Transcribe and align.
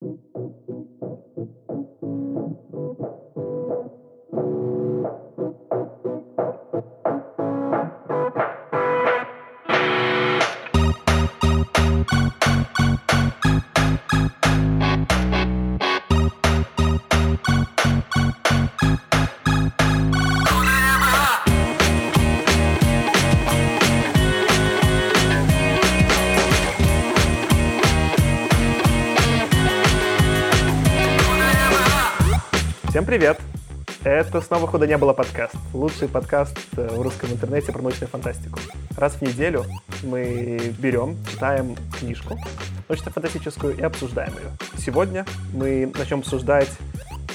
Thank 0.00 0.14
you. 2.72 2.89
Привет! 33.10 33.40
Это 34.04 34.40
снова 34.40 34.68
«Худо 34.68 34.86
не 34.86 34.96
было» 34.96 35.12
подкаст. 35.12 35.56
Лучший 35.74 36.06
подкаст 36.06 36.56
э, 36.76 36.86
в 36.92 37.02
русском 37.02 37.28
интернете 37.32 37.72
про 37.72 37.82
научную 37.82 38.08
фантастику. 38.08 38.60
Раз 38.96 39.14
в 39.14 39.22
неделю 39.22 39.64
мы 40.04 40.72
берем, 40.78 41.16
читаем 41.28 41.74
книжку 41.98 42.38
научно-фантастическую 42.88 43.76
и 43.76 43.82
обсуждаем 43.82 44.32
ее. 44.34 44.52
Сегодня 44.78 45.26
мы 45.52 45.92
начнем 45.98 46.20
обсуждать 46.20 46.70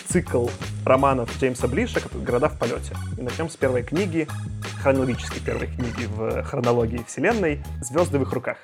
цикл 0.08 0.48
романов 0.86 1.30
Джеймса 1.42 1.68
Блиша 1.68 2.00
«Города 2.14 2.48
в 2.48 2.58
полете». 2.58 2.96
И 3.18 3.22
начнем 3.22 3.50
с 3.50 3.58
первой 3.58 3.84
книги, 3.84 4.30
хронологически 4.82 5.40
первой 5.40 5.68
книги 5.68 6.08
в 6.08 6.42
хронологии 6.44 7.04
Вселенной 7.06 7.62
«Звезды 7.82 8.18
в 8.18 8.22
их 8.22 8.32
руках». 8.32 8.60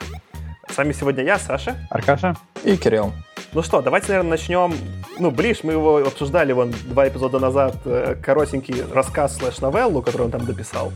С 0.70 0.78
вами 0.78 0.94
сегодня 0.94 1.26
я, 1.26 1.38
Саша. 1.38 1.76
Аркаша. 1.90 2.38
И 2.64 2.78
Кирилл. 2.78 3.12
Ну 3.54 3.62
что, 3.64 3.82
давайте, 3.82 4.08
наверное, 4.10 4.32
начнем. 4.32 4.74
Ну, 5.20 5.30
Блиш, 5.30 5.64
мы 5.64 5.74
его 5.74 5.98
обсуждали 5.98 6.54
вон 6.54 6.74
два 6.86 7.10
эпизода 7.10 7.38
назад, 7.38 7.76
э, 7.84 8.16
коротенький 8.24 8.82
рассказ 8.94 9.36
слэш-новеллу, 9.38 10.02
который 10.02 10.24
он 10.24 10.32
там 10.32 10.46
дописал. 10.46 10.94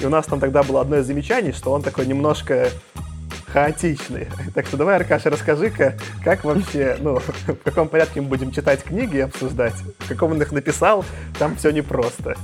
И 0.00 0.06
у 0.06 0.08
нас 0.08 0.26
там 0.26 0.38
тогда 0.38 0.62
было 0.62 0.82
одно 0.82 0.98
из 0.98 1.06
замечаний, 1.06 1.50
что 1.50 1.72
он 1.72 1.82
такой 1.82 2.06
немножко 2.06 2.70
хаотичный. 3.48 4.28
Так 4.54 4.66
что 4.66 4.76
давай, 4.76 4.96
Аркаша, 4.96 5.30
расскажи-ка, 5.30 5.98
как 6.22 6.44
вообще, 6.44 6.96
ну, 7.00 7.18
в 7.46 7.56
каком 7.64 7.88
порядке 7.88 8.20
мы 8.20 8.28
будем 8.28 8.52
читать 8.52 8.84
книги 8.84 9.16
и 9.16 9.20
обсуждать, 9.20 9.74
в 9.98 10.08
каком 10.08 10.30
он 10.30 10.40
их 10.40 10.52
написал, 10.52 11.04
там 11.40 11.56
все 11.56 11.72
непросто. 11.72 12.36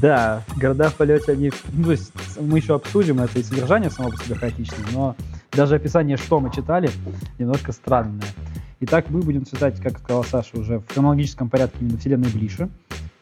Да, 0.00 0.44
города 0.56 0.90
в 0.90 0.94
полете, 0.94 1.32
они, 1.32 1.50
ну, 1.72 1.92
мы 2.38 2.58
еще 2.58 2.76
обсудим 2.76 3.20
это 3.20 3.40
и 3.40 3.42
содержание 3.42 3.90
само 3.90 4.10
по 4.10 4.16
себе 4.22 4.36
хаотичное, 4.36 4.84
но 4.92 5.16
даже 5.50 5.74
описание, 5.74 6.16
что 6.18 6.38
мы 6.38 6.52
читали, 6.52 6.88
немножко 7.38 7.72
странное. 7.72 8.22
Итак, 8.78 9.08
мы 9.08 9.22
будем 9.22 9.46
читать, 9.46 9.80
как 9.80 9.98
сказал 9.98 10.22
Саша, 10.22 10.58
уже 10.58 10.80
в 10.80 10.88
хронологическом 10.92 11.48
порядке 11.48 11.78
именно 11.80 11.96
вселенной 11.96 12.30
Блиша. 12.30 12.68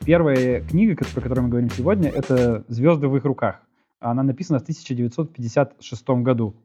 Первая 0.04 0.60
книга, 0.60 0.96
про 0.96 1.20
которую 1.20 1.44
мы 1.44 1.50
говорим 1.50 1.70
сегодня, 1.70 2.10
это 2.10 2.64
«Звезды 2.66 3.06
в 3.06 3.16
их 3.16 3.24
руках». 3.24 3.62
Она 4.00 4.24
написана 4.24 4.58
в 4.58 4.62
1956 4.62 6.08
году. 6.08 6.56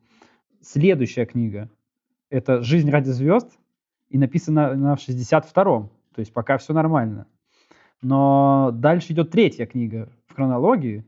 Следующая 0.64 1.28
книга— 1.28 1.70
это 2.32 2.64
«Жизнь 2.64 2.90
ради 2.90 3.12
звезд», 3.12 3.60
и 4.10 4.18
написана 4.18 4.72
она 4.72 4.96
в 4.96 5.08
62-м, 5.08 5.92
то 6.16 6.20
есть 6.20 6.34
пока 6.34 6.58
все 6.58 6.74
нормально. 6.74 7.28
Но 8.02 8.72
дальше 8.74 9.14
идет 9.14 9.30
третья 9.30 9.68
книга 9.68 10.10
в 10.26 10.34
хронологии, 10.34 11.06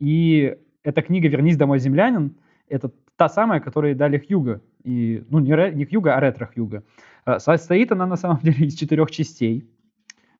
и 0.00 0.54
эта 0.82 1.00
книга 1.00 1.28
«Вернись 1.28 1.56
домой, 1.56 1.78
землянин»— 1.78 2.36
это 2.68 2.90
та 3.16 3.30
самая, 3.30 3.60
которую 3.60 3.96
дали 3.96 4.18
Хьюго 4.18 4.60
и, 4.84 5.24
ну, 5.30 5.38
не, 5.38 5.74
не 5.74 5.84
Хьюга, 5.84 6.14
а 6.16 6.20
ретро-Хьюга. 6.20 6.82
А, 7.24 7.38
состоит 7.38 7.92
она, 7.92 8.06
на 8.06 8.16
самом 8.16 8.38
деле, 8.42 8.66
из 8.66 8.74
четырех 8.74 9.10
частей. 9.10 9.68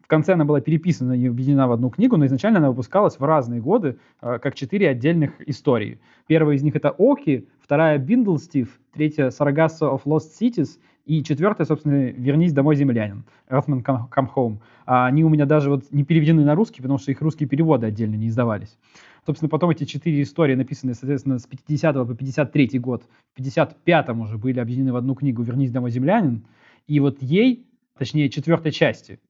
В 0.00 0.06
конце 0.06 0.32
она 0.32 0.44
была 0.44 0.60
переписана 0.60 1.12
и 1.12 1.28
объединена 1.28 1.68
в 1.68 1.72
одну 1.72 1.88
книгу, 1.88 2.16
но 2.16 2.26
изначально 2.26 2.58
она 2.58 2.70
выпускалась 2.70 3.18
в 3.18 3.24
разные 3.24 3.60
годы, 3.60 3.98
а, 4.20 4.38
как 4.38 4.54
четыре 4.54 4.88
отдельных 4.88 5.40
истории. 5.48 6.00
Первая 6.26 6.56
из 6.56 6.62
них 6.62 6.74
это 6.74 6.90
Оки, 6.90 7.48
вторая 7.60 7.98
Биндлстив, 7.98 8.80
третья 8.92 9.28
Sargasso 9.28 9.94
of 9.94 10.02
Lost 10.04 10.30
Cities 10.40 10.78
и 11.06 11.22
четвертая, 11.22 11.66
собственно, 11.66 12.10
«Вернись 12.10 12.52
домой, 12.52 12.76
землянин», 12.76 13.24
Earthman 13.48 13.82
Come 13.84 14.28
Home. 14.34 14.58
Они 14.84 15.24
у 15.24 15.28
меня 15.28 15.46
даже 15.46 15.70
вот 15.70 15.84
не 15.90 16.04
переведены 16.04 16.44
на 16.44 16.54
русский, 16.54 16.82
потому 16.82 16.98
что 16.98 17.10
их 17.10 17.20
русские 17.20 17.48
переводы 17.48 17.86
отдельно 17.86 18.16
не 18.16 18.28
издавались. 18.28 18.78
Собственно, 19.26 19.48
потом 19.48 19.70
эти 19.70 19.84
четыре 19.84 20.22
истории, 20.22 20.54
написанные, 20.54 20.94
соответственно, 20.94 21.38
с 21.38 21.46
50 21.46 21.94
по 22.06 22.14
53 22.14 22.78
год, 22.78 23.04
в 23.34 23.40
55-м 23.40 24.20
уже 24.20 24.38
были 24.38 24.60
объединены 24.60 24.92
в 24.92 24.96
одну 24.96 25.14
книгу 25.14 25.42
«Вернись 25.42 25.70
домой, 25.70 25.90
землянин», 25.90 26.46
и 26.86 27.00
вот 27.00 27.22
ей, 27.22 27.66
точнее, 27.98 28.30
четвертой 28.30 28.72
части. 28.72 29.20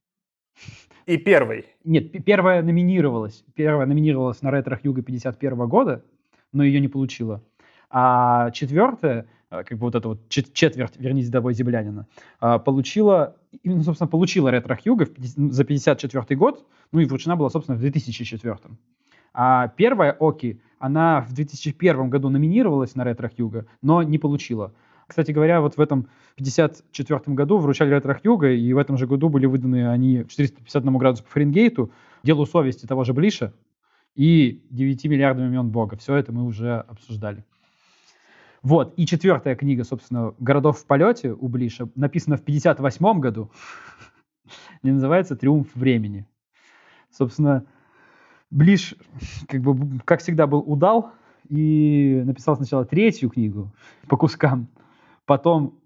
И 1.06 1.16
первой. 1.16 1.66
Нет, 1.84 2.24
первая 2.24 2.62
номинировалась. 2.62 3.44
Первая 3.54 3.86
номинировалась 3.86 4.42
на 4.42 4.50
ретрах 4.50 4.84
Юга 4.84 5.02
51 5.02 5.68
года, 5.68 6.04
но 6.52 6.62
ее 6.62 6.80
не 6.80 6.88
получила. 6.88 7.42
А 7.90 8.50
четвертая, 8.52 9.26
э, 9.50 9.64
как 9.64 9.76
бы 9.76 9.86
вот 9.86 9.96
эта 9.96 10.08
вот 10.08 10.28
четверть 10.28 10.96
«Вернись 10.98 11.28
домой, 11.28 11.54
землянина», 11.54 12.06
э, 12.40 12.58
получила, 12.60 13.36
именно, 13.64 13.82
собственно, 13.82 14.08
получила 14.08 14.50
ретро 14.50 14.76
Хьюга 14.76 15.08
за 15.16 15.64
54 15.64 16.36
год, 16.36 16.64
ну 16.92 17.00
и 17.00 17.04
вручена 17.06 17.34
была, 17.34 17.50
собственно, 17.50 17.76
в 17.76 17.80
2004. 17.80 18.56
А 19.32 19.68
первая 19.68 20.12
Оки, 20.12 20.60
она 20.78 21.20
в 21.22 21.32
2001 21.32 22.10
году 22.10 22.28
номинировалась 22.28 22.94
на 22.94 23.04
ретро 23.04 23.28
Хьюга, 23.28 23.66
но 23.82 24.02
не 24.02 24.18
получила. 24.18 24.72
Кстати 25.06 25.32
говоря, 25.32 25.60
вот 25.60 25.76
в 25.76 25.80
этом 25.80 26.08
54 26.36 27.20
году 27.34 27.58
вручали 27.58 27.90
ретро 27.90 28.14
Хьюга, 28.14 28.50
и 28.50 28.72
в 28.72 28.78
этом 28.78 28.96
же 28.96 29.06
году 29.06 29.28
были 29.28 29.46
выданы 29.46 29.88
они 29.88 30.24
451 30.28 30.96
градусу 30.98 31.24
по 31.24 31.30
Фаренгейту, 31.30 31.92
делу 32.22 32.46
совести 32.46 32.86
того 32.86 33.04
же 33.04 33.12
Блиша 33.12 33.52
и 34.14 34.64
9 34.70 35.04
миллиардам 35.06 35.46
имен 35.46 35.70
Бога. 35.70 35.96
Все 35.96 36.14
это 36.14 36.32
мы 36.32 36.44
уже 36.44 36.78
обсуждали. 36.88 37.44
Вот, 38.62 38.92
и 38.96 39.06
четвертая 39.06 39.56
книга, 39.56 39.84
собственно, 39.84 40.34
«Городов 40.38 40.78
в 40.78 40.86
полете» 40.86 41.32
у 41.32 41.48
Блиша, 41.48 41.88
написана 41.94 42.36
в 42.36 42.42
58 42.42 43.20
году, 43.20 43.50
не 44.82 44.92
называется 44.92 45.34
«Триумф 45.34 45.74
времени». 45.74 46.28
Собственно, 47.10 47.64
Блиш, 48.50 48.94
как 49.48 49.60
бы, 49.60 50.00
как 50.04 50.20
всегда, 50.20 50.46
был 50.46 50.60
удал 50.60 51.12
и 51.48 52.22
написал 52.24 52.56
сначала 52.56 52.84
третью 52.84 53.30
книгу 53.30 53.72
по 54.08 54.16
кускам, 54.16 54.68
потом 55.24 55.80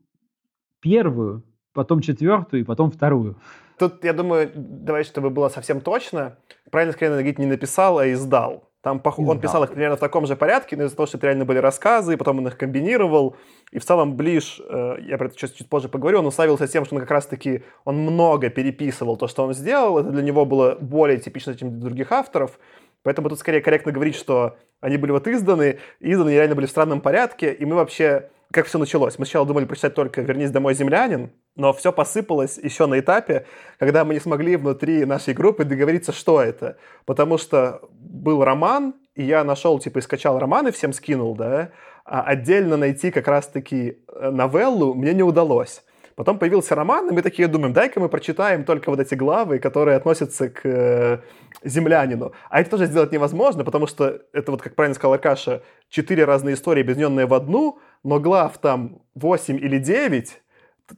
первую, 0.81 1.45
потом 1.73 2.01
четвертую 2.01 2.63
и 2.63 2.65
потом 2.65 2.91
вторую. 2.91 3.37
Тут, 3.79 4.05
я 4.05 4.13
думаю, 4.13 4.51
давай, 4.55 5.05
чтобы 5.05 5.31
было 5.31 5.49
совсем 5.49 5.81
точно, 5.81 6.39
правильно 6.71 6.93
скорее 6.93 7.11
говорить, 7.11 7.39
не 7.39 7.47
написал, 7.47 7.99
а 7.99 8.11
издал. 8.11 8.71
Там 8.85 9.01
пох... 9.01 9.19
он 9.19 9.41
писал 9.41 9.65
их 9.65 9.71
примерно 9.71 9.97
в 9.97 10.01
таком 10.01 10.27
же 10.27 10.37
порядке, 10.37 10.77
но 10.77 10.85
из-за 10.85 10.95
того, 10.95 11.07
что 11.07 11.17
это 11.17 11.29
реально 11.29 11.47
были 11.47 11.57
рассказы, 11.57 12.13
и 12.13 12.17
потом 12.17 12.39
он 12.41 12.49
их 12.49 12.59
комбинировал. 12.59 13.35
И 13.73 13.79
в 13.79 13.85
целом 13.85 14.15
Блиш, 14.15 14.61
э, 14.61 14.97
я 15.09 15.17
про 15.17 15.29
это 15.29 15.37
чуть, 15.37 15.57
чуть 15.57 15.71
позже 15.71 15.89
поговорю, 15.89 16.19
он 16.19 16.27
уславился 16.27 16.69
тем, 16.69 16.85
что 16.85 16.95
он 16.95 17.01
как 17.01 17.11
раз-таки 17.11 17.63
он 17.87 17.97
много 17.97 18.51
переписывал 18.51 19.17
то, 19.17 19.27
что 19.27 19.43
он 19.45 19.55
сделал. 19.55 19.99
Это 20.01 20.11
для 20.11 20.23
него 20.23 20.45
было 20.45 20.77
более 20.79 21.17
типично, 21.17 21.55
чем 21.55 21.71
для 21.71 21.81
других 21.81 22.13
авторов. 22.13 22.59
Поэтому 23.03 23.31
тут 23.31 23.39
скорее 23.39 23.63
корректно 23.63 23.91
говорить, 23.91 24.17
что 24.17 24.59
они 24.83 24.99
были 24.99 25.13
вот 25.13 25.27
изданы, 25.29 25.79
изданы 26.01 26.29
реально 26.29 26.55
были 26.55 26.67
в 26.67 26.71
странном 26.71 27.01
порядке, 27.01 27.55
и 27.55 27.65
мы 27.65 27.77
вообще 27.77 28.29
как 28.53 28.67
все 28.67 28.79
началось. 28.79 29.19
Мы 29.19 29.27
сначала 29.27 29.47
думали 29.47 29.65
прочитать 29.65 29.95
только 29.95 30.21
«Вернись 30.23 30.51
домой, 30.51 30.75
землянин», 30.75 31.31
но 31.57 31.73
все 31.73 31.93
посыпалось 31.93 32.59
еще 32.59 32.87
на 32.87 32.99
этапе, 32.99 33.47
когда 33.79 34.05
мы 34.05 34.15
не 34.15 34.21
смогли 34.21 34.57
внутри 34.57 35.05
нашей 35.05 35.35
группы 35.35 35.65
договориться, 35.65 36.13
что 36.13 36.41
это. 36.41 36.77
Потому 37.05 37.39
что 37.39 37.81
был 37.91 38.45
роман, 38.45 38.95
и 39.15 39.23
я 39.23 39.45
нашел, 39.45 39.79
типа, 39.79 39.99
и 39.99 40.03
скачал 40.03 40.39
роман 40.39 40.69
и 40.69 40.73
всем 40.73 40.93
скинул, 40.93 41.35
да, 41.35 41.71
а 42.05 42.23
отдельно 42.23 42.77
найти 42.77 43.11
как 43.11 43.29
раз-таки 43.29 43.99
э, 44.09 44.31
новеллу 44.31 44.95
мне 44.95 45.15
не 45.15 45.23
удалось. 45.23 45.83
Потом 46.17 46.39
появился 46.39 46.75
роман, 46.75 47.09
и 47.09 47.13
мы 47.13 47.23
такие 47.23 47.49
думаем, 47.49 47.73
дай-ка 47.73 47.99
мы 47.99 48.09
прочитаем 48.09 48.65
только 48.65 48.91
вот 48.91 49.01
эти 49.01 49.15
главы, 49.15 49.59
которые 49.59 49.97
относятся 49.97 50.49
к 50.49 50.61
э, 50.65 51.19
землянину. 51.65 52.33
А 52.51 52.61
это 52.61 52.71
тоже 52.71 52.87
сделать 52.87 53.13
невозможно, 53.13 53.65
потому 53.65 53.87
что 53.87 54.21
это 54.33 54.53
вот, 54.53 54.63
как 54.63 54.75
правильно 54.77 54.95
сказал 54.95 55.15
Аркаша, 55.15 55.63
четыре 55.89 56.25
разные 56.25 56.55
истории, 56.55 56.83
объединенные 56.83 57.27
в 57.27 57.35
одну, 57.35 57.79
но 58.05 58.21
глав 58.21 58.59
там 58.59 59.03
8 59.15 59.57
или 59.57 59.79
9, 59.79 60.43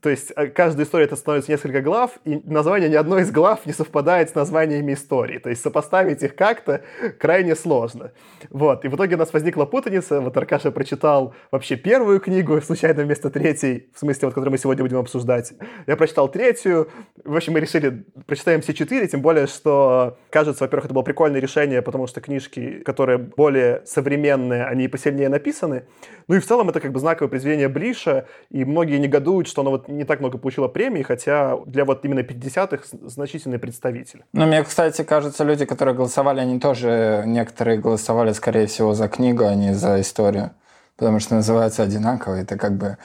то 0.01 0.11
есть 0.11 0.33
э, 0.35 0.49
каждая 0.49 0.85
история 0.85 1.05
это 1.05 1.15
становится 1.15 1.53
несколько 1.53 1.81
глав, 1.81 2.19
и 2.25 2.41
название 2.45 2.89
ни 2.89 2.97
одной 2.97 3.23
из 3.23 3.31
глав 3.31 3.65
не 3.67 3.73
совпадает 3.73 4.31
с 4.31 4.35
названиями 4.35 4.95
истории. 4.95 5.39
То 5.39 5.49
есть 5.49 5.63
сопоставить 5.63 6.23
их 6.25 6.35
как-то 6.35 6.83
крайне 7.21 7.55
сложно. 7.55 8.11
Вот. 8.51 8.85
И 8.85 8.89
в 8.89 8.97
итоге 8.97 9.15
у 9.15 9.19
нас 9.19 9.33
возникла 9.33 9.65
путаница. 9.65 10.21
Вот 10.21 10.37
Аркаша 10.37 10.73
прочитал 10.73 11.35
вообще 11.53 11.77
первую 11.77 12.19
книгу, 12.19 12.61
случайно 12.63 13.05
вместо 13.05 13.31
третьей, 13.31 13.89
в 13.95 14.01
смысле, 14.01 14.27
вот, 14.27 14.35
которую 14.35 14.51
мы 14.51 14.59
сегодня 14.59 14.83
будем 14.83 14.99
обсуждать. 14.99 15.53
Я 15.87 15.97
прочитал 15.97 16.29
третью. 16.29 16.89
В 17.25 17.37
общем, 17.37 17.53
мы 17.53 17.61
решили, 17.61 18.07
прочитаем 18.27 18.63
все 18.63 18.75
четыре, 18.75 19.07
тем 19.07 19.23
более, 19.23 19.47
что, 19.47 20.19
кажется, 20.31 20.65
во-первых, 20.65 20.87
это 20.87 20.95
было 20.95 21.05
прикольное 21.05 21.41
решение, 21.41 21.81
потому 21.81 22.09
что 22.09 22.21
книжки, 22.21 22.81
которые 22.81 23.19
более 23.19 23.83
современные, 23.87 24.65
они 24.65 24.89
посильнее 24.89 25.29
написаны. 25.29 25.85
Ну 26.27 26.35
и 26.35 26.41
в 26.41 26.47
целом 26.47 26.71
это 26.71 26.81
как 26.81 26.91
бы 26.91 26.99
знаковое 26.99 27.29
произведение 27.29 27.69
Блиша, 27.69 28.27
и 28.51 28.65
многие 28.65 28.99
негодуют, 28.99 29.47
что 29.47 29.63
оно 29.63 29.76
вот 29.77 29.89
не 29.89 30.05
так 30.05 30.21
много 30.21 30.39
получила 30.39 30.69
премий, 30.69 31.03
хотя 31.03 31.57
для 31.67 31.85
вот 31.85 32.05
именно 32.05 32.21
50-х 32.21 32.85
значительный 33.03 33.59
представитель. 33.59 34.25
Ну, 34.33 34.47
мне, 34.47 34.63
кстати, 34.63 35.03
кажется, 35.03 35.45
люди, 35.45 35.65
которые 35.65 35.95
голосовали, 35.95 36.41
они 36.41 36.59
тоже, 36.61 37.25
некоторые 37.27 37.79
голосовали, 37.79 38.33
скорее 38.33 38.67
всего, 38.67 38.95
за 38.95 39.09
книгу, 39.09 39.45
а 39.45 39.55
не 39.55 39.75
за 39.75 40.01
историю, 40.01 40.51
потому 40.97 41.21
что 41.21 41.35
называется 41.35 41.83
одинаково, 41.83 42.35
это 42.35 42.57
как 42.57 42.77
бы 42.77 42.97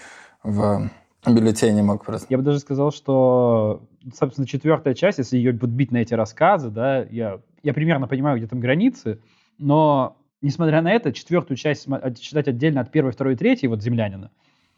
в 0.44 0.90
бюллетене 1.26 1.84
мог 1.84 2.06
просто. 2.06 2.28
Я 2.30 2.38
бы 2.38 2.44
даже 2.44 2.60
сказал, 2.60 2.92
что, 2.92 3.84
собственно, 4.14 4.48
четвертая 4.48 4.94
часть, 4.94 5.20
если 5.20 5.38
ее 5.38 5.52
будут 5.52 5.76
бить 5.76 5.92
на 5.92 5.98
эти 5.98 6.14
рассказы, 6.14 6.70
да, 6.70 7.04
я, 7.04 7.40
я 7.64 7.74
примерно 7.74 8.08
понимаю, 8.08 8.38
где 8.38 8.48
там 8.48 8.60
границы, 8.60 9.20
но, 9.60 10.18
несмотря 10.42 10.82
на 10.82 10.92
это, 10.92 11.14
четвертую 11.14 11.58
часть 11.58 11.88
читать 12.20 12.48
отдельно 12.48 12.82
от 12.82 12.92
первой, 12.92 13.12
второй 13.12 13.34
и 13.34 13.38
третьей, 13.38 13.70
вот 13.70 13.84
«Землянина», 13.84 14.32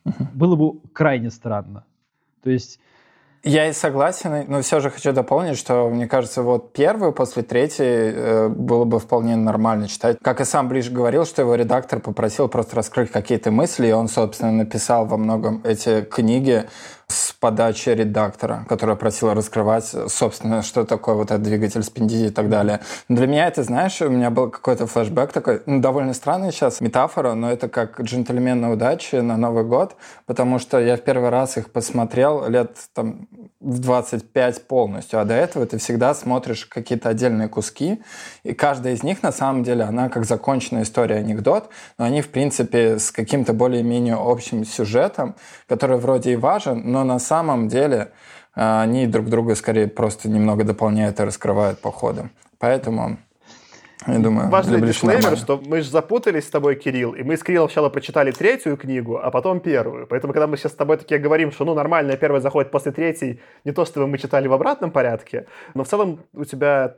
uh-huh. 0.06 0.28
было 0.34 0.56
бы 0.56 0.80
крайне 0.94 1.30
странно. 1.30 1.86
То 2.44 2.50
есть 2.50 2.80
я 3.46 3.68
и 3.68 3.74
согласен, 3.74 4.46
но 4.48 4.62
все 4.62 4.80
же 4.80 4.90
хочу 4.90 5.12
дополнить, 5.12 5.58
что, 5.58 5.90
мне 5.90 6.08
кажется, 6.08 6.44
вот 6.44 6.72
первую 6.72 7.12
после 7.12 7.44
третьей 7.44 8.14
э, 8.14 8.48
было 8.48 8.86
бы 8.86 9.00
вполне 9.00 9.36
нормально 9.36 9.90
читать. 9.90 10.18
Как 10.22 10.40
и 10.40 10.46
сам 10.46 10.70
Ближ 10.70 10.90
говорил, 10.90 11.26
что 11.26 11.42
его 11.42 11.56
редактор 11.56 12.00
попросил 12.00 12.48
просто 12.48 12.78
раскрыть 12.78 13.12
какие-то 13.12 13.52
мысли, 13.52 13.88
и 13.88 13.92
он, 13.92 14.08
собственно, 14.08 14.54
написал 14.54 15.06
во 15.06 15.18
многом 15.18 15.62
эти 15.66 16.04
книги 16.04 16.70
с 17.08 17.34
подачи 17.34 17.90
редактора, 17.90 18.66
которая 18.70 18.96
просила 18.96 19.34
раскрывать, 19.34 19.94
собственно, 20.08 20.62
что 20.62 20.86
такое 20.86 21.16
вот 21.16 21.32
этот 21.32 21.44
двигатель 21.44 21.84
спиндизи 21.84 22.28
и 22.28 22.30
так 22.30 22.50
далее. 22.50 22.80
Для 23.10 23.28
меня 23.28 23.48
это, 23.48 23.64
знаешь, 23.64 24.02
у 24.02 24.10
меня 24.10 24.30
был 24.30 24.50
какой-то 24.50 24.88
флешбэк 24.88 25.32
такой, 25.32 25.62
ну, 25.66 25.80
довольно 25.80 26.14
странный 26.14 26.52
сейчас 26.52 26.82
метафора, 26.82 27.34
но 27.34 27.52
это 27.52 27.68
как 27.68 28.00
джентльмен 28.00 28.60
на 28.62 28.72
удаче 28.72 29.22
на 29.22 29.38
Новый 29.38 29.64
год, 29.64 29.96
потому 30.26 30.60
что 30.60 30.80
я 30.80 30.98
в 30.98 31.02
первый 31.02 31.30
раз 31.30 31.58
их 31.58 31.72
посмотрел 31.72 32.48
лет 32.48 32.78
там 32.94 33.28
в 33.64 33.80
25 33.80 34.68
полностью, 34.68 35.20
а 35.20 35.26
до 35.26 35.34
этого 35.34 35.66
ты 35.66 35.78
всегда 35.78 36.14
смотришь 36.14 36.66
какие-то 36.66 37.10
отдельные 37.10 37.48
куски, 37.48 38.02
и 38.44 38.54
каждая 38.54 38.94
из 38.94 39.04
них, 39.04 39.24
на 39.24 39.32
самом 39.32 39.64
деле, 39.64 39.84
она 39.84 40.10
как 40.10 40.26
законченная 40.26 40.84
история, 40.84 41.16
анекдот, 41.16 41.70
но 41.98 42.06
они, 42.06 42.22
в 42.22 42.30
принципе, 42.30 43.00
с 43.00 43.12
каким-то 43.12 43.54
более-менее 43.54 44.16
общим 44.20 44.66
сюжетом, 44.66 45.36
который 45.68 45.98
вроде 45.98 46.34
и 46.34 46.36
важен, 46.36 46.84
но 46.92 47.04
на 47.04 47.20
самом 47.20 47.70
деле 47.70 48.12
э, 48.56 48.82
они 48.82 49.08
друг 49.08 49.30
друга 49.30 49.56
скорее 49.56 49.88
просто 49.88 50.30
немного 50.30 50.64
дополняют 50.64 51.20
и 51.20 51.24
раскрывают 51.24 51.80
по 51.80 51.92
ходу. 51.92 52.30
Поэтому 52.60 53.18
я 54.08 54.20
думаю, 54.20 54.50
Важный 54.50 54.82
дисклеймер, 54.82 55.38
что 55.38 55.62
мы 55.66 55.82
же 55.82 55.90
запутались 55.90 56.46
с 56.46 56.50
тобой, 56.50 56.76
Кирилл, 56.76 57.14
и 57.14 57.24
мы 57.24 57.38
с 57.38 57.44
Кириллом 57.44 57.70
сначала 57.70 57.90
прочитали 57.90 58.32
третью 58.32 58.78
книгу, 58.78 59.18
а 59.18 59.32
потом 59.32 59.60
первую. 59.60 60.08
Поэтому, 60.08 60.34
когда 60.34 60.48
мы 60.48 60.58
сейчас 60.58 60.74
с 60.74 60.76
тобой 60.76 60.98
такие 60.98 61.20
говорим, 61.20 61.52
что 61.52 61.66
ну 61.66 61.74
нормально, 61.74 62.18
первая 62.18 62.42
заходит 62.42 62.72
после 62.72 62.92
третьей, 62.92 63.40
не 63.64 63.72
то, 63.72 63.86
что 63.86 64.06
мы 64.08 64.18
читали 64.18 64.48
в 64.48 64.54
обратном 64.54 64.92
порядке, 64.92 65.48
но 65.74 65.84
в 65.84 65.88
целом 65.88 66.20
у 66.34 66.46
тебя 66.46 66.96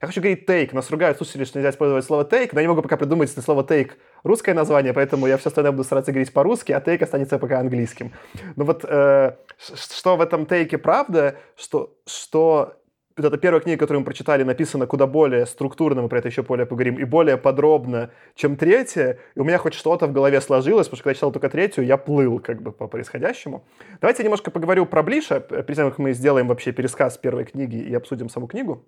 я 0.00 0.08
хочу 0.08 0.20
говорить 0.20 0.48
take, 0.48 0.74
нас 0.74 0.90
ругают 0.90 1.16
слушатели, 1.16 1.44
что 1.44 1.58
нельзя 1.58 1.70
использовать 1.70 2.04
слово 2.04 2.24
take, 2.24 2.50
но 2.52 2.60
я 2.60 2.64
не 2.64 2.68
могу 2.68 2.82
пока 2.82 2.96
придумать 2.96 3.34
на 3.34 3.42
слово 3.42 3.62
take 3.62 3.92
русское 4.24 4.52
название, 4.52 4.92
поэтому 4.92 5.26
я 5.26 5.38
все 5.38 5.48
остальное 5.48 5.72
буду 5.72 5.84
стараться 5.84 6.12
говорить 6.12 6.32
по-русски, 6.32 6.72
а 6.72 6.80
take 6.80 7.02
останется 7.02 7.38
пока 7.38 7.60
английским. 7.60 8.12
Но 8.56 8.64
вот 8.64 8.84
э, 8.84 9.32
что 9.58 10.16
в 10.16 10.20
этом 10.20 10.42
take 10.42 10.76
правда, 10.78 11.36
что, 11.56 11.94
что 12.06 12.74
вот 13.16 13.24
эта 13.24 13.38
первая 13.38 13.62
книга, 13.62 13.78
которую 13.78 14.00
мы 14.00 14.04
прочитали, 14.04 14.42
написана 14.42 14.86
куда 14.86 15.06
более 15.06 15.46
структурно, 15.46 16.02
мы 16.02 16.08
про 16.08 16.18
это 16.18 16.28
еще 16.28 16.42
более 16.42 16.66
поговорим, 16.66 16.96
и 16.96 17.04
более 17.04 17.38
подробно, 17.38 18.10
чем 18.34 18.56
третья. 18.56 19.18
И 19.34 19.40
у 19.40 19.44
меня 19.44 19.58
хоть 19.58 19.74
что-то 19.74 20.06
в 20.06 20.12
голове 20.12 20.40
сложилось, 20.40 20.86
потому 20.86 20.96
что 20.96 21.04
когда 21.04 21.10
я 21.10 21.14
читал 21.14 21.32
только 21.32 21.48
третью, 21.48 21.86
я 21.86 21.96
плыл 21.96 22.38
как 22.40 22.60
бы 22.60 22.72
по 22.72 22.88
происходящему. 22.88 23.64
Давайте 24.00 24.22
я 24.22 24.24
немножко 24.24 24.50
поговорю 24.50 24.84
про 24.84 25.02
Блиша, 25.02 25.40
перед 25.40 25.74
тем, 25.74 25.88
как 25.88 25.98
мы 25.98 26.12
сделаем 26.12 26.48
вообще 26.48 26.72
пересказ 26.72 27.16
первой 27.16 27.44
книги 27.44 27.76
и 27.76 27.94
обсудим 27.94 28.28
саму 28.28 28.46
книгу. 28.48 28.84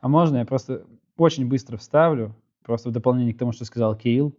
А 0.00 0.08
можно 0.08 0.38
я 0.38 0.44
просто 0.44 0.84
очень 1.16 1.48
быстро 1.48 1.78
вставлю, 1.78 2.34
просто 2.62 2.90
в 2.90 2.92
дополнение 2.92 3.32
к 3.32 3.38
тому, 3.38 3.52
что 3.52 3.64
сказал 3.64 3.96
Кирилл, 3.96 4.36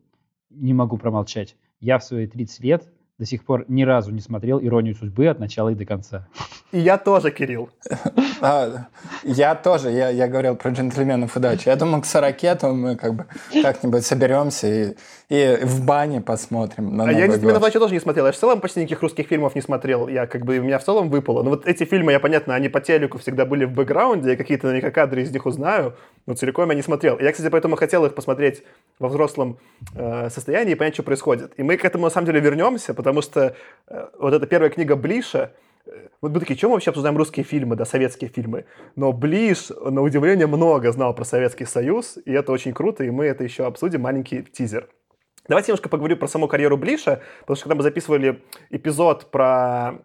не 0.51 0.73
могу 0.73 0.97
промолчать. 0.97 1.55
Я 1.79 1.97
в 1.97 2.03
свои 2.03 2.27
30 2.27 2.59
лет 2.63 2.87
до 3.17 3.25
сих 3.25 3.45
пор 3.45 3.63
ни 3.69 3.83
разу 3.83 4.11
не 4.11 4.19
смотрел 4.19 4.59
«Иронию 4.61 4.93
судьбы» 4.93 5.27
от 5.27 5.39
начала 5.39 5.69
и 5.69 5.75
до 5.75 5.85
конца. 5.85 6.27
И 6.73 6.79
я 6.79 6.97
тоже, 6.97 7.31
Кирилл. 7.31 7.69
А, 8.41 8.87
я 9.23 9.55
тоже, 9.55 9.89
я, 9.91 10.09
я 10.09 10.27
говорил 10.27 10.57
про 10.57 10.71
джентльменов 10.71 11.37
удачи. 11.37 11.69
Я 11.69 11.77
думаю, 11.77 12.01
к 12.01 12.05
40 12.05 12.37
то 12.59 12.73
мы 12.73 12.97
как 12.97 13.15
бы 13.15 13.25
как-нибудь 13.63 14.05
соберемся 14.05 14.67
и, 14.67 14.95
и 15.29 15.57
в 15.63 15.85
бане 15.85 16.19
посмотрим. 16.19 16.97
На 16.97 17.05
а 17.05 17.11
я 17.13 17.27
джентльменов 17.27 17.61
удачи 17.61 17.79
тоже 17.79 17.93
не 17.93 18.01
смотрел. 18.01 18.25
Я 18.25 18.33
в 18.33 18.35
целом 18.35 18.59
почти 18.59 18.81
никаких 18.81 19.01
русских 19.01 19.27
фильмов 19.27 19.55
не 19.55 19.61
смотрел. 19.61 20.09
Я 20.09 20.27
как 20.27 20.43
бы, 20.43 20.57
у 20.57 20.63
меня 20.63 20.77
в 20.79 20.83
целом 20.83 21.09
выпало. 21.09 21.43
Но 21.43 21.51
вот 21.51 21.65
эти 21.65 21.85
фильмы, 21.85 22.11
я 22.11 22.19
понятно, 22.19 22.55
они 22.55 22.67
по 22.67 22.81
телеку 22.81 23.17
всегда 23.19 23.45
были 23.45 23.63
в 23.63 23.71
бэкграунде, 23.71 24.31
я 24.31 24.35
какие-то 24.35 24.67
наверняка 24.67 24.91
кадры 24.91 25.21
из 25.21 25.31
них 25.31 25.45
узнаю, 25.45 25.93
но 26.25 26.33
целиком 26.33 26.69
я 26.69 26.75
не 26.75 26.81
смотрел. 26.81 27.17
Я, 27.19 27.31
кстати, 27.31 27.49
поэтому 27.49 27.77
хотел 27.77 28.05
их 28.05 28.15
посмотреть 28.15 28.63
во 28.99 29.07
взрослом 29.07 29.57
э, 29.95 30.29
состоянии 30.29 30.73
и 30.73 30.75
понять, 30.75 30.95
что 30.95 31.03
происходит. 31.03 31.53
И 31.57 31.63
мы 31.63 31.77
к 31.77 31.85
этому 31.85 32.03
на 32.03 32.09
самом 32.09 32.25
деле 32.25 32.41
вернемся, 32.41 32.93
потому 33.05 33.21
что 33.21 33.55
э, 33.87 34.07
вот 34.17 34.33
эта 34.33 34.47
первая 34.47 34.71
книга 34.71 34.95
Блиша, 34.95 35.53
вот 36.21 36.31
мы 36.31 36.39
такие, 36.39 36.57
чем 36.57 36.71
мы 36.71 36.77
вообще 36.77 36.89
обсуждаем 36.89 37.15
русские 37.17 37.43
фильмы, 37.43 37.75
да, 37.75 37.85
советские 37.85 38.31
фильмы? 38.31 38.65
Но 38.95 39.13
Ближ, 39.13 39.69
на 39.69 40.01
удивление, 40.01 40.47
много 40.47 40.91
знал 40.91 41.13
про 41.13 41.23
Советский 41.23 41.65
Союз, 41.65 42.17
и 42.25 42.31
это 42.31 42.51
очень 42.51 42.73
круто, 42.73 43.03
и 43.03 43.11
мы 43.11 43.25
это 43.25 43.43
еще 43.43 43.67
обсудим, 43.67 44.01
маленький 44.01 44.41
тизер. 44.41 44.89
Давайте 45.47 45.71
немножко 45.71 45.89
поговорю 45.89 46.17
про 46.17 46.27
саму 46.27 46.47
карьеру 46.47 46.77
Блиша, 46.77 47.21
потому 47.41 47.55
что 47.55 47.65
когда 47.65 47.75
мы 47.75 47.83
записывали 47.83 48.41
эпизод 48.71 49.29
про 49.29 49.99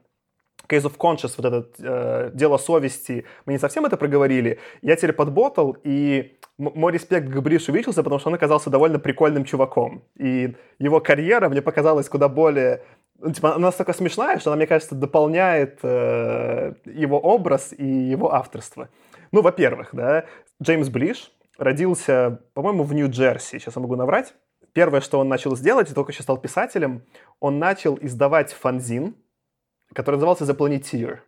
Case 0.71 0.85
of 0.85 0.97
Conscious, 0.97 1.35
вот 1.37 1.47
это 1.47 1.69
э, 1.79 2.31
дело 2.35 2.59
совести, 2.59 3.25
мы 3.47 3.55
не 3.55 3.59
совсем 3.59 3.85
это 3.85 3.97
проговорили. 3.97 4.59
Я 4.83 4.97
теперь 4.97 5.13
подботал, 5.13 5.77
и 5.83 6.37
мой 6.59 6.93
респект 6.93 7.29
к 7.29 7.41
Блишу 7.41 7.73
увеличился, 7.73 8.03
потому 8.03 8.21
что 8.21 8.29
он 8.29 8.35
оказался 8.35 8.71
довольно 8.71 8.99
прикольным 8.99 9.45
чуваком. 9.45 10.05
И 10.17 10.55
его 10.79 11.01
карьера 11.01 11.49
мне 11.49 11.63
показалась 11.63 12.09
куда 12.09 12.29
более 12.29 12.83
ну, 13.21 13.33
типа, 13.33 13.55
она 13.55 13.67
настолько 13.67 13.93
смешная, 13.93 14.39
что 14.39 14.51
она, 14.51 14.57
мне 14.57 14.67
кажется, 14.67 14.95
дополняет 14.95 15.81
э, 15.83 16.73
его 16.87 17.19
образ 17.19 17.75
и 17.77 17.85
его 17.85 18.33
авторство. 18.33 18.89
Ну, 19.31 19.43
во-первых, 19.43 19.91
да, 19.93 20.25
Джеймс 20.63 20.89
Блиш 20.89 21.31
родился, 21.59 22.41
по-моему, 22.55 22.83
в 22.85 22.95
Нью-Джерси, 22.95 23.59
сейчас 23.59 23.77
я 23.77 23.83
могу 23.83 23.97
наврать. 23.97 24.35
Первое, 24.73 25.01
что 25.01 25.19
он 25.19 25.29
начал 25.29 25.55
сделать, 25.57 25.91
и 25.91 25.95
только 25.95 26.13
еще 26.13 26.23
стал 26.23 26.39
писателем, 26.39 27.03
он 27.41 27.59
начал 27.59 27.99
издавать 28.01 28.53
фанзин, 28.53 29.17
который 29.95 30.17
назывался 30.17 30.45
The 30.45 30.57
Planeteer. 30.57 31.19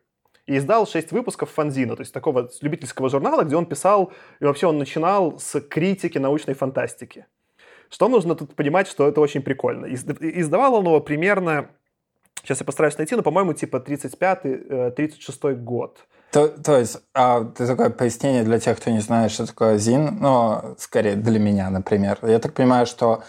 И 0.46 0.56
издал 0.56 0.86
шесть 0.86 1.12
выпусков 1.12 1.50
фанзина, 1.50 1.94
то 1.94 2.02
есть 2.02 2.12
такого 2.12 2.50
любительского 2.60 3.08
журнала, 3.08 3.42
где 3.44 3.56
он 3.56 3.66
писал, 3.66 4.12
и 4.40 4.44
вообще 4.44 4.66
он 4.66 4.78
начинал 4.78 5.38
с 5.38 5.60
критики 5.60 6.18
научной 6.18 6.54
фантастики. 6.54 7.26
Что 7.88 8.08
нужно 8.08 8.34
тут 8.34 8.56
понимать, 8.56 8.88
что 8.88 9.06
это 9.06 9.20
очень 9.20 9.42
прикольно. 9.42 9.86
Издавал 9.86 10.74
он 10.74 10.86
его 10.86 11.00
примерно 11.00 11.68
Сейчас 12.42 12.58
я 12.58 12.66
постараюсь 12.66 12.98
найти, 12.98 13.14
но, 13.14 13.22
по-моему, 13.22 13.52
типа 13.52 13.76
35-36 13.76 14.96
э, 15.42 15.54
год. 15.54 15.98
То, 16.32 16.48
то 16.48 16.78
есть, 16.78 17.00
а, 17.14 17.44
ты 17.44 17.66
такое 17.66 17.90
пояснение 17.90 18.42
для 18.42 18.58
тех, 18.58 18.78
кто 18.78 18.90
не 18.90 19.00
знает, 19.00 19.30
что 19.30 19.46
такое 19.46 19.78
ЗИН, 19.78 20.18
но 20.18 20.74
скорее 20.78 21.14
для 21.14 21.38
меня, 21.38 21.70
например. 21.70 22.18
Я 22.22 22.38
так 22.38 22.54
понимаю, 22.54 22.86
что 22.86 23.22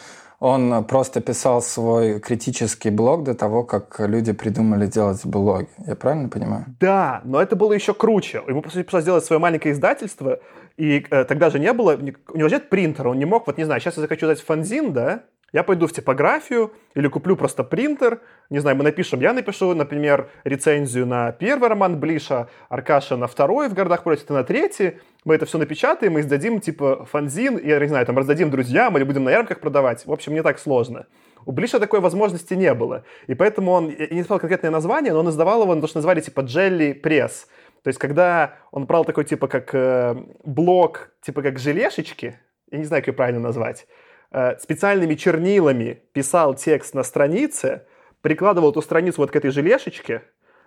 он 0.44 0.84
просто 0.84 1.22
писал 1.22 1.62
свой 1.62 2.20
критический 2.20 2.90
блог 2.90 3.24
до 3.24 3.34
того, 3.34 3.64
как 3.64 3.96
люди 4.00 4.34
придумали 4.34 4.88
делать 4.88 5.26
блоги. 5.26 5.70
Я 5.88 5.96
правильно 5.96 6.28
понимаю? 6.28 6.66
Да, 6.82 7.22
но 7.24 7.42
это 7.42 7.56
было 7.56 7.72
еще 7.72 7.94
круче. 7.94 8.44
Ему 8.46 8.62
просто 8.62 8.84
пришлось 8.84 9.04
сделать 9.04 9.24
свое 9.24 9.40
маленькое 9.40 9.74
издательство, 9.74 10.42
и 10.76 11.06
э, 11.10 11.24
тогда 11.24 11.50
же 11.50 11.60
не 11.60 11.72
было, 11.72 11.96
у 11.96 12.38
него 12.38 12.50
же 12.50 12.56
нет 12.56 12.68
принтера, 12.70 13.08
он 13.08 13.20
не 13.20 13.26
мог, 13.26 13.48
вот 13.48 13.58
не 13.58 13.64
знаю, 13.64 13.80
сейчас 13.80 13.96
я 13.96 14.02
захочу 14.02 14.28
дать 14.28 14.42
фанзин, 14.42 14.92
да, 14.92 15.24
я 15.54 15.64
пойду 15.64 15.88
в 15.88 15.94
типографию 15.94 16.74
или 16.94 17.08
куплю 17.08 17.38
просто 17.38 17.64
принтер, 17.64 18.20
не 18.50 18.60
знаю, 18.60 18.76
мы 18.76 18.84
напишем, 18.84 19.22
я 19.22 19.32
напишу, 19.32 19.74
например, 19.74 20.30
рецензию 20.44 21.06
на 21.06 21.32
первый 21.32 21.70
роман 21.70 22.02
Блиша, 22.02 22.50
Аркаша 22.68 23.16
на 23.16 23.28
второй 23.28 23.70
в 23.70 23.74
«Городах 23.74 24.04
против» 24.04 24.30
на 24.30 24.44
третий, 24.44 25.00
мы 25.26 25.36
это 25.36 25.46
все 25.46 25.58
напечатаем 25.58 26.18
и 26.18 26.22
издадим 26.22 26.60
типа 26.60 27.06
фанзин, 27.06 27.60
я 27.64 27.80
не 27.80 27.88
знаю, 27.88 28.06
там 28.06 28.18
раздадим 28.18 28.50
друзьям 28.50 28.98
или 28.98 29.04
будем 29.04 29.24
на 29.24 29.30
ярмарках 29.30 29.60
продавать. 29.60 30.06
В 30.06 30.12
общем, 30.12 30.34
не 30.34 30.44
так 30.44 30.60
сложно. 30.60 31.08
У 31.46 31.52
Блиша 31.52 31.80
такой 31.80 32.00
возможности 32.00 32.54
не 32.54 32.74
было. 32.74 33.04
И 33.28 33.34
поэтому 33.34 33.72
он, 33.72 33.90
я 33.90 34.08
не 34.08 34.24
сказал 34.24 34.40
конкретное 34.40 34.72
название, 34.72 35.14
но 35.14 35.20
он 35.20 35.30
издавал 35.30 35.64
его, 35.64 35.76
то, 35.76 35.88
что 35.88 35.98
называли 35.98 36.22
типа 36.22 36.42
Jelly 36.42 37.02
Press. 37.02 37.48
То 37.84 37.90
есть, 37.90 38.00
когда 38.00 38.56
он 38.72 38.86
брал 38.86 39.04
такой 39.04 39.26
типа 39.26 39.48
как 39.48 39.76
э, 39.76 40.16
блок, 40.46 41.12
типа 41.22 41.42
как 41.42 41.60
желешечки, 41.60 42.40
я 42.72 42.78
не 42.78 42.86
знаю, 42.86 43.02
как 43.02 43.08
ее 43.08 43.14
правильно 43.14 43.42
назвать, 43.42 43.86
Э, 44.34 44.58
специальными 44.58 45.14
чернилами 45.14 46.02
писал 46.12 46.56
текст 46.56 46.96
на 46.96 47.04
странице, 47.04 47.86
прикладывал 48.22 48.72
эту 48.72 48.82
страницу 48.82 49.22
вот 49.22 49.30
к 49.30 49.36
этой 49.36 49.52
желешечке, 49.52 50.24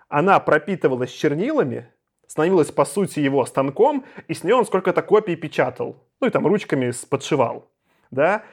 она 0.07 0.39
пропитывалась 0.39 1.11
чернилами, 1.11 1.91
становилась, 2.27 2.71
по 2.71 2.85
сути, 2.85 3.19
его 3.19 3.45
станком, 3.45 4.05
и 4.27 4.33
с 4.33 4.43
нее 4.43 4.55
он 4.55 4.65
сколько-то 4.65 5.01
копий 5.01 5.35
печатал. 5.35 5.95
Ну 6.21 6.27
и 6.27 6.29
там 6.29 6.45
ручками 6.45 6.91
подшивал. 7.09 7.69
Да? 8.11 8.43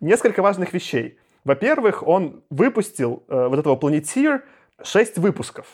Несколько 0.00 0.42
важных 0.42 0.72
вещей. 0.72 1.18
Во-первых, 1.44 2.06
он 2.06 2.42
выпустил 2.50 3.22
э, 3.28 3.48
вот 3.48 3.58
этого 3.58 3.76
Planeteer 3.76 4.42
6 4.82 5.18
выпусков. 5.18 5.66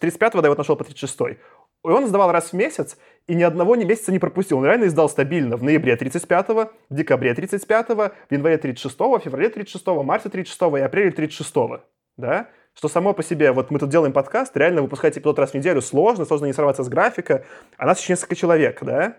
35-го, 0.00 0.40
да, 0.40 0.46
я 0.46 0.50
вот 0.50 0.58
нашел 0.58 0.76
по 0.76 0.82
36-й. 0.82 1.38
И 1.84 1.88
он 1.88 2.04
издавал 2.04 2.32
раз 2.32 2.50
в 2.50 2.52
месяц, 2.54 2.96
и 3.26 3.34
ни 3.34 3.42
одного 3.42 3.76
ни 3.76 3.84
месяца 3.84 4.10
не 4.10 4.18
пропустил. 4.18 4.58
Он 4.58 4.64
реально 4.64 4.86
издал 4.86 5.08
стабильно 5.08 5.56
в 5.56 5.62
ноябре 5.62 5.94
35-го, 5.94 6.72
в 6.88 6.94
декабре 6.94 7.32
35-го, 7.32 8.12
в 8.28 8.32
январе 8.32 8.56
36-го, 8.56 9.18
в 9.18 9.22
феврале 9.22 9.48
36-го, 9.48 10.02
марте 10.02 10.28
36-го 10.28 10.76
и 10.78 10.80
апреле 10.80 11.10
36-го. 11.10 11.80
Да? 12.16 12.48
Что 12.78 12.86
само 12.86 13.12
по 13.12 13.24
себе, 13.24 13.50
вот 13.50 13.72
мы 13.72 13.80
тут 13.80 13.88
делаем 13.88 14.12
подкаст, 14.12 14.56
реально 14.56 14.82
выпускать 14.82 15.18
эпизод 15.18 15.36
раз 15.40 15.50
в 15.50 15.54
неделю 15.54 15.82
сложно, 15.82 16.24
сложно 16.24 16.46
не 16.46 16.52
сорваться 16.52 16.84
с 16.84 16.88
графика, 16.88 17.44
а 17.76 17.86
нас 17.86 18.00
еще 18.00 18.12
несколько 18.12 18.36
человек, 18.36 18.78
да? 18.84 19.16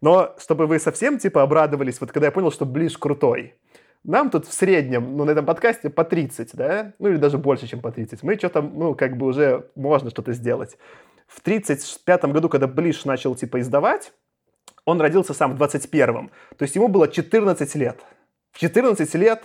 Но 0.00 0.34
чтобы 0.40 0.66
вы 0.66 0.80
совсем, 0.80 1.20
типа, 1.20 1.42
обрадовались, 1.42 2.00
вот 2.00 2.10
когда 2.10 2.26
я 2.26 2.32
понял, 2.32 2.50
что 2.50 2.66
Ближ 2.66 2.98
крутой, 2.98 3.54
нам 4.02 4.28
тут 4.28 4.48
в 4.48 4.52
среднем, 4.52 5.16
ну, 5.16 5.24
на 5.24 5.30
этом 5.30 5.46
подкасте 5.46 5.88
по 5.88 6.02
30, 6.02 6.56
да, 6.56 6.94
ну, 6.98 7.10
или 7.10 7.16
даже 7.16 7.38
больше, 7.38 7.68
чем 7.68 7.80
по 7.80 7.92
30. 7.92 8.24
Мы 8.24 8.34
что-то, 8.34 8.60
ну, 8.60 8.96
как 8.96 9.16
бы 9.16 9.26
уже 9.26 9.70
можно 9.76 10.10
что-то 10.10 10.32
сделать. 10.32 10.76
В 11.28 11.42
35 11.42 12.24
году, 12.24 12.48
когда 12.48 12.66
Блиш 12.66 13.04
начал, 13.04 13.36
типа, 13.36 13.60
издавать, 13.60 14.12
он 14.84 15.00
родился 15.00 15.32
сам 15.32 15.56
в 15.56 15.62
21-м. 15.62 16.32
То 16.56 16.62
есть 16.64 16.74
ему 16.74 16.88
было 16.88 17.06
14 17.06 17.72
лет. 17.76 18.00
В 18.50 18.58
14 18.58 19.14
лет 19.14 19.44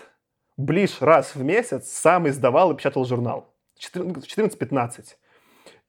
Блиш 0.58 1.00
раз 1.00 1.36
в 1.36 1.44
месяц 1.44 1.90
сам 1.90 2.28
издавал 2.28 2.72
и 2.72 2.76
печатал 2.76 3.06
журнал. 3.06 3.51
14-15. 3.82 5.16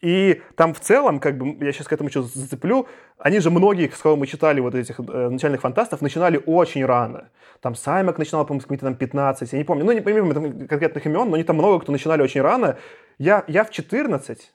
И 0.01 0.43
там 0.57 0.75
в 0.75 0.81
целом, 0.81 1.21
как 1.21 1.39
бы, 1.39 1.65
я 1.65 1.73
сейчас 1.73 1.87
к 1.87 1.93
этому 1.93 2.09
еще 2.09 2.23
зацеплю, 2.23 2.89
они 3.19 3.39
же 3.39 3.51
многие, 3.51 3.89
с 3.89 3.99
кого 3.99 4.17
мы 4.17 4.27
читали 4.27 4.61
вот 4.61 4.75
этих 4.75 4.99
э, 4.99 5.29
начальных 5.29 5.61
фантастов, 5.61 6.01
начинали 6.01 6.43
очень 6.45 6.85
рано. 6.85 7.31
Там 7.61 7.77
Саймак 7.77 8.19
начинал, 8.19 8.45
по-моему, 8.45 8.63
с 8.63 8.65
какими-то 8.65 8.87
там 8.87 8.97
15, 8.97 9.53
я 9.53 9.59
не 9.59 9.65
помню, 9.65 9.85
ну, 9.85 9.93
не 9.93 10.01
помню 10.01 10.67
конкретных 10.67 11.07
имен, 11.07 11.29
но 11.29 11.35
они 11.35 11.45
там 11.45 11.57
много 11.57 11.79
кто 11.79 11.93
начинали 11.93 12.21
очень 12.21 12.41
рано. 12.41 12.79
Я, 13.19 13.45
я 13.47 13.63
в 13.63 13.71
14, 13.71 14.53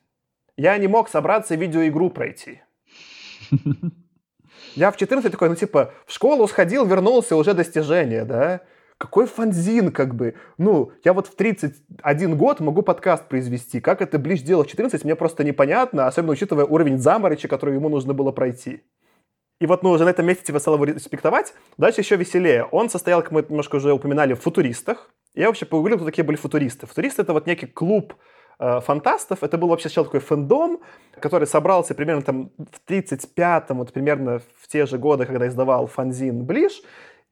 я 0.58 0.78
не 0.78 0.88
мог 0.88 1.08
собраться 1.08 1.56
видеоигру 1.56 2.10
пройти. 2.10 2.62
Я 4.76 4.92
в 4.92 4.98
14 4.98 5.32
такой, 5.32 5.50
ну, 5.50 5.56
типа, 5.56 5.94
в 6.06 6.14
школу 6.14 6.48
сходил, 6.48 6.86
вернулся, 6.86 7.36
уже 7.36 7.54
достижение, 7.56 8.26
да? 8.26 8.62
Какой 8.98 9.28
фанзин, 9.28 9.92
как 9.92 10.16
бы. 10.16 10.34
Ну, 10.58 10.92
я 11.04 11.14
вот 11.14 11.28
в 11.28 11.36
31 11.36 12.36
год 12.36 12.60
могу 12.60 12.82
подкаст 12.82 13.28
произвести. 13.28 13.80
Как 13.80 14.02
это 14.02 14.18
Блич 14.18 14.42
делал 14.42 14.64
в 14.64 14.68
14, 14.68 15.04
мне 15.04 15.16
просто 15.16 15.44
непонятно, 15.44 16.08
особенно 16.08 16.34
учитывая 16.34 16.66
уровень 16.66 16.98
заморочи, 16.98 17.48
который 17.48 17.76
ему 17.76 17.90
нужно 17.90 18.16
было 18.16 18.32
пройти. 18.32 18.82
И 19.60 19.68
вот 19.68 19.84
мы 19.84 19.92
уже 19.92 20.04
на 20.04 20.10
этом 20.10 20.26
месте 20.26 20.46
типа 20.46 20.60
стал 20.60 20.76
его 20.76 20.86
респектовать. 20.86 21.54
Дальше 21.78 22.02
еще 22.02 22.16
веселее. 22.16 22.66
Он 22.66 22.90
состоял, 22.90 23.22
как 23.22 23.32
мы 23.32 23.46
немножко 23.48 23.76
уже 23.76 23.94
упоминали, 23.94 24.34
в 24.34 24.42
футуристах. 24.42 25.12
Я 25.36 25.48
вообще 25.48 25.66
погуглил, 25.66 25.98
кто 25.98 26.06
такие 26.06 26.24
были 26.24 26.38
футуристы. 26.38 26.88
Футуристы— 26.88 27.22
это 27.24 27.34
вот 27.34 27.46
некий 27.46 27.68
клуб 27.68 28.16
э, 28.60 28.80
фантастов. 28.82 29.44
Это 29.44 29.58
был 29.58 29.68
вообще 29.68 29.90
сначала 29.90 30.06
такой 30.06 30.20
фэндом, 30.20 30.80
который 31.20 31.48
собрался 31.48 31.94
примерно 31.94 32.22
там 32.24 32.52
в 32.58 32.90
35-м, 32.90 33.78
вот 33.78 33.94
примерно 33.94 34.40
в 34.60 34.68
те 34.68 34.86
же 34.88 34.98
годы, 34.98 35.26
когда 35.26 35.48
издавал 35.48 35.88
фанзин 35.88 36.44
Блиш. 36.46 36.82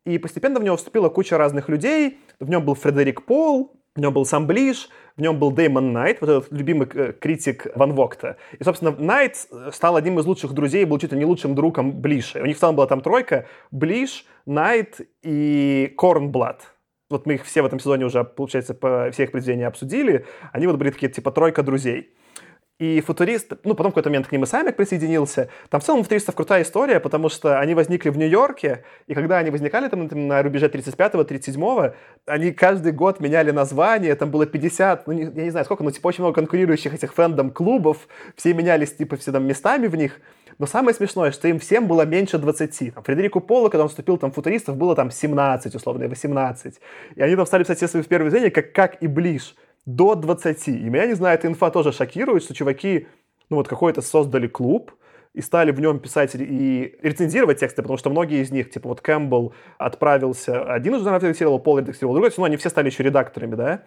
И 0.05 0.17
постепенно 0.17 0.59
в 0.59 0.63
него 0.63 0.77
вступила 0.77 1.09
куча 1.09 1.37
разных 1.37 1.67
людей. 1.67 2.19
В 2.39 2.49
нем 2.49 2.63
был 2.63 2.75
Фредерик 2.75 3.25
Пол, 3.25 3.73
в 3.95 3.99
нем 3.99 4.13
был 4.13 4.25
сам 4.25 4.45
Блиш, 4.45 4.89
в 5.15 5.21
нем 5.21 5.39
был 5.39 5.51
Дэймон 5.51 5.93
Найт, 5.93 6.19
вот 6.21 6.29
этот 6.29 6.51
любимый 6.51 6.87
э, 6.93 7.13
критик 7.13 7.67
Ван 7.75 7.93
Вогта. 7.93 8.37
И, 8.59 8.63
собственно, 8.63 8.91
Найт 8.91 9.47
стал 9.71 9.95
одним 9.95 10.19
из 10.19 10.25
лучших 10.25 10.53
друзей, 10.53 10.85
был 10.85 10.99
чуть 10.99 11.13
ли 11.13 11.17
не 11.17 11.25
лучшим 11.25 11.55
другом 11.55 11.93
Блиша. 12.01 12.41
У 12.41 12.45
них 12.45 12.57
в 12.57 12.59
целом 12.59 12.75
была 12.75 12.87
там 12.87 13.01
тройка 13.01 13.47
Блиш, 13.71 14.25
Найт 14.45 14.99
и 15.23 15.93
Корнблат. 15.97 16.73
Вот 17.09 17.25
мы 17.25 17.35
их 17.35 17.45
все 17.45 17.61
в 17.61 17.65
этом 17.65 17.79
сезоне 17.79 18.05
уже, 18.05 18.23
получается, 18.23 18.73
по 18.73 19.09
все 19.11 19.23
их 19.23 19.65
обсудили. 19.65 20.25
Они 20.51 20.67
вот 20.67 20.77
были 20.77 20.89
такие, 20.89 21.11
типа, 21.11 21.31
тройка 21.31 21.63
друзей. 21.63 22.13
И 22.77 22.99
футурист, 22.99 23.53
ну, 23.63 23.73
потом 23.73 23.91
в 23.91 23.95
какой-то 23.95 24.09
момент 24.09 24.27
к 24.27 24.33
ним 24.33 24.43
и 24.43 24.45
Самик 24.45 24.75
присоединился. 24.75 25.47
Там 25.69 25.79
в 25.79 25.85
целом 25.85 26.01
у 26.01 26.03
футуристов 26.03 26.35
крутая 26.35 26.63
история, 26.63 26.99
потому 26.99 27.29
что 27.29 27.57
они 27.57 27.73
возникли 27.73 28.09
в 28.09 28.17
Нью-Йорке, 28.17 28.83
и 29.07 29.13
когда 29.13 29.37
они 29.37 29.49
возникали 29.49 29.87
там, 29.87 30.07
на 30.07 30.43
рубеже 30.43 30.67
35-го, 30.67 31.21
37-го, 31.21 31.93
они 32.25 32.51
каждый 32.51 32.91
год 32.91 33.21
меняли 33.21 33.51
название, 33.51 34.13
там 34.15 34.29
было 34.29 34.45
50, 34.45 35.07
ну, 35.07 35.13
не, 35.13 35.21
я 35.23 35.43
не 35.43 35.51
знаю 35.51 35.63
сколько, 35.63 35.85
но 35.85 35.91
типа 35.91 36.07
очень 36.07 36.21
много 36.21 36.35
конкурирующих 36.35 36.93
этих 36.93 37.13
фэндом-клубов, 37.13 38.09
все 38.35 38.53
менялись 38.53 38.93
типа 38.93 39.15
все 39.15 39.31
там 39.31 39.47
местами 39.47 39.87
в 39.87 39.95
них. 39.95 40.19
Но 40.57 40.65
самое 40.65 40.93
смешное, 40.93 41.31
что 41.31 41.47
им 41.47 41.59
всем 41.59 41.87
было 41.87 42.05
меньше 42.05 42.37
20. 42.37 42.93
Там, 42.93 43.03
Фредерику 43.03 43.39
Полу, 43.39 43.69
когда 43.69 43.83
он 43.83 43.89
вступил 43.89 44.17
там 44.17 44.33
футуристов, 44.33 44.75
было 44.75 44.95
там 44.95 45.11
17, 45.11 45.75
условно, 45.75 46.09
18. 46.09 46.75
И 47.15 47.21
они 47.21 47.35
там 47.37 47.45
стали 47.45 47.63
писать 47.63 47.77
все 47.77 47.87
свои 47.87 48.03
первые 48.03 48.31
произведения, 48.31 48.51
как, 48.51 48.73
как 48.73 49.01
и 49.01 49.07
Ближ 49.07 49.55
до 49.85 50.15
20. 50.15 50.67
И 50.67 50.89
меня, 50.89 51.05
не 51.05 51.13
знаю, 51.13 51.37
эта 51.37 51.47
инфа 51.47 51.69
тоже 51.69 51.91
шокирует, 51.91 52.43
что 52.43 52.53
чуваки, 52.53 53.07
ну 53.49 53.57
вот 53.57 53.67
какой-то 53.67 54.01
создали 54.01 54.47
клуб, 54.47 54.91
и 55.33 55.41
стали 55.41 55.71
в 55.71 55.79
нем 55.81 55.99
писать 55.99 56.33
и 56.33 56.97
рецензировать 57.01 57.59
тексты, 57.59 57.81
потому 57.81 57.97
что 57.97 58.09
многие 58.09 58.41
из 58.41 58.51
них, 58.51 58.71
типа 58.71 58.87
вот 58.87 59.01
Кэмпбелл 59.01 59.53
отправился, 59.77 60.63
один 60.63 60.93
уже 60.93 61.03
редактировал, 61.03 61.59
Пол 61.59 61.79
редактировал, 61.79 62.15
другой, 62.15 62.31
но 62.37 62.45
они 62.45 62.55
все 62.55 62.69
стали 62.69 62.87
еще 62.87 63.03
редакторами, 63.03 63.55
да, 63.55 63.83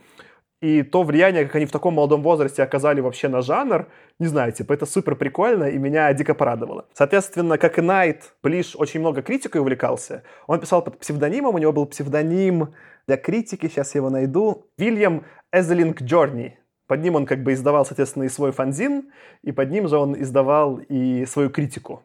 и 0.61 0.83
то 0.83 1.05
влияние, 1.05 1.45
как 1.45 1.55
они 1.55 1.67
в 1.67 1.71
таком 1.71 1.95
молодом 1.95 2.23
возрасте 2.23 2.63
оказали 2.63 3.01
вообще 3.01 3.29
на 3.29 3.43
жанр, 3.43 3.87
не 4.19 4.27
знаю, 4.27 4.53
типа, 4.53 4.73
это 4.73 4.87
супер 4.87 5.15
прикольно, 5.15 5.65
и 5.65 5.79
меня 5.79 6.13
дико 6.13 6.35
порадовало. 6.35 6.87
Соответственно, 6.95 7.59
как 7.59 7.79
и 7.79 7.81
Найт, 7.81 8.35
Блиш 8.43 8.75
очень 8.75 8.99
много 8.99 9.23
критикой 9.23 9.61
увлекался. 9.61 10.25
Он 10.49 10.59
писал 10.59 10.83
под 10.83 10.99
псевдонимом, 10.99 11.55
у 11.55 11.59
него 11.59 11.73
был 11.73 11.87
псевдоним 11.87 12.75
для 13.09 13.17
критики, 13.17 13.67
сейчас 13.67 13.95
я 13.95 14.01
его 14.01 14.11
найду, 14.11 14.67
Вильям 14.77 15.25
Эзелинг 15.51 16.03
Джорни. 16.03 16.59
Под 16.87 17.03
ним 17.03 17.17
он 17.17 17.27
как 17.27 17.43
бы 17.43 17.55
издавал, 17.55 17.87
соответственно, 17.87 18.25
и 18.25 18.29
свой 18.29 18.53
фанзин, 18.53 19.11
и 19.43 19.51
под 19.51 19.71
ним 19.71 19.89
же 19.89 19.97
он 19.97 20.21
издавал 20.21 20.77
и 20.77 21.25
свою 21.25 21.49
критику. 21.49 22.03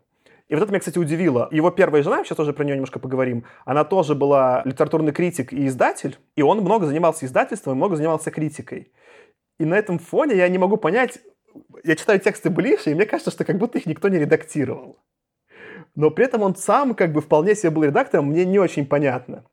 И 0.48 0.56
вот 0.56 0.64
это 0.64 0.72
меня, 0.72 0.80
кстати, 0.80 0.98
удивило. 0.98 1.50
Его 1.52 1.72
первая 1.72 2.04
жена, 2.04 2.24
сейчас 2.24 2.38
тоже 2.38 2.54
про 2.54 2.64
нее 2.64 2.76
немножко 2.76 3.00
поговорим, 3.00 3.44
она 3.66 3.84
тоже 3.84 4.16
была 4.16 4.62
литературный 4.64 5.12
критик 5.12 5.52
и 5.52 5.68
издатель, 5.68 6.18
и 6.38 6.42
он 6.42 6.60
много 6.60 6.86
занимался 6.86 7.26
издательством, 7.26 7.78
много 7.78 7.98
занимался 7.98 8.32
критикой. 8.32 8.92
И 9.60 9.66
на 9.66 9.76
этом 9.76 10.00
фоне 10.00 10.36
я 10.36 10.48
не 10.48 10.58
могу 10.58 10.78
понять, 10.78 11.20
я 11.84 11.98
читаю 11.98 12.20
тексты 12.22 12.50
Блиша, 12.50 12.92
и 12.92 12.96
мне 12.96 13.06
кажется, 13.06 13.32
что 13.32 13.44
как 13.44 13.58
будто 13.58 13.78
их 13.78 13.86
никто 13.88 14.08
не 14.08 14.20
редактировал. 14.20 14.98
Но 15.96 16.12
при 16.12 16.26
этом 16.26 16.44
он 16.44 16.56
сам 16.56 16.96
как 16.96 17.12
бы 17.12 17.22
вполне 17.22 17.56
себе 17.56 17.72
был 17.72 17.84
редактором, 17.84 18.28
мне 18.28 18.46
не 18.46 18.58
очень 18.58 18.86
понятно. 18.86 19.44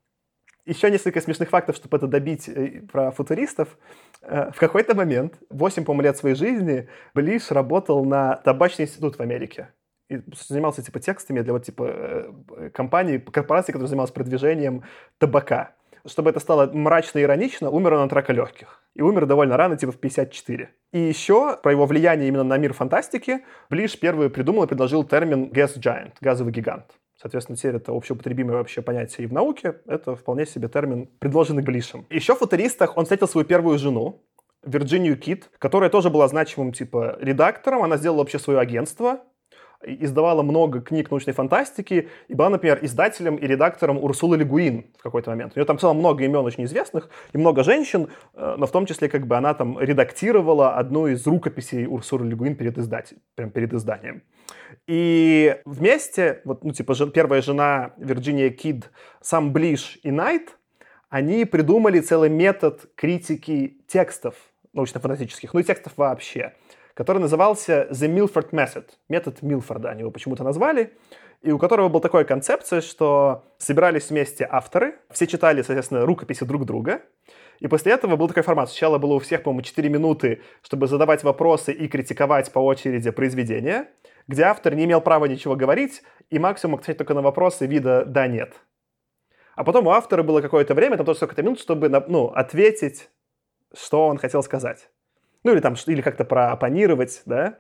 Еще 0.71 0.89
несколько 0.89 1.21
смешных 1.21 1.51
фактов, 1.51 1.75
чтобы 1.75 1.97
это 1.97 2.07
добить 2.07 2.49
э, 2.49 2.83
про 2.93 3.11
футуристов. 3.11 3.77
Э, 4.23 4.53
в 4.53 4.59
какой-то 4.61 4.95
момент, 4.95 5.35
8, 5.51 5.85
по-моему, 5.85 6.03
лет 6.03 6.17
своей 6.17 6.37
жизни, 6.37 6.89
Блиш 7.13 7.51
работал 7.51 8.05
на 8.05 8.37
табачный 8.37 8.85
институт 8.85 9.17
в 9.17 9.21
Америке. 9.21 9.73
И 10.09 10.21
занимался, 10.49 10.81
типа, 10.81 11.01
текстами 11.01 11.41
для 11.41 11.55
вот, 11.55 11.65
типа, 11.65 11.83
э, 11.89 12.71
компании, 12.73 13.19
корпорации, 13.19 13.73
которая 13.73 13.89
занималась 13.89 14.13
продвижением 14.13 14.85
табака. 15.19 15.73
Чтобы 16.07 16.31
это 16.31 16.39
стало 16.39 16.71
мрачно 16.73 17.19
и 17.19 17.23
иронично, 17.23 17.69
умер 17.69 17.95
он 17.95 18.03
от 18.03 18.13
рака 18.13 18.33
легких. 18.33 18.81
И 18.95 19.03
умер 19.03 19.27
довольно 19.27 19.57
рано, 19.57 19.77
типа 19.77 19.91
в 19.91 19.99
54. 19.99 20.71
И 20.93 21.01
еще 21.01 21.57
про 21.57 21.73
его 21.73 21.85
влияние 21.87 22.29
именно 22.29 22.45
на 22.45 22.57
мир 22.59 22.75
фантастики 22.75 23.41
Блиш 23.71 23.99
первый 23.99 24.31
придумал 24.31 24.63
и 24.63 24.69
предложил 24.69 25.03
термин 25.03 25.51
gas 25.51 25.77
giant, 25.81 26.13
газовый 26.21 26.53
гигант. 26.53 27.00
Соответственно, 27.21 27.57
теперь 27.57 27.77
это 27.77 27.93
общеупотребимое 27.93 28.57
вообще 28.57 28.81
понятие 28.81 29.25
и 29.25 29.29
в 29.29 29.33
науке. 29.33 29.77
Это 29.87 30.17
вполне 30.17 30.47
себе 30.47 30.69
термин, 30.69 31.07
предложенный 31.19 31.63
Блишем. 31.63 32.07
Еще 32.09 32.35
в 32.35 32.39
футуристах 32.39 32.97
он 32.97 33.05
встретил 33.05 33.29
свою 33.29 33.47
первую 33.47 33.79
жену, 33.79 34.23
Вирджинию 34.65 35.19
Кит, 35.19 35.51
которая 35.59 35.91
тоже 35.91 36.11
была 36.11 36.29
значимым, 36.29 36.73
типа, 36.73 37.19
редактором. 37.21 37.83
Она 37.83 37.97
сделала 37.97 38.21
вообще 38.21 38.39
свое 38.39 38.59
агентство, 38.59 39.21
издавала 39.85 40.43
много 40.43 40.81
книг 40.81 41.11
научной 41.11 41.33
фантастики 41.33 42.09
и 42.29 42.35
была, 42.35 42.51
например, 42.51 42.79
издателем 42.83 43.37
и 43.37 43.47
редактором 43.47 43.99
Урсулы 43.99 44.37
Легуин 44.37 44.87
в 44.99 45.03
какой-то 45.03 45.31
момент. 45.31 45.53
У 45.55 45.59
нее 45.59 45.67
там 45.67 45.79
целом 45.79 45.99
много 45.99 46.25
имен 46.25 46.45
очень 46.45 46.65
известных 46.65 47.09
и 47.33 47.39
много 47.39 47.63
женщин, 47.63 48.09
э, 48.35 48.55
но 48.59 48.67
в 48.67 48.73
том 48.73 48.87
числе 48.87 49.09
как 49.09 49.27
бы 49.27 49.37
она 49.37 49.55
там 49.55 49.79
редактировала 49.81 50.77
одну 50.77 51.07
из 51.07 51.27
рукописей 51.27 51.87
Урсулы 51.87 52.27
Легуин 52.27 52.57
перед, 52.57 52.77
издатель, 52.79 53.19
прям 53.35 53.51
перед 53.51 53.73
изданием. 53.73 54.23
И 54.87 55.57
вместе, 55.65 56.43
вот, 56.45 56.65
ну, 56.65 56.73
типа, 56.73 56.95
первая 57.07 57.43
жена 57.43 57.93
Вирджиния 57.97 58.51
Кид, 58.51 58.91
сам 59.21 59.53
Блиш 59.53 59.99
и 60.03 60.11
Найт, 60.11 60.57
они 61.09 61.45
придумали 61.45 62.01
целый 62.01 62.29
метод 62.29 62.89
критики 62.95 63.79
текстов 63.89 64.35
научно-фантастических, 64.73 65.53
ну 65.53 65.61
и 65.61 65.65
текстов 65.65 65.93
вообще 65.97 66.55
который 67.01 67.17
назывался 67.17 67.89
The 67.91 68.15
Milford 68.15 68.51
Method, 68.51 68.85
метод 69.09 69.41
Милфорда, 69.41 69.89
они 69.89 70.01
его 70.01 70.11
почему-то 70.11 70.45
назвали, 70.45 70.93
и 71.41 71.51
у 71.51 71.57
которого 71.59 71.89
была 71.89 72.03
такая 72.03 72.25
концепция, 72.25 72.83
что 72.83 73.47
собирались 73.57 74.11
вместе 74.11 74.47
авторы, 74.47 74.97
все 75.11 75.27
читали, 75.27 75.63
соответственно, 75.63 76.05
рукописи 76.05 76.45
друг 76.45 76.67
друга, 76.67 77.01
и 77.59 77.69
после 77.69 77.93
этого 77.93 78.17
был 78.17 78.29
такой 78.29 78.43
формат. 78.43 78.69
Сначала 78.69 78.99
было 78.99 79.15
у 79.15 79.19
всех, 79.19 79.43
по-моему, 79.45 79.63
4 79.63 79.89
минуты, 79.89 80.43
чтобы 80.61 80.89
задавать 80.89 81.25
вопросы 81.25 81.73
и 81.73 81.89
критиковать 81.89 82.53
по 82.53 82.59
очереди 82.59 83.11
произведение, 83.11 83.89
где 84.29 84.43
автор 84.43 84.75
не 84.75 84.85
имел 84.85 85.01
права 85.01 85.25
ничего 85.25 85.57
говорить, 85.57 86.03
и 86.29 86.39
максимум 86.39 86.75
отвечать 86.75 86.99
только 86.99 87.15
на 87.15 87.23
вопросы 87.23 87.65
вида 87.65 88.05
«да-нет». 88.05 88.53
А 89.57 89.65
потом 89.65 89.87
у 89.87 89.91
автора 89.93 90.23
было 90.23 90.43
какое-то 90.43 90.75
время, 90.75 90.99
там 90.99 91.07
тоже 91.07 91.17
сколько-то 91.17 91.43
минут, 91.43 91.61
чтобы 91.61 91.89
ну, 92.09 92.27
ответить, 92.27 93.09
что 93.73 94.07
он 94.07 94.19
хотел 94.19 94.43
сказать. 94.43 94.90
Ну 95.45 95.53
или 95.53 95.61
там, 95.61 95.75
или 95.87 96.03
как-то 96.03 96.25
проопонировать, 96.25 97.23
да, 97.27 97.57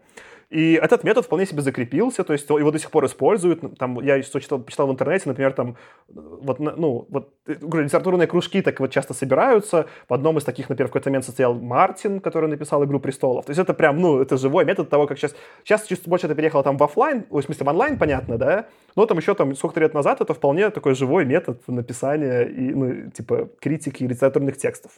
и 0.50 0.72
этот 0.72 1.04
метод 1.04 1.24
вполне 1.24 1.46
себе 1.46 1.62
закрепился, 1.62 2.24
то 2.24 2.32
есть 2.32 2.50
его 2.50 2.72
до 2.72 2.78
сих 2.80 2.90
пор 2.90 3.06
используют. 3.06 3.78
Там, 3.78 4.00
я 4.00 4.20
что 4.20 4.40
читал, 4.40 4.58
почитал 4.58 4.88
в 4.88 4.90
интернете, 4.90 5.28
например, 5.28 5.52
там, 5.52 5.76
вот, 6.08 6.58
ну, 6.58 7.06
вот, 7.08 7.32
литературные 7.46 8.26
кружки 8.26 8.60
так 8.60 8.80
вот 8.80 8.90
часто 8.90 9.14
собираются. 9.14 9.86
В 10.08 10.14
одном 10.14 10.38
из 10.38 10.44
таких, 10.44 10.68
например, 10.68 10.88
в 10.88 10.90
какой-то 10.90 11.08
момент 11.08 11.24
состоял 11.24 11.54
Мартин, 11.54 12.18
который 12.18 12.48
написал 12.48 12.84
«Игру 12.84 12.98
престолов». 12.98 13.46
То 13.46 13.50
есть 13.50 13.60
это 13.60 13.74
прям, 13.74 13.98
ну, 14.00 14.20
это 14.20 14.36
живой 14.36 14.64
метод 14.64 14.90
того, 14.90 15.06
как 15.06 15.18
сейчас... 15.18 15.36
Сейчас 15.62 15.86
чуть 15.86 16.08
больше 16.08 16.26
это 16.26 16.34
переехало 16.34 16.64
там 16.64 16.76
в 16.76 16.82
офлайн, 16.82 17.26
в 17.30 17.40
смысле 17.42 17.64
в 17.64 17.68
онлайн, 17.68 17.96
понятно, 17.96 18.36
да? 18.36 18.66
Но 18.96 19.06
там 19.06 19.18
еще 19.18 19.36
там 19.36 19.54
сколько-то 19.54 19.80
лет 19.80 19.94
назад 19.94 20.20
это 20.20 20.34
вполне 20.34 20.70
такой 20.70 20.96
живой 20.96 21.24
метод 21.24 21.62
написания 21.68 22.42
и, 22.42 22.74
ну, 22.74 23.10
типа, 23.12 23.50
критики 23.60 24.02
литературных 24.02 24.56
текстов. 24.56 24.90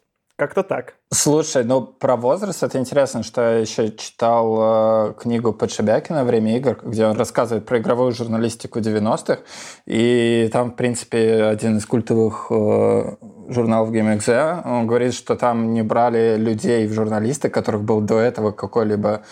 Как-то 0.42 0.64
так. 0.64 0.94
Слушай, 1.12 1.62
ну 1.62 1.82
про 1.82 2.16
возраст. 2.16 2.64
Это 2.64 2.76
интересно, 2.76 3.22
что 3.22 3.42
я 3.42 3.58
еще 3.58 3.92
читал 3.92 5.10
э, 5.10 5.14
книгу 5.14 5.52
Подшибякина 5.52 6.24
«Время 6.24 6.56
игр», 6.56 6.80
где 6.82 7.06
он 7.06 7.16
рассказывает 7.16 7.64
про 7.64 7.78
игровую 7.78 8.10
журналистику 8.10 8.80
90-х, 8.80 9.42
и 9.86 10.50
там, 10.52 10.72
в 10.72 10.74
принципе, 10.74 11.44
один 11.44 11.76
из 11.76 11.86
культовых 11.86 12.48
э, 12.50 13.16
журналов 13.50 13.92
GameXZ, 13.92 14.62
он 14.64 14.88
говорит, 14.88 15.14
что 15.14 15.36
там 15.36 15.72
не 15.72 15.82
брали 15.82 16.34
людей 16.36 16.88
в 16.88 16.92
журналисты, 16.92 17.48
которых 17.48 17.84
был 17.84 18.00
до 18.00 18.18
этого 18.18 18.50
какой-либо 18.50 19.22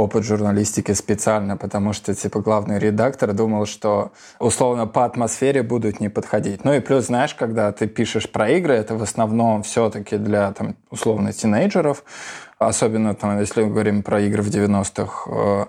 опыт 0.00 0.24
журналистики 0.24 0.92
специально, 0.92 1.56
потому 1.56 1.92
что, 1.92 2.14
типа, 2.14 2.40
главный 2.40 2.78
редактор 2.78 3.32
думал, 3.32 3.66
что, 3.66 4.12
условно, 4.38 4.86
по 4.86 5.04
атмосфере 5.04 5.62
будут 5.62 6.00
не 6.00 6.08
подходить. 6.08 6.64
Ну 6.64 6.72
и 6.72 6.80
плюс, 6.80 7.06
знаешь, 7.06 7.34
когда 7.34 7.72
ты 7.72 7.86
пишешь 7.86 8.30
про 8.30 8.48
игры, 8.50 8.74
это 8.74 8.96
в 8.96 9.02
основном 9.02 9.62
все-таки 9.62 10.16
для, 10.16 10.52
там, 10.52 10.76
условно, 10.90 11.32
тинейджеров, 11.32 12.04
особенно, 12.58 13.14
там, 13.14 13.38
если 13.38 13.62
мы 13.62 13.70
говорим 13.70 14.02
про 14.02 14.20
игры 14.20 14.42
в 14.42 14.48
90-х, 14.48 15.30
э, 15.30 15.66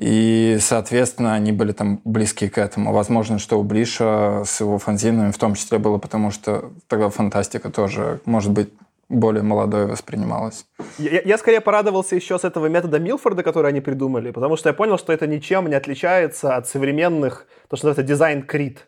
и, 0.00 0.56
соответственно, 0.60 1.34
они 1.34 1.52
были 1.52 1.72
там 1.72 2.00
близки 2.04 2.48
к 2.48 2.56
этому. 2.56 2.92
Возможно, 2.92 3.38
что 3.38 3.60
у 3.60 3.62
Блиша 3.62 4.44
с 4.46 4.60
его 4.60 4.78
фанзинами 4.78 5.30
в 5.30 5.36
том 5.36 5.54
числе 5.54 5.78
было, 5.78 5.98
потому 5.98 6.30
что 6.30 6.70
тогда 6.88 7.10
фантастика 7.10 7.70
тоже, 7.70 8.20
может 8.24 8.50
быть, 8.50 8.70
более 9.10 9.42
молодое 9.42 9.86
воспринималось. 9.86 10.66
Я, 10.98 11.20
я 11.20 11.36
скорее 11.36 11.60
порадовался 11.60 12.14
еще 12.14 12.38
с 12.38 12.44
этого 12.44 12.66
метода 12.66 12.98
Милфорда, 12.98 13.42
который 13.42 13.68
они 13.68 13.80
придумали, 13.80 14.30
потому 14.30 14.56
что 14.56 14.68
я 14.68 14.72
понял, 14.72 14.96
что 14.98 15.12
это 15.12 15.26
ничем 15.26 15.68
не 15.68 15.74
отличается 15.74 16.56
от 16.56 16.68
современных, 16.68 17.46
то, 17.68 17.76
что 17.76 17.88
называется 17.88 18.08
design 18.08 18.55
crit 18.55 18.86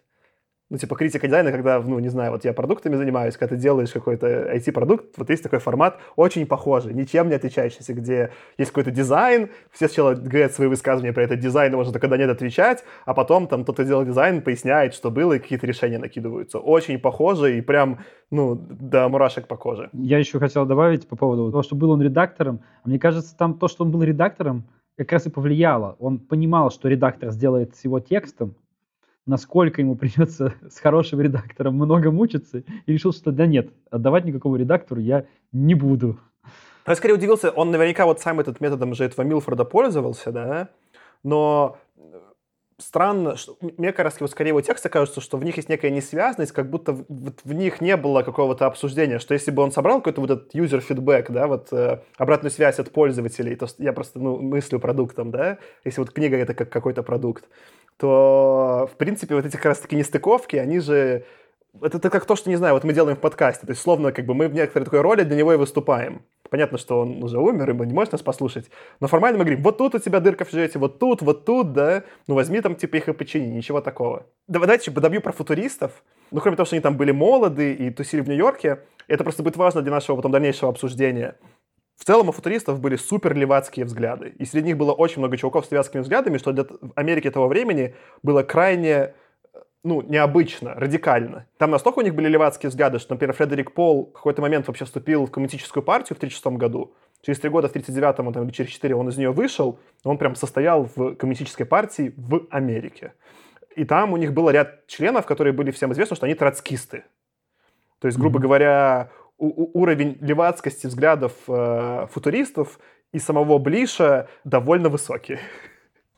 ну, 0.72 0.78
типа, 0.78 0.96
критика 0.96 1.26
дизайна, 1.26 1.52
когда, 1.52 1.80
ну, 1.80 1.98
не 1.98 2.08
знаю, 2.08 2.32
вот 2.32 2.46
я 2.46 2.54
продуктами 2.54 2.96
занимаюсь, 2.96 3.36
когда 3.36 3.54
ты 3.54 3.60
делаешь 3.60 3.90
какой-то 3.90 4.26
IT-продукт, 4.56 5.18
вот 5.18 5.28
есть 5.28 5.42
такой 5.42 5.58
формат, 5.58 5.98
очень 6.16 6.46
похожий, 6.46 6.94
ничем 6.94 7.28
не 7.28 7.34
отличающийся, 7.34 7.92
где 7.92 8.30
есть 8.56 8.70
какой-то 8.70 8.90
дизайн, 8.90 9.50
все 9.70 9.86
сначала 9.86 10.14
говорят 10.14 10.52
свои 10.52 10.68
высказывания 10.68 11.12
про 11.12 11.24
этот 11.24 11.40
дизайн, 11.40 11.74
и 11.74 11.76
можно 11.76 11.92
только 11.92 12.08
нет 12.16 12.30
отвечать, 12.30 12.84
а 13.04 13.12
потом 13.12 13.48
там 13.48 13.66
тот, 13.66 13.76
кто 13.76 13.82
делал 13.82 14.06
дизайн, 14.06 14.40
поясняет, 14.40 14.94
что 14.94 15.10
было, 15.10 15.34
и 15.34 15.38
какие-то 15.38 15.66
решения 15.66 15.98
накидываются. 15.98 16.58
Очень 16.58 16.98
похоже 16.98 17.58
и 17.58 17.60
прям, 17.60 17.98
ну, 18.30 18.54
до 18.54 19.10
мурашек 19.10 19.48
по 19.48 19.58
коже. 19.58 19.90
Я 19.92 20.16
еще 20.16 20.38
хотел 20.38 20.64
добавить 20.64 21.06
по 21.06 21.16
поводу 21.16 21.50
того, 21.50 21.62
что 21.62 21.76
был 21.76 21.90
он 21.90 22.00
редактором. 22.00 22.60
Мне 22.86 22.98
кажется, 22.98 23.36
там 23.36 23.58
то, 23.58 23.68
что 23.68 23.84
он 23.84 23.90
был 23.90 24.02
редактором, 24.02 24.64
как 24.96 25.12
раз 25.12 25.26
и 25.26 25.30
повлияло. 25.30 25.96
Он 25.98 26.18
понимал, 26.18 26.70
что 26.70 26.88
редактор 26.88 27.30
сделает 27.30 27.76
с 27.76 27.84
его 27.84 28.00
текстом, 28.00 28.54
насколько 29.26 29.80
ему 29.80 29.96
придется 29.96 30.54
с 30.68 30.78
хорошим 30.78 31.20
редактором 31.20 31.74
много 31.74 32.10
мучиться, 32.10 32.58
и 32.86 32.92
решил, 32.92 33.12
что 33.12 33.32
да 33.32 33.46
нет, 33.46 33.70
отдавать 33.90 34.24
никакому 34.24 34.56
редактору 34.56 35.00
я 35.00 35.26
не 35.52 35.74
буду. 35.74 36.18
Я 36.86 36.96
скорее 36.96 37.14
удивился, 37.14 37.50
он 37.50 37.70
наверняка 37.70 38.06
вот 38.06 38.20
сам 38.20 38.40
этот 38.40 38.60
методом 38.60 38.94
же 38.94 39.04
этого 39.04 39.24
Милфорда 39.24 39.64
пользовался, 39.64 40.32
да, 40.32 40.68
но 41.22 41.78
странно, 42.82 43.36
что, 43.36 43.56
мне 43.60 43.92
как 43.92 44.04
раз 44.04 44.20
вот 44.20 44.30
скорее 44.30 44.50
его 44.50 44.60
тексты 44.60 44.88
кажется, 44.88 45.20
что 45.20 45.36
в 45.36 45.44
них 45.44 45.56
есть 45.56 45.68
некая 45.68 45.90
несвязность, 45.90 46.52
как 46.52 46.68
будто 46.68 46.92
в, 46.92 47.04
в 47.44 47.52
них 47.52 47.80
не 47.80 47.96
было 47.96 48.22
какого-то 48.22 48.66
обсуждения, 48.66 49.18
что 49.18 49.34
если 49.34 49.50
бы 49.50 49.62
он 49.62 49.72
собрал 49.72 49.98
какой-то 49.98 50.20
вот 50.20 50.30
этот 50.30 50.54
feedback, 50.54 51.30
да, 51.30 51.46
вот 51.46 51.72
э, 51.72 52.00
обратную 52.16 52.50
связь 52.50 52.78
от 52.78 52.90
пользователей, 52.90 53.56
то 53.56 53.66
я 53.78 53.92
просто 53.92 54.18
ну, 54.18 54.38
мыслю 54.38 54.78
продуктом, 54.78 55.30
да, 55.30 55.58
если 55.84 56.00
вот 56.00 56.10
книга 56.10 56.36
это 56.36 56.54
как 56.54 56.70
какой-то 56.70 57.02
продукт, 57.02 57.44
то, 57.96 58.88
в 58.92 58.96
принципе, 58.96 59.34
вот 59.34 59.46
эти 59.46 59.56
как 59.56 59.66
раз-таки 59.66 59.96
нестыковки, 59.96 60.56
они 60.56 60.80
же... 60.80 61.24
Это, 61.80 61.96
это 61.96 62.10
как 62.10 62.26
то, 62.26 62.36
что, 62.36 62.50
не 62.50 62.56
знаю, 62.56 62.74
вот 62.74 62.84
мы 62.84 62.92
делаем 62.92 63.16
в 63.16 63.20
подкасте. 63.20 63.66
То 63.66 63.72
есть, 63.72 63.80
словно, 63.80 64.12
как 64.12 64.26
бы 64.26 64.34
мы 64.34 64.48
в 64.48 64.54
некоторой 64.54 64.84
такой 64.84 65.00
роли 65.00 65.22
для 65.22 65.36
него 65.36 65.52
и 65.52 65.56
выступаем. 65.56 66.22
Понятно, 66.50 66.76
что 66.76 67.00
он 67.00 67.24
уже 67.24 67.38
умер, 67.38 67.70
и 67.70 67.72
мы 67.72 67.86
не 67.86 67.94
можем 67.94 68.12
нас 68.12 68.20
послушать. 68.20 68.70
Но 69.00 69.08
формально 69.08 69.38
мы 69.38 69.44
говорим, 69.44 69.62
вот 69.62 69.78
тут 69.78 69.94
у 69.94 69.98
тебя 69.98 70.20
дырка 70.20 70.44
в 70.44 70.50
сюжете, 70.50 70.78
вот 70.78 70.98
тут, 70.98 71.22
вот 71.22 71.46
тут, 71.46 71.72
да. 71.72 72.04
Ну, 72.26 72.34
возьми 72.34 72.60
там, 72.60 72.74
типа, 72.74 72.96
их 72.96 73.08
и 73.08 73.12
почини, 73.14 73.46
ничего 73.46 73.80
такого. 73.80 74.26
Давайте 74.48 74.90
добью 74.90 75.22
про 75.22 75.32
футуристов. 75.32 76.02
Ну, 76.30 76.40
кроме 76.40 76.56
того, 76.58 76.66
что 76.66 76.76
они 76.76 76.82
там 76.82 76.98
были 76.98 77.10
молоды 77.10 77.72
и 77.72 77.90
тусили 77.90 78.20
в 78.20 78.28
Нью-Йорке, 78.28 78.80
это 79.08 79.24
просто 79.24 79.42
будет 79.42 79.56
важно 79.56 79.80
для 79.80 79.92
нашего 79.92 80.16
потом 80.16 80.32
дальнейшего 80.32 80.70
обсуждения. 80.70 81.36
В 82.02 82.04
целом 82.04 82.30
у 82.30 82.32
футуристов 82.32 82.80
были 82.80 82.96
супер 82.96 83.32
левацкие 83.32 83.86
взгляды. 83.86 84.34
И 84.36 84.44
среди 84.44 84.66
них 84.66 84.76
было 84.76 84.90
очень 84.90 85.20
много 85.20 85.36
чуваков 85.36 85.66
с 85.66 85.70
левацкими 85.70 86.02
взглядами, 86.02 86.36
что 86.36 86.50
для 86.50 86.66
Америки 86.96 87.30
того 87.30 87.46
времени 87.46 87.94
было 88.24 88.42
крайне 88.42 89.14
ну, 89.84 90.02
необычно, 90.02 90.74
радикально. 90.74 91.46
Там 91.58 91.70
настолько 91.70 92.00
у 92.00 92.02
них 92.02 92.16
были 92.16 92.26
левацкие 92.26 92.70
взгляды, 92.70 92.98
что, 92.98 93.14
например, 93.14 93.36
Фредерик 93.36 93.72
Пол 93.72 94.10
в 94.10 94.14
какой-то 94.14 94.42
момент 94.42 94.66
вообще 94.66 94.84
вступил 94.84 95.26
в 95.26 95.30
коммунистическую 95.30 95.84
партию 95.84 96.16
в 96.16 96.18
1936 96.18 96.58
году. 96.58 96.92
Через 97.20 97.38
три 97.38 97.50
года, 97.50 97.68
в 97.68 97.70
1939 97.70 98.34
там, 98.34 98.46
или 98.46 98.50
через 98.50 98.70
четыре 98.70 98.96
он 98.96 99.08
из 99.08 99.16
нее 99.16 99.30
вышел, 99.30 99.78
он 100.02 100.18
прям 100.18 100.34
состоял 100.34 100.88
в 100.96 101.14
коммунистической 101.14 101.66
партии 101.66 102.12
в 102.16 102.48
Америке. 102.50 103.12
И 103.76 103.84
там 103.84 104.12
у 104.12 104.16
них 104.16 104.32
был 104.32 104.50
ряд 104.50 104.88
членов, 104.88 105.24
которые 105.24 105.52
были 105.52 105.70
всем 105.70 105.92
известны, 105.92 106.16
что 106.16 106.26
они 106.26 106.34
троцкисты. 106.34 107.04
То 108.00 108.06
есть, 108.06 108.18
грубо 108.18 108.40
mm-hmm. 108.40 108.42
говоря, 108.42 109.10
уровень 109.42 110.16
левацкости 110.20 110.86
взглядов 110.86 111.32
э, 111.48 112.06
футуристов 112.10 112.78
и 113.12 113.18
самого 113.18 113.58
Блиша 113.58 114.28
довольно 114.44 114.88
высокий. 114.88 115.38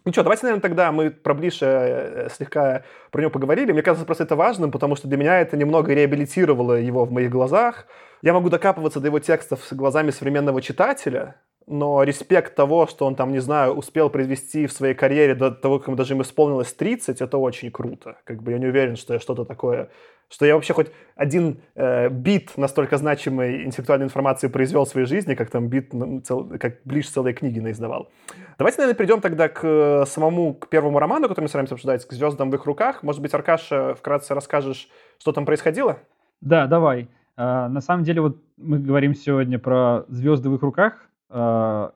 Ну 0.04 0.12
что, 0.12 0.22
давайте, 0.22 0.44
наверное, 0.44 0.60
тогда 0.60 0.92
мы 0.92 1.10
про 1.10 1.32
Блиша 1.32 1.66
э, 1.66 2.28
слегка 2.30 2.84
про 3.10 3.20
него 3.22 3.30
поговорили. 3.30 3.72
Мне 3.72 3.82
кажется, 3.82 4.04
просто 4.04 4.24
это 4.24 4.36
важным, 4.36 4.70
потому 4.70 4.96
что 4.96 5.08
для 5.08 5.16
меня 5.16 5.40
это 5.40 5.56
немного 5.56 5.94
реабилитировало 5.94 6.74
его 6.74 7.06
в 7.06 7.12
моих 7.12 7.30
глазах. 7.30 7.86
Я 8.20 8.34
могу 8.34 8.50
докапываться 8.50 9.00
до 9.00 9.06
его 9.06 9.18
текстов 9.18 9.64
с 9.64 9.72
глазами 9.72 10.10
современного 10.10 10.60
читателя, 10.60 11.36
но 11.66 12.02
респект 12.02 12.54
того, 12.54 12.86
что 12.86 13.06
он 13.06 13.14
там, 13.14 13.32
не 13.32 13.38
знаю, 13.38 13.72
успел 13.72 14.10
произвести 14.10 14.66
в 14.66 14.72
своей 14.72 14.94
карьере 14.94 15.34
до 15.34 15.50
того, 15.50 15.78
как 15.78 15.88
ему 15.88 15.96
даже 15.96 16.14
им 16.14 16.20
исполнилось 16.20 16.72
30, 16.74 17.22
это 17.22 17.38
очень 17.38 17.70
круто. 17.70 18.18
Как 18.24 18.42
бы 18.42 18.52
я 18.52 18.58
не 18.58 18.66
уверен, 18.66 18.96
что 18.96 19.14
я 19.14 19.20
что-то 19.20 19.46
такое 19.46 19.88
что 20.28 20.46
я 20.46 20.54
вообще 20.54 20.74
хоть 20.74 20.88
один 21.16 21.60
э, 21.74 22.08
бит 22.08 22.56
настолько 22.56 22.96
значимой 22.96 23.64
интеллектуальной 23.64 24.06
информации 24.06 24.48
произвел 24.48 24.84
в 24.84 24.88
своей 24.88 25.06
жизни, 25.06 25.34
как 25.34 25.50
там 25.50 25.68
бит, 25.68 25.92
цел, 26.24 26.50
как 26.58 26.80
ближе 26.84 27.08
целые 27.08 27.34
книги 27.34 27.60
наиздавал. 27.60 28.10
Давайте, 28.58 28.78
наверное, 28.78 28.96
перейдем 28.96 29.20
тогда 29.20 29.48
к 29.48 29.60
э, 29.64 30.04
самому, 30.06 30.54
к 30.54 30.68
первому 30.68 30.98
роману, 30.98 31.28
который 31.28 31.44
мы 31.44 31.48
собираемся 31.48 31.74
обсуждать, 31.74 32.06
к 32.06 32.12
«Звездам 32.12 32.50
в 32.50 32.54
их 32.54 32.64
руках». 32.64 33.02
Может 33.02 33.22
быть, 33.22 33.32
Аркаша, 33.34 33.94
вкратце 33.94 34.34
расскажешь, 34.34 34.88
что 35.18 35.32
там 35.32 35.46
происходило? 35.46 35.98
Да, 36.40 36.66
давай. 36.66 37.08
Uh, 37.36 37.66
на 37.66 37.80
самом 37.80 38.04
деле, 38.04 38.20
вот 38.20 38.36
мы 38.56 38.78
говорим 38.78 39.14
сегодня 39.14 39.58
про 39.58 40.04
«Звезды 40.08 40.48
в 40.50 40.54
их 40.54 40.62
руках». 40.62 41.08
Uh, 41.30 41.90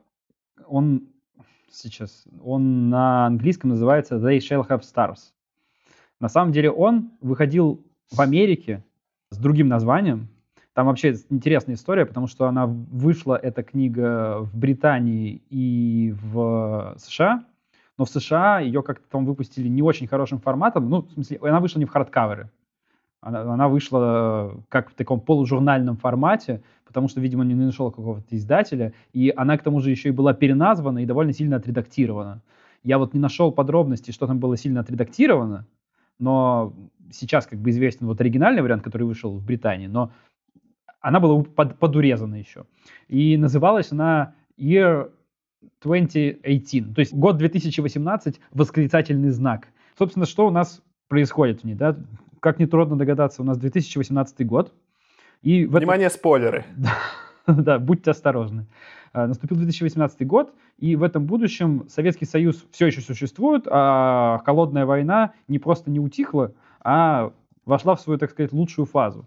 он 0.67 1.09
сейчас, 1.71 2.25
он 2.43 2.89
на 2.89 3.27
английском 3.27 3.71
называется 3.71 4.17
«They 4.17 4.39
shall 4.39 4.67
have 4.69 4.83
stars». 4.83 5.33
На 6.21 6.29
самом 6.29 6.53
деле 6.53 6.71
он 6.71 7.13
выходил 7.21 7.87
в 8.11 8.21
Америке 8.21 8.85
с 9.31 9.39
другим 9.39 9.69
названием. 9.69 10.29
Там 10.75 10.87
вообще 10.87 11.17
интересная 11.31 11.75
история, 11.75 12.07
потому 12.07 12.29
что 12.29 12.47
она 12.47 12.67
вышла, 12.67 13.35
эта 13.35 13.63
книга, 13.63 14.41
в 14.41 14.57
Британии 14.57 15.43
и 15.51 16.15
в 16.23 16.95
США, 16.99 17.45
но 17.97 18.05
в 18.05 18.11
США 18.11 18.61
ее 18.61 18.83
как-то 18.83 19.05
там 19.11 19.27
выпустили 19.27 19.67
не 19.67 19.83
очень 19.83 20.07
хорошим 20.07 20.39
форматом, 20.39 20.89
ну, 20.89 21.03
в 21.03 21.11
смысле, 21.11 21.39
она 21.43 21.59
вышла 21.59 21.81
не 21.81 21.85
в 21.85 21.91
хардкаверы, 21.91 22.51
она, 23.21 23.41
она 23.41 23.69
вышла 23.69 24.63
как 24.69 24.91
в 24.91 24.95
таком 24.95 25.21
полужурнальном 25.21 25.97
формате, 25.97 26.63
потому 26.87 27.09
что, 27.09 27.21
видимо, 27.21 27.45
не 27.45 27.55
нашел 27.55 27.91
какого-то 27.91 28.37
издателя, 28.37 28.93
и 29.13 29.33
она 29.37 29.59
к 29.59 29.65
тому 29.65 29.81
же 29.81 29.91
еще 29.91 30.11
и 30.11 30.13
была 30.13 30.33
переназвана 30.33 31.01
и 31.01 31.07
довольно 31.07 31.33
сильно 31.33 31.57
отредактирована. 31.57 32.41
Я 32.85 32.99
вот 32.99 33.15
не 33.15 33.21
нашел 33.21 33.51
подробностей, 33.51 34.13
что 34.13 34.29
там 34.29 34.39
было 34.39 34.57
сильно 34.57 34.81
отредактировано, 34.81 35.67
но 36.19 36.75
сейчас 37.11 37.47
как 37.47 37.59
бы 37.59 37.71
известен 37.71 38.07
вот 38.07 38.21
оригинальный 38.21 38.63
вариант, 38.63 38.83
который 38.83 39.05
вышел 39.05 39.37
в 39.37 39.45
Британии, 39.45 39.87
но 39.87 40.13
она 41.01 41.21
была 41.21 41.43
под, 41.43 41.79
подурезана 41.79 42.35
еще. 42.35 42.65
И 43.09 43.37
называлась 43.37 43.93
она 43.93 44.35
Year 44.59 45.11
2018, 45.83 46.95
то 46.95 47.01
есть 47.01 47.15
год 47.15 47.37
2018, 47.39 48.41
восклицательный 48.53 49.31
знак. 49.31 49.69
Собственно, 49.97 50.27
что 50.27 50.47
у 50.47 50.51
нас 50.51 50.83
происходит 51.09 51.63
в 51.63 51.65
ней, 51.65 51.75
да? 51.75 51.97
Как 52.41 52.59
нетрудно 52.59 52.97
догадаться, 52.97 53.43
у 53.43 53.45
нас 53.45 53.59
2018 53.59 54.47
год. 54.47 54.73
И 55.43 55.65
Внимание, 55.67 56.07
этом... 56.07 56.19
спойлеры. 56.19 56.65
да, 57.47 57.79
будьте 57.79 58.11
осторожны. 58.11 58.67
А, 59.13 59.27
наступил 59.27 59.57
2018 59.57 60.27
год, 60.27 60.55
и 60.79 60.97
в 60.97 61.03
этом 61.03 61.25
будущем 61.27 61.87
Советский 61.89 62.25
Союз 62.25 62.65
все 62.71 62.87
еще 62.87 63.01
существует, 63.01 63.67
а 63.71 64.41
холодная 64.45 64.87
война 64.87 65.33
не 65.49 65.59
просто 65.59 65.91
не 65.91 66.01
утихла, 66.01 66.53
а 66.81 67.33
вошла 67.65 67.95
в 67.95 68.01
свою, 68.01 68.19
так 68.19 68.31
сказать, 68.31 68.53
лучшую 68.53 68.87
фазу. 68.87 69.27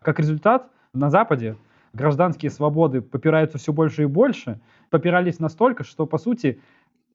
Как 0.00 0.18
результат, 0.18 0.70
на 0.92 1.10
Западе 1.10 1.56
гражданские 1.92 2.50
свободы 2.50 3.00
попираются 3.00 3.58
все 3.58 3.72
больше 3.72 4.02
и 4.02 4.06
больше, 4.06 4.60
попирались 4.90 5.38
настолько, 5.38 5.84
что, 5.84 6.06
по 6.06 6.18
сути, 6.18 6.60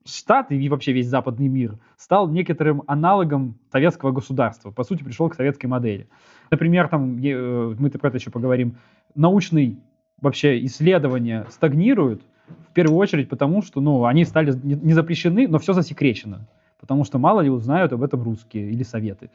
Штаты 0.06 0.58
и 0.58 0.70
вообще 0.70 0.94
весь 0.94 1.08
западный 1.08 1.50
мир 1.50 1.78
стал 1.98 2.30
некоторым 2.30 2.84
аналогом 2.88 3.60
советского 3.72 4.12
государства. 4.12 4.72
По 4.72 4.84
сути, 4.84 5.04
пришел 5.04 5.30
к 5.30 5.36
советской 5.36 5.68
модели. 5.68 6.08
Например, 6.50 6.88
там, 6.88 7.18
э, 7.18 7.76
мы 7.78 7.90
про 7.92 8.08
это 8.08 8.18
еще 8.18 8.32
поговорим, 8.32 8.78
научные 9.14 9.78
вообще 10.22 10.64
исследования 10.66 11.46
стагнируют, 11.50 12.22
в 12.70 12.74
первую 12.74 12.98
очередь 12.98 13.30
потому, 13.30 13.62
что 13.62 13.82
ну, 13.82 14.06
они 14.06 14.26
стали 14.26 14.54
не 14.64 14.94
запрещены, 14.94 15.48
но 15.48 15.60
все 15.60 15.74
засекречено. 15.74 16.48
Потому 16.80 17.04
что 17.04 17.20
мало 17.20 17.42
ли 17.42 17.50
узнают 17.50 17.94
об 17.94 18.04
этом 18.04 18.24
русские 18.24 18.72
или 18.72 18.84
советы. 18.84 19.30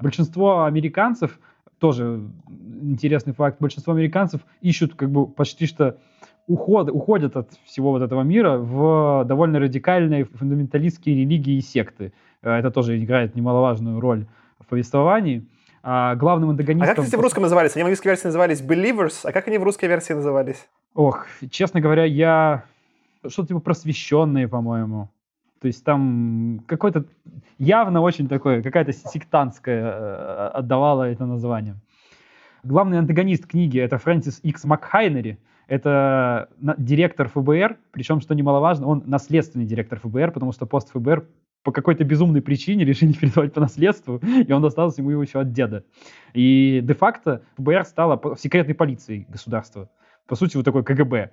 Большинство 0.00 0.64
американцев, 0.64 1.38
тоже 1.78 2.22
интересный 2.82 3.32
факт, 3.32 3.60
большинство 3.60 3.92
американцев 3.92 4.42
ищут 4.60 4.94
как 4.94 5.10
бы 5.10 5.26
почти 5.26 5.66
что 5.66 5.98
уход, 6.46 6.90
уходят 6.90 7.36
от 7.36 7.52
всего 7.64 7.90
вот 7.90 8.02
этого 8.02 8.22
мира 8.22 8.58
в 8.58 9.24
довольно 9.26 9.58
радикальные 9.58 10.24
фундаменталистские 10.24 11.16
религии 11.16 11.56
и 11.56 11.60
секты. 11.60 12.12
Э, 12.42 12.52
это 12.52 12.70
тоже 12.70 13.02
играет 13.02 13.34
немаловажную 13.34 14.00
роль 14.00 14.26
в 14.58 14.66
повествовании. 14.66 15.46
А 15.86 16.14
главным 16.14 16.48
антагонистом... 16.48 16.90
А 16.90 16.94
как, 16.94 17.04
кстати, 17.04 17.20
в 17.20 17.22
русском 17.22 17.42
назывались? 17.42 17.76
Они 17.76 17.82
в 17.82 17.86
английской 17.86 18.08
версии 18.08 18.24
назывались 18.24 18.62
Believers, 18.62 19.20
а 19.22 19.32
как 19.32 19.48
они 19.48 19.58
в 19.58 19.62
русской 19.62 19.84
версии 19.84 20.14
назывались? 20.14 20.66
Ох, 20.94 21.26
честно 21.50 21.82
говоря, 21.82 22.04
я... 22.04 22.64
Что-то 23.28 23.48
типа 23.48 23.60
просвещенные, 23.60 24.48
по-моему. 24.48 25.10
То 25.60 25.66
есть 25.66 25.84
там 25.84 26.62
какой-то 26.66 27.04
явно 27.58 28.00
очень 28.00 28.28
такое, 28.28 28.62
какая-то 28.62 28.92
сектантская 28.92 29.82
э, 29.84 30.50
отдавала 30.54 31.02
это 31.10 31.26
название. 31.26 31.76
Главный 32.62 32.98
антагонист 32.98 33.46
книги 33.46 33.78
это 33.78 33.98
Фрэнсис 33.98 34.40
Икс 34.42 34.64
Макхайнери. 34.64 35.38
Это 35.66 36.48
директор 36.78 37.28
ФБР, 37.28 37.76
причем, 37.92 38.20
что 38.20 38.34
немаловажно, 38.34 38.86
он 38.86 39.02
наследственный 39.06 39.66
директор 39.66 39.98
ФБР, 40.00 40.30
потому 40.30 40.52
что 40.52 40.64
пост 40.64 40.90
ФБР 40.92 41.26
по 41.64 41.72
какой-то 41.72 42.04
безумной 42.04 42.42
причине 42.42 42.84
решили 42.84 43.12
передавать 43.20 43.52
по 43.52 43.60
наследству, 43.60 44.18
и 44.18 44.52
он 44.52 44.62
достался 44.62 45.00
ему 45.00 45.10
еще 45.20 45.40
от 45.40 45.52
деда. 45.52 45.84
И 46.34 46.80
де-факто 46.84 47.42
ФБР 47.56 47.84
стала 47.84 48.20
секретной 48.38 48.74
полицией 48.74 49.26
государства. 49.28 49.88
По 50.28 50.36
сути, 50.36 50.56
вот 50.56 50.64
такой 50.64 50.84
КГБ. 50.84 51.30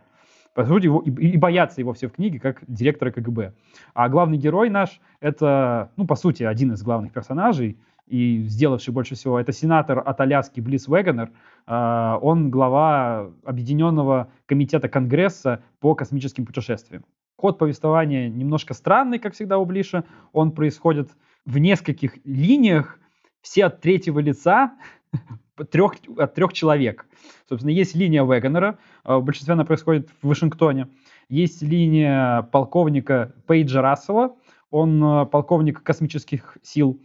По 0.54 0.65
сути, 0.65 0.86
его, 0.86 1.02
и, 1.02 1.10
и 1.10 1.38
боятся 1.38 1.80
его 1.80 1.94
все 1.94 2.08
в 2.08 2.13
книге, 2.13 2.39
как 2.39 2.63
директора 2.67 3.12
КГБ. 3.12 3.54
А 3.94 4.10
главный 4.10 4.38
герой 4.38 4.70
наш— 4.70 5.00
это, 5.22 5.91
ну, 5.96 6.06
по 6.06 6.15
сути, 6.15 6.44
один 6.44 6.74
из 6.74 6.82
главных 6.82 7.13
персонажей, 7.13 7.78
и 8.08 8.44
сделавший 8.48 8.94
больше 8.94 9.15
всего, 9.15 9.39
это 9.39 9.54
сенатор 9.54 10.04
от 10.06 10.20
Аляски 10.20 10.60
Близ 10.60 10.89
Вегенер. 10.89 11.32
А, 11.65 12.20
он 12.22 12.52
глава 12.52 13.32
Объединенного 13.46 14.28
комитета 14.46 14.89
Конгресса 14.89 15.63
по 15.80 15.96
космическим 15.96 16.46
путешествиям. 16.46 17.06
Ход 17.41 17.58
повествования 17.58 18.30
немножко 18.30 18.75
странный, 18.75 19.17
как 19.17 19.34
всегда 19.34 19.58
у 19.58 19.65
Блиша. 19.65 20.04
Он 20.32 20.51
происходит 20.51 21.10
в 21.43 21.58
нескольких 21.58 22.23
линиях, 22.23 22.99
все 23.41 23.65
от 23.65 23.82
третьего 23.82 24.19
лица, 24.19 24.73
трех, 25.71 25.93
от 26.19 26.36
трех 26.36 26.54
человек. 26.54 27.08
Собственно, 27.49 27.71
есть 27.71 27.95
линия 27.95 28.23
Вегенера, 28.23 28.77
а, 29.04 29.17
в 29.17 29.23
большинстве 29.23 29.54
она 29.54 29.65
происходит 29.65 30.12
в 30.21 30.27
Вашингтоне. 30.27 30.89
Есть 31.30 31.63
линия 31.63 32.43
полковника 32.43 33.34
Пейджа 33.47 33.82
Рассела, 33.82 34.36
он 34.69 35.04
а, 35.04 35.25
полковник 35.25 35.82
космических 35.82 36.60
сил. 36.62 37.01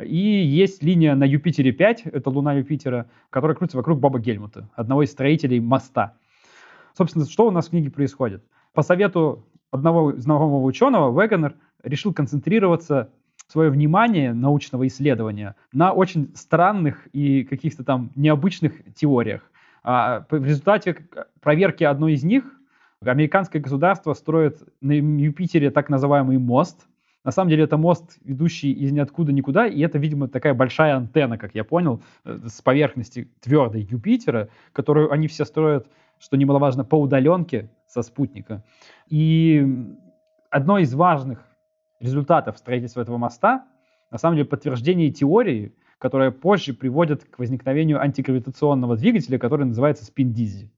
И 0.00 0.16
есть 0.16 0.84
линия 0.84 1.16
на 1.16 1.24
Юпитере 1.24 1.72
5, 1.72 2.02
это 2.06 2.30
луна 2.30 2.52
Юпитера, 2.52 3.10
которая 3.30 3.56
крутится 3.56 3.78
вокруг 3.78 3.98
Боба 3.98 4.20
Гельмута, 4.20 4.70
одного 4.76 5.02
из 5.02 5.10
строителей 5.10 5.58
моста. 5.58 6.14
Собственно, 6.96 7.24
что 7.24 7.48
у 7.48 7.50
нас 7.50 7.66
в 7.66 7.70
книге 7.70 7.90
происходит? 7.90 8.44
По 8.74 8.82
совету 8.82 9.44
одного 9.72 10.12
знакомого 10.12 10.62
ученого, 10.62 11.20
Вегенер 11.20 11.56
решил 11.82 12.12
концентрироваться 12.14 13.10
свое 13.48 13.70
внимание 13.70 14.32
научного 14.32 14.86
исследования 14.86 15.56
на 15.72 15.92
очень 15.92 16.30
странных 16.34 17.08
и 17.12 17.42
каких-то 17.44 17.82
там 17.82 18.12
необычных 18.14 18.72
теориях. 18.94 19.42
А 19.82 20.24
в 20.30 20.44
результате 20.44 21.08
проверки 21.40 21.82
одной 21.82 22.12
из 22.12 22.22
них 22.22 22.44
американское 23.00 23.60
государство 23.60 24.14
строит 24.14 24.62
на 24.80 24.92
Юпитере 24.92 25.70
так 25.70 25.88
называемый 25.88 26.38
мост. 26.38 26.86
На 27.24 27.30
самом 27.30 27.50
деле 27.50 27.64
это 27.64 27.76
мост, 27.76 28.18
ведущий 28.24 28.72
из 28.72 28.92
ниоткуда 28.92 29.32
никуда, 29.32 29.66
и 29.66 29.80
это, 29.80 29.98
видимо, 29.98 30.28
такая 30.28 30.54
большая 30.54 30.96
антенна, 30.96 31.38
как 31.38 31.54
я 31.54 31.62
понял, 31.62 32.02
э, 32.24 32.38
с 32.46 32.60
поверхности 32.62 33.28
твердой 33.40 33.82
Юпитера, 33.82 34.48
которую 34.72 35.12
они 35.12 35.28
все 35.28 35.44
строят, 35.44 35.86
что 36.18 36.36
немаловажно, 36.36 36.84
по 36.84 36.96
удаленке 36.96 37.70
со 37.92 38.02
спутника. 38.02 38.64
И 39.08 39.66
одно 40.50 40.78
из 40.78 40.94
важных 40.94 41.46
результатов 42.00 42.58
строительства 42.58 43.02
этого 43.02 43.18
моста, 43.18 43.66
на 44.10 44.18
самом 44.18 44.36
деле 44.36 44.48
подтверждение 44.48 45.10
теории, 45.10 45.74
которая 45.98 46.30
позже 46.30 46.74
приводит 46.74 47.24
к 47.24 47.38
возникновению 47.38 48.00
антигравитационного 48.00 48.96
двигателя, 48.96 49.38
который 49.38 49.66
называется 49.66 50.04
спин-дизи 50.04 50.72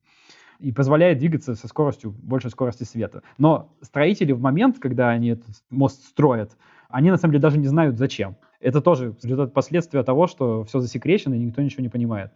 и 0.59 0.71
позволяет 0.71 1.17
двигаться 1.17 1.55
со 1.55 1.67
скоростью, 1.67 2.11
большей 2.11 2.49
скорости 2.49 2.83
света. 2.83 3.23
Но 3.37 3.75
строители 3.81 4.31
в 4.31 4.39
момент, 4.39 4.79
когда 4.79 5.09
они 5.09 5.29
этот 5.29 5.63
мост 5.69 6.05
строят, 6.05 6.55
они 6.89 7.11
на 7.11 7.17
самом 7.17 7.33
деле 7.33 7.41
даже 7.41 7.57
не 7.57 7.67
знают 7.67 7.97
зачем. 7.97 8.37
Это 8.59 8.81
тоже 8.81 9.15
результат 9.21 9.53
последствия 9.53 10.03
того, 10.03 10.27
что 10.27 10.63
все 10.63 10.79
засекречено 10.79 11.33
и 11.33 11.39
никто 11.39 11.61
ничего 11.61 11.83
не 11.83 11.89
понимает. 11.89 12.31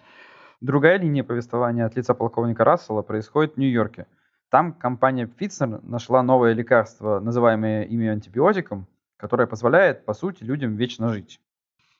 Другая 0.62 1.00
линия 1.00 1.24
повествования 1.24 1.86
от 1.86 1.96
лица 1.96 2.14
полковника 2.14 2.66
Рассела 2.66 3.02
происходит 3.02 3.54
в 3.54 3.58
Нью-Йорке. 3.58 4.08
Там 4.50 4.74
компания 4.74 5.26
Pfizer 5.26 5.80
нашла 5.84 6.24
новое 6.24 6.54
лекарство, 6.54 7.20
называемое 7.20 7.84
ими 7.84 8.08
антибиотиком, 8.08 8.88
которое 9.18 9.48
позволяет, 9.48 10.06
по 10.06 10.14
сути, 10.14 10.44
людям 10.44 10.76
вечно 10.76 11.10
жить. 11.10 11.40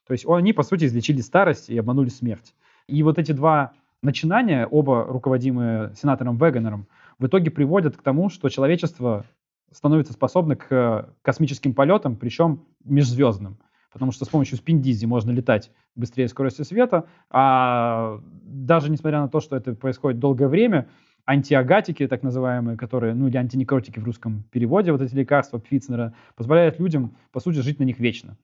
То 0.08 0.14
есть 0.14 0.26
они, 0.28 0.54
по 0.54 0.64
сути, 0.64 0.86
излечили 0.86 1.22
старость 1.22 1.70
и 1.70 1.78
обманули 1.78 2.10
смерть. 2.10 2.56
И 2.88 3.04
вот 3.04 3.20
эти 3.20 3.34
два 3.34 3.74
начинания, 4.02 4.66
оба 4.66 5.04
руководимые 5.04 5.94
сенатором 5.96 6.38
Вегенером, 6.38 6.88
в 7.20 7.28
итоге 7.28 7.52
приводят 7.52 7.98
к 7.98 8.02
тому, 8.02 8.30
что 8.30 8.50
человечество 8.50 9.26
становится 9.72 10.14
способно 10.14 10.56
к 10.56 11.14
космическим 11.22 11.76
полетам, 11.76 12.16
причем 12.16 12.66
межзвездным. 12.84 13.60
Потому 13.92 14.12
что 14.12 14.26
с 14.26 14.30
помощью 14.30 14.58
спиндизи 14.58 15.06
можно 15.06 15.32
летать 15.32 15.72
быстрее 15.96 16.28
скорости 16.28 16.64
света, 16.64 17.06
а 17.30 18.20
даже 18.44 18.90
несмотря 18.90 19.20
на 19.20 19.30
то, 19.30 19.40
что 19.40 19.56
это 19.56 19.76
происходит 19.76 20.20
долгое 20.20 20.48
время, 20.48 20.88
антиагатики, 21.30 22.08
так 22.08 22.24
называемые, 22.24 22.76
которые, 22.76 23.14
ну 23.14 23.28
или 23.28 23.38
антинекротики 23.38 24.00
в 24.00 24.04
русском 24.04 24.44
переводе, 24.52 24.92
вот 24.92 25.02
эти 25.02 25.14
лекарства 25.14 25.60
Пфицнера, 25.60 26.16
позволяют 26.36 26.80
людям, 26.80 27.16
по 27.32 27.40
сути, 27.40 27.60
жить 27.60 27.78
на 27.78 27.84
них 27.84 28.00
вечно. 28.00 28.36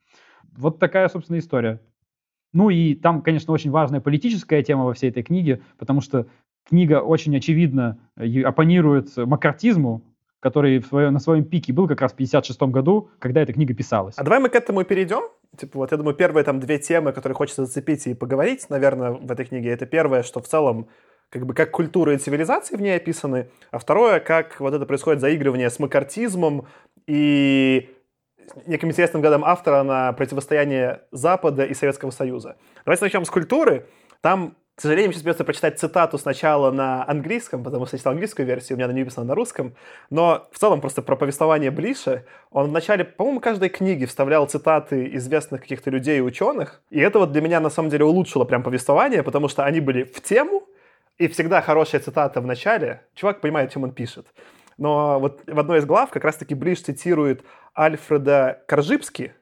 Вот 0.56 0.78
такая, 0.78 1.10
собственно, 1.10 1.40
история. 1.40 1.82
Ну 2.54 2.70
и 2.70 2.94
там, 2.94 3.24
конечно, 3.24 3.52
очень 3.54 3.72
важная 3.72 4.02
политическая 4.02 4.62
тема 4.62 4.86
во 4.86 4.94
всей 4.94 5.10
этой 5.10 5.24
книге, 5.24 5.62
потому 5.80 6.00
что 6.00 6.28
книга 6.70 7.02
очень 7.02 7.36
очевидно 7.36 7.98
э, 8.18 8.44
оппонирует 8.44 9.18
макартизму, 9.18 10.04
который 10.40 10.78
в 10.78 10.86
своем, 10.86 11.12
на 11.14 11.20
своем 11.20 11.44
пике 11.44 11.74
был 11.74 11.88
как 11.88 12.02
раз 12.02 12.14
в 12.14 12.16
56 12.16 12.62
году, 12.64 13.10
когда 13.18 13.42
эта 13.42 13.52
книга 13.52 13.74
писалась. 13.74 14.14
А 14.16 14.24
давай 14.24 14.40
мы 14.40 14.50
к 14.50 14.56
этому 14.56 14.84
перейдем. 14.84 15.24
Типа 15.58 15.80
вот 15.80 15.92
я 15.92 15.98
думаю, 15.98 16.16
первые 16.16 16.44
там 16.44 16.60
две 16.60 16.78
темы, 16.78 17.14
которые 17.14 17.36
хочется 17.36 17.66
зацепить 17.66 18.06
и 18.06 18.14
поговорить, 18.14 18.70
наверное, 18.70 19.12
в 19.12 19.32
этой 19.32 19.46
книге, 19.46 19.70
это 19.70 19.88
первое, 19.88 20.22
что 20.22 20.40
в 20.40 20.48
целом 20.48 20.88
как 21.36 21.46
бы 21.46 21.54
как 21.54 21.70
культура 21.72 22.14
и 22.14 22.18
цивилизации 22.18 22.78
в 22.78 22.82
ней 22.82 22.96
описаны, 22.96 23.50
а 23.70 23.78
второе, 23.78 24.22
как 24.22 24.62
вот 24.62 24.74
это 24.74 24.86
происходит 24.86 25.20
заигрывание 25.20 25.70
с 25.70 25.80
макартизмом 25.80 26.66
и 27.08 27.94
неким 28.66 28.88
интересным 28.88 29.22
годом 29.22 29.44
автора 29.44 29.84
на 29.84 30.14
противостояние 30.14 31.02
Запада 31.12 31.66
и 31.66 31.74
Советского 31.74 32.12
Союза. 32.12 32.56
Давайте 32.86 33.04
начнем 33.04 33.26
с 33.26 33.30
культуры. 33.30 33.86
Там, 34.22 34.56
к 34.76 34.82
сожалению, 34.82 35.12
сейчас 35.12 35.24
придется 35.24 35.44
прочитать 35.44 35.78
цитату 35.78 36.18
сначала 36.18 36.72
на 36.72 37.06
английском, 37.06 37.66
потому 37.66 37.86
что 37.86 37.96
я 37.96 37.98
читал 37.98 38.14
английскую 38.14 38.46
версию, 38.46 38.76
у 38.76 38.78
меня 38.78 38.86
она 38.86 38.94
не 38.94 39.02
написана 39.02 39.28
на 39.28 39.36
русском. 39.36 39.76
Но 40.10 40.48
в 40.54 40.58
целом 40.58 40.80
просто 40.80 41.02
про 41.02 41.18
повествование 41.18 41.70
Блиша. 41.70 42.24
Он 42.50 42.70
в 42.70 42.72
начале, 42.72 43.04
по-моему, 43.04 43.42
каждой 43.42 43.68
книги 43.68 44.06
вставлял 44.06 44.48
цитаты 44.48 45.14
известных 45.16 45.64
каких-то 45.64 45.90
людей 45.90 46.20
и 46.20 46.22
ученых. 46.22 46.82
И 46.92 47.02
это 47.02 47.20
вот 47.20 47.34
для 47.34 47.42
меня 47.42 47.60
на 47.60 47.70
самом 47.70 47.90
деле 47.90 48.06
улучшило 48.06 48.46
прям 48.46 48.64
повествование, 48.64 49.22
потому 49.22 49.50
что 49.50 49.66
они 49.66 49.82
были 49.82 50.04
в 50.04 50.22
тему, 50.22 50.64
и 51.18 51.28
всегда 51.28 51.62
хорошая 51.62 52.02
цитата 52.02 52.42
в 52.42 52.46
начале. 52.46 53.02
Чувак 53.14 53.42
понимает, 53.42 53.72
чем 53.72 53.84
он 53.84 53.92
пишет. 53.92 54.28
Но 54.78 55.20
вот 55.20 55.42
в 55.48 55.60
одной 55.60 55.80
из 55.80 55.86
глав 55.86 56.10
как 56.12 56.24
раз-таки 56.24 56.56
Бриш 56.56 56.82
цитирует 56.82 57.44
Альфреда 57.78 58.64
Коржибски, 58.68 59.34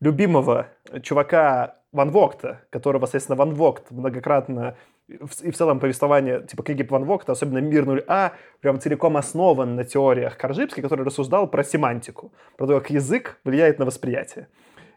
любимого 0.00 0.68
чувака 1.02 1.76
Ван 1.92 2.10
Вогта, 2.10 2.62
которого, 2.70 3.06
соответственно, 3.06 3.36
Ван 3.36 3.54
Вогт 3.54 3.90
многократно 3.90 4.76
и 5.06 5.50
в 5.50 5.56
целом 5.56 5.80
повествование, 5.80 6.42
типа 6.42 6.62
книги 6.62 6.82
Ван 6.82 7.04
Вогта, 7.04 7.32
особенно 7.32 7.58
«Мир 7.58 7.84
0А», 7.84 8.32
прям 8.60 8.80
целиком 8.80 9.16
основан 9.16 9.76
на 9.76 9.84
теориях 9.84 10.38
Коржибски, 10.38 10.80
который 10.80 11.04
рассуждал 11.04 11.46
про 11.46 11.62
семантику, 11.62 12.32
про 12.56 12.66
то, 12.66 12.80
как 12.80 12.90
язык 12.90 13.38
влияет 13.44 13.78
на 13.78 13.84
восприятие. 13.84 14.48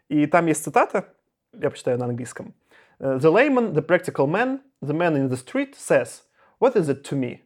И 0.08 0.26
там 0.26 0.46
есть 0.46 0.64
цитата, 0.64 1.12
я 1.52 1.70
почитаю 1.70 1.98
на 1.98 2.06
английском. 2.06 2.54
«The 2.99 3.31
layman, 3.31 3.73
the 3.73 3.81
practical 3.81 4.27
man, 4.27 4.61
the 4.81 4.93
man 4.93 5.15
in 5.15 5.29
the 5.29 5.37
street 5.37 5.75
says, 5.75 6.23
what 6.59 6.75
is 6.75 6.89
it 6.89 7.03
to 7.05 7.15
me? 7.15 7.41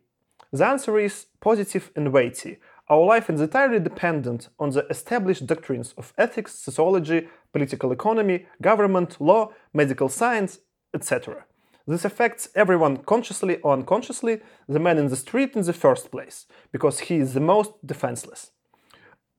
The 0.51 0.65
answer 0.65 0.99
is 0.99 1.25
positive 1.39 1.91
and 1.95 2.13
weighty. 2.13 2.59
Our 2.89 3.03
life 3.03 3.29
is 3.29 3.41
entirely 3.41 3.79
dependent 3.79 4.49
on 4.59 4.69
the 4.69 4.85
established 4.89 5.45
doctrines 5.45 5.93
of 5.97 6.13
ethics, 6.17 6.53
sociology, 6.53 7.27
political 7.51 7.91
economy, 7.91 8.45
government, 8.61 9.19
law, 9.19 9.51
medical 9.73 10.07
science, 10.07 10.59
etc. 10.93 11.45
This 11.85 12.05
affects 12.05 12.49
everyone 12.55 12.97
consciously 12.97 13.57
or 13.61 13.73
unconsciously, 13.73 14.41
the 14.67 14.79
man 14.79 14.97
in 14.97 15.07
the 15.07 15.15
street 15.15 15.55
in 15.55 15.63
the 15.63 15.73
first 15.73 16.11
place, 16.11 16.45
because 16.71 16.99
he 16.99 17.17
is 17.17 17.33
the 17.33 17.39
most 17.41 17.73
defenseless. 17.85 18.51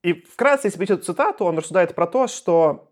И 0.03 0.13
вкратце, 0.13 0.67
если 0.67 0.83
эту 0.83 1.03
цитату, 1.03 1.45
он 1.45 1.57
рассуждает 1.57 1.95
про 1.95 2.07
то, 2.07 2.27
что 2.27 2.91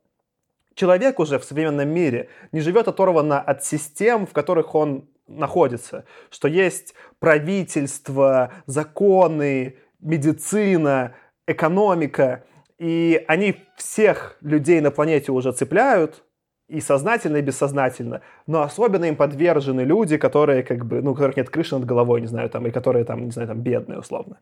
человек 0.74 1.20
уже 1.20 1.38
в 1.38 1.44
современном 1.44 1.88
мире 1.88 2.28
не 2.52 2.60
живет 2.60 2.88
оторванно 2.88 3.40
от 3.40 3.64
систем, 3.64 4.26
в 4.26 4.32
которых 4.32 4.74
он 4.74 5.08
находится, 5.26 6.04
что 6.30 6.48
есть 6.48 6.94
правительство, 7.18 8.52
законы, 8.66 9.76
медицина, 10.00 11.14
экономика, 11.46 12.44
и 12.78 13.24
они 13.28 13.56
всех 13.76 14.36
людей 14.40 14.80
на 14.80 14.90
планете 14.90 15.32
уже 15.32 15.52
цепляют, 15.52 16.24
и 16.68 16.80
сознательно, 16.80 17.36
и 17.36 17.42
бессознательно, 17.42 18.22
но 18.46 18.62
особенно 18.62 19.04
им 19.04 19.16
подвержены 19.16 19.82
люди, 19.82 20.16
которые 20.16 20.62
как 20.62 20.86
бы, 20.86 21.02
ну, 21.02 21.10
у 21.10 21.14
которых 21.14 21.36
нет 21.36 21.50
крыши 21.50 21.76
над 21.76 21.84
головой, 21.84 22.22
не 22.22 22.26
знаю, 22.26 22.48
там, 22.48 22.66
и 22.66 22.70
которые 22.70 23.04
там, 23.04 23.24
не 23.24 23.30
знаю, 23.30 23.48
там, 23.48 23.60
бедные, 23.60 23.98
условно. 23.98 24.38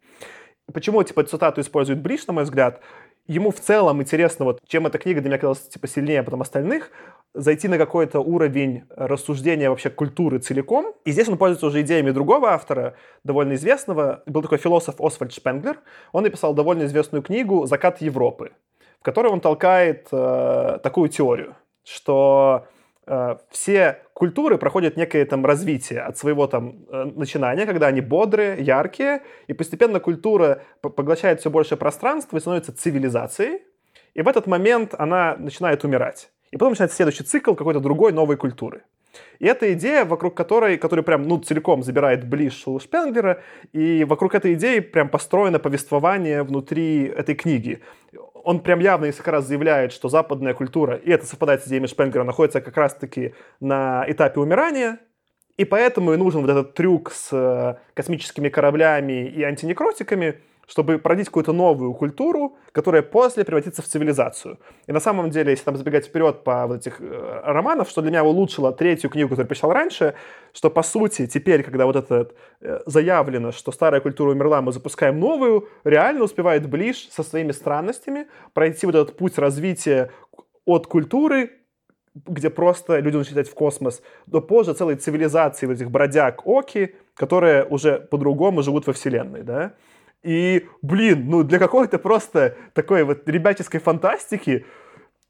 Почему, 0.73 1.03
типа, 1.03 1.25
цитату 1.25 1.61
использует 1.61 2.01
Бриш, 2.01 2.27
на 2.27 2.33
мой 2.33 2.45
взгляд? 2.45 2.81
Ему 3.27 3.51
в 3.51 3.61
целом 3.61 4.01
интересно, 4.01 4.45
вот, 4.45 4.61
чем 4.67 4.87
эта 4.87 4.99
книга 4.99 5.21
для 5.21 5.31
меня 5.31 5.39
казалась, 5.39 5.61
типа, 5.69 5.87
сильнее, 5.87 6.21
а 6.21 6.23
потом 6.23 6.43
остальных, 6.43 6.91
зайти 7.35 7.69
на 7.69 7.79
какой-то 7.79 8.21
уровень 8.21 8.85
рассуждения 8.97 9.71
вообще 9.71 9.91
культуры 9.91 10.39
целиком. 10.39 10.95
И 11.05 11.13
здесь 11.13 11.29
он 11.29 11.39
пользуется 11.39 11.67
уже 11.67 11.83
идеями 11.83 12.11
другого 12.11 12.51
автора, 12.51 12.95
довольно 13.23 13.55
известного. 13.55 14.23
Был 14.27 14.43
такой 14.43 14.59
философ 14.59 15.01
Освальд 15.01 15.33
Шпенглер. 15.33 15.79
Он 16.13 16.25
написал 16.25 16.55
довольно 16.55 16.85
известную 16.85 17.23
книгу 17.23 17.67
«Закат 17.67 18.01
Европы», 18.01 18.53
в 19.01 19.05
которой 19.05 19.29
он 19.29 19.41
толкает 19.41 20.09
э, 20.11 20.79
такую 20.83 21.09
теорию– 21.09 21.55
что 21.85 22.67
все 23.51 24.03
культуры 24.13 24.59
проходят 24.59 24.97
некое 24.97 25.25
там 25.25 25.45
развитие 25.45 26.01
от 26.01 26.19
своего 26.19 26.47
там 26.47 26.85
э, 26.89 27.05
начинания, 27.17 27.67
когда 27.67 27.89
они 27.89 28.01
бодрые, 28.01 28.63
яркие, 28.63 29.23
и 29.49 29.53
постепенно 29.53 29.99
культура 29.99 30.63
поглощает 30.81 31.41
все 31.41 31.51
больше 31.51 31.77
пространства 31.77 32.37
и 32.37 32.41
становится 32.41 32.73
цивилизацией, 32.73 33.63
и 34.15 34.23
в 34.23 34.29
этот 34.29 34.47
момент 34.47 34.95
она 34.99 35.37
начинает 35.39 35.85
умирать. 35.85 36.31
И 36.51 36.57
потом 36.57 36.71
начинается 36.71 36.97
следующий 36.97 37.25
цикл 37.25 37.55
какой-то 37.55 37.81
другой 37.81 38.13
новой 38.13 38.37
культуры. 38.37 38.83
И 39.39 39.47
эта 39.47 39.73
идея, 39.73 40.05
вокруг 40.05 40.37
которой, 40.37 40.77
которая 40.77 41.03
прям, 41.03 41.23
ну, 41.23 41.39
целиком 41.39 41.83
забирает 41.83 42.29
Блиш 42.29 42.65
Шпенглера, 42.81 43.43
и 43.73 44.05
вокруг 44.05 44.35
этой 44.35 44.55
идеи 44.55 44.81
прям 44.81 45.09
построено 45.09 45.59
повествование 45.59 46.43
внутри 46.43 47.05
этой 47.05 47.35
книги. 47.35 47.81
Он 48.45 48.61
прям 48.61 48.81
явно 48.81 49.07
несколько 49.07 49.31
раз 49.31 49.47
заявляет, 49.47 49.93
что 49.93 50.09
западная 50.09 50.55
культура, 50.55 50.97
и 50.97 51.11
это 51.11 51.27
совпадает 51.27 51.63
с 51.63 51.69
идеями 51.69 51.87
Шпенглера, 51.87 52.25
находится 52.25 52.61
как 52.61 52.77
раз-таки 52.77 53.35
на 53.61 54.05
этапе 54.09 54.41
умирания, 54.41 54.99
и 55.57 55.65
поэтому 55.65 56.15
и 56.15 56.17
нужен 56.17 56.41
вот 56.41 56.51
этот 56.51 56.75
трюк 56.75 57.13
с 57.13 57.29
э, 57.33 57.75
космическими 57.95 58.49
кораблями 58.49 59.27
и 59.27 59.43
антинекротиками– 59.43 60.41
чтобы 60.71 60.99
породить 60.99 61.27
какую-то 61.27 61.53
новую 61.53 61.95
культуру, 61.95 62.57
которая 62.71 63.03
после 63.03 63.45
превратится 63.45 63.83
в 63.83 63.87
цивилизацию. 63.87 64.61
И 64.87 64.93
на 64.93 65.01
самом 65.01 65.31
деле, 65.31 65.51
если 65.51 65.65
там 65.65 65.77
забегать 65.77 66.07
вперед 66.07 66.45
по 66.45 66.69
вот 66.69 66.77
этих 66.77 67.01
э, 67.01 67.41
романов, 67.45 67.91
что 67.91 68.03
для 68.03 68.11
меня 68.11 68.25
улучшило 68.25 68.73
третью 68.73 69.11
книгу, 69.11 69.31
которую 69.31 69.49
писал 69.49 69.73
раньше, 69.73 70.15
что 70.53 70.71
по 70.71 70.85
сути 70.85 71.27
теперь, 71.27 71.65
когда 71.65 71.87
вот 71.87 71.97
это 71.97 72.31
э, 72.61 72.79
заявлено, 72.87 73.51
что 73.51 73.73
старая 73.73 74.01
культура 74.01 74.31
умерла, 74.31 74.63
мы 74.63 74.73
запускаем 74.73 75.19
новую, 75.19 75.69
реально 75.83 76.23
успевает 76.23 76.69
Ближ 76.69 77.09
со 77.11 77.25
своими 77.25 77.51
странностями 77.51 78.29
пройти 78.55 78.87
вот 78.87 78.95
этот 78.95 79.17
путь 79.17 79.39
развития 79.39 80.13
от 80.67 80.87
культуры 80.87 81.51
где 82.15 82.51
просто 82.51 82.99
люди 82.99 83.17
начали 83.17 83.35
летать 83.35 83.49
в 83.49 83.55
космос, 83.55 84.03
до 84.27 84.41
позже 84.41 84.75
целой 84.75 84.97
цивилизации 84.97 85.67
вот 85.67 85.75
этих 85.75 85.91
бродяг 85.93 86.45
Оки, 86.45 86.97
которые 87.15 87.65
уже 87.65 88.01
по-другому 88.01 88.63
живут 88.63 88.89
во 88.89 88.93
Вселенной, 88.93 89.43
да. 89.43 89.75
И, 90.23 90.67
блин, 90.83 91.29
ну 91.29 91.43
для 91.43 91.59
какой-то 91.59 91.99
просто 91.99 92.57
такой 92.75 93.05
вот 93.05 93.27
ребяческой 93.29 93.81
фантастики 93.81 94.67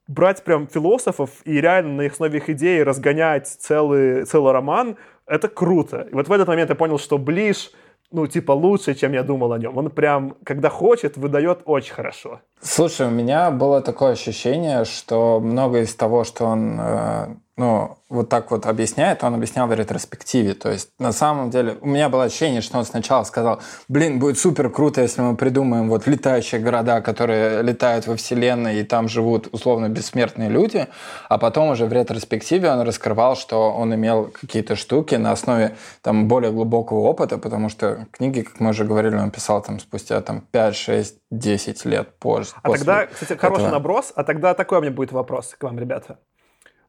брать 0.08 0.42
прям 0.42 0.66
философов 0.66 1.30
и 1.44 1.60
реально 1.60 1.94
на 1.94 2.02
их 2.02 2.12
основе 2.12 2.38
их 2.38 2.50
идей 2.50 2.82
разгонять 2.82 3.46
целый, 3.46 4.24
целый 4.24 4.52
роман, 4.52 4.96
это 5.26 5.48
круто. 5.48 6.08
И 6.10 6.14
вот 6.14 6.28
в 6.28 6.32
этот 6.32 6.48
момент 6.48 6.70
я 6.70 6.76
понял, 6.76 6.98
что 6.98 7.16
Ближ, 7.18 7.70
ну, 8.10 8.26
типа, 8.26 8.50
лучше, 8.50 8.94
чем 8.94 9.12
я 9.12 9.22
думал 9.22 9.52
о 9.52 9.58
нем. 9.58 9.76
Он 9.78 9.88
прям, 9.88 10.36
когда 10.44 10.68
хочет, 10.68 11.16
выдает 11.16 11.60
очень 11.64 11.94
хорошо. 11.94 12.40
Слушай, 12.60 13.06
у 13.06 13.10
меня 13.10 13.52
было 13.52 13.80
такое 13.80 14.12
ощущение, 14.12 14.84
что 14.84 15.38
многое 15.38 15.82
из 15.82 15.94
того, 15.94 16.24
что 16.24 16.46
он 16.46 16.80
э, 16.80 17.36
ну, 17.60 17.98
вот 18.08 18.30
так 18.30 18.50
вот 18.50 18.64
объясняет, 18.64 19.22
он 19.22 19.34
объяснял 19.34 19.68
в 19.68 19.74
ретроспективе. 19.74 20.54
То 20.54 20.70
есть, 20.70 20.88
на 20.98 21.12
самом 21.12 21.50
деле, 21.50 21.76
у 21.82 21.88
меня 21.88 22.08
было 22.08 22.24
ощущение, 22.24 22.62
что 22.62 22.78
он 22.78 22.86
сначала 22.86 23.22
сказал, 23.24 23.60
блин, 23.86 24.18
будет 24.18 24.38
супер 24.38 24.70
круто, 24.70 25.02
если 25.02 25.20
мы 25.20 25.36
придумаем 25.36 25.90
вот 25.90 26.06
летающие 26.06 26.58
города, 26.58 27.02
которые 27.02 27.62
летают 27.62 28.06
во 28.06 28.16
Вселенной, 28.16 28.80
и 28.80 28.82
там 28.82 29.08
живут 29.08 29.48
условно 29.52 29.90
бессмертные 29.90 30.48
люди. 30.48 30.86
А 31.28 31.36
потом 31.36 31.68
уже 31.68 31.84
в 31.84 31.92
ретроспективе 31.92 32.70
он 32.70 32.80
раскрывал, 32.80 33.36
что 33.36 33.70
он 33.70 33.94
имел 33.94 34.32
какие-то 34.40 34.74
штуки 34.74 35.16
на 35.16 35.32
основе 35.32 35.76
там 36.00 36.28
более 36.28 36.52
глубокого 36.52 37.00
опыта, 37.00 37.36
потому 37.36 37.68
что 37.68 38.06
книги, 38.10 38.40
как 38.40 38.58
мы 38.60 38.70
уже 38.70 38.86
говорили, 38.86 39.16
он 39.16 39.30
писал 39.30 39.60
там 39.60 39.80
спустя 39.80 40.22
там 40.22 40.40
5, 40.50 40.76
6, 40.76 41.16
10 41.30 41.84
лет 41.84 42.18
позже. 42.18 42.52
А 42.62 42.70
тогда, 42.70 43.06
кстати, 43.06 43.38
хороший 43.38 43.64
этого. 43.64 43.74
наброс. 43.74 44.12
А 44.16 44.24
тогда 44.24 44.54
такой 44.54 44.78
у 44.78 44.80
меня 44.80 44.92
будет 44.92 45.12
вопрос 45.12 45.54
к 45.58 45.62
вам, 45.62 45.78
ребята. 45.78 46.16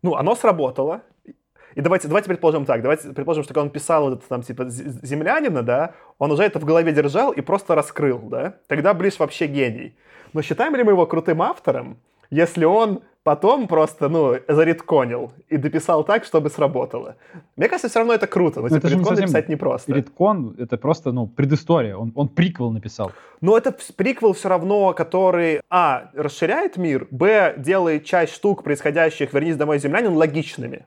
Ну, 0.04 0.16
оно 0.16 0.36
сработало. 0.36 1.02
И 1.76 1.82
давайте, 1.82 2.08
давайте 2.08 2.28
предположим 2.28 2.66
так, 2.66 2.82
давайте 2.82 3.14
предположим, 3.14 3.44
что 3.44 3.54
когда 3.54 3.64
он 3.64 3.70
писал 3.70 4.12
этот 4.12 4.28
там 4.28 4.42
типа 4.42 4.66
землянина, 4.68 5.64
да, 5.64 5.94
он 6.18 6.32
уже 6.32 6.44
это 6.44 6.60
в 6.60 6.66
голове 6.66 6.92
держал 6.92 7.32
и 7.32 7.42
просто 7.42 7.76
раскрыл, 7.76 8.20
да. 8.20 8.56
Тогда 8.68 8.94
Блиш 8.94 9.20
вообще 9.20 9.48
гений. 9.48 9.96
Но 10.34 10.42
считаем 10.42 10.76
ли 10.76 10.84
мы 10.84 10.92
его 10.92 11.06
крутым 11.06 11.42
автором, 11.42 11.98
если 12.30 12.66
он 12.66 13.04
потом 13.23 13.67
просто, 13.67 14.10
ну, 14.10 14.36
заредконил 14.47 15.31
и 15.49 15.57
дописал 15.57 16.03
так, 16.03 16.23
чтобы 16.25 16.49
сработало. 16.49 17.15
Мне 17.55 17.67
кажется, 17.67 17.89
все 17.89 17.99
равно 17.99 18.13
это 18.13 18.27
круто, 18.27 18.62
но, 18.62 18.69
типа, 18.69 18.77
это 18.79 18.88
редкон 18.88 19.15
написать 19.15 19.49
непросто. 19.49 19.93
Редкон— 19.93 20.55
это 20.57 20.77
просто, 20.77 21.12
ну, 21.12 21.27
предыстория, 21.27 21.95
он, 21.95 22.12
он 22.15 22.29
приквел 22.29 22.71
написал. 22.71 23.12
Но 23.41 23.57
это 23.57 23.75
приквел 23.95 24.34
все 24.34 24.49
равно, 24.49 24.93
который, 24.93 25.62
а, 25.69 26.10
расширяет 26.13 26.77
мир, 26.77 27.07
б, 27.12 27.55
делает 27.57 28.05
часть 28.05 28.34
штук, 28.34 28.63
происходящих 28.63 29.34
«Вернись 29.34 29.57
домой, 29.57 29.79
землянин» 29.79 30.13
логичными. 30.13 30.86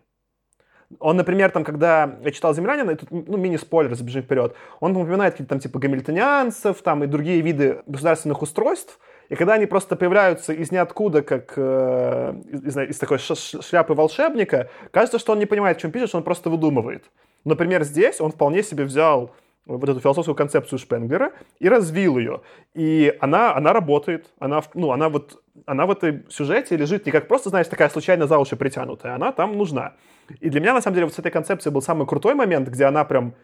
Он, 1.01 1.17
например, 1.17 1.51
там, 1.51 1.65
когда 1.65 2.19
я 2.23 2.31
читал 2.31 2.55
«Землянина», 2.55 2.93
и 2.93 2.95
тут, 2.97 3.11
ну, 3.11 3.37
мини-спойлер, 3.37 3.95
забежим 3.95 4.23
вперед, 4.23 4.55
он 4.81 4.97
упоминает 4.97 5.35
какие-то 5.35 5.51
там, 5.51 5.61
типа, 5.61 5.79
гамильтонианцев, 5.79 6.83
там, 6.83 7.05
и 7.05 7.07
другие 7.07 7.41
виды 7.41 7.83
государственных 7.87 8.43
устройств, 8.43 8.99
и 9.29 9.37
когда 9.37 9.55
они 9.55 9.67
просто 9.67 9.97
появляются 9.97 10.53
из 10.53 10.71
ниоткуда, 10.71 11.23
как 11.23 11.55
э, 11.57 12.35
из, 12.51 12.77
из 12.77 12.99
такой 12.99 13.19
шляпы 13.19 13.95
волшебника, 13.95 14.69
кажется, 14.91 15.19
что 15.19 15.33
он 15.33 15.39
не 15.39 15.47
понимает, 15.47 15.79
чем 15.79 15.91
пишет, 15.91 16.09
что 16.09 16.19
он 16.19 16.25
просто 16.25 16.51
выдумывает. 16.51 17.05
Например, 17.45 17.85
здесь 17.85 18.21
он 18.21 18.33
вполне 18.33 18.63
себе 18.63 18.85
взял 18.85 19.33
вот 19.67 19.89
эту 19.89 20.01
философскую 20.01 20.35
концепцию 20.35 20.79
Шпенглера 20.79 21.33
и 21.59 21.69
развил 21.69 22.19
ее. 22.19 22.43
И 22.75 23.17
она, 23.21 23.55
она 23.55 23.73
работает, 23.73 24.27
она, 24.39 24.63
ну, 24.75 24.93
она, 24.93 25.09
вот, 25.09 25.43
она 25.67 25.87
в 25.87 25.91
этой 25.91 26.25
сюжете 26.29 26.77
лежит 26.77 27.07
не 27.07 27.13
как 27.13 27.29
просто, 27.29 27.49
знаешь, 27.49 27.67
такая 27.69 27.89
случайно 27.89 28.27
за 28.27 28.39
уши 28.39 28.57
притянутая, 28.57 29.15
она 29.15 29.33
там 29.33 29.57
нужна. 29.57 29.95
И 30.41 30.51
для 30.51 30.61
меня, 30.61 30.75
на 30.75 30.83
самом 30.83 30.95
деле, 30.95 31.07
вот 31.07 31.15
с 31.15 31.19
этой 31.19 31.33
концепцией 31.33 31.73
был 31.73 31.83
самый 31.83 32.07
крутой 32.07 32.35
момент, 32.35 32.69
где 32.69 32.85
она 32.85 33.05
прям 33.05 33.35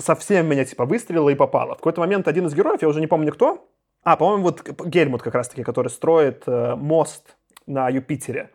совсем 0.00 0.46
меня, 0.46 0.64
типа, 0.64 0.86
выстрелила 0.86 1.28
и 1.28 1.34
попала. 1.34 1.74
В 1.74 1.78
какой-то 1.78 2.00
момент 2.00 2.28
один 2.28 2.46
из 2.46 2.54
героев, 2.54 2.80
я 2.82 2.88
уже 2.88 3.00
не 3.00 3.06
помню 3.06 3.32
кто, 3.32 3.68
а, 4.12 4.16
по-моему, 4.16 4.44
вот 4.44 4.66
Гельмут 4.86 5.20
как 5.20 5.34
раз-таки, 5.34 5.62
который 5.62 5.88
строит 5.88 6.44
э, 6.46 6.76
мост 6.76 7.36
на 7.66 7.90
Юпитере. 7.90 8.48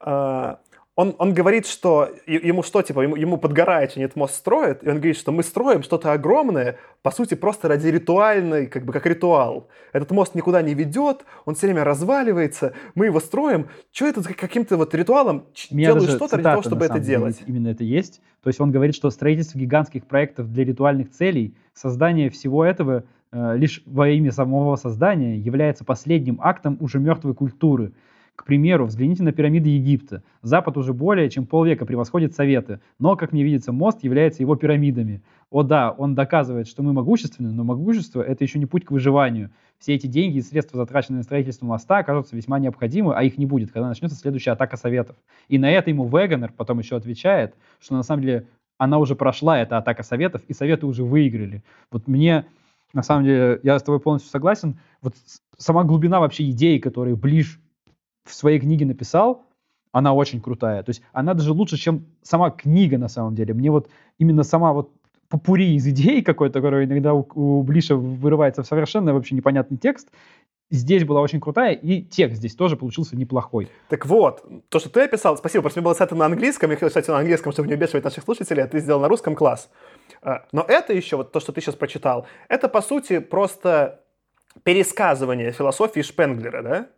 Э, 0.00 0.56
он, 0.96 1.14
он 1.18 1.32
говорит, 1.32 1.68
что 1.68 2.08
ему 2.26 2.64
что, 2.64 2.82
типа, 2.82 3.02
ему, 3.02 3.14
ему 3.14 3.36
подгорает, 3.38 3.92
что 3.92 4.00
нет 4.00 4.16
мост 4.16 4.34
строит, 4.34 4.82
и 4.82 4.88
он 4.88 4.96
говорит, 4.96 5.16
что 5.16 5.30
мы 5.30 5.44
строим 5.44 5.84
что-то 5.84 6.12
огромное, 6.12 6.78
по 7.02 7.12
сути, 7.12 7.34
просто 7.34 7.68
ради 7.68 7.86
ритуальной, 7.86 8.66
как 8.66 8.84
бы 8.84 8.92
как 8.92 9.06
ритуал. 9.06 9.68
Этот 9.92 10.10
мост 10.10 10.34
никуда 10.34 10.62
не 10.62 10.74
ведет, 10.74 11.24
он 11.44 11.54
все 11.54 11.68
время 11.68 11.84
разваливается, 11.84 12.72
мы 12.96 13.06
его 13.06 13.20
строим. 13.20 13.68
Что 13.92 14.08
это 14.08 14.34
каким-то 14.34 14.76
вот 14.76 14.92
ритуалом 14.96 15.46
делают 15.70 16.10
что-то 16.10 16.38
ради 16.38 16.42
того, 16.42 16.62
чтобы 16.62 16.86
это 16.86 16.98
делать? 16.98 17.38
Деле, 17.38 17.48
именно 17.48 17.68
это 17.68 17.84
есть. 17.84 18.20
То 18.42 18.48
есть 18.48 18.58
он 18.58 18.72
говорит, 18.72 18.96
что 18.96 19.10
строительство 19.10 19.60
гигантских 19.60 20.08
проектов 20.08 20.52
для 20.52 20.64
ритуальных 20.64 21.12
целей, 21.12 21.56
создание 21.72 22.30
всего 22.30 22.64
этого 22.64 23.04
лишь 23.32 23.82
во 23.86 24.08
имя 24.08 24.32
самого 24.32 24.76
создания 24.76 25.38
является 25.38 25.84
последним 25.84 26.38
актом 26.42 26.76
уже 26.80 26.98
мертвой 26.98 27.34
культуры– 27.34 27.92
к 28.38 28.44
примеру, 28.44 28.86
взгляните 28.86 29.24
на 29.24 29.32
пирамиды 29.32 29.68
Египта. 29.70 30.22
Запад 30.42 30.76
уже 30.76 30.92
более 30.92 31.28
чем 31.28 31.44
полвека 31.44 31.84
превосходит 31.84 32.36
Советы, 32.36 32.78
но, 33.00 33.16
как 33.16 33.32
мне 33.32 33.42
видится, 33.42 33.72
мост 33.72 34.04
является 34.04 34.44
его 34.44 34.54
пирамидами. 34.54 35.24
О 35.50 35.64
да, 35.64 35.90
он 35.90 36.14
доказывает, 36.14 36.68
что 36.68 36.84
мы 36.84 36.92
могущественны, 36.92 37.50
но 37.50 37.64
могущество— 37.64 38.22
это 38.22 38.44
еще 38.44 38.60
не 38.60 38.66
путь 38.66 38.84
к 38.84 38.92
выживанию. 38.92 39.50
Все 39.80 39.96
эти 39.96 40.06
деньги 40.06 40.36
и 40.36 40.42
средства, 40.42 40.78
затраченные 40.78 41.18
на 41.18 41.22
строительство 41.24 41.66
моста, 41.66 41.98
окажутся 41.98 42.36
весьма 42.36 42.60
необходимы, 42.60 43.12
а 43.12 43.24
их 43.24 43.38
не 43.38 43.46
будет, 43.46 43.72
когда 43.72 43.88
начнется 43.88 44.16
следующая 44.16 44.52
атака 44.52 44.76
Советов. 44.76 45.16
И 45.48 45.58
на 45.58 45.68
это 45.68 45.90
ему 45.90 46.06
Вегонер 46.06 46.52
потом 46.56 46.78
еще 46.78 46.94
отвечает, 46.94 47.56
что 47.80 47.96
на 47.96 48.04
самом 48.04 48.22
деле 48.22 48.46
она 48.76 49.00
уже 49.00 49.16
прошла, 49.16 49.58
эта 49.58 49.78
атака 49.78 50.04
Советов, 50.04 50.42
и 50.46 50.54
Советы 50.54 50.86
уже 50.86 51.02
выиграли. 51.02 51.64
Вот 51.90 52.06
мне, 52.06 52.46
на 52.92 53.02
самом 53.02 53.24
деле, 53.24 53.60
я 53.62 53.78
с 53.78 53.82
тобой 53.82 54.00
полностью 54.00 54.30
согласен, 54.30 54.78
вот 55.02 55.14
сама 55.56 55.84
глубина 55.84 56.20
вообще 56.20 56.50
идеи, 56.50 56.78
которые 56.78 57.16
ближе 57.16 57.58
в 58.24 58.34
своей 58.34 58.58
книге 58.58 58.86
написал, 58.86 59.46
она 59.92 60.12
очень 60.14 60.40
крутая. 60.40 60.82
То 60.82 60.90
есть 60.90 61.02
она 61.12 61.34
даже 61.34 61.52
лучше, 61.52 61.76
чем 61.76 62.06
сама 62.22 62.50
книга 62.50 62.98
на 62.98 63.08
самом 63.08 63.34
деле. 63.34 63.54
Мне 63.54 63.70
вот 63.70 63.88
именно 64.18 64.42
сама 64.42 64.72
вот 64.72 64.92
попури 65.28 65.74
из 65.74 65.86
идей 65.86 66.22
какой-то, 66.22 66.60
который 66.60 66.86
иногда 66.86 67.14
у, 67.14 67.26
у 67.34 67.62
Блиша 67.62 67.96
вырывается 67.96 68.62
в 68.62 68.66
совершенно 68.66 69.12
вообще 69.12 69.34
непонятный 69.34 69.76
текст, 69.76 70.08
здесь 70.70 71.04
была 71.04 71.20
очень 71.20 71.40
крутая, 71.40 71.72
и 71.72 72.02
текст 72.02 72.38
здесь 72.38 72.54
тоже 72.54 72.76
получился 72.76 73.16
неплохой. 73.16 73.68
Так 73.88 74.06
вот, 74.06 74.44
то, 74.68 74.78
что 74.78 74.90
ты 74.90 75.02
описал, 75.02 75.36
спасибо, 75.36 75.62
просто 75.62 75.80
мне 75.80 75.84
было 75.84 75.96
это 75.98 76.14
на 76.14 76.26
английском, 76.26 76.70
я 76.70 76.76
хотел 76.76 76.88
кстати, 76.88 77.10
на 77.10 77.18
английском, 77.18 77.52
чтобы 77.52 77.68
не 77.68 77.74
убеживать 77.74 78.04
наших 78.04 78.24
слушателей, 78.24 78.62
а 78.62 78.66
ты 78.66 78.80
сделал 78.80 79.00
на 79.00 79.08
русском, 79.08 79.34
класс. 79.34 79.70
А, 80.22 80.44
но 80.52 80.64
это 80.66 80.92
еще, 80.92 81.16
вот 81.16 81.32
то, 81.32 81.40
что 81.40 81.52
ты 81.52 81.60
сейчас 81.60 81.74
прочитал, 81.74 82.26
это, 82.48 82.68
по 82.68 82.82
сути, 82.82 83.18
просто 83.18 84.04
пересказывание 84.62 85.52
философии 85.52 86.00
Шпенглера, 86.00 86.62
да? 86.62 86.88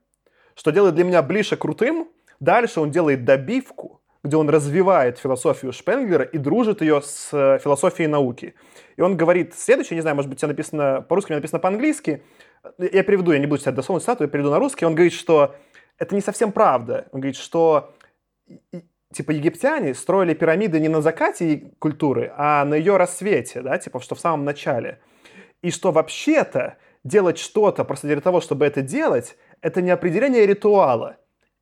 что 0.55 0.73
делает 0.73 0.95
для 0.95 1.05
меня 1.05 1.23
ближе 1.23 1.57
крутым. 1.57 2.09
Дальше 2.39 2.81
он 2.81 2.91
делает 2.91 3.25
добивку, 3.25 4.01
где 4.23 4.37
он 4.37 4.49
развивает 4.49 5.19
философию 5.19 5.73
Шпенглера 5.73 6.25
и 6.25 6.39
дружит 6.39 6.81
ее 6.83 7.01
с 7.03 7.31
э, 7.33 7.59
философией 7.63 8.09
науки. 8.09 8.55
И 8.97 9.01
он 9.01 9.17
говорит 9.17 9.55
следующее, 9.55 9.97
не 9.97 10.03
знаю, 10.03 10.17
может 10.17 10.29
быть, 10.29 10.39
у 10.39 10.41
тебя 10.41 10.49
написано 10.49 11.03
по-русски, 11.09 11.31
у 11.31 11.33
меня 11.33 11.39
написано 11.39 11.61
по-английски. 11.61 12.23
Я 12.79 13.03
переведу, 13.03 13.33
я 13.33 13.39
не 13.39 13.47
буду 13.47 13.59
читать 13.59 13.75
дословно 13.75 14.01
цитату, 14.01 14.25
я 14.25 14.29
переведу 14.29 14.51
на 14.51 14.59
русский. 14.59 14.85
Он 14.85 14.95
говорит, 14.95 15.13
что 15.13 15.57
это 15.99 16.15
не 16.15 16.21
совсем 16.21 16.53
правда. 16.53 17.09
Он 17.13 17.21
говорит, 17.21 17.37
что 17.37 17.95
типа 19.13 19.31
египтяне 19.33 19.95
строили 19.95 20.35
пирамиды 20.35 20.81
не 20.81 20.89
на 20.89 21.01
закате 21.01 21.73
культуры, 21.79 22.33
а 22.37 22.65
на 22.65 22.75
ее 22.75 22.97
рассвете, 22.97 23.63
да, 23.63 23.79
типа 23.79 24.01
что 24.01 24.15
в 24.15 24.21
самом 24.21 24.45
начале. 24.45 25.01
И 25.63 25.71
что 25.71 25.93
вообще-то 25.93 26.77
делать 27.05 27.39
что-то 27.39 27.85
просто 27.85 28.07
для 28.07 28.21
того, 28.21 28.41
чтобы 28.41 28.67
это 28.67 28.83
делать, 28.83 29.37
это 29.61 29.83
не 29.83 29.91
определение 29.91 30.47
ритуала, 30.47 31.17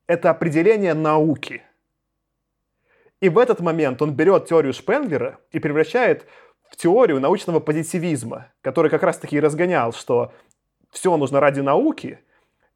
это 0.07 0.29
определение 0.29 0.93
науки. 0.93 1.63
И 3.21 3.29
в 3.29 3.37
этот 3.37 3.59
момент 3.59 4.01
он 4.01 4.13
берет 4.13 4.47
теорию 4.47 4.73
Шпенглера 4.73 5.39
и 5.51 5.59
превращает 5.59 6.25
в 6.69 6.77
теорию 6.77 7.19
научного 7.19 7.59
позитивизма, 7.59 8.47
который 8.61 8.89
как 8.89 9.03
раз-таки 9.03 9.35
и 9.35 9.39
разгонял, 9.39 9.91
что 9.91 10.31
все 10.91 11.15
нужно 11.17 11.39
ради 11.39 11.61
науки, 11.61 12.19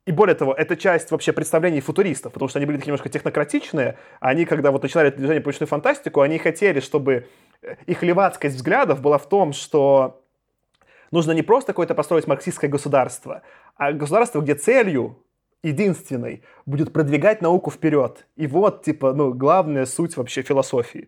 и 0.05 0.11
более 0.11 0.35
того, 0.35 0.53
это 0.53 0.75
часть 0.75 1.11
вообще 1.11 1.31
представлений 1.31 1.79
футуристов, 1.79 2.33
потому 2.33 2.49
что 2.49 2.59
они 2.59 2.65
были 2.65 2.75
такие 2.75 2.89
немножко 2.89 3.07
технократичные. 3.07 3.97
Они, 4.19 4.43
когда 4.45 4.71
вот 4.71 4.83
начинали 4.83 5.07
это 5.07 5.17
движение 5.17 5.41
по 5.41 5.47
научную 5.47 5.67
фантастику, 5.67 6.19
они 6.19 6.37
хотели, 6.39 6.81
чтобы 6.81 7.27
их 7.85 8.03
левацкость 8.03 8.57
взглядов 8.57 9.01
была 9.01 9.17
в 9.17 9.29
том, 9.29 9.53
что 9.53 10.21
нужно 11.11 11.31
не 11.31 11.41
просто 11.41 11.71
какое-то 11.71 11.95
построить 11.95 12.27
марксистское 12.27 12.69
государство, 12.69 13.43
а 13.77 13.93
государство, 13.93 14.41
где 14.41 14.55
целью 14.55 15.19
единственной 15.63 16.43
будет 16.65 16.91
продвигать 16.91 17.41
науку 17.41 17.71
вперед. 17.71 18.27
И 18.35 18.45
вот, 18.45 18.83
типа, 18.83 19.13
ну, 19.13 19.33
главная 19.33 19.85
суть 19.85 20.17
вообще 20.17 20.41
философии. 20.41 21.07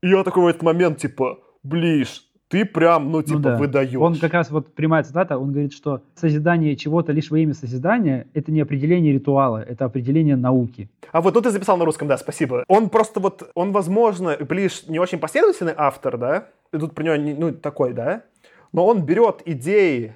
И 0.00 0.08
я 0.08 0.22
такой 0.22 0.44
в 0.44 0.46
этот 0.46 0.62
момент, 0.62 0.98
типа, 0.98 1.40
ближ, 1.64 2.30
ты 2.52 2.66
прям, 2.66 3.10
ну, 3.10 3.22
типа, 3.22 3.38
ну, 3.38 3.42
да. 3.42 3.56
выдаешь. 3.56 3.96
Он 3.96 4.14
как 4.16 4.34
раз, 4.34 4.50
вот 4.50 4.74
прямая 4.74 5.02
цитата, 5.02 5.38
он 5.38 5.52
говорит, 5.52 5.72
что 5.72 6.02
созидание 6.14 6.76
чего-то 6.76 7.10
лишь 7.10 7.30
во 7.30 7.38
имя 7.38 7.54
созидания— 7.54 8.26
это 8.34 8.52
не 8.52 8.60
определение 8.60 9.14
ритуала, 9.14 9.62
это 9.62 9.86
определение 9.86 10.36
науки. 10.36 10.90
А 11.12 11.22
вот 11.22 11.32
тут 11.32 11.44
ты 11.44 11.50
записал 11.50 11.78
на 11.78 11.86
русском, 11.86 12.08
да, 12.08 12.18
спасибо. 12.18 12.64
Он 12.68 12.90
просто 12.90 13.20
вот, 13.20 13.50
он, 13.54 13.72
возможно, 13.72 14.36
ближ 14.36 14.86
не 14.86 14.98
очень 14.98 15.18
последовательный 15.18 15.72
автор, 15.74 16.18
да, 16.18 16.48
и 16.74 16.78
тут 16.78 16.94
про 16.94 17.04
него, 17.04 17.36
ну, 17.40 17.52
такой, 17.52 17.94
да, 17.94 18.24
но 18.72 18.84
он 18.86 19.00
берет 19.00 19.40
идеи 19.46 20.14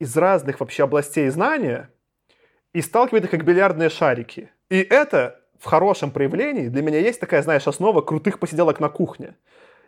из 0.00 0.16
разных 0.16 0.58
вообще 0.58 0.82
областей 0.82 1.28
знания 1.28 1.90
и 2.72 2.80
сталкивает 2.82 3.26
их 3.26 3.30
как 3.30 3.44
бильярдные 3.44 3.88
шарики. 3.88 4.50
И 4.68 4.78
это 4.78 5.40
в 5.60 5.66
хорошем 5.66 6.10
проявлении 6.10 6.66
для 6.66 6.82
меня 6.82 6.98
есть 6.98 7.20
такая, 7.20 7.42
знаешь, 7.42 7.68
основа 7.68 8.00
крутых 8.00 8.40
посиделок 8.40 8.80
на 8.80 8.88
кухне. 8.88 9.36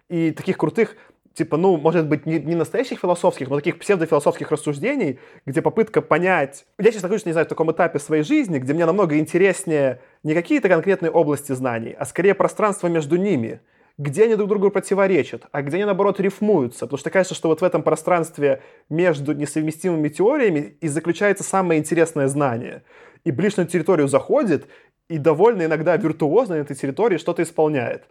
И 0.09 0.33
таких 0.33 0.57
крутых, 0.57 0.97
типа, 1.35 1.57
ну, 1.57 1.77
может 1.77 2.07
быть, 2.07 2.27
не, 2.27 2.39
не 2.39 2.55
настоящих 2.55 3.01
философских, 3.01 3.49
но 3.49 3.57
таких 3.57 3.79
псевдофилософских 3.79 4.51
рассуждений, 4.51 5.19
где 5.47 5.63
попытка 5.63 6.03
понять... 6.03 6.67
Я 6.79 6.91
сейчас 6.91 7.03
нахожусь, 7.03 7.27
не 7.27 7.33
знаю, 7.33 7.47
в 7.47 7.49
таком 7.49 7.71
этапе 7.71 7.99
своей 7.99 8.23
жизни, 8.23 8.59
где 8.59 8.75
мне 8.75 8.87
намного 8.87 9.19
интереснее 9.19 10.01
не 10.23 10.35
какие-то 10.35 10.69
конкретные 10.69 11.11
области 11.11 11.53
знаний, 11.53 11.95
а 11.99 12.05
скорее 12.05 12.35
пространство 12.35 12.89
между 12.89 13.17
ними— 13.17 13.61
где 14.01 14.25
они 14.25 14.35
друг 14.35 14.49
другу 14.49 14.71
противоречат, 14.71 15.45
а 15.53 15.61
где 15.61 15.77
они, 15.77 15.85
наоборот, 15.85 16.21
рифмуются. 16.21 16.87
Потому 16.87 16.97
что 16.99 17.11
кажется, 17.11 17.35
что 17.35 17.49
вот 17.49 17.61
в 17.61 17.65
этом 17.65 17.83
пространстве 17.83 18.63
между 18.89 19.35
несовместимыми 19.35 20.09
теориями 20.09 20.79
и 20.81 20.89
заключается 20.89 21.45
самое 21.45 21.79
интересное 21.79 22.27
знание. 22.27 22.83
И 23.25 23.31
ближе 23.31 23.57
на 23.59 23.67
территорию 23.67 24.09
заходит, 24.09 24.67
и 25.11 25.19
довольно 25.19 25.67
иногда 25.67 25.99
виртуозно 25.99 26.55
на 26.55 26.61
этой 26.61 26.75
территории 26.77 27.19
что-то 27.19 27.43
исполняет. 27.43 28.05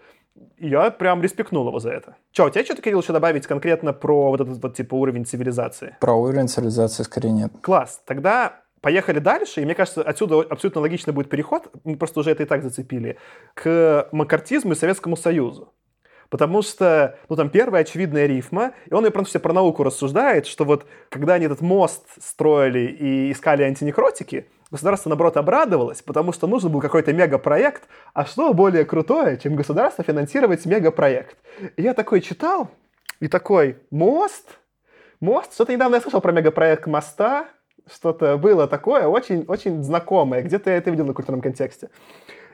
Я 0.58 0.92
прям 0.92 1.22
респектнул 1.22 1.68
его 1.68 1.80
за 1.80 1.92
это. 1.92 2.16
Че, 2.32 2.48
у 2.48 2.50
тебя 2.50 2.64
что-то, 2.64 2.82
Кирилл, 2.82 3.02
еще 3.02 3.14
добавить 3.14 3.48
конкретно 3.48 3.94
про 3.94 4.30
вот 4.30 4.42
этот 4.42 4.62
вот 4.62 4.76
типа 4.76 4.96
уровень 4.96 5.26
цивилизации? 5.26 5.98
Про 6.00 6.14
уровень 6.14 6.48
цивилизации 6.48 7.04
скорее 7.04 7.32
нет. 7.32 7.52
Класс. 7.62 8.02
Тогда 8.06 8.62
Поехали 8.82 9.20
дальше, 9.20 9.62
и 9.62 9.66
мне 9.66 9.76
кажется, 9.76 10.02
отсюда 10.02 10.40
абсолютно 10.40 10.80
логичный 10.82 11.14
будет 11.14 11.30
переход, 11.30 11.70
мы 11.84 11.98
просто 11.98 12.22
уже 12.22 12.32
это 12.32 12.44
и 12.44 12.46
так 12.46 12.64
зацепили, 12.64 13.18
к 13.54 14.08
макартизму 14.14 14.72
и 14.72 14.76
Советскому 14.76 15.18
Союзу. 15.18 15.74
Потому 16.30 16.62
что, 16.62 17.18
ну, 17.28 17.36
там 17.36 17.50
первая 17.50 17.82
очевидная 17.82 18.28
рифма, 18.28 18.74
и 18.90 18.94
он 18.94 19.06
и 19.06 19.10
просто 19.10 19.40
про 19.40 19.52
науку 19.52 19.84
рассуждает, 19.84 20.46
что 20.46 20.64
вот 20.64 20.86
когда 21.10 21.34
они 21.34 21.46
этот 21.46 21.60
мост 21.60 22.06
строили 22.22 22.86
и 22.86 23.32
искали 23.32 23.64
антинекротики, 23.64 24.48
государство, 24.72 25.10
наоборот, 25.10 25.38
обрадовалось, 25.38 26.02
потому 26.02 26.32
что 26.32 26.48
нужен 26.48 26.72
был 26.72 26.82
какой-то 26.82 27.14
мегапроект, 27.14 27.84
а 28.14 28.26
что 28.26 28.54
более 28.54 28.86
крутое, 28.86 29.38
чем 29.38 29.56
государство 29.56 30.04
финансировать 30.04 30.66
мегапроект? 30.66 31.38
И 31.76 31.82
я 31.82 31.94
такой 31.94 32.22
читал, 32.22 32.70
и 33.20 33.28
такой, 33.28 33.78
мост? 33.92 34.60
Мост? 35.20 35.54
Что-то 35.54 35.74
недавно 35.74 35.96
я 35.96 36.02
слышал 36.02 36.22
про 36.22 36.32
мегапроект 36.32 36.88
моста, 36.88 37.48
что-то 37.92 38.38
было 38.38 38.68
такое 38.68 39.08
очень, 39.08 39.46
очень 39.48 39.84
знакомое, 39.84 40.42
где-то 40.44 40.70
я 40.70 40.78
это 40.78 40.92
видел 40.92 41.06
на 41.06 41.14
культурном 41.14 41.42
контексте. 41.42 41.90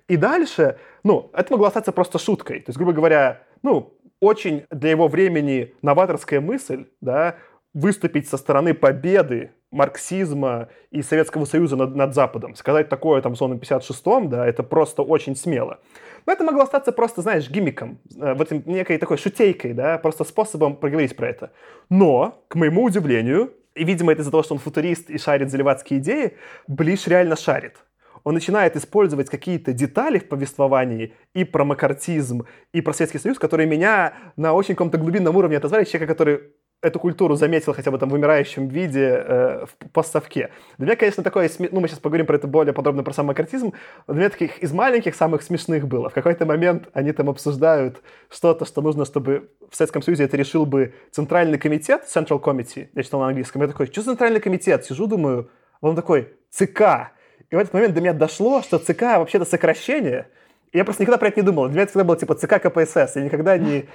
И 0.07 0.17
дальше, 0.17 0.77
ну, 1.03 1.31
это 1.33 1.51
могло 1.51 1.67
остаться 1.67 1.91
просто 1.91 2.19
шуткой. 2.19 2.59
То 2.59 2.69
есть, 2.69 2.77
грубо 2.77 2.93
говоря, 2.93 3.41
ну, 3.63 3.97
очень 4.19 4.65
для 4.69 4.91
его 4.91 5.07
времени 5.07 5.73
новаторская 5.81 6.41
мысль, 6.41 6.85
да, 7.01 7.37
выступить 7.73 8.29
со 8.29 8.37
стороны 8.37 8.73
победы 8.73 9.51
марксизма 9.75 10.69
и 10.89 11.01
Советского 11.01 11.45
Союза 11.45 11.75
над, 11.75 11.95
над 11.95 12.15
Западом. 12.15 12.55
Сказать 12.55 12.89
такое 12.89 13.21
там 13.21 13.35
в 13.35 13.41
56-м, 13.41 14.29
да, 14.29 14.47
это 14.47 14.63
просто 14.63 15.01
очень 15.01 15.35
смело. 15.35 15.79
Но 16.25 16.33
это 16.33 16.43
могло 16.43 16.63
остаться 16.63 16.91
просто, 16.91 17.21
знаешь, 17.21 17.49
гиммиком, 17.49 17.99
э, 18.19 18.33
вот 18.33 18.51
некой 18.65 18.97
такой 18.97 19.17
шутейкой, 19.17 19.73
да, 19.73 19.97
просто 19.97 20.23
способом 20.23 20.77
проговорить 20.77 21.15
про 21.15 21.27
это. 21.27 21.51
Но, 21.89 22.43
к 22.47 22.55
моему 22.55 22.83
удивлению, 22.83 23.53
и, 23.75 23.83
видимо, 23.83 24.13
это 24.13 24.21
из-за 24.21 24.31
того, 24.31 24.43
что 24.43 24.53
он 24.53 24.59
футурист 24.59 25.09
и 25.09 25.17
шарит 25.17 25.51
заливатские 25.51 25.99
идеи, 25.99 26.37
Блиш 26.67 27.07
реально 27.07 27.35
шарит. 27.35 27.75
Он 28.23 28.33
начинает 28.33 28.75
использовать 28.75 29.29
какие-то 29.29 29.73
детали 29.73 30.17
в 30.19 30.27
повествовании 30.29 31.13
и 31.35 31.43
про 31.43 31.65
макартизм, 31.65 32.45
и 32.73 32.81
про 32.81 32.93
Советский 32.93 33.19
Союз, 33.19 33.37
которые 33.37 33.67
меня 33.67 34.13
на 34.37 34.53
очень 34.53 34.73
каком-то 34.73 34.97
глубинном 34.97 35.35
уровне 35.35 35.57
отозвали 35.57 35.83
человека, 35.83 36.13
который 36.13 36.39
эту 36.81 36.99
культуру 36.99 37.35
заметил 37.35 37.73
хотя 37.73 37.91
бы 37.91 37.97
там 37.97 38.09
в 38.09 38.11
вымирающем 38.11 38.67
виде 38.67 39.23
э, 39.25 39.65
в 39.65 39.89
постсовке. 39.91 40.51
Для 40.77 40.87
меня, 40.87 40.95
конечно, 40.95 41.23
такое, 41.23 41.49
ну, 41.59 41.79
мы 41.79 41.87
сейчас 41.87 41.99
поговорим 41.99 42.25
про 42.25 42.35
это 42.35 42.47
более 42.47 42.73
подробно, 42.73 43.03
про 43.03 43.13
сам 43.13 43.25
макартизм, 43.27 43.73
для 44.07 44.15
меня 44.15 44.29
таких 44.29 44.59
из 44.59 44.71
маленьких 44.71 45.15
самых 45.15 45.41
смешных 45.41 45.87
было. 45.87 46.09
В 46.09 46.13
какой-то 46.13 46.45
момент 46.45 46.89
они 46.93 47.11
там 47.11 47.29
обсуждают 47.29 48.01
что-то, 48.29 48.65
что 48.65 48.81
нужно, 48.81 49.05
чтобы 49.05 49.49
в 49.69 49.75
Советском 49.75 50.01
Союзе 50.01 50.25
это 50.25 50.37
решил 50.37 50.65
бы 50.65 50.93
Центральный 51.11 51.57
комитет, 51.57 52.03
Central 52.13 52.41
Committee, 52.41 52.89
я 52.93 53.03
читал 53.03 53.21
на 53.21 53.27
английском, 53.27 53.61
я 53.61 53.67
такой, 53.67 53.87
что 53.87 54.03
Центральный 54.03 54.39
комитет? 54.39 54.85
Сижу, 54.85 55.07
думаю, 55.07 55.49
он 55.81 55.95
такой, 55.95 56.33
ЦК. 56.51 57.11
И 57.49 57.55
в 57.55 57.59
этот 57.59 57.73
момент 57.73 57.93
до 57.93 58.01
меня 58.01 58.13
дошло, 58.13 58.61
что 58.61 58.77
ЦК 58.77 59.01
вообще-то 59.17 59.45
сокращение. 59.45 60.27
Я 60.73 60.83
просто 60.83 61.03
никогда 61.03 61.17
про 61.17 61.29
это 61.29 61.39
не 61.39 61.45
думал. 61.45 61.65
Для 61.65 61.73
меня 61.73 61.83
это 61.83 61.91
всегда 61.91 62.03
было 62.03 62.17
типа 62.17 62.35
ЦК 62.35 62.61
КПСС. 62.61 63.15
Я 63.15 63.23
никогда 63.23 63.57
не 63.57 63.85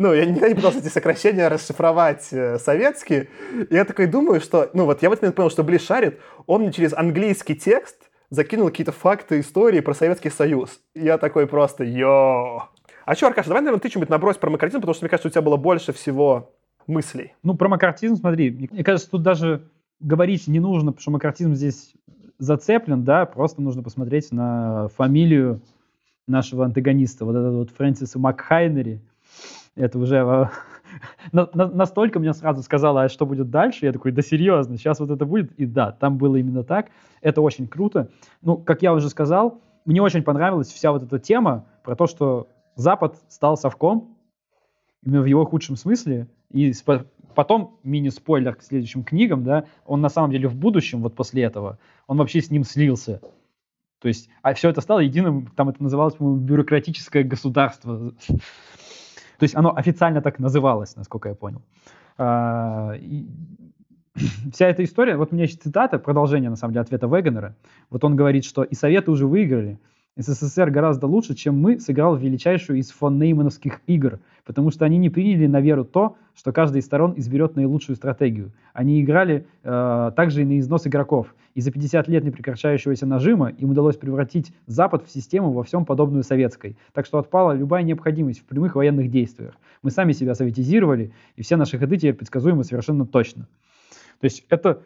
ну, 0.00 0.14
я 0.14 0.24
не 0.24 0.54
пытался 0.54 0.78
эти 0.78 0.88
сокращения 0.88 1.46
расшифровать 1.48 2.28
э, 2.32 2.58
советские. 2.58 3.28
И 3.68 3.74
я 3.74 3.84
такой 3.84 4.06
думаю, 4.06 4.40
что... 4.40 4.70
Ну, 4.72 4.86
вот 4.86 5.02
я 5.02 5.10
в 5.10 5.12
этот 5.12 5.24
момент 5.24 5.36
понял, 5.36 5.50
что 5.50 5.62
Близ 5.62 5.84
шарит, 5.84 6.18
он 6.46 6.62
мне 6.62 6.72
через 6.72 6.94
английский 6.94 7.54
текст 7.54 8.10
закинул 8.30 8.68
какие-то 8.68 8.92
факты 8.92 9.40
истории 9.40 9.80
про 9.80 9.92
Советский 9.92 10.30
Союз. 10.30 10.80
И 10.94 11.04
я 11.04 11.18
такой 11.18 11.46
просто, 11.46 11.84
йо. 11.84 12.70
А 13.04 13.14
что, 13.14 13.26
Аркаша, 13.26 13.48
давай, 13.48 13.62
наверное, 13.62 13.82
ты 13.82 13.90
что-нибудь 13.90 14.08
набрось 14.08 14.38
про 14.38 14.48
макартизм, 14.48 14.80
потому 14.80 14.94
что, 14.94 15.04
мне 15.04 15.10
кажется, 15.10 15.28
у 15.28 15.30
тебя 15.32 15.42
было 15.42 15.58
больше 15.58 15.92
всего 15.92 16.50
мыслей. 16.86 17.34
Ну, 17.42 17.54
про 17.54 17.68
макартизм, 17.68 18.16
смотри, 18.16 18.70
мне 18.70 18.82
кажется, 18.82 19.10
тут 19.10 19.22
даже 19.22 19.68
говорить 20.00 20.48
не 20.48 20.60
нужно, 20.60 20.92
потому 20.92 21.02
что 21.02 21.10
макартизм 21.10 21.52
здесь 21.52 21.92
зацеплен, 22.38 23.04
да, 23.04 23.26
просто 23.26 23.60
нужно 23.60 23.82
посмотреть 23.82 24.32
на 24.32 24.88
фамилию 24.96 25.60
нашего 26.26 26.64
антагониста, 26.64 27.26
вот 27.26 27.36
этот 27.36 27.52
вот 27.52 27.70
Фрэнсиса 27.76 28.18
Макхайнери, 28.18 29.02
это 29.76 29.98
уже 29.98 30.50
настолько 31.32 32.18
мне 32.18 32.32
сразу 32.32 32.62
сказала, 32.62 33.02
а 33.04 33.08
что 33.08 33.26
будет 33.26 33.50
дальше, 33.50 33.86
я 33.86 33.92
такой, 33.92 34.12
да 34.12 34.22
серьезно, 34.22 34.76
сейчас 34.76 35.00
вот 35.00 35.10
это 35.10 35.24
будет, 35.24 35.52
и 35.52 35.66
да, 35.66 35.92
там 35.92 36.18
было 36.18 36.36
именно 36.36 36.64
так, 36.64 36.90
это 37.20 37.40
очень 37.40 37.68
круто. 37.68 38.10
Ну, 38.42 38.56
как 38.56 38.82
я 38.82 38.92
уже 38.92 39.08
сказал, 39.08 39.60
мне 39.84 40.02
очень 40.02 40.22
понравилась 40.22 40.68
вся 40.68 40.92
вот 40.92 41.02
эта 41.02 41.18
тема 41.18 41.66
про 41.84 41.96
то, 41.96 42.06
что 42.06 42.48
Запад 42.76 43.16
стал 43.28 43.56
совком, 43.56 44.16
именно 45.02 45.22
в 45.22 45.26
его 45.26 45.44
худшем 45.44 45.76
смысле, 45.76 46.28
и 46.50 46.72
потом 47.34 47.78
мини-спойлер 47.84 48.54
к 48.54 48.62
следующим 48.62 49.04
книгам, 49.04 49.44
да, 49.44 49.64
он 49.86 50.00
на 50.00 50.08
самом 50.08 50.30
деле 50.30 50.48
в 50.48 50.56
будущем, 50.56 51.02
вот 51.02 51.14
после 51.14 51.42
этого, 51.42 51.78
он 52.06 52.18
вообще 52.18 52.40
с 52.40 52.50
ним 52.50 52.64
слился. 52.64 53.20
То 54.00 54.08
есть, 54.08 54.30
а 54.42 54.54
все 54.54 54.70
это 54.70 54.80
стало 54.80 55.00
единым, 55.00 55.46
там 55.54 55.68
это 55.68 55.82
называлось, 55.82 56.14
по-моему, 56.14 56.40
бюрократическое 56.40 57.22
государство. 57.22 58.14
То 59.40 59.44
есть 59.44 59.56
оно 59.56 59.74
официально 59.74 60.20
так 60.20 60.38
называлось, 60.38 60.96
насколько 60.96 61.30
я 61.30 61.34
понял. 61.34 61.62
А, 62.18 62.92
и 62.94 63.26
вся 64.52 64.68
эта 64.68 64.84
история, 64.84 65.16
вот 65.16 65.32
у 65.32 65.34
меня 65.34 65.44
есть 65.44 65.62
цитата, 65.62 65.98
продолжение, 65.98 66.50
на 66.50 66.56
самом 66.56 66.74
деле, 66.74 66.82
ответа 66.82 67.06
Вегенера. 67.06 67.56
Вот 67.88 68.04
он 68.04 68.16
говорит, 68.16 68.44
что 68.44 68.62
и 68.64 68.74
Советы 68.74 69.10
уже 69.10 69.26
выиграли, 69.26 69.78
СССР 70.16 70.70
гораздо 70.70 71.06
лучше, 71.06 71.34
чем 71.34 71.58
мы, 71.58 71.78
сыграл 71.78 72.16
величайшую 72.16 72.78
из 72.78 72.90
фон 72.90 73.18
Неймановских 73.18 73.80
игр, 73.86 74.18
потому 74.44 74.70
что 74.70 74.84
они 74.84 74.98
не 74.98 75.08
приняли 75.08 75.46
на 75.46 75.60
веру 75.60 75.84
то, 75.84 76.16
что 76.34 76.52
каждая 76.52 76.80
из 76.80 76.86
сторон 76.86 77.14
изберет 77.16 77.56
наилучшую 77.56 77.96
стратегию. 77.96 78.52
Они 78.72 79.00
играли 79.00 79.46
э, 79.62 80.12
также 80.16 80.42
и 80.42 80.44
на 80.44 80.58
износ 80.58 80.86
игроков. 80.86 81.34
И 81.54 81.60
за 81.60 81.70
50 81.70 82.08
лет 82.08 82.24
непрекращающегося 82.24 83.06
нажима 83.06 83.50
им 83.50 83.70
удалось 83.70 83.96
превратить 83.96 84.52
Запад 84.66 85.04
в 85.04 85.10
систему 85.10 85.52
во 85.52 85.62
всем 85.62 85.84
подобную 85.84 86.22
советской. 86.22 86.76
Так 86.92 87.06
что 87.06 87.18
отпала 87.18 87.52
любая 87.52 87.82
необходимость 87.82 88.40
в 88.40 88.44
прямых 88.44 88.74
военных 88.76 89.10
действиях. 89.10 89.54
Мы 89.82 89.90
сами 89.90 90.12
себя 90.12 90.34
советизировали, 90.34 91.12
и 91.36 91.42
все 91.42 91.56
наши 91.56 91.78
ходы 91.78 91.96
теперь 91.96 92.14
предсказуемы 92.14 92.64
совершенно 92.64 93.06
точно. 93.06 93.48
То 94.20 94.24
есть 94.24 94.44
это, 94.48 94.82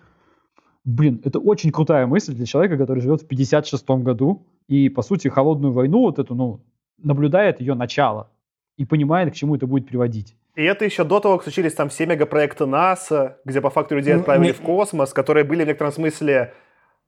блин, 0.85 1.21
это 1.25 1.39
очень 1.39 1.71
крутая 1.71 2.07
мысль 2.07 2.35
для 2.35 2.47
человека, 2.47 2.77
который 2.77 3.01
живет 3.01 3.23
в 3.23 3.27
56 3.27 3.89
году, 4.03 4.47
и, 4.69 4.89
по 4.89 5.03
сути, 5.03 5.29
холодную 5.29 5.73
войну, 5.73 6.01
вот 6.01 6.19
эту, 6.19 6.35
ну, 6.35 6.61
наблюдает 6.99 7.61
ее 7.61 7.75
начало 7.75 8.31
и 8.77 8.85
понимает, 8.85 9.33
к 9.33 9.35
чему 9.35 9.57
это 9.57 9.67
будет 9.67 9.87
приводить. 9.87 10.37
И 10.55 10.63
это 10.63 10.85
еще 10.85 11.05
до 11.05 11.21
того, 11.21 11.37
как 11.37 11.45
случились 11.45 11.75
там 11.75 11.89
все 11.89 12.07
мегапроекты 12.07 12.67
НАСА, 12.67 13.39
где 13.45 13.61
по 13.61 13.71
факту 13.71 13.97
людей 13.97 14.15
отправили 14.15 14.53
в 14.53 14.61
космос, 14.61 15.13
которые 15.13 15.45
были 15.45 15.65
в 15.65 15.67
некотором 15.67 15.93
смысле 15.93 16.55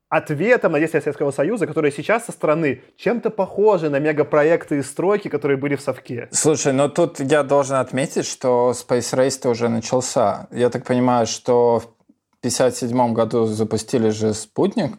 ответом 0.08 0.72
на 0.72 0.78
действия 0.78 1.00
Советского 1.00 1.30
Союза, 1.30 1.66
которые 1.66 1.92
сейчас 1.92 2.26
со 2.26 2.32
стороны 2.32 2.82
чем-то 2.96 3.30
похожи 3.30 3.90
на 3.90 3.98
мегапроекты 3.98 4.78
и 4.78 4.82
стройки, 4.82 5.28
которые 5.28 5.56
были 5.56 5.74
в 5.74 5.80
Совке. 5.80 6.28
Слушай, 6.30 6.72
но 6.72 6.88
тут 6.88 7.20
я 7.20 7.42
должен 7.42 7.76
отметить, 7.76 8.26
что 8.26 8.72
Space 8.72 9.14
Race 9.16 9.50
уже 9.50 9.68
начался. 9.68 10.48
Я 10.50 10.70
так 10.70 10.84
понимаю, 10.84 11.26
что 11.26 11.80
в 11.80 11.95
1957 12.40 13.12
году 13.12 13.46
запустили 13.46 14.10
же 14.10 14.34
спутник, 14.34 14.98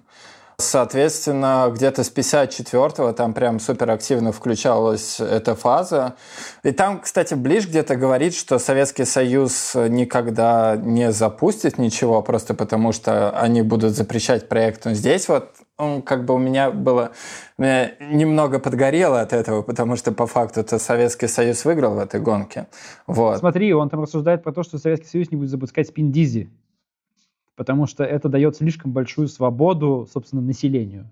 Соответственно, 0.60 1.72
где-то 1.72 2.04
с 2.04 2.12
54-го 2.12 3.12
там 3.14 3.36
прям 3.36 3.60
супер 3.60 3.92
активно 3.92 4.32
включалась 4.32 5.20
эта 5.20 5.54
фаза. 5.54 6.16
И 6.64 6.72
там, 6.72 7.00
кстати, 7.00 7.36
Ближ 7.36 7.68
где-то 7.68 7.96
говорит, 7.96 8.34
что 8.34 8.58
Советский 8.58 9.06
Союз 9.06 9.76
никогда 9.76 10.76
не 10.76 11.12
запустит 11.12 11.78
ничего, 11.78 12.24
просто 12.24 12.56
потому 12.56 12.92
что 12.92 13.30
они 13.40 13.62
будут 13.62 13.96
запрещать 13.96 14.50
проект. 14.50 14.86
Но 14.86 14.96
здесь 14.96 15.28
вот 15.28 15.52
он 15.78 16.02
как 16.02 16.26
бы 16.26 16.34
у 16.34 16.40
меня 16.40 16.72
было 16.72 17.12
меня 17.60 17.92
немного 18.00 18.58
подгорело 18.58 19.22
от 19.22 19.34
этого, 19.34 19.62
потому 19.62 19.96
что 19.96 20.12
по 20.12 20.26
факту 20.26 20.62
это 20.62 20.80
Советский 20.80 21.28
Союз 21.28 21.66
выиграл 21.66 21.94
в 21.94 22.00
этой 22.00 22.20
гонке. 22.20 22.66
Вот. 23.06 23.38
Смотри, 23.38 23.76
он 23.76 23.90
там 23.90 24.02
рассуждает 24.02 24.42
про 24.42 24.52
то, 24.52 24.64
что 24.64 24.80
Советский 24.80 25.08
Союз 25.08 25.30
не 25.30 25.38
будет 25.38 25.52
запускать 25.52 25.88
спиндизи 25.88 26.50
потому 27.58 27.88
что 27.88 28.06
это 28.06 28.30
дает 28.30 28.56
слишком 28.56 28.94
большую 28.94 29.28
свободу, 29.28 30.08
собственно, 30.14 30.42
населению. 30.42 31.10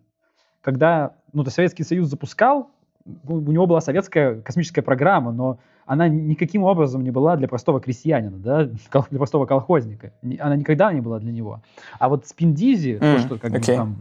Когда 0.61 1.15
ну, 1.33 1.43
то 1.43 1.49
Советский 1.49 1.83
Союз 1.83 2.07
запускал, 2.07 2.71
у 3.27 3.51
него 3.51 3.67
была 3.67 3.81
советская 3.81 4.41
космическая 4.41 4.81
программа, 4.81 5.31
но 5.31 5.59
она 5.85 6.07
никаким 6.07 6.63
образом 6.63 7.03
не 7.03 7.11
была 7.11 7.35
для 7.35 7.47
простого 7.47 7.81
крестьянина, 7.81 8.37
да, 8.37 8.63
для 9.09 9.19
простого 9.19 9.45
колхозника. 9.45 10.13
Она 10.39 10.55
никогда 10.55 10.93
не 10.93 11.01
была 11.01 11.19
для 11.19 11.31
него. 11.31 11.61
А 11.99 12.09
вот 12.09 12.27
Спиндизи, 12.27 12.91
mm, 12.91 12.99
то, 12.99 13.19
что 13.19 13.37
как 13.37 13.51
okay. 13.51 13.59
бы, 13.59 13.75
там, 13.75 13.97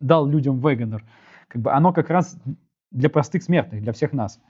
дал 0.00 0.26
людям 0.26 0.58
Вегенер, 0.58 1.04
как 1.48 1.60
бы 1.60 1.72
оно 1.72 1.92
как 1.92 2.08
раз 2.08 2.36
для 2.90 3.10
простых 3.10 3.42
смертных, 3.42 3.82
для 3.82 3.92
всех 3.92 4.12
нас. 4.12 4.40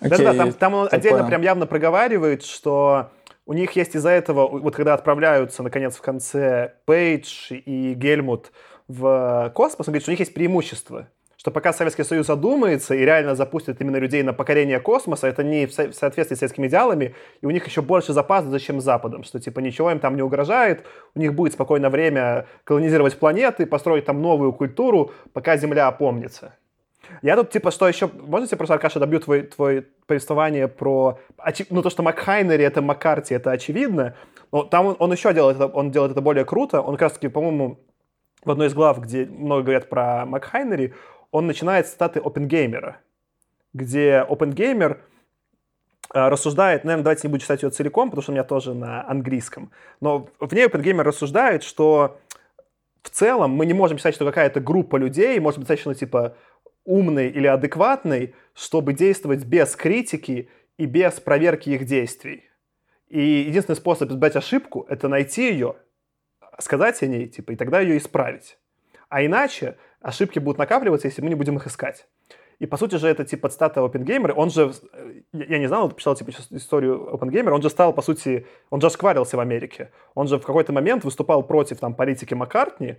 Да-да, 0.00 0.32
okay, 0.32 0.36
там, 0.36 0.52
там 0.52 0.74
он 0.74 0.88
отдельно 0.90 1.18
понял. 1.18 1.28
прям 1.28 1.42
явно 1.42 1.66
проговаривает, 1.66 2.44
что 2.44 3.10
у 3.48 3.54
них 3.54 3.72
есть 3.72 3.96
из-за 3.96 4.10
этого, 4.10 4.46
вот 4.46 4.76
когда 4.76 4.92
отправляются, 4.92 5.62
наконец, 5.62 5.96
в 5.96 6.02
конце 6.02 6.74
Пейдж 6.84 7.50
и 7.50 7.94
Гельмут 7.94 8.52
в 8.88 9.50
космос, 9.54 9.88
он 9.88 9.92
говорит, 9.92 10.02
что 10.02 10.10
у 10.10 10.12
них 10.12 10.20
есть 10.20 10.34
преимущество. 10.34 11.08
Что 11.38 11.50
пока 11.50 11.72
Советский 11.72 12.04
Союз 12.04 12.26
задумается 12.26 12.94
и 12.94 13.06
реально 13.06 13.34
запустит 13.34 13.80
именно 13.80 13.96
людей 13.96 14.22
на 14.22 14.34
покорение 14.34 14.80
космоса, 14.80 15.28
это 15.28 15.42
не 15.44 15.64
в 15.64 15.72
соответствии 15.72 16.34
с 16.34 16.40
советскими 16.40 16.66
идеалами, 16.66 17.14
и 17.40 17.46
у 17.46 17.50
них 17.50 17.64
еще 17.66 17.80
больше 17.80 18.12
запасов, 18.12 18.60
чем 18.60 18.82
Западом, 18.82 19.24
что 19.24 19.40
типа 19.40 19.60
ничего 19.60 19.90
им 19.90 19.98
там 19.98 20.14
не 20.16 20.22
угрожает, 20.22 20.84
у 21.14 21.18
них 21.18 21.32
будет 21.32 21.54
спокойное 21.54 21.88
время 21.88 22.46
колонизировать 22.64 23.18
планеты, 23.18 23.64
построить 23.64 24.04
там 24.04 24.20
новую 24.20 24.52
культуру, 24.52 25.12
пока 25.32 25.56
Земля 25.56 25.86
опомнится. 25.86 26.54
Я 27.22 27.36
тут, 27.36 27.50
типа, 27.50 27.70
что 27.70 27.88
еще... 27.88 28.08
Можно 28.08 28.46
тебе 28.46 28.56
просто, 28.56 28.74
Аркаша, 28.74 29.00
добью 29.00 29.20
твой, 29.20 29.42
твой 29.42 29.86
повествование 30.06 30.68
про... 30.68 31.18
Ну, 31.70 31.82
то, 31.82 31.90
что 31.90 32.02
Макхайнери— 32.02 32.64
это 32.64 32.82
Маккарти, 32.82 33.34
это 33.34 33.50
очевидно. 33.50 34.14
Но 34.52 34.64
там 34.64 34.86
он, 34.86 34.96
он 34.98 35.12
еще 35.12 35.32
делает 35.32 35.56
это, 35.56 35.66
он 35.66 35.90
делает 35.90 36.12
это 36.12 36.20
более 36.20 36.44
круто. 36.44 36.80
Он 36.80 36.94
как 36.94 37.02
раз-таки, 37.02 37.28
по-моему, 37.28 37.78
в 38.44 38.50
одной 38.50 38.68
из 38.68 38.74
глав, 38.74 39.00
где 39.00 39.26
много 39.26 39.62
говорят 39.62 39.88
про 39.88 40.24
Макхайнери, 40.26 40.94
он 41.30 41.46
начинает 41.46 41.86
с 41.86 41.90
цитаты 41.90 42.20
Опенгеймера, 42.20 43.00
где 43.74 44.24
Опенгеймер 44.28 45.00
э, 46.14 46.28
рассуждает, 46.28 46.84
наверное, 46.84 47.04
давайте 47.04 47.28
не 47.28 47.32
буду 47.32 47.42
читать 47.42 47.62
ее 47.62 47.70
целиком, 47.70 48.10
потому 48.10 48.22
что 48.22 48.32
у 48.32 48.34
меня 48.34 48.44
тоже 48.44 48.74
на 48.74 49.06
английском, 49.08 49.70
но 50.00 50.28
в 50.40 50.52
ней 50.54 50.66
Опенгеймер 50.66 51.04
рассуждает, 51.04 51.62
что 51.62 52.18
в 53.02 53.10
целом 53.10 53.52
мы 53.52 53.66
не 53.66 53.74
можем 53.74 53.96
писать, 53.96 54.14
что 54.14 54.24
какая-то 54.24 54.60
группа 54.60 54.96
людей 54.96 55.38
может 55.40 55.58
быть 55.58 55.68
достаточно, 55.68 55.94
типа, 55.94 56.36
умной 56.88 57.28
или 57.28 57.46
адекватной, 57.46 58.34
чтобы 58.54 58.94
действовать 58.94 59.44
без 59.44 59.76
критики 59.76 60.48
и 60.78 60.86
без 60.86 61.20
проверки 61.20 61.70
их 61.70 61.84
действий. 61.84 62.44
И 63.08 63.20
единственный 63.20 63.76
способ 63.76 64.10
избавить 64.10 64.36
ошибку– 64.36 64.86
это 64.88 65.08
найти 65.08 65.50
ее, 65.50 65.76
сказать 66.58 67.02
о 67.02 67.06
ней, 67.06 67.28
типа, 67.28 67.52
и 67.52 67.56
тогда 67.56 67.80
ее 67.80 67.98
исправить. 67.98 68.58
А 69.08 69.24
иначе 69.24 69.76
ошибки 70.00 70.38
будут 70.38 70.58
накапливаться, 70.58 71.08
если 71.08 71.22
мы 71.22 71.28
не 71.28 71.34
будем 71.34 71.56
их 71.56 71.66
искать. 71.66 72.06
И 72.58 72.66
по 72.66 72.76
сути 72.76 72.96
же 72.96 73.06
это 73.06 73.24
типа 73.24 73.48
цитата 73.48 73.80
OpenGamer, 73.80 74.32
он 74.32 74.50
же, 74.50 74.72
я 75.32 75.58
не 75.58 75.68
знал, 75.68 75.84
он 75.84 75.92
писал 75.92 76.16
типа 76.16 76.30
историю 76.50 77.08
OpenGamer, 77.12 77.50
он 77.50 77.62
же 77.62 77.70
стал 77.70 77.92
по 77.92 78.02
сути, 78.02 78.46
он 78.70 78.80
же 78.80 78.90
скварился 78.90 79.36
в 79.36 79.40
Америке. 79.40 79.90
Он 80.14 80.26
же 80.26 80.38
в 80.38 80.44
какой-то 80.44 80.72
момент 80.72 81.04
выступал 81.04 81.46
против 81.46 81.78
там 81.78 81.94
политики 81.94 82.34
Маккартни, 82.34 82.96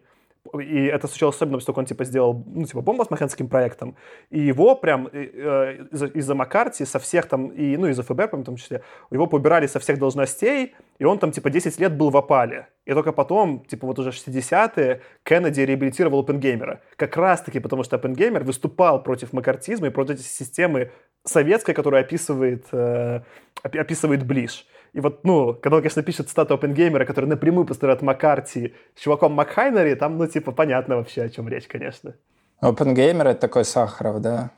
и 0.60 0.86
это 0.86 1.08
случилось 1.08 1.36
особенно, 1.36 1.58
поскольку 1.58 1.80
он, 1.80 1.86
типа, 1.86 2.06
сделал, 2.06 2.44
ну, 2.48 2.66
типа, 2.66 2.82
бомба 2.82 3.04
с 3.04 3.10
Манхэттенским 3.10 3.48
проектом, 3.50 3.96
и 4.30 4.40
его 4.40 4.76
прям 4.76 5.08
э, 5.12 5.86
из-за, 5.92 6.08
из 6.08 6.30
Маккарти 6.30 6.86
со 6.86 7.00
всех 7.00 7.28
там, 7.28 7.48
и, 7.48 7.78
ну, 7.78 7.88
из-за 7.88 8.04
ФБР, 8.04 8.30
в 8.32 8.44
том 8.44 8.56
числе, 8.56 8.82
его 9.12 9.28
побирали 9.28 9.68
со 9.68 9.80
всех 9.80 10.00
должностей, 10.00 10.76
и 10.98 11.06
он 11.06 11.20
там, 11.20 11.32
типа, 11.32 11.50
10 11.50 11.80
лет 11.80 11.96
был 11.96 12.10
в 12.10 12.18
опале. 12.18 12.68
И 12.86 12.94
только 12.94 13.12
потом, 13.12 13.66
типа, 13.66 13.86
вот 13.86 14.00
уже 14.00 14.10
60-е, 14.10 15.02
Кеннеди 15.24 15.62
реабилитировал 15.62 16.22
Оппенгеймера. 16.22 16.82
Как 16.96 17.18
раз-таки 17.18 17.60
потому, 17.60 17.84
что 17.84 17.98
Оппенгеймер 17.98 18.44
выступал 18.44 19.04
против 19.04 19.34
маккартизма 19.34 19.88
и 19.88 19.90
против 19.92 20.16
этой 20.16 20.24
системы 20.24 20.92
советской, 21.26 21.74
которую 21.74 22.02
описывает, 22.02 22.66
э, 22.72 23.22
описывает 23.62 24.26
Блиш. 24.26 24.66
И 24.94 25.00
вот, 25.00 25.24
ну, 25.24 25.54
когда 25.54 25.78
он, 25.78 25.82
конечно, 25.82 26.04
пишет 26.04 26.30
стату 26.30 26.54
Опенгеймера, 26.54 27.06
который 27.06 27.26
напрямую 27.26 27.66
построит 27.66 28.02
Маккарти 28.02 28.74
с 28.96 29.02
чуваком 29.02 29.34
Макхайнери, 29.34 29.96
там, 29.96 30.18
ну, 30.18 30.28
типа, 30.28 30.52
понятно 30.52 30.98
вообще, 30.98 31.24
о 31.24 31.30
чем 31.30 31.48
речь, 31.48 31.68
конечно. 31.68 32.16
Опенгеймер— 32.60 33.28
это 33.28 33.42
такой 33.42 33.66
Сахаров, 33.66 34.22
да? 34.22 34.52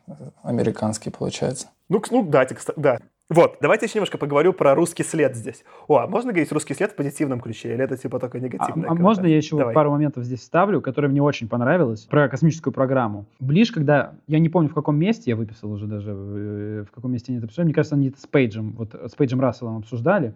Американский, 0.43 1.11
получается. 1.11 1.67
Ну, 1.89 2.01
ну 2.09 2.23
да, 2.23 2.47
да. 2.75 2.97
Вот, 3.31 3.59
давайте 3.61 3.85
еще 3.85 3.99
немножко 3.99 4.17
поговорю 4.17 4.51
про 4.51 4.75
русский 4.75 5.03
след 5.03 5.37
здесь. 5.37 5.63
О, 5.87 5.99
а 5.99 6.07
можно 6.07 6.33
говорить 6.33 6.51
русский 6.51 6.73
след 6.73 6.91
в 6.91 6.95
позитивном 6.95 7.39
ключе, 7.39 7.73
или 7.73 7.81
это 7.81 7.95
типа 7.95 8.19
только 8.19 8.41
негативное? 8.41 8.89
А, 8.89 8.91
а 8.91 8.93
можно 8.93 9.25
я 9.25 9.37
еще 9.37 9.57
Давай. 9.57 9.73
пару 9.73 9.89
моментов 9.89 10.25
здесь 10.25 10.41
вставлю, 10.41 10.81
которые 10.81 11.09
мне 11.09 11.21
очень 11.21 11.47
понравилось, 11.47 12.01
про 12.01 12.27
космическую 12.27 12.73
программу. 12.73 13.25
Ближ, 13.39 13.71
когда, 13.71 14.15
я 14.27 14.37
не 14.39 14.49
помню, 14.49 14.67
в 14.67 14.73
каком 14.73 14.97
месте, 14.97 15.31
я 15.31 15.37
выписал 15.37 15.71
уже 15.71 15.87
даже, 15.87 16.11
э, 16.11 16.85
в 16.85 16.93
каком 16.93 17.13
месте 17.13 17.31
они 17.31 17.37
это 17.37 17.45
обсуждали, 17.45 17.67
мне 17.67 17.73
кажется, 17.73 17.95
они 17.95 18.09
это 18.09 18.19
с 18.19 18.27
Пейджем, 18.27 18.73
вот 18.73 18.93
с 18.95 19.15
Пейджем 19.15 19.39
Расселом 19.39 19.77
обсуждали, 19.77 20.33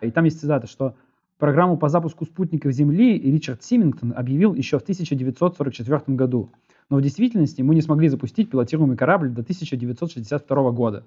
и 0.00 0.12
там 0.12 0.24
есть 0.24 0.38
цитата, 0.38 0.68
что 0.68 0.94
программу 1.38 1.76
по 1.76 1.88
запуску 1.88 2.26
спутников 2.26 2.70
Земли 2.70 3.18
Ричард 3.18 3.64
Симингтон 3.64 4.14
объявил 4.16 4.54
еще 4.54 4.78
в 4.78 4.82
1944 4.82 6.16
году. 6.16 6.50
Но 6.90 6.98
в 6.98 7.02
действительности 7.02 7.62
мы 7.62 7.74
не 7.74 7.82
смогли 7.82 8.08
запустить 8.08 8.50
пилотируемый 8.50 8.96
корабль 8.96 9.30
до 9.30 9.42
1962 9.42 10.70
года. 10.70 11.04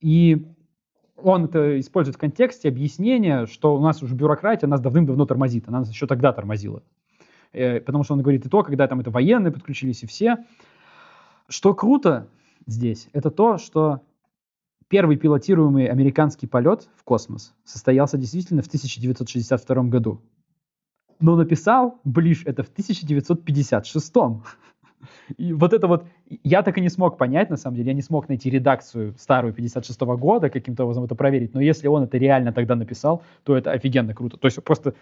И 0.00 0.46
он 1.16 1.44
это 1.44 1.78
использует 1.78 2.16
в 2.16 2.20
контексте 2.20 2.68
объяснения, 2.68 3.46
что 3.46 3.74
у 3.74 3.80
нас 3.80 4.02
уже 4.02 4.14
бюрократия 4.14 4.66
нас 4.66 4.80
давным-давно 4.80 5.26
тормозит, 5.26 5.68
она 5.68 5.80
нас 5.80 5.90
еще 5.90 6.06
тогда 6.06 6.32
тормозила. 6.32 6.82
Э, 7.52 7.80
потому 7.80 8.04
что 8.04 8.14
он 8.14 8.22
говорит 8.22 8.46
и 8.46 8.48
то, 8.48 8.62
когда 8.62 8.86
там 8.86 9.00
это 9.00 9.10
военные 9.10 9.52
подключились 9.52 10.02
и 10.02 10.06
все. 10.06 10.38
Что 11.48 11.74
круто 11.74 12.28
здесь, 12.66 13.08
это 13.12 13.30
то, 13.30 13.58
что 13.58 14.02
первый 14.88 15.16
пилотируемый 15.16 15.86
американский 15.86 16.46
полет 16.46 16.88
в 16.96 17.04
космос 17.04 17.54
состоялся 17.64 18.16
действительно 18.16 18.62
в 18.62 18.66
1962 18.66 19.82
году. 19.84 20.20
Но 21.20 21.36
написал 21.36 22.00
Блиш 22.04 22.44
это 22.46 22.62
в 22.62 22.68
1956. 22.68 24.14
И 25.36 25.52
вот 25.52 25.72
это 25.72 25.86
вот, 25.86 26.04
я 26.44 26.62
так 26.62 26.78
и 26.78 26.80
не 26.80 26.88
смог 26.88 27.16
понять, 27.16 27.50
на 27.50 27.56
самом 27.56 27.76
деле, 27.76 27.88
я 27.88 27.94
не 27.94 28.02
смог 28.02 28.28
найти 28.28 28.50
редакцию 28.50 29.14
старую 29.18 29.52
56 29.54 30.00
-го 30.02 30.16
года, 30.16 30.50
каким-то 30.50 30.84
образом 30.84 31.04
это 31.04 31.14
проверить, 31.14 31.54
но 31.54 31.60
если 31.60 31.88
он 31.88 32.04
это 32.04 32.18
реально 32.18 32.52
тогда 32.52 32.76
написал, 32.76 33.22
то 33.44 33.56
это 33.56 33.72
офигенно 33.72 34.14
круто. 34.14 34.36
То 34.36 34.46
есть 34.46 34.62
просто, 34.64 34.94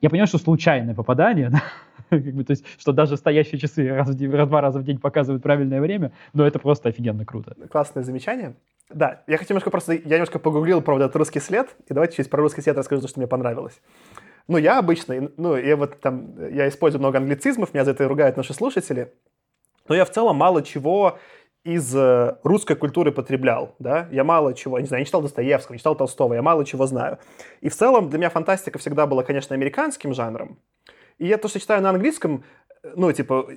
я 0.00 0.10
понимаю, 0.10 0.26
что 0.26 0.38
случайное 0.38 0.94
попадание, 0.94 1.50
да? 1.50 1.62
как 2.10 2.34
бы, 2.34 2.44
то 2.44 2.52
есть, 2.52 2.64
что 2.78 2.92
даже 2.92 3.16
стоящие 3.16 3.58
часы 3.58 3.88
раз, 3.88 4.08
в 4.08 4.14
день, 4.14 4.30
раз 4.30 4.48
два 4.48 4.60
раза 4.60 4.78
в 4.78 4.84
день 4.84 4.98
показывают 4.98 5.42
правильное 5.42 5.80
время, 5.80 6.12
но 6.32 6.46
это 6.46 6.58
просто 6.58 6.88
офигенно 6.88 7.24
круто. 7.24 7.54
Классное 7.70 8.02
замечание. 8.02 8.54
Да, 8.90 9.22
я 9.26 9.38
хочу 9.38 9.52
немножко 9.52 9.70
просто, 9.70 9.94
я 9.94 10.16
немножко 10.16 10.38
погуглил 10.38 10.82
про 10.82 10.96
этот 10.96 11.16
русский 11.16 11.40
след, 11.40 11.74
и 11.88 11.94
давайте 11.94 12.16
через 12.16 12.28
про 12.28 12.42
русский 12.42 12.60
след 12.60 12.76
расскажу, 12.76 13.08
что 13.08 13.18
мне 13.18 13.26
понравилось. 13.26 13.80
Ну, 14.46 14.58
я 14.58 14.78
обычно, 14.78 15.30
ну, 15.36 15.56
я 15.56 15.76
вот 15.76 16.00
там, 16.00 16.34
я 16.52 16.68
использую 16.68 17.00
много 17.00 17.18
англицизмов, 17.18 17.72
меня 17.72 17.84
за 17.84 17.92
это 17.92 18.06
ругают 18.06 18.36
наши 18.36 18.52
слушатели, 18.52 19.12
но 19.88 19.94
я 19.94 20.04
в 20.04 20.10
целом 20.10 20.36
мало 20.36 20.62
чего 20.62 21.18
из 21.64 21.96
э, 21.96 22.36
русской 22.42 22.76
культуры 22.76 23.10
потреблял, 23.10 23.74
да, 23.78 24.06
я 24.12 24.22
мало 24.22 24.52
чего, 24.52 24.78
не 24.78 24.86
знаю, 24.86 25.00
не 25.00 25.06
читал 25.06 25.22
Достоевского, 25.22 25.72
не 25.72 25.78
читал 25.78 25.96
Толстого, 25.96 26.34
я 26.34 26.42
мало 26.42 26.66
чего 26.66 26.86
знаю. 26.86 27.18
И 27.62 27.70
в 27.70 27.74
целом 27.74 28.10
для 28.10 28.18
меня 28.18 28.28
фантастика 28.28 28.78
всегда 28.78 29.06
была, 29.06 29.22
конечно, 29.22 29.54
американским 29.54 30.12
жанром. 30.12 30.58
И 31.18 31.26
я 31.26 31.38
то, 31.38 31.48
что 31.48 31.58
читаю 31.58 31.80
на 31.80 31.88
английском, 31.88 32.44
э, 32.82 32.92
ну, 32.96 33.10
типа, 33.12 33.48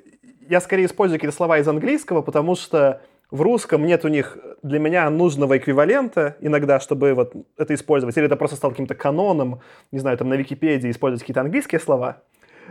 я 0.48 0.62
скорее 0.62 0.86
использую 0.86 1.20
какие-то 1.20 1.36
слова 1.36 1.58
из 1.58 1.68
английского, 1.68 2.22
потому 2.22 2.56
что 2.56 3.02
в 3.30 3.42
русском 3.42 3.86
нет 3.86 4.06
у 4.06 4.08
них 4.08 4.38
для 4.64 4.80
меня 4.80 5.10
нужного 5.10 5.58
эквивалента 5.58 6.38
иногда, 6.40 6.80
чтобы 6.80 7.14
вот 7.14 7.34
это 7.58 7.74
использовать. 7.74 8.16
Или 8.18 8.26
это 8.26 8.36
просто 8.36 8.56
стало 8.56 8.72
каким-то 8.72 8.96
каноном, 8.96 9.62
не 9.92 10.00
знаю, 10.00 10.18
там 10.18 10.30
на 10.30 10.36
Википедии 10.36 10.90
использовать 10.90 11.22
какие-то 11.22 11.42
английские 11.42 11.80
слова. 11.80 12.24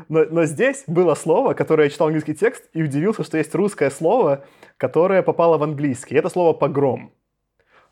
Но, 0.08 0.24
но 0.24 0.44
здесь 0.44 0.84
было 0.86 1.14
слово, 1.14 1.54
которое 1.54 1.84
я 1.84 1.90
читал 1.90 2.08
английский 2.08 2.34
текст 2.34 2.68
и 2.72 2.82
удивился, 2.82 3.24
что 3.24 3.38
есть 3.38 3.54
русское 3.54 3.90
слово, 3.90 4.44
которое 4.76 5.22
попало 5.22 5.58
в 5.58 5.62
английский. 5.62 6.14
Это 6.14 6.28
слово 6.28 6.52
«погром». 6.52 7.12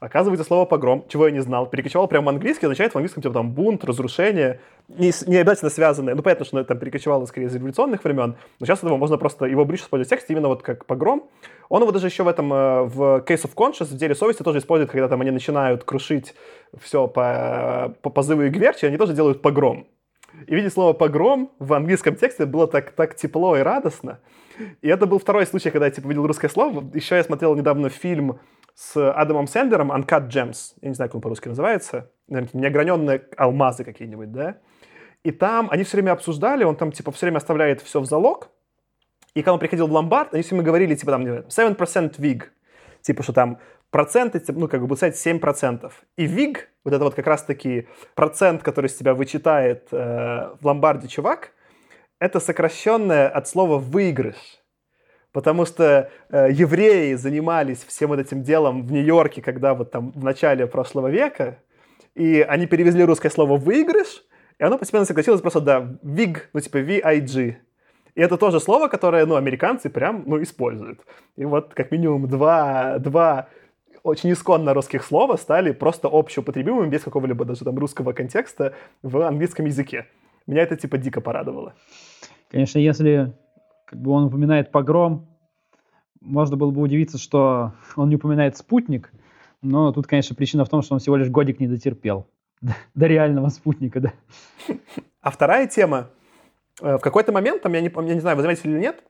Оказывается, 0.00 0.44
слово 0.44 0.66
«погром», 0.66 1.04
чего 1.08 1.26
я 1.26 1.32
не 1.32 1.40
знал, 1.40 1.66
перекочевало 1.66 2.06
прямо 2.06 2.26
в 2.26 2.28
английский, 2.30 2.66
означает 2.66 2.92
в 2.92 2.96
английском 2.96 3.22
типа 3.22 3.34
там 3.34 3.52
бунт, 3.52 3.84
разрушение, 3.84 4.60
не, 4.88 5.12
не 5.26 5.36
обязательно 5.36 5.70
связанное, 5.70 6.14
ну 6.14 6.22
понятно, 6.22 6.44
что 6.44 6.62
там 6.64 6.78
перекочевало 6.78 7.24
скорее 7.26 7.46
из 7.46 7.54
революционных 7.54 8.04
времен, 8.04 8.36
но 8.60 8.66
сейчас 8.66 8.80
этого 8.80 8.96
можно 8.96 9.16
просто, 9.16 9.46
его 9.46 9.64
ближе 9.64 9.84
использовать 9.84 10.08
в 10.08 10.10
тексте 10.10 10.32
именно 10.34 10.48
вот 10.48 10.62
как 10.62 10.84
«погром». 10.84 11.28
Он 11.70 11.80
его 11.82 11.92
даже 11.92 12.06
еще 12.08 12.22
в 12.22 12.28
этом, 12.28 12.52
э, 12.52 12.82
в 12.82 13.24
Case 13.26 13.44
of 13.44 13.54
Conscience, 13.54 13.94
в 13.94 13.96
деле 13.96 14.14
совести 14.14 14.42
тоже 14.42 14.58
использует, 14.58 14.90
когда 14.90 15.08
там 15.08 15.20
они 15.22 15.30
начинают 15.30 15.84
крушить 15.84 16.34
все 16.78 17.06
по, 17.06 17.94
по 18.02 18.10
позыву 18.10 18.42
и 18.42 18.50
гверчи, 18.50 18.84
они 18.84 18.98
тоже 18.98 19.14
делают 19.14 19.40
«погром». 19.40 19.86
И 20.46 20.54
видеть 20.54 20.72
слово 20.72 20.92
«погром» 20.92 21.50
в 21.58 21.72
английском 21.72 22.16
тексте 22.16 22.44
было 22.44 22.66
так, 22.66 22.90
так 22.92 23.14
тепло 23.14 23.56
и 23.56 23.60
радостно. 23.60 24.18
И 24.82 24.88
это 24.88 25.06
был 25.06 25.18
второй 25.18 25.46
случай, 25.46 25.70
когда 25.70 25.86
я 25.86 25.92
типа, 25.92 26.08
видел 26.08 26.26
русское 26.26 26.48
слово. 26.48 26.84
Еще 26.94 27.16
я 27.16 27.24
смотрел 27.24 27.54
недавно 27.54 27.88
фильм 27.88 28.38
с 28.74 28.96
Адамом 28.96 29.46
Сэндлером 29.46 29.92
«Uncut 29.92 30.28
Gems». 30.28 30.74
Я 30.82 30.88
не 30.88 30.94
знаю, 30.94 31.08
как 31.08 31.16
он 31.16 31.20
по-русски 31.20 31.48
называется. 31.48 32.10
Наверное, 32.28 32.62
неограненные 32.62 33.22
алмазы 33.36 33.84
какие-нибудь, 33.84 34.32
да? 34.32 34.58
И 35.22 35.30
там 35.30 35.68
они 35.70 35.84
все 35.84 35.96
время 35.96 36.12
обсуждали, 36.12 36.64
он 36.64 36.76
там 36.76 36.92
типа 36.92 37.12
все 37.12 37.26
время 37.26 37.38
оставляет 37.38 37.80
все 37.80 38.00
в 38.00 38.04
залог. 38.04 38.50
И 39.34 39.40
когда 39.40 39.54
он 39.54 39.58
приходил 39.58 39.86
в 39.86 39.92
ломбард, 39.92 40.34
они 40.34 40.42
все 40.42 40.50
время 40.50 40.66
говорили, 40.66 40.94
типа 40.94 41.12
там 41.12 41.24
7% 41.24 42.18
VIG. 42.18 42.42
Типа, 43.00 43.22
что 43.22 43.32
там 43.32 43.58
проценты, 43.90 44.42
ну, 44.48 44.66
как 44.66 44.84
бы 44.86 44.96
сказать, 44.96 45.14
7%. 45.14 45.92
И 46.16 46.26
ВИГ, 46.26 46.68
вот 46.84 46.94
это 46.94 47.04
вот 47.04 47.14
как 47.14 47.26
раз-таки 47.28 47.86
процент, 48.14 48.62
который 48.62 48.88
с 48.88 48.96
тебя 48.96 49.14
вычитает 49.14 49.88
э, 49.92 50.54
в 50.60 50.66
ломбарде 50.66 51.06
чувак, 51.06 51.52
это 52.18 52.40
сокращенное 52.40 53.28
от 53.28 53.46
слова 53.46 53.78
«выигрыш». 53.78 54.63
Потому 55.34 55.66
что 55.66 56.12
э, 56.30 56.48
евреи 56.52 57.14
занимались 57.14 57.84
всем 57.88 58.10
вот 58.10 58.20
этим 58.20 58.44
делом 58.44 58.86
в 58.86 58.92
Нью-Йорке, 58.92 59.42
когда 59.42 59.74
вот 59.74 59.90
там 59.90 60.12
в 60.12 60.22
начале 60.22 60.68
прошлого 60.68 61.08
века, 61.08 61.58
и 62.14 62.40
они 62.40 62.68
перевезли 62.68 63.02
русское 63.02 63.30
слово 63.30 63.56
«выигрыш», 63.56 64.22
и 64.60 64.62
оно 64.62 64.78
постепенно 64.78 65.04
согласилось 65.04 65.40
просто, 65.40 65.60
да, 65.60 65.98
«виг», 66.04 66.50
ну, 66.52 66.60
типа 66.60 66.76
«VIG». 66.76 67.56
И 68.14 68.20
это 68.20 68.36
тоже 68.36 68.60
слово, 68.60 68.86
которое, 68.86 69.26
ну, 69.26 69.34
американцы 69.34 69.90
прям, 69.90 70.22
ну, 70.24 70.40
используют. 70.40 71.00
И 71.34 71.44
вот 71.44 71.74
как 71.74 71.90
минимум 71.90 72.28
два, 72.28 73.00
два 73.00 73.48
очень 74.04 74.30
исконно 74.30 74.72
русских 74.72 75.02
слова 75.02 75.34
стали 75.36 75.72
просто 75.72 76.06
общеупотребимыми 76.06 76.88
без 76.88 77.02
какого-либо 77.02 77.44
даже 77.44 77.64
там 77.64 77.76
русского 77.76 78.12
контекста 78.12 78.74
в 79.02 79.20
английском 79.26 79.66
языке. 79.66 80.06
Меня 80.46 80.62
это 80.62 80.76
типа 80.76 80.96
дико 80.96 81.20
порадовало. 81.20 81.74
Конечно, 82.52 82.78
если 82.78 83.32
как 83.94 84.02
бы 84.02 84.10
он 84.10 84.24
упоминает 84.24 84.72
погром, 84.72 85.28
можно 86.20 86.56
было 86.56 86.72
бы 86.72 86.80
удивиться, 86.80 87.16
что 87.16 87.74
он 87.94 88.08
не 88.08 88.16
упоминает 88.16 88.56
спутник, 88.56 89.12
но 89.62 89.92
тут, 89.92 90.08
конечно, 90.08 90.34
причина 90.34 90.64
в 90.64 90.68
том, 90.68 90.82
что 90.82 90.94
он 90.94 90.98
всего 90.98 91.14
лишь 91.14 91.30
годик 91.30 91.60
не 91.60 91.68
дотерпел 91.68 92.26
до 92.94 93.06
реального 93.06 93.50
спутника, 93.50 94.00
да. 94.00 94.12
А 95.20 95.30
вторая 95.30 95.68
тема. 95.68 96.10
Э, 96.82 96.96
в 96.96 97.02
какой-то 97.02 97.30
момент, 97.30 97.62
там, 97.62 97.72
я 97.72 97.80
не, 97.80 97.88
я 97.94 98.14
не 98.14 98.20
знаю, 98.20 98.36
вы 98.36 98.42
заметили 98.42 98.72
или 98.72 98.80
нет, 98.80 99.04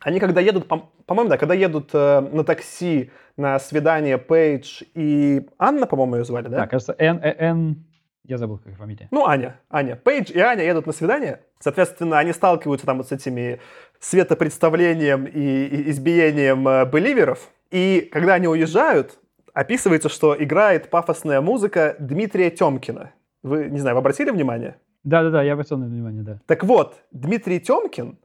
они 0.00 0.18
когда 0.18 0.40
едут, 0.40 0.66
по-моему, 0.66 1.30
да, 1.30 1.38
когда 1.38 1.54
едут 1.54 1.90
э, 1.92 2.20
на 2.20 2.42
такси 2.42 3.12
на 3.36 3.60
свидание 3.60 4.18
Пейдж 4.18 4.82
и 4.94 5.46
Анна, 5.56 5.86
по-моему, 5.86 6.16
ее 6.16 6.24
звали, 6.24 6.48
да? 6.48 6.56
Да, 6.56 6.66
кажется, 6.66 6.96
Н, 6.98 7.20
Н, 7.22 7.36
Н, 7.38 7.84
я 8.24 8.38
забыл, 8.38 8.58
как 8.58 8.76
фамилия. 8.76 9.08
Ну, 9.10 9.26
Аня, 9.26 9.60
Аня. 9.70 9.96
Пейдж 9.96 10.30
и 10.32 10.38
Аня 10.40 10.64
едут 10.64 10.86
на 10.86 10.92
свидание. 10.92 11.42
Соответственно, 11.58 12.18
они 12.18 12.32
сталкиваются 12.32 12.86
там 12.86 12.98
вот 12.98 13.08
с 13.08 13.12
этими 13.12 13.60
светопредставлением 14.00 15.26
и, 15.26 15.90
избиением 15.90 16.66
э, 16.66 16.86
беливеров. 16.86 17.50
И 17.70 18.08
когда 18.12 18.34
они 18.34 18.48
уезжают, 18.48 19.18
описывается, 19.52 20.08
что 20.08 20.34
играет 20.36 20.90
пафосная 20.90 21.40
музыка 21.40 21.96
Дмитрия 21.98 22.50
Темкина. 22.50 23.12
Вы, 23.42 23.66
не 23.66 23.78
знаю, 23.78 23.94
вы 23.96 24.00
обратили 24.00 24.30
внимание? 24.30 24.76
Да-да-да, 25.04 25.42
я 25.42 25.52
обратил 25.52 25.78
на 25.78 25.86
внимание, 25.86 26.22
да. 26.22 26.40
Так 26.46 26.64
вот, 26.64 26.96
Дмитрий 27.12 27.60
Темкин 27.60 28.18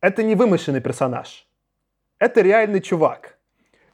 это 0.00 0.24
не 0.24 0.34
вымышленный 0.34 0.80
персонаж. 0.80 1.46
Это 2.18 2.40
реальный 2.40 2.80
чувак. 2.80 3.38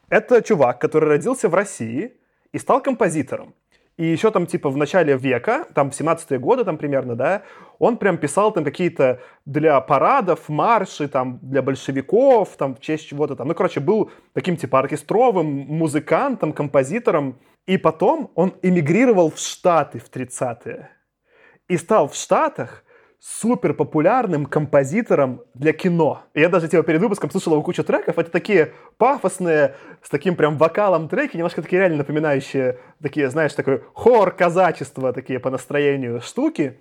Это 0.09 0.43
чувак, 0.43 0.81
который 0.81 1.09
родился 1.09 1.49
в 1.51 1.55
России 1.55 2.17
и 2.53 2.59
стал 2.59 2.83
композитором. 2.83 3.55
И 3.99 4.07
еще 4.07 4.31
там, 4.31 4.47
типа, 4.47 4.71
в 4.71 4.77
начале 4.77 5.17
века, 5.19 5.67
там, 5.75 5.91
в 5.91 6.01
17-е 6.01 6.39
годы, 6.39 6.65
там, 6.65 6.79
примерно, 6.79 7.15
да, 7.15 7.43
он 7.79 7.97
прям 7.97 8.19
писал 8.19 8.53
там 8.53 8.65
какие-то 8.65 9.21
для 9.47 9.81
парадов, 9.81 10.49
марши, 10.49 11.09
там, 11.09 11.39
для 11.43 11.63
большевиков, 11.63 12.57
там, 12.57 12.75
в 12.75 12.81
честь 12.81 13.09
чего-то 13.09 13.37
там. 13.37 13.49
Ну, 13.49 13.55
короче, 13.55 13.81
был 13.81 14.11
таким, 14.33 14.57
типа, 14.57 14.81
оркестровым 14.81 15.47
музыкантом, 15.47 16.53
композитором. 16.53 17.39
И 17.67 17.77
потом 17.77 18.31
он 18.35 18.55
эмигрировал 18.63 19.31
в 19.31 19.39
Штаты 19.39 19.99
в 19.99 20.11
30-е. 20.11 20.91
И 21.69 21.77
стал 21.77 22.09
в 22.09 22.15
Штатах 22.15 22.83
супер 23.21 23.75
популярным 23.75 24.47
композитором 24.47 25.43
для 25.55 25.73
кино. 25.73 26.23
Я 26.35 26.49
даже 26.49 26.69
типа 26.69 26.83
перед 26.83 27.01
выпуском 27.01 27.31
слушал 27.31 27.55
его 27.55 27.63
кучу 27.63 27.83
треков. 27.83 28.19
Это 28.19 28.31
такие 28.31 28.73
пафосные, 28.97 29.75
с 30.03 30.09
таким 30.09 30.37
прям 30.37 30.57
вокалом 30.57 31.09
треки, 31.09 31.37
немножко 31.37 31.63
такие 31.63 31.81
реально 31.81 31.99
напоминающие, 31.99 32.79
такие, 33.03 33.29
знаешь, 33.29 33.55
такой 33.55 33.83
хор 33.93 34.31
казачества, 34.31 35.13
такие 35.13 35.41
по 35.41 35.51
настроению 35.51 36.21
штуки. 36.21 36.81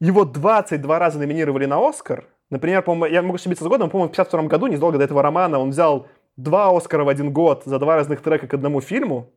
Его 0.00 0.24
22 0.24 0.98
раза 0.98 1.18
номинировали 1.18 1.66
на 1.66 1.86
Оскар. 1.86 2.26
Например, 2.48 2.82
по 2.82 3.06
я 3.06 3.20
могу 3.20 3.34
ошибиться 3.34 3.64
с 3.64 3.68
годом, 3.68 3.90
по-моему, 3.90 4.08
в 4.08 4.16
52 4.16 4.44
году, 4.44 4.66
незадолго 4.66 4.96
до 4.96 5.04
этого 5.04 5.22
романа, 5.22 5.58
он 5.58 5.70
взял 5.70 6.06
два 6.36 6.74
Оскара 6.74 7.04
в 7.04 7.08
один 7.08 7.32
год 7.32 7.62
за 7.66 7.78
два 7.78 7.96
разных 7.96 8.22
трека 8.22 8.46
к 8.46 8.54
одному 8.54 8.80
фильму. 8.80 9.30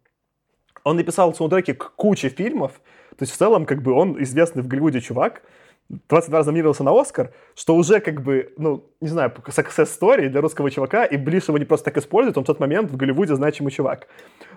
Он 0.86 0.96
написал 0.96 1.34
саундтреки 1.34 1.74
к 1.74 1.92
куче 1.96 2.30
фильмов. 2.30 2.82
То 3.18 3.24
есть 3.24 3.34
в 3.34 3.38
целом, 3.38 3.66
как 3.66 3.82
бы, 3.82 3.92
он 3.92 4.22
известный 4.24 4.64
в 4.64 4.68
Голливуде 4.68 5.02
чувак. 5.02 5.44
22 5.90 6.38
раз 6.38 6.46
номинировался 6.48 6.84
на 6.84 7.00
Оскар, 7.00 7.34
что 7.56 7.76
уже 7.76 8.00
как 8.00 8.22
бы, 8.24 8.54
ну, 8.58 8.86
не 9.02 9.10
знаю, 9.10 9.32
success 9.48 9.88
story 10.00 10.30
для 10.30 10.42
русского 10.42 10.72
чувака, 10.72 11.06
и 11.06 11.18
Блиш 11.18 11.48
его 11.48 11.58
не 11.58 11.66
просто 11.66 11.86
так 11.86 11.98
использует, 11.98 12.38
он 12.38 12.44
в 12.44 12.48
тот 12.48 12.60
момент 12.60 12.92
в 12.92 12.98
Голливуде 12.98 13.36
значимый 13.36 13.72
чувак. 13.72 14.08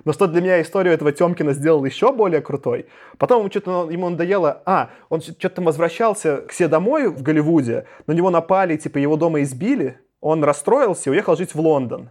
Но 0.05 0.13
что 0.13 0.27
для 0.27 0.41
меня 0.41 0.63
историю 0.63 0.95
этого 0.95 1.13
Темкина 1.13 1.53
сделал 1.53 1.85
еще 1.85 2.13
более 2.13 2.41
крутой, 2.41 2.87
потом 3.19 3.41
ему 3.41 3.51
что-то 3.51 3.91
ему 3.91 4.09
надоело, 4.09 4.63
а, 4.65 4.91
он 5.09 5.21
что-то 5.21 5.51
там 5.51 5.65
возвращался 5.65 6.39
к 6.39 6.53
себе 6.53 6.69
домой 6.69 7.09
в 7.09 7.23
Голливуде, 7.23 7.87
на 8.07 8.13
него 8.13 8.31
напали, 8.31 8.77
типа 8.77 8.99
его 8.99 9.17
дома 9.17 9.43
избили, 9.43 9.99
он 10.21 10.43
расстроился 10.45 11.11
и 11.11 11.13
уехал 11.13 11.37
жить 11.37 11.55
в 11.55 11.61
Лондон. 11.61 12.11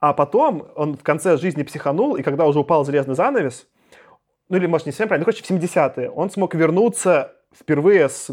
А 0.00 0.12
потом 0.12 0.68
он 0.76 0.96
в 0.96 1.02
конце 1.02 1.36
жизни 1.38 1.62
психанул, 1.62 2.16
и 2.16 2.22
когда 2.22 2.46
уже 2.46 2.58
упал 2.58 2.84
железный 2.84 3.14
занавес, 3.14 3.66
ну 4.48 4.56
или, 4.56 4.66
может, 4.66 4.86
не 4.86 4.92
совсем 4.92 5.08
правильно, 5.08 5.26
ну, 5.26 5.32
короче, 5.32 5.44
в 5.44 5.50
70-е, 5.50 6.10
он 6.10 6.30
смог 6.30 6.54
вернуться 6.54 7.34
впервые 7.58 8.08
с 8.08 8.30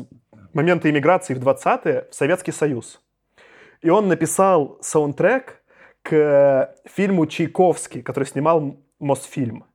момента 0.53 0.89
иммиграции 0.89 1.33
в 1.33 1.39
20-е 1.39 2.07
в 2.11 2.15
Советский 2.15 2.51
Союз. 2.51 3.01
И 3.81 3.89
он 3.89 4.07
написал 4.07 4.77
саундтрек 4.81 5.61
к 6.01 6.75
фильму 6.85 7.25
«Чайковский», 7.25 8.01
который 8.01 8.25
снимал 8.25 8.77
Мосфильм. 8.99 9.65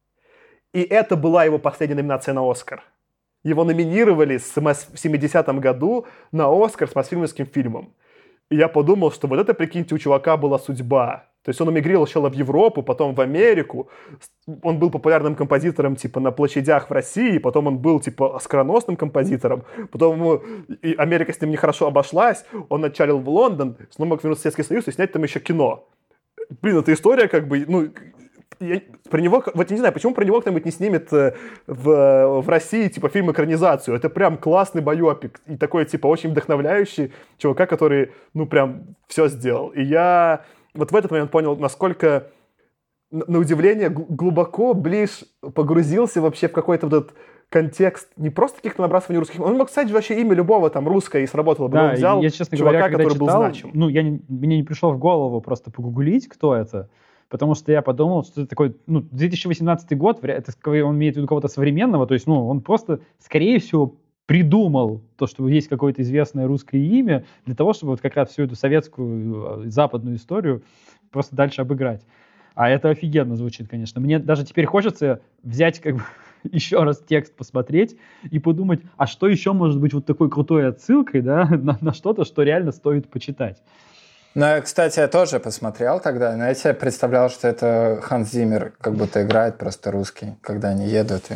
И 0.72 0.82
это 0.82 1.16
была 1.16 1.44
его 1.44 1.58
последняя 1.58 1.96
номинация 1.96 2.34
на 2.34 2.48
«Оскар». 2.48 2.82
Его 3.42 3.64
номинировали 3.64 4.38
в 4.38 4.56
70-м 4.56 5.60
году 5.60 6.06
на 6.30 6.48
«Оскар» 6.48 6.88
с 6.88 6.94
Мосфильмовским 6.94 7.46
фильмом. 7.46 7.94
И 8.50 8.56
я 8.56 8.68
подумал, 8.68 9.10
что 9.12 9.28
вот 9.28 9.38
это, 9.38 9.54
прикиньте, 9.54 9.94
у 9.94 9.98
чувака 9.98 10.36
была 10.36 10.58
судьба. 10.58 11.29
То 11.44 11.48
есть 11.48 11.60
он 11.60 11.70
эмигрировал 11.70 12.06
сначала 12.06 12.28
в 12.28 12.34
Европу, 12.34 12.82
потом 12.82 13.14
в 13.14 13.20
Америку. 13.20 13.88
Он 14.62 14.78
был 14.78 14.90
популярным 14.90 15.34
композитором, 15.34 15.96
типа, 15.96 16.20
на 16.20 16.32
площадях 16.32 16.90
в 16.90 16.92
России, 16.92 17.38
потом 17.38 17.66
он 17.66 17.78
был, 17.78 18.00
типа, 18.00 18.38
скороносным 18.42 18.96
композитором. 18.96 19.64
Потом 19.90 20.16
ему... 20.16 20.42
И 20.82 20.94
Америка 20.94 21.32
с 21.32 21.40
ним 21.40 21.50
нехорошо 21.50 21.86
обошлась, 21.86 22.44
он 22.68 22.84
отчалил 22.84 23.18
в 23.20 23.28
Лондон, 23.28 23.76
снова 23.90 24.10
мог 24.10 24.22
вернуться 24.22 24.40
в 24.40 24.52
Советский 24.52 24.62
Союз 24.62 24.88
и 24.88 24.92
снять 24.92 25.12
там 25.12 25.22
еще 25.22 25.40
кино. 25.40 25.88
Блин, 26.62 26.78
эта 26.78 26.92
история, 26.92 27.28
как 27.28 27.48
бы, 27.48 27.64
ну, 27.66 27.88
я, 28.60 28.82
про 29.08 29.20
него, 29.20 29.42
вот 29.54 29.70
я 29.70 29.74
не 29.74 29.78
знаю, 29.78 29.94
почему 29.94 30.12
про 30.12 30.24
него 30.24 30.40
кто-нибудь 30.40 30.66
не 30.66 30.70
снимет 30.70 31.10
э, 31.12 31.34
в, 31.66 32.42
в 32.42 32.48
России, 32.48 32.88
типа, 32.88 33.08
фильм 33.08 33.30
экранизацию. 33.30 33.96
Это 33.96 34.10
прям 34.10 34.36
классный 34.36 34.82
байопик. 34.82 35.40
И 35.46 35.56
такой, 35.56 35.86
типа, 35.86 36.06
очень 36.08 36.30
вдохновляющий 36.30 37.12
чувака, 37.38 37.64
который, 37.64 38.12
ну, 38.34 38.46
прям 38.46 38.96
все 39.06 39.28
сделал. 39.28 39.68
И 39.68 39.82
я 39.82 40.44
вот 40.74 40.92
в 40.92 40.96
этот 40.96 41.10
момент 41.10 41.30
понял, 41.30 41.56
насколько, 41.56 42.28
на 43.10 43.38
удивление, 43.38 43.88
глубоко 43.88 44.74
Блиш 44.74 45.24
погрузился 45.54 46.20
вообще 46.20 46.48
в 46.48 46.52
какой-то 46.52 46.86
вот 46.86 47.02
этот 47.02 47.16
контекст 47.48 48.08
не 48.16 48.30
просто 48.30 48.58
каких-то 48.58 48.82
набрасываний 48.82 49.18
русских. 49.18 49.40
Он 49.40 49.56
мог, 49.56 49.68
кстати, 49.68 49.90
вообще 49.90 50.20
имя 50.20 50.34
любого 50.34 50.70
там 50.70 50.86
русское 50.88 51.24
и 51.24 51.26
сработало 51.26 51.68
бы. 51.68 51.74
Да, 51.74 51.88
он 51.88 51.94
взял 51.94 52.22
я, 52.22 52.30
честно 52.30 52.56
чувака, 52.56 52.78
говоря, 52.78 52.92
который 52.92 53.12
читал, 53.12 53.26
был 53.26 53.34
значим. 53.34 53.70
Ну, 53.74 53.88
я 53.88 54.02
не, 54.02 54.22
мне 54.28 54.58
не 54.58 54.62
пришло 54.62 54.92
в 54.92 54.98
голову 54.98 55.40
просто 55.40 55.70
погуглить, 55.70 56.28
кто 56.28 56.54
это. 56.54 56.88
Потому 57.28 57.54
что 57.54 57.70
я 57.70 57.82
подумал, 57.82 58.24
что 58.24 58.42
это 58.42 58.50
такой, 58.50 58.76
ну, 58.86 59.02
2018 59.02 59.96
год, 59.96 60.24
это 60.24 60.52
он 60.64 60.96
имеет 60.96 61.14
в 61.14 61.18
виду 61.18 61.28
кого-то 61.28 61.48
современного, 61.48 62.06
то 62.06 62.14
есть, 62.14 62.26
ну, 62.26 62.48
он 62.48 62.60
просто, 62.60 63.00
скорее 63.20 63.60
всего, 63.60 63.96
придумал 64.30 65.02
то, 65.16 65.26
что 65.26 65.48
есть 65.48 65.66
какое-то 65.66 66.02
известное 66.02 66.46
русское 66.46 66.78
имя 66.78 67.24
для 67.46 67.56
того, 67.56 67.72
чтобы 67.72 67.90
вот 67.90 68.00
как 68.00 68.14
раз 68.14 68.28
всю 68.28 68.44
эту 68.44 68.54
советскую 68.54 69.64
э, 69.64 69.70
западную 69.70 70.18
историю 70.18 70.62
просто 71.10 71.34
дальше 71.34 71.62
обыграть. 71.62 72.06
А 72.54 72.70
это 72.70 72.90
офигенно 72.90 73.34
звучит, 73.34 73.68
конечно. 73.68 74.00
Мне 74.00 74.20
даже 74.20 74.44
теперь 74.44 74.66
хочется 74.66 75.20
взять 75.42 75.80
как 75.80 75.96
бы 75.96 76.02
еще 76.44 76.80
раз 76.84 77.02
текст 77.04 77.34
посмотреть 77.34 77.96
и 78.30 78.38
подумать, 78.38 78.82
а 78.96 79.08
что 79.08 79.26
еще 79.26 79.52
может 79.52 79.80
быть 79.80 79.94
вот 79.94 80.06
такой 80.06 80.30
крутой 80.30 80.68
отсылкой, 80.68 81.22
да, 81.22 81.46
на, 81.50 81.76
на 81.80 81.92
что-то, 81.92 82.24
что 82.24 82.44
реально 82.44 82.70
стоит 82.70 83.08
почитать. 83.08 83.60
Ну, 84.36 84.46
я, 84.46 84.60
кстати, 84.60 85.00
я 85.00 85.08
тоже 85.08 85.40
посмотрел 85.40 85.98
тогда, 85.98 86.36
но 86.36 86.44
я 86.44 86.54
себе 86.54 86.72
представлял, 86.74 87.30
что 87.30 87.48
это 87.48 87.98
Ханс 88.00 88.30
Зиммер 88.30 88.74
как 88.80 88.94
будто 88.94 89.24
играет 89.24 89.58
просто 89.58 89.90
русский, 89.90 90.36
когда 90.40 90.68
они 90.68 90.86
едут 90.86 91.32
и 91.32 91.34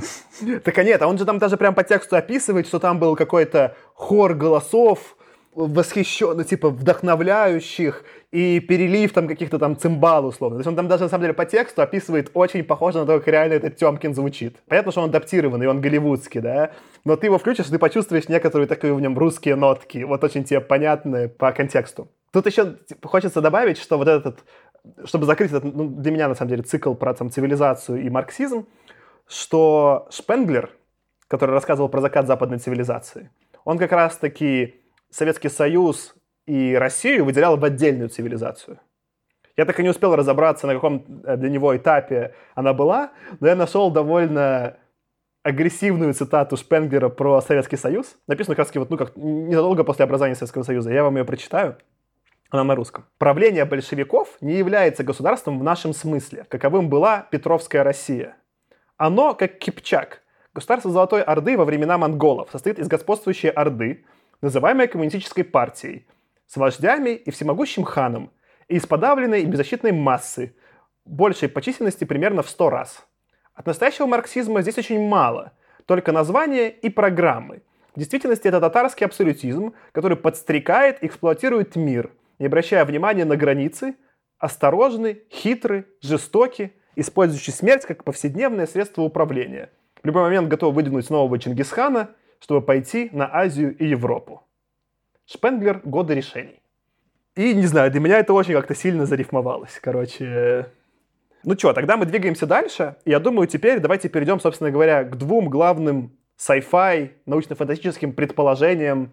так 0.64 0.78
а 0.78 0.84
нет, 0.84 1.02
а 1.02 1.06
он 1.06 1.18
же 1.18 1.24
там 1.24 1.38
даже 1.38 1.56
прям 1.56 1.74
по 1.74 1.84
тексту 1.84 2.16
описывает, 2.16 2.66
что 2.66 2.78
там 2.78 2.98
был 2.98 3.16
какой-то 3.16 3.76
хор 3.94 4.34
голосов, 4.34 5.16
восхищенных, 5.54 6.46
типа 6.46 6.70
вдохновляющих, 6.70 8.04
и 8.30 8.58
перелив 8.60 9.12
там 9.12 9.28
каких-то 9.28 9.58
там 9.58 9.76
цимбал 9.76 10.26
условно. 10.26 10.56
То 10.56 10.60
есть 10.60 10.68
он 10.68 10.76
там 10.76 10.88
даже 10.88 11.04
на 11.04 11.08
самом 11.10 11.22
деле 11.22 11.34
по 11.34 11.44
тексту 11.44 11.82
описывает 11.82 12.30
очень 12.32 12.64
похоже 12.64 13.00
на 13.00 13.06
то, 13.06 13.18
как 13.18 13.28
реально 13.28 13.54
этот 13.54 13.76
Тёмкин 13.76 14.14
звучит. 14.14 14.56
Понятно, 14.66 14.92
что 14.92 15.02
он 15.02 15.10
адаптированный, 15.10 15.66
он 15.66 15.82
голливудский, 15.82 16.40
да, 16.40 16.72
но 17.04 17.16
ты 17.16 17.26
его 17.26 17.38
включишь, 17.38 17.66
ты 17.66 17.78
почувствуешь 17.78 18.28
некоторые 18.28 18.66
такие 18.66 18.94
в 18.94 19.00
нем 19.00 19.18
русские 19.18 19.56
нотки, 19.56 20.04
вот 20.04 20.24
очень 20.24 20.44
тебе 20.44 20.60
понятные 20.60 21.28
по 21.28 21.52
контексту. 21.52 22.08
Тут 22.32 22.46
еще 22.46 22.76
типа, 22.88 23.08
хочется 23.08 23.42
добавить, 23.42 23.76
что 23.76 23.98
вот 23.98 24.08
этот, 24.08 24.38
чтобы 25.04 25.26
закрыть 25.26 25.50
этот, 25.50 25.64
ну, 25.74 25.88
для 25.88 26.10
меня 26.10 26.28
на 26.28 26.34
самом 26.34 26.48
деле 26.48 26.62
цикл 26.62 26.94
про 26.94 27.12
там, 27.12 27.30
цивилизацию 27.30 28.02
и 28.02 28.08
марксизм, 28.08 28.66
что 29.32 30.06
Шпенглер, 30.10 30.70
который 31.26 31.52
рассказывал 31.52 31.88
про 31.88 32.00
закат 32.00 32.26
западной 32.26 32.58
цивилизации, 32.58 33.30
он 33.64 33.78
как 33.78 33.92
раз-таки 33.92 34.82
Советский 35.10 35.48
Союз 35.48 36.14
и 36.46 36.74
Россию 36.74 37.24
выделял 37.24 37.56
в 37.56 37.64
отдельную 37.64 38.08
цивилизацию. 38.08 38.78
Я 39.56 39.64
так 39.64 39.78
и 39.80 39.82
не 39.82 39.88
успел 39.88 40.16
разобраться, 40.16 40.66
на 40.66 40.74
каком 40.74 41.04
э, 41.24 41.36
для 41.36 41.50
него 41.50 41.76
этапе 41.76 42.34
она 42.54 42.72
была, 42.72 43.12
но 43.40 43.48
я 43.48 43.54
нашел 43.54 43.90
довольно 43.90 44.76
агрессивную 45.42 46.14
цитату 46.14 46.56
Шпенглера 46.56 47.08
про 47.08 47.40
Советский 47.40 47.76
Союз. 47.76 48.16
Написано 48.26 48.54
как 48.54 48.66
раз 48.66 48.74
вот, 48.74 48.90
ну, 48.90 48.96
как 48.96 49.16
незадолго 49.16 49.84
после 49.84 50.04
образования 50.04 50.34
Советского 50.34 50.62
Союза. 50.62 50.90
Я 50.90 51.04
вам 51.04 51.16
ее 51.16 51.24
прочитаю. 51.24 51.76
Она 52.50 52.64
на 52.64 52.74
русском. 52.74 53.04
Правление 53.18 53.64
большевиков 53.64 54.36
не 54.40 54.54
является 54.54 55.04
государством 55.04 55.58
в 55.58 55.64
нашем 55.64 55.94
смысле, 55.94 56.44
каковым 56.48 56.90
была 56.90 57.26
Петровская 57.30 57.82
Россия– 57.82 58.36
оно 58.96 59.34
как 59.34 59.58
Кипчак. 59.58 60.22
Государство 60.54 60.90
Золотой 60.90 61.22
Орды 61.22 61.56
во 61.56 61.64
времена 61.64 61.96
монголов 61.96 62.50
состоит 62.52 62.78
из 62.78 62.88
господствующей 62.88 63.48
Орды, 63.48 64.04
называемой 64.42 64.88
коммунистической 64.88 65.44
партией, 65.44 66.06
с 66.46 66.56
вождями 66.56 67.10
и 67.10 67.30
всемогущим 67.30 67.84
ханом, 67.84 68.32
и 68.68 68.76
из 68.76 68.86
подавленной 68.86 69.42
и 69.42 69.46
беззащитной 69.46 69.92
массы, 69.92 70.54
большей 71.04 71.48
по 71.48 71.62
численности 71.62 72.04
примерно 72.04 72.42
в 72.42 72.50
100 72.50 72.70
раз. 72.70 73.06
От 73.54 73.66
настоящего 73.66 74.06
марксизма 74.06 74.62
здесь 74.62 74.78
очень 74.78 75.08
мало, 75.08 75.52
только 75.86 76.12
название 76.12 76.70
и 76.70 76.88
программы. 76.90 77.62
В 77.94 77.98
действительности 77.98 78.48
это 78.48 78.60
татарский 78.60 79.04
абсолютизм, 79.04 79.74
который 79.92 80.16
подстрекает, 80.16 81.02
эксплуатирует 81.02 81.76
мир, 81.76 82.10
не 82.38 82.46
обращая 82.46 82.84
внимания 82.84 83.24
на 83.24 83.36
границы, 83.36 83.96
осторожный, 84.38 85.22
хитрый, 85.30 85.86
жестокий, 86.00 86.72
использующий 86.96 87.52
смерть 87.52 87.84
как 87.84 88.04
повседневное 88.04 88.66
средство 88.66 89.02
управления. 89.02 89.70
В 90.02 90.06
любой 90.06 90.22
момент 90.22 90.48
готов 90.48 90.74
выдвинуть 90.74 91.08
нового 91.10 91.38
Чингисхана, 91.38 92.10
чтобы 92.40 92.60
пойти 92.60 93.08
на 93.12 93.32
Азию 93.32 93.76
и 93.76 93.86
Европу. 93.86 94.42
Шпенглер 95.26 95.80
«Годы 95.84 96.14
решений». 96.14 96.60
И, 97.36 97.54
не 97.54 97.66
знаю, 97.66 97.90
для 97.90 98.00
меня 98.00 98.18
это 98.18 98.34
очень 98.34 98.52
как-то 98.52 98.74
сильно 98.74 99.06
зарифмовалось. 99.06 99.78
Короче, 99.80 100.66
ну 101.44 101.56
что, 101.56 101.72
тогда 101.72 101.96
мы 101.96 102.04
двигаемся 102.04 102.46
дальше. 102.46 102.96
Я 103.04 103.20
думаю, 103.20 103.48
теперь 103.48 103.80
давайте 103.80 104.08
перейдем, 104.08 104.38
собственно 104.38 104.70
говоря, 104.70 105.04
к 105.04 105.16
двум 105.16 105.48
главным 105.48 106.12
sci-fi, 106.38 107.12
научно-фантастическим 107.26 108.12
предположениям 108.12 109.12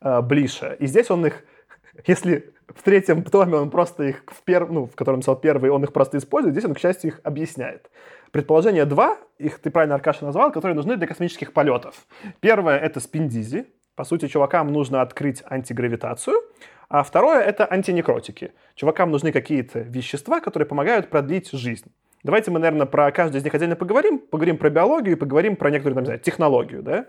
э, 0.00 0.20
Блиша. 0.20 0.74
И 0.74 0.86
здесь 0.86 1.10
он 1.10 1.26
их, 1.26 1.44
если 2.06 2.52
в 2.74 2.82
третьем 2.82 3.22
томе 3.22 3.56
он 3.56 3.70
просто 3.70 4.04
их, 4.04 4.24
в, 4.26 4.42
пер... 4.42 4.68
ну, 4.68 4.86
в 4.86 4.94
котором 4.94 5.20
писал 5.20 5.36
первый, 5.36 5.70
он 5.70 5.84
их 5.84 5.92
просто 5.92 6.18
использует, 6.18 6.54
здесь 6.54 6.64
он, 6.64 6.74
к 6.74 6.78
счастью, 6.78 7.12
их 7.12 7.20
объясняет. 7.22 7.90
Предположение 8.32 8.84
два, 8.84 9.18
их 9.38 9.60
ты 9.60 9.70
правильно, 9.70 9.94
Аркаша, 9.94 10.24
назвал, 10.24 10.50
которые 10.50 10.74
нужны 10.74 10.96
для 10.96 11.06
космических 11.06 11.52
полетов. 11.52 12.06
Первое— 12.40 12.78
это 12.78 13.00
спиндизи. 13.00 13.66
По 13.94 14.04
сути, 14.04 14.26
чувакам 14.28 14.72
нужно 14.72 15.00
открыть 15.00 15.42
антигравитацию. 15.46 16.36
А 16.88 17.02
второе— 17.02 17.40
это 17.42 17.66
антинекротики. 17.70 18.52
Чувакам 18.74 19.10
нужны 19.10 19.32
какие-то 19.32 19.80
вещества, 19.80 20.40
которые 20.40 20.66
помогают 20.66 21.08
продлить 21.08 21.50
жизнь. 21.50 21.90
Давайте 22.22 22.50
мы, 22.50 22.58
наверное, 22.58 22.86
про 22.86 23.10
каждый 23.12 23.38
из 23.38 23.44
них 23.44 23.54
отдельно 23.54 23.76
поговорим. 23.76 24.18
Поговорим 24.18 24.58
про 24.58 24.68
биологию 24.68 25.16
и 25.16 25.18
поговорим 25.18 25.56
про 25.56 25.70
некоторую, 25.70 25.94
там, 25.94 26.02
не 26.02 26.06
знаю, 26.06 26.20
технологию, 26.20 26.82
да? 26.82 27.06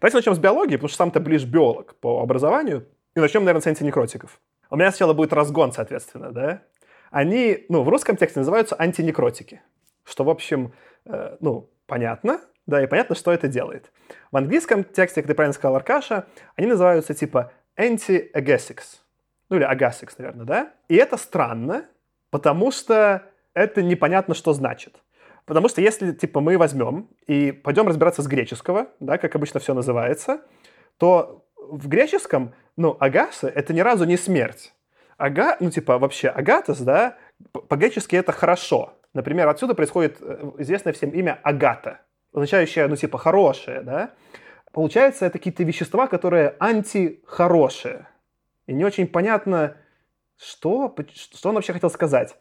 Давайте 0.00 0.18
начнем 0.18 0.34
с 0.34 0.38
биологии, 0.38 0.76
потому 0.76 0.88
что 0.88 0.98
сам 0.98 1.10
ты 1.10 1.20
ближе 1.20 1.46
биолог 1.46 1.94
по 2.00 2.20
образованию. 2.20 2.86
И 3.16 3.20
начнем, 3.20 3.42
наверное, 3.44 3.62
с 3.62 3.66
антинекротиков. 3.66 4.40
У 4.70 4.76
меня 4.76 4.90
сначала 4.90 5.14
будет 5.14 5.32
разгон, 5.32 5.72
соответственно, 5.72 6.32
да? 6.32 6.62
Они, 7.10 7.64
ну, 7.68 7.82
в 7.82 7.88
русском 7.88 8.16
тексте 8.16 8.40
называются 8.40 8.76
антинекротики, 8.78 9.62
что, 10.04 10.24
в 10.24 10.30
общем, 10.30 10.72
э, 11.06 11.36
ну, 11.40 11.70
понятно, 11.86 12.40
да, 12.66 12.82
и 12.82 12.86
понятно, 12.86 13.14
что 13.14 13.32
это 13.32 13.48
делает. 13.48 13.90
В 14.30 14.36
английском 14.36 14.84
тексте, 14.84 15.22
как 15.22 15.28
ты 15.28 15.34
правильно 15.34 15.54
сказал, 15.54 15.76
Аркаша, 15.76 16.26
они 16.54 16.66
называются 16.66 17.14
типа 17.14 17.52
anti-agesics, 17.78 18.98
ну 19.48 19.56
или 19.56 19.66
agasics, 19.66 20.14
наверное, 20.18 20.44
да? 20.44 20.72
И 20.88 20.96
это 20.96 21.16
странно, 21.16 21.86
потому 22.30 22.70
что 22.70 23.22
это 23.54 23.82
непонятно, 23.82 24.34
что 24.34 24.52
значит. 24.52 25.02
Потому 25.46 25.70
что 25.70 25.80
если, 25.80 26.12
типа, 26.12 26.40
мы 26.40 26.58
возьмем 26.58 27.08
и 27.26 27.52
пойдем 27.52 27.88
разбираться 27.88 28.20
с 28.20 28.26
греческого, 28.26 28.88
да, 29.00 29.16
как 29.16 29.34
обычно 29.34 29.60
все 29.60 29.72
называется, 29.72 30.42
то 30.98 31.46
в 31.56 31.88
греческом, 31.88 32.54
ну, 32.78 32.96
агаса— 33.00 33.48
это 33.54 33.74
ни 33.74 33.80
разу 33.80 34.04
не 34.04 34.16
смерть. 34.16 34.72
Ага, 35.16 35.56
ну, 35.58 35.68
типа, 35.68 35.98
вообще, 35.98 36.28
агатос, 36.28 36.78
да, 36.78 37.16
по-гречески 37.68 38.14
это 38.14 38.30
хорошо. 38.30 38.94
Например, 39.14 39.48
отсюда 39.48 39.74
происходит 39.74 40.18
э, 40.20 40.52
известное 40.58 40.92
всем 40.92 41.10
имя 41.10 41.40
агата, 41.42 42.02
означающее, 42.32 42.86
ну, 42.86 42.94
типа, 42.94 43.18
хорошее, 43.18 43.80
да. 43.80 44.12
Получается, 44.72 45.26
это 45.26 45.38
какие-то 45.38 45.64
вещества, 45.64 46.06
которые 46.06 46.54
антихорошие. 46.60 48.06
И 48.68 48.72
не 48.74 48.84
очень 48.84 49.08
понятно, 49.08 49.76
что, 50.40 50.94
что 51.14 51.48
он 51.48 51.56
вообще 51.56 51.72
хотел 51.72 51.90
сказать. 51.90 52.36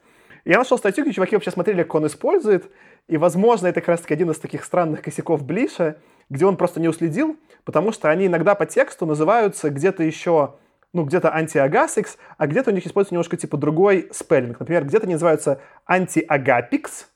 Я 0.46 0.60
нашел 0.60 0.78
статью, 0.78 1.04
где 1.04 1.14
чуваки 1.14 1.36
вообще 1.36 1.50
смотрели, 1.50 1.82
как 1.82 1.96
он 1.96 2.06
использует, 2.06 2.72
и, 3.08 3.18
возможно, 3.18 3.68
это 3.68 3.82
как 3.82 3.90
раз-таки 3.90 4.14
один 4.14 4.30
из 4.30 4.38
таких 4.38 4.64
странных 4.64 5.02
косяков 5.02 5.44
Блиша, 5.44 5.98
где 6.30 6.46
он 6.46 6.58
просто 6.58 6.80
не 6.80 6.88
уследил, 6.88 7.38
потому 7.64 7.92
что 7.92 8.10
они 8.10 8.28
иногда 8.28 8.56
по 8.56 8.66
тексту 8.66 9.06
называются 9.06 9.70
где-то 9.70 10.04
еще, 10.04 10.56
ну, 10.94 11.04
где-то 11.04 11.34
anti-agathics, 11.34 12.18
а 12.38 12.48
где-то 12.48 12.72
у 12.72 12.74
них 12.74 12.86
используется 12.86 13.16
немножко 13.16 13.38
типа 13.38 13.58
другой 13.58 14.10
spelling. 14.12 14.60
Например, 14.60 14.86
где-то 14.86 15.06
они 15.06 15.14
называются 15.14 15.62
anti-agapics, 15.86 17.10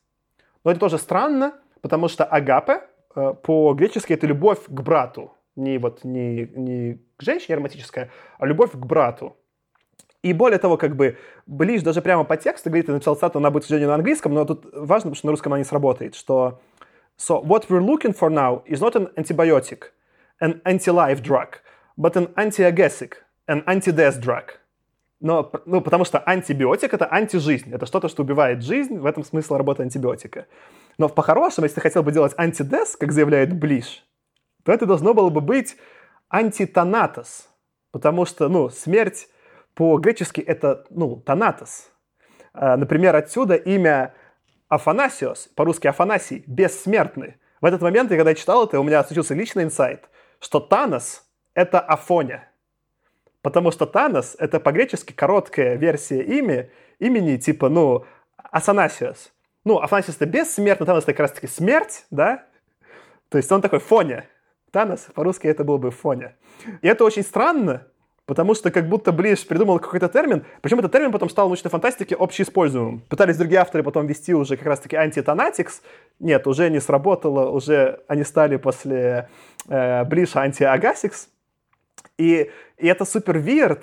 но 0.64 0.70
это 0.70 0.80
тоже 0.80 0.98
странно, 0.98 1.54
потому 1.80 2.08
что 2.08 2.24
агапе 2.24 2.82
э, 3.14 3.34
по-гречески 3.42 4.12
это 4.12 4.26
любовь 4.26 4.60
к 4.66 4.80
брату, 4.80 5.32
не 5.56 5.78
вот 5.78 6.04
не, 6.04 6.46
не 6.54 7.00
к 7.16 7.22
женщине 7.22 7.56
а 7.56 7.59
романтическая, 7.59 8.10
а 8.38 8.46
любовь 8.46 8.72
к 8.72 8.76
брату. 8.76 9.36
И 10.22 10.32
более 10.32 10.58
того, 10.58 10.76
как 10.76 10.94
бы 10.94 11.18
Ближ 11.46 11.82
даже 11.82 12.00
прямо 12.00 12.22
по 12.22 12.36
тексту 12.36 12.70
говорит, 12.70 12.86
я 12.86 12.94
написал 12.94 13.16
цитату, 13.16 13.38
она 13.38 13.50
будет, 13.50 13.64
к 13.64 13.66
сожалению, 13.66 13.88
на 13.88 13.96
английском, 13.96 14.32
но 14.32 14.44
тут 14.44 14.66
важно, 14.72 15.10
потому 15.10 15.14
что 15.16 15.26
на 15.26 15.30
русском 15.32 15.52
она 15.52 15.58
не 15.58 15.64
сработает, 15.64 16.14
что 16.14 16.60
So 17.16 17.40
what 17.40 17.68
we're 17.68 17.82
looking 17.82 18.12
for 18.12 18.30
now 18.30 18.62
is 18.66 18.80
not 18.80 18.96
an 18.96 19.08
antibiotic, 19.16 19.92
an 20.40 20.60
anti-life 20.64 21.22
drug, 21.22 21.60
but 21.96 22.16
an 22.16 22.28
anti-agesic, 22.36 23.14
an 23.46 23.62
anti-death 23.66 24.20
drug. 24.20 24.58
Но, 25.22 25.52
ну, 25.66 25.80
потому 25.80 26.04
что 26.04 26.18
антибиотик— 26.18 26.92
это 26.94 27.06
антижизнь. 27.08 27.72
Это 27.72 27.86
что-то, 27.86 28.08
что 28.08 28.22
убивает 28.24 28.60
жизнь. 28.64 28.98
В 28.98 29.06
этом 29.06 29.22
смысл 29.22 29.56
работы 29.56 29.84
антибиотика. 29.84 30.46
Но 30.98 31.08
по-хорошему, 31.08 31.64
если 31.64 31.76
ты 31.76 31.80
хотел 31.80 32.02
бы 32.02 32.10
делать 32.10 32.34
антидес, 32.36 32.96
как 32.96 33.12
заявляет 33.12 33.56
Блиш, 33.56 34.04
то 34.64 34.72
это 34.72 34.84
должно 34.84 35.14
было 35.14 35.30
бы 35.30 35.40
быть 35.40 35.76
антитанатос. 36.28 37.48
Потому 37.92 38.26
что, 38.26 38.48
ну, 38.48 38.68
смерть 38.68 39.28
по-гречески 39.74 40.40
это, 40.40 40.84
ну, 40.90 41.16
танатос. 41.20 41.92
А, 42.52 42.76
например, 42.76 43.14
отсюда 43.14 43.54
имя 43.54 44.14
Афанасиос, 44.72 45.50
по-русски 45.54 45.86
Афанасий, 45.86 46.44
бессмертный. 46.46 47.36
В 47.60 47.66
этот 47.66 47.82
момент, 47.82 48.10
я 48.10 48.16
когда 48.16 48.34
читал 48.34 48.64
это, 48.66 48.80
у 48.80 48.82
меня 48.82 49.04
случился 49.04 49.34
личный 49.34 49.64
инсайт, 49.64 50.08
что 50.40 50.60
Танос— 50.60 51.28
это 51.54 51.78
Афоня. 51.78 52.50
Потому 53.42 53.70
что 53.70 53.84
Танос— 53.84 54.34
это 54.38 54.60
по-гречески 54.60 55.12
короткая 55.12 55.74
версия 55.74 56.22
имя, 56.22 56.70
имени, 56.98 57.36
типа, 57.36 57.68
ну, 57.68 58.06
Афанасиос. 58.36 59.34
Ну, 59.64 59.78
Афанасиос— 59.78 60.16
это 60.16 60.24
бессмертный, 60.24 60.86
Танос— 60.86 61.02
это 61.04 61.12
как 61.12 61.20
раз-таки 61.20 61.48
смерть, 61.48 62.06
да? 62.10 62.46
То 63.28 63.36
есть 63.36 63.52
он 63.52 63.60
такой 63.60 63.78
Фоня. 63.78 64.24
Танос, 64.70 65.08
по-русски 65.14 65.48
это 65.48 65.64
был 65.64 65.76
бы 65.76 65.90
Фоня. 65.90 66.34
И 66.80 66.88
это 66.88 67.04
очень 67.04 67.24
странно, 67.24 67.88
Потому 68.24 68.54
что 68.54 68.70
как 68.70 68.88
будто 68.88 69.10
Блиш 69.10 69.46
придумал 69.46 69.80
какой-то 69.80 70.08
термин, 70.08 70.44
причем 70.60 70.78
этот 70.78 70.92
термин 70.92 71.10
потом 71.10 71.28
стал 71.28 71.46
в 71.46 71.48
научной 71.48 71.70
фантастике 71.70 72.14
общеиспользуемым. 72.14 73.00
Пытались 73.08 73.36
другие 73.36 73.60
авторы 73.60 73.82
потом 73.82 74.06
ввести 74.06 74.32
уже 74.32 74.56
как 74.56 74.66
раз-таки 74.66 74.94
anti-thanatics. 74.94 75.82
Нет, 76.20 76.46
уже 76.46 76.70
не 76.70 76.80
сработало, 76.80 77.50
уже 77.50 78.00
они 78.06 78.22
стали 78.22 78.56
после 78.56 79.28
э, 79.68 80.04
Блиша 80.04 80.40
anti-agathics. 80.40 81.28
И, 82.16 82.48
и 82.78 82.86
это 82.86 83.04
super 83.04 83.38
weird. 83.38 83.82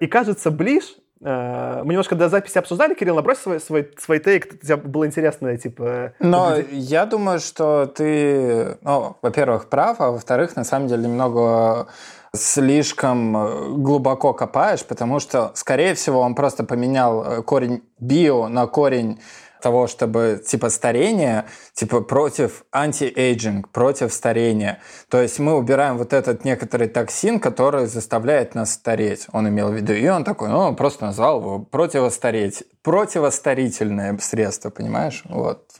И 0.00 0.06
кажется, 0.06 0.50
Блиш 0.50 0.96
э, 1.20 1.82
мы 1.84 1.92
немножко 1.92 2.14
до 2.14 2.30
записи 2.30 2.56
обсуждали, 2.56 2.94
Кирилл, 2.94 3.16
набрось 3.16 3.38
свой, 3.38 3.60
свой, 3.60 3.92
свой 3.98 4.18
take, 4.18 4.60
тебе 4.60 4.76
было 4.76 5.06
интересно, 5.06 5.54
типа... 5.58 6.14
Но 6.20 6.56
я 6.70 7.04
думаю, 7.04 7.38
что 7.38 7.84
ты, 7.84 8.78
ну, 8.80 9.16
во-первых, 9.20 9.68
прав, 9.68 10.00
а 10.00 10.10
во-вторых, 10.10 10.56
на 10.56 10.64
самом 10.64 10.88
деле, 10.88 11.02
немного 11.02 11.88
слишком 12.34 13.36
э, 13.36 13.68
глубоко 13.76 14.32
копаешь, 14.32 14.84
потому 14.84 15.20
что, 15.20 15.52
скорее 15.54 15.94
всего, 15.94 16.20
он 16.20 16.34
просто 16.34 16.64
поменял 16.64 17.24
э, 17.24 17.42
корень 17.42 17.82
био 17.98 18.48
на 18.48 18.66
корень 18.66 19.18
того, 19.64 19.86
чтобы 19.86 20.42
типа 20.46 20.68
старение, 20.68 21.46
типа 21.72 22.02
против 22.02 22.66
anti-aging, 22.70 23.70
против 23.70 24.12
старения. 24.12 24.78
То 25.08 25.22
есть 25.22 25.38
мы 25.38 25.56
убираем 25.56 25.96
вот 25.96 26.12
этот 26.12 26.44
некоторый 26.44 26.86
токсин, 26.86 27.40
который 27.40 27.86
заставляет 27.86 28.54
нас 28.54 28.74
стареть. 28.74 29.26
Он 29.32 29.48
имел 29.48 29.70
в 29.70 29.74
виду. 29.74 29.94
И 29.94 30.06
он 30.06 30.22
такой, 30.22 30.50
ну, 30.50 30.58
он 30.58 30.76
просто 30.76 31.06
назвал 31.06 31.40
его 31.40 31.58
противостареть. 31.60 32.64
Противостарительное 32.82 34.18
средство, 34.18 34.68
понимаешь? 34.68 35.22
Вот. 35.30 35.70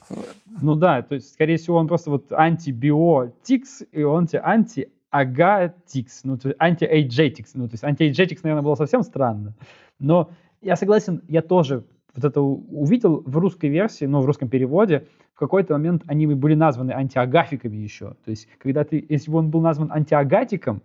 Ну 0.61 0.73
да, 0.73 1.03
то 1.03 1.13
есть, 1.15 1.33
скорее 1.33 1.57
всего, 1.57 1.77
он 1.77 1.87
просто 1.87 2.09
вот 2.09 2.31
antibiotics, 2.31 3.83
и 3.91 4.01
он 4.01 4.25
тебе 4.25 4.41
anti-agathics, 4.43 6.23
ну, 6.23 6.37
то 6.37 6.49
есть 6.49 6.59
anti-agetics, 6.59 7.53
ну, 7.55 7.67
то 7.67 7.73
есть 7.73 7.83
anti-agetics, 7.83 8.43
наверное, 8.43 8.63
было 8.63 8.75
совсем 8.75 9.03
странно, 9.03 9.53
но 9.99 10.29
я 10.61 10.75
согласен, 10.75 11.21
я 11.27 11.41
тоже 11.41 11.83
вот 12.15 12.25
это 12.25 12.41
увидел 12.41 13.23
в 13.25 13.37
русской 13.37 13.69
версии, 13.69 14.05
ну, 14.05 14.21
в 14.21 14.25
русском 14.25 14.49
переводе, 14.49 15.07
в 15.33 15.39
какой-то 15.39 15.73
момент 15.73 16.03
они 16.07 16.27
были 16.27 16.55
названы 16.55 16.91
антиагафиками 16.91 17.77
еще, 17.77 18.15
то 18.25 18.31
есть 18.31 18.47
когда 18.57 18.83
ты, 18.83 19.05
если 19.07 19.31
бы 19.31 19.37
он 19.37 19.49
был 19.49 19.61
назван 19.61 19.91
антиагатиком, 19.91 20.81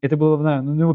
это 0.00 0.16
было, 0.16 0.36
ну, 0.60 0.80
его 0.80 0.94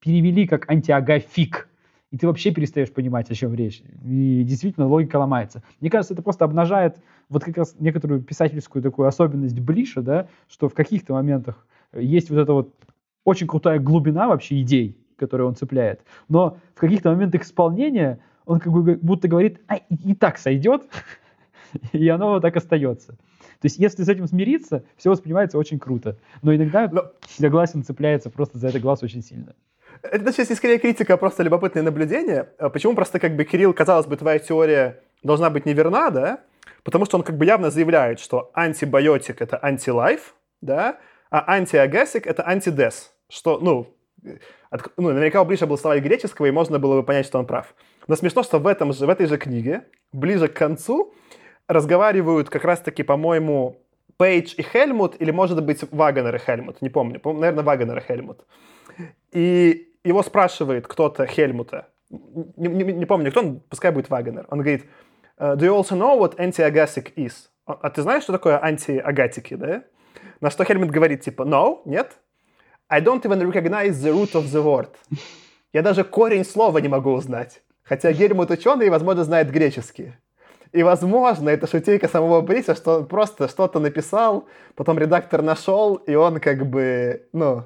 перевели 0.00 0.46
как 0.46 0.68
антиагафик, 0.70 1.68
и 2.12 2.18
ты 2.18 2.26
вообще 2.26 2.52
перестаешь 2.52 2.92
понимать, 2.92 3.30
о 3.30 3.34
чем 3.34 3.52
речь. 3.54 3.82
И 4.04 4.44
действительно 4.44 4.86
логика 4.86 5.16
ломается. 5.16 5.62
Мне 5.80 5.90
кажется, 5.90 6.14
это 6.14 6.22
просто 6.22 6.44
обнажает 6.44 7.02
вот 7.28 7.44
как 7.44 7.56
раз 7.56 7.74
некоторую 7.80 8.22
писательскую 8.22 8.82
такую 8.82 9.08
особенность 9.08 9.58
Блиша, 9.58 10.02
да, 10.02 10.28
что 10.48 10.68
в 10.68 10.74
каких-то 10.74 11.14
моментах 11.14 11.66
есть 12.00 12.30
вот 12.30 12.38
эта 12.38 12.52
вот 12.52 12.74
очень 13.24 13.46
крутая 13.46 13.78
глубина 13.78 14.28
вообще 14.28 14.60
идей, 14.60 14.96
которые 15.16 15.46
он 15.46 15.56
цепляет. 15.56 16.02
Но 16.28 16.58
в 16.74 16.80
каких-то 16.80 17.10
моментах 17.10 17.42
исполнения 17.42 18.20
он 18.44 18.60
как 18.60 18.72
бы 18.72 18.98
будто 19.00 19.28
говорит, 19.28 19.60
а 19.66 19.76
и 19.76 20.14
так 20.14 20.38
сойдет, 20.38 20.82
и 21.92 22.08
оно 22.08 22.30
вот 22.34 22.42
так 22.42 22.56
остается. 22.56 23.16
То 23.60 23.66
есть, 23.66 23.78
если 23.78 24.02
с 24.02 24.08
этим 24.08 24.26
смириться, 24.26 24.84
все 24.96 25.10
воспринимается 25.10 25.58
очень 25.58 25.78
круто. 25.78 26.18
Но 26.42 26.54
иногда, 26.54 26.88
Но... 26.92 27.10
согласен, 27.26 27.82
цепляется 27.82 28.30
просто 28.30 28.58
за 28.58 28.68
это 28.68 28.78
глаз 28.78 29.02
очень 29.02 29.22
сильно. 29.22 29.54
Это 30.02 30.30
сейчас 30.32 30.50
не 30.50 30.56
скорее 30.56 30.78
критика, 30.78 31.14
а 31.14 31.16
просто 31.16 31.42
любопытное 31.42 31.82
наблюдение. 31.82 32.50
А 32.58 32.68
почему 32.68 32.94
просто 32.94 33.18
как 33.18 33.34
бы, 33.34 33.44
Кирилл, 33.44 33.72
казалось 33.72 34.06
бы, 34.06 34.16
твоя 34.16 34.38
теория 34.38 35.00
должна 35.22 35.48
быть 35.48 35.64
неверна, 35.64 36.10
да? 36.10 36.40
Потому 36.84 37.06
что 37.06 37.16
он 37.16 37.22
как 37.24 37.38
бы 37.38 37.46
явно 37.46 37.70
заявляет, 37.70 38.20
что 38.20 38.50
антибиотик— 38.54 39.40
это 39.40 39.58
антилайф, 39.64 40.34
да? 40.60 40.98
А 41.30 41.54
антиагасик— 41.54 42.26
это 42.28 42.46
антидес, 42.46 43.12
что, 43.28 43.58
ну, 43.58 43.94
от, 44.70 44.90
ну, 44.96 45.08
наверняка 45.08 45.42
ближе 45.44 45.66
был 45.66 45.78
слова 45.78 45.98
греческого, 45.98 46.46
и 46.46 46.50
можно 46.50 46.78
было 46.78 47.00
бы 47.00 47.02
понять, 47.02 47.26
что 47.26 47.38
он 47.38 47.46
прав. 47.46 47.74
Но 48.06 48.16
смешно, 48.16 48.42
что 48.42 48.58
в, 48.58 48.66
этом 48.66 48.92
же, 48.92 49.06
в 49.06 49.08
этой 49.08 49.26
же 49.26 49.36
книге, 49.36 49.84
ближе 50.12 50.48
к 50.48 50.54
концу, 50.54 51.14
разговаривают 51.68 52.48
как 52.48 52.64
раз-таки, 52.64 53.02
по-моему, 53.02 53.82
Пейдж 54.16 54.54
и 54.56 54.62
Хельмут, 54.62 55.16
или, 55.20 55.30
может 55.30 55.62
быть, 55.62 55.84
Вагонер 55.90 56.36
и 56.36 56.38
Хельмут, 56.38 56.80
не 56.80 56.88
помню, 56.88 57.20
по 57.20 57.32
наверное, 57.32 57.64
Вагонер 57.64 57.98
и 57.98 58.00
Хельмут. 58.00 58.46
И 59.32 59.92
его 60.04 60.22
спрашивает 60.22 60.86
кто-то 60.86 61.26
Хельмута, 61.26 61.88
не, 62.08 62.68
не, 62.68 62.92
не 62.92 63.06
помню 63.06 63.30
кто, 63.30 63.40
он, 63.40 63.60
пускай 63.68 63.90
будет 63.90 64.08
Вагонер, 64.08 64.46
он 64.48 64.60
говорит, 64.60 64.84
«Uh, 65.38 65.54
do 65.56 65.66
you 65.66 65.76
also 65.76 65.96
know 65.96 66.18
what 66.18 66.38
antiagasic 66.38 67.12
is? 67.16 67.32
А, 67.66 67.74
а 67.82 67.90
ты 67.90 68.02
знаешь, 68.02 68.22
что 68.22 68.32
такое 68.32 68.62
антиагатики, 68.62 69.54
да? 69.54 69.82
На 70.40 70.50
что 70.50 70.64
Хельмут 70.64 70.90
говорит, 70.90 71.22
типа, 71.22 71.42
no, 71.42 71.80
нет, 71.84 72.12
I 72.88 73.00
don't 73.00 73.22
even 73.22 73.50
recognize 73.50 73.92
the 74.02 74.12
root 74.12 74.32
of 74.32 74.44
the 74.44 74.62
word. 74.62 74.90
Я 75.72 75.82
даже 75.82 76.04
корень 76.04 76.44
слова 76.44 76.78
не 76.78 76.88
могу 76.88 77.12
узнать. 77.12 77.62
Хотя 77.82 78.12
Гельмут 78.12 78.50
ученый, 78.50 78.90
возможно, 78.90 79.24
знает 79.24 79.50
греческий. 79.50 80.14
И, 80.72 80.82
возможно, 80.82 81.48
это 81.48 81.66
шутейка 81.66 82.08
самого 82.08 82.40
Бриса, 82.40 82.74
что 82.74 82.98
он 82.98 83.06
просто 83.06 83.48
что-то 83.48 83.78
написал, 83.78 84.46
потом 84.74 84.98
редактор 84.98 85.42
нашел, 85.42 85.94
и 85.94 86.14
он 86.14 86.40
как 86.40 86.66
бы, 86.66 87.28
ну, 87.32 87.64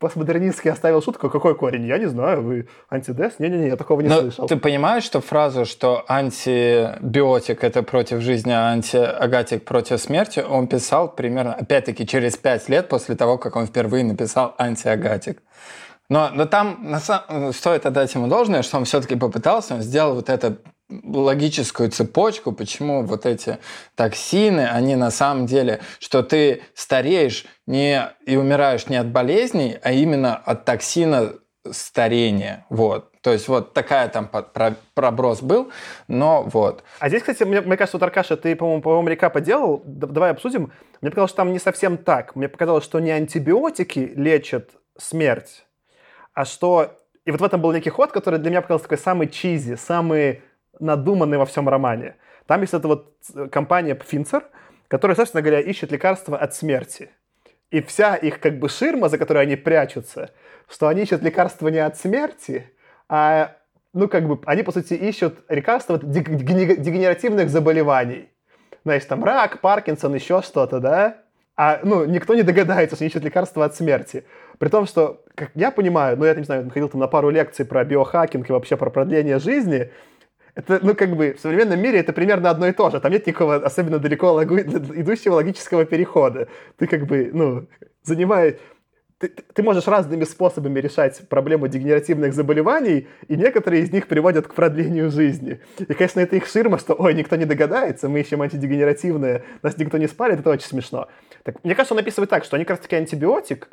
постмодернистски 0.00 0.68
оставил 0.68 1.02
шутку. 1.02 1.28
Какой 1.30 1.54
корень? 1.54 1.86
Я 1.86 1.98
не 1.98 2.06
знаю. 2.06 2.42
Вы 2.42 2.68
антидес? 2.88 3.34
Не-не-не, 3.38 3.68
я 3.68 3.76
такого 3.76 4.00
не 4.00 4.08
Но 4.08 4.22
слышал. 4.22 4.48
Ты 4.48 4.56
понимаешь, 4.56 5.04
что 5.04 5.20
фразу, 5.20 5.64
что 5.66 6.04
антибиотик– 6.08 7.62
это 7.64 7.82
против 7.82 8.20
жизни, 8.20 8.50
а 8.50 8.70
антиагатик– 8.70 9.64
против 9.66 10.00
смерти, 10.00 10.40
он 10.40 10.66
писал 10.66 11.14
примерно, 11.14 11.54
опять-таки, 11.54 12.06
через 12.06 12.36
пять 12.36 12.68
лет 12.68 12.88
после 12.88 13.14
того, 13.14 13.38
как 13.38 13.56
он 13.56 13.66
впервые 13.66 14.02
написал 14.04 14.54
антиагатик. 14.58 15.42
Но, 16.08 16.30
но 16.32 16.46
там 16.46 16.78
на 16.80 17.52
стоит 17.52 17.86
отдать 17.86 18.14
ему 18.14 18.26
должное, 18.26 18.62
что 18.62 18.78
он 18.78 18.84
все-таки 18.84 19.14
попытался, 19.14 19.74
он 19.74 19.82
сделал 19.82 20.14
вот 20.14 20.28
это 20.28 20.56
логическую 21.04 21.90
цепочку, 21.90 22.52
почему 22.52 23.02
вот 23.04 23.26
эти 23.26 23.58
токсины, 23.94 24.66
они 24.66 24.96
на 24.96 25.10
самом 25.10 25.46
деле, 25.46 25.80
что 25.98 26.22
ты 26.22 26.62
стареешь 26.74 27.46
не, 27.66 28.10
и 28.26 28.36
умираешь 28.36 28.88
не 28.88 28.96
от 28.96 29.08
болезней, 29.08 29.78
а 29.82 29.92
именно 29.92 30.36
от 30.36 30.64
токсина 30.64 31.34
старения. 31.70 32.66
Вот. 32.70 33.12
То 33.20 33.32
есть 33.32 33.48
вот 33.48 33.74
такая 33.74 34.08
там 34.08 34.30
проброс 34.94 35.42
был, 35.42 35.70
но 36.08 36.42
вот. 36.44 36.82
А 37.00 37.08
здесь, 37.08 37.20
кстати, 37.20 37.42
мне, 37.42 37.60
мне 37.60 37.76
кажется, 37.76 37.98
вот 37.98 38.02
Аркаша, 38.04 38.36
ты, 38.36 38.56
по-моему, 38.56 38.82
по-моему, 38.82 39.08
рекапа 39.08 39.40
делал, 39.40 39.82
давай 39.84 40.30
обсудим. 40.30 40.72
Мне 41.00 41.10
показалось, 41.10 41.30
что 41.30 41.36
там 41.38 41.52
не 41.52 41.58
совсем 41.58 41.98
так. 41.98 42.34
Мне 42.34 42.48
показалось, 42.48 42.84
что 42.84 42.98
не 42.98 43.10
антибиотики 43.10 44.12
лечат 44.16 44.70
смерть, 44.98 45.66
а 46.34 46.44
что... 46.44 46.96
И 47.26 47.30
вот 47.30 47.42
в 47.42 47.44
этом 47.44 47.60
был 47.60 47.72
некий 47.72 47.90
ход, 47.90 48.12
который 48.12 48.38
для 48.38 48.50
меня 48.50 48.62
показался 48.62 48.84
такой 48.84 48.98
самый 48.98 49.28
чизи, 49.28 49.76
самый 49.76 50.42
надуманный 50.80 51.38
во 51.38 51.46
всем 51.46 51.68
романе. 51.68 52.16
Там 52.46 52.62
есть 52.62 52.74
эта 52.74 52.88
вот 52.88 53.14
э, 53.34 53.48
компания 53.48 53.94
Пфинцер, 53.94 54.44
которая, 54.88 55.16
собственно 55.16 55.42
говоря, 55.42 55.60
ищет 55.60 55.92
лекарства 55.92 56.36
от 56.36 56.54
смерти. 56.54 57.10
И 57.70 57.80
вся 57.80 58.16
их 58.16 58.40
как 58.40 58.58
бы 58.58 58.68
ширма, 58.68 59.08
за 59.08 59.18
которой 59.18 59.44
они 59.44 59.56
прячутся, 59.56 60.30
что 60.68 60.88
они 60.88 61.02
ищут 61.02 61.22
лекарства 61.22 61.68
не 61.68 61.78
от 61.78 61.96
смерти, 61.96 62.70
а, 63.08 63.56
ну, 63.92 64.08
как 64.08 64.26
бы, 64.26 64.40
они, 64.46 64.62
по 64.62 64.72
сути, 64.72 64.94
ищут 64.94 65.38
лекарства 65.48 65.96
от 65.96 66.10
дегенеративных 66.10 67.48
заболеваний. 67.50 68.28
Знаешь, 68.84 69.04
там 69.04 69.24
рак, 69.24 69.60
Паркинсон, 69.60 70.14
еще 70.14 70.42
что-то, 70.42 70.80
да? 70.80 71.18
А, 71.56 71.80
ну, 71.82 72.04
никто 72.06 72.34
не 72.34 72.42
догадается, 72.42 72.96
что 72.96 73.04
они 73.04 73.10
ищут 73.10 73.24
лекарства 73.24 73.64
от 73.64 73.76
смерти. 73.76 74.24
При 74.58 74.68
том, 74.68 74.86
что, 74.86 75.22
как 75.34 75.50
я 75.54 75.70
понимаю, 75.70 76.16
ну, 76.16 76.24
я 76.24 76.34
не 76.34 76.44
знаю, 76.44 76.70
ходил 76.70 76.88
там 76.88 77.00
на 77.00 77.06
пару 77.06 77.30
лекций 77.30 77.64
про 77.64 77.84
биохакинг 77.84 78.48
и 78.48 78.52
вообще 78.52 78.76
про 78.76 78.90
продление 78.90 79.38
жизни, 79.38 79.90
это, 80.60 80.78
ну, 80.82 80.94
как 80.94 81.16
бы, 81.16 81.32
в 81.32 81.40
современном 81.40 81.80
мире 81.80 82.00
это 82.00 82.12
примерно 82.12 82.50
одно 82.50 82.68
и 82.68 82.72
то 82.72 82.90
же. 82.90 83.00
Там 83.00 83.12
нет 83.12 83.26
никакого 83.26 83.56
особенно 83.56 83.98
далеко 83.98 84.32
логу... 84.32 84.58
идущего 84.58 85.34
логического 85.34 85.84
перехода. 85.84 86.48
Ты 86.76 86.86
как 86.86 87.06
бы, 87.06 87.30
ну, 87.32 87.66
занимаешь... 88.02 88.56
Ты, 89.18 89.28
ты 89.28 89.62
можешь 89.62 89.86
разными 89.86 90.24
способами 90.24 90.80
решать 90.80 91.28
проблему 91.28 91.68
дегенеративных 91.68 92.32
заболеваний, 92.32 93.06
и 93.28 93.36
некоторые 93.36 93.82
из 93.82 93.92
них 93.92 94.06
приводят 94.06 94.48
к 94.48 94.54
продлению 94.54 95.10
жизни. 95.10 95.60
И, 95.78 95.92
конечно, 95.92 96.20
это 96.20 96.36
их 96.36 96.46
ширма, 96.46 96.78
что, 96.78 96.94
ой, 96.94 97.12
никто 97.12 97.36
не 97.36 97.44
догадается, 97.44 98.08
мы 98.08 98.20
ищем 98.20 98.40
антидегенеративное, 98.40 99.44
нас 99.62 99.76
никто 99.76 99.98
не 99.98 100.08
спалит, 100.08 100.40
это 100.40 100.48
очень 100.48 100.68
смешно. 100.68 101.08
Так, 101.42 101.62
мне 101.64 101.74
кажется, 101.74 101.92
он 101.92 102.00
описывает 102.00 102.30
так, 102.30 102.44
что 102.44 102.56
они 102.56 102.64
как 102.64 102.78
раз 102.78 102.80
таки 102.80 102.96
антибиотик, 102.96 103.68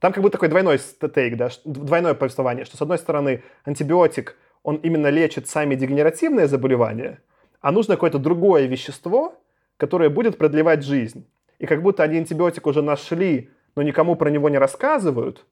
там 0.00 0.12
как 0.12 0.22
бы 0.22 0.28
такой 0.28 0.48
двойной 0.48 0.78
стейк, 0.78 1.38
да, 1.38 1.48
двойное 1.64 2.12
повествование, 2.12 2.66
что 2.66 2.76
с 2.76 2.82
одной 2.82 2.98
стороны 2.98 3.42
антибиотик– 3.64 4.36
он 4.64 4.76
именно 4.76 5.10
лечит 5.10 5.46
сами 5.46 5.76
дегенеративные 5.76 6.48
заболевания, 6.48 7.20
а 7.60 7.70
нужно 7.70 7.94
какое-то 7.94 8.18
другое 8.18 8.66
вещество, 8.66 9.34
которое 9.76 10.10
будет 10.10 10.38
продлевать 10.38 10.82
жизнь. 10.82 11.26
И 11.60 11.66
как 11.66 11.82
будто 11.82 12.02
они 12.02 12.18
антибиотик 12.18 12.66
уже 12.66 12.82
нашли, 12.82 13.50
но 13.76 13.82
никому 13.82 14.16
про 14.16 14.30
него 14.30 14.48
не 14.48 14.58
рассказывают, 14.58 15.46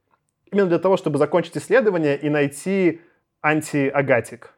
именно 0.51 0.67
для 0.67 0.79
того, 0.79 0.97
чтобы 0.97 1.19
закончить 1.19 1.57
исследование 1.57 2.17
и 2.17 2.29
найти 2.29 3.01
антиагатик. 3.43 4.55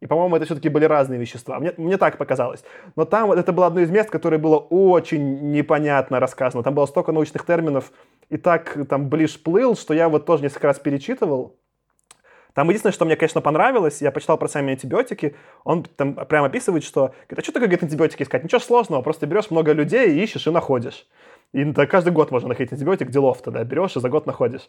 И, 0.00 0.06
по-моему, 0.06 0.36
это 0.36 0.44
все-таки 0.44 0.68
были 0.68 0.84
разные 0.84 1.18
вещества. 1.18 1.58
Мне, 1.58 1.74
мне 1.76 1.96
так 1.96 2.18
показалось. 2.18 2.62
Но 2.94 3.04
там 3.04 3.32
это 3.32 3.52
было 3.52 3.66
одно 3.66 3.80
из 3.80 3.90
мест, 3.90 4.10
которое 4.10 4.38
было 4.38 4.56
очень 4.56 5.50
непонятно 5.50 6.20
рассказано. 6.20 6.62
Там 6.62 6.74
было 6.74 6.86
столько 6.86 7.10
научных 7.10 7.44
терминов, 7.44 7.92
и 8.28 8.36
так 8.36 8.78
там 8.88 9.08
ближ 9.08 9.42
плыл, 9.42 9.76
что 9.76 9.94
я 9.94 10.08
вот 10.08 10.24
тоже 10.24 10.44
несколько 10.44 10.68
раз 10.68 10.78
перечитывал. 10.78 11.56
Там 12.58 12.66
единственное, 12.70 12.92
что 12.92 13.04
мне, 13.04 13.14
конечно, 13.14 13.40
понравилось, 13.40 14.02
я 14.02 14.10
почитал 14.10 14.36
про 14.36 14.48
сами 14.48 14.72
антибиотики, 14.72 15.36
он 15.62 15.84
там 15.84 16.14
прямо 16.26 16.48
описывает, 16.48 16.82
что, 16.82 17.14
говорит, 17.28 17.38
а 17.38 17.42
что 17.44 17.52
такое 17.52 17.68
говорит, 17.68 17.84
антибиотики 17.84 18.24
искать? 18.24 18.42
Ничего 18.42 18.58
сложного, 18.58 19.00
просто 19.00 19.28
берешь 19.28 19.52
много 19.52 19.70
людей, 19.70 20.10
и 20.10 20.24
ищешь 20.24 20.48
и 20.48 20.50
находишь. 20.50 21.06
И 21.52 21.62
да, 21.62 21.86
каждый 21.86 22.12
год 22.12 22.32
можно 22.32 22.48
находить 22.48 22.72
антибиотик, 22.72 23.10
делов 23.10 23.42
тогда 23.42 23.62
берешь 23.62 23.94
и 23.94 24.00
за 24.00 24.08
год 24.08 24.26
находишь. 24.26 24.68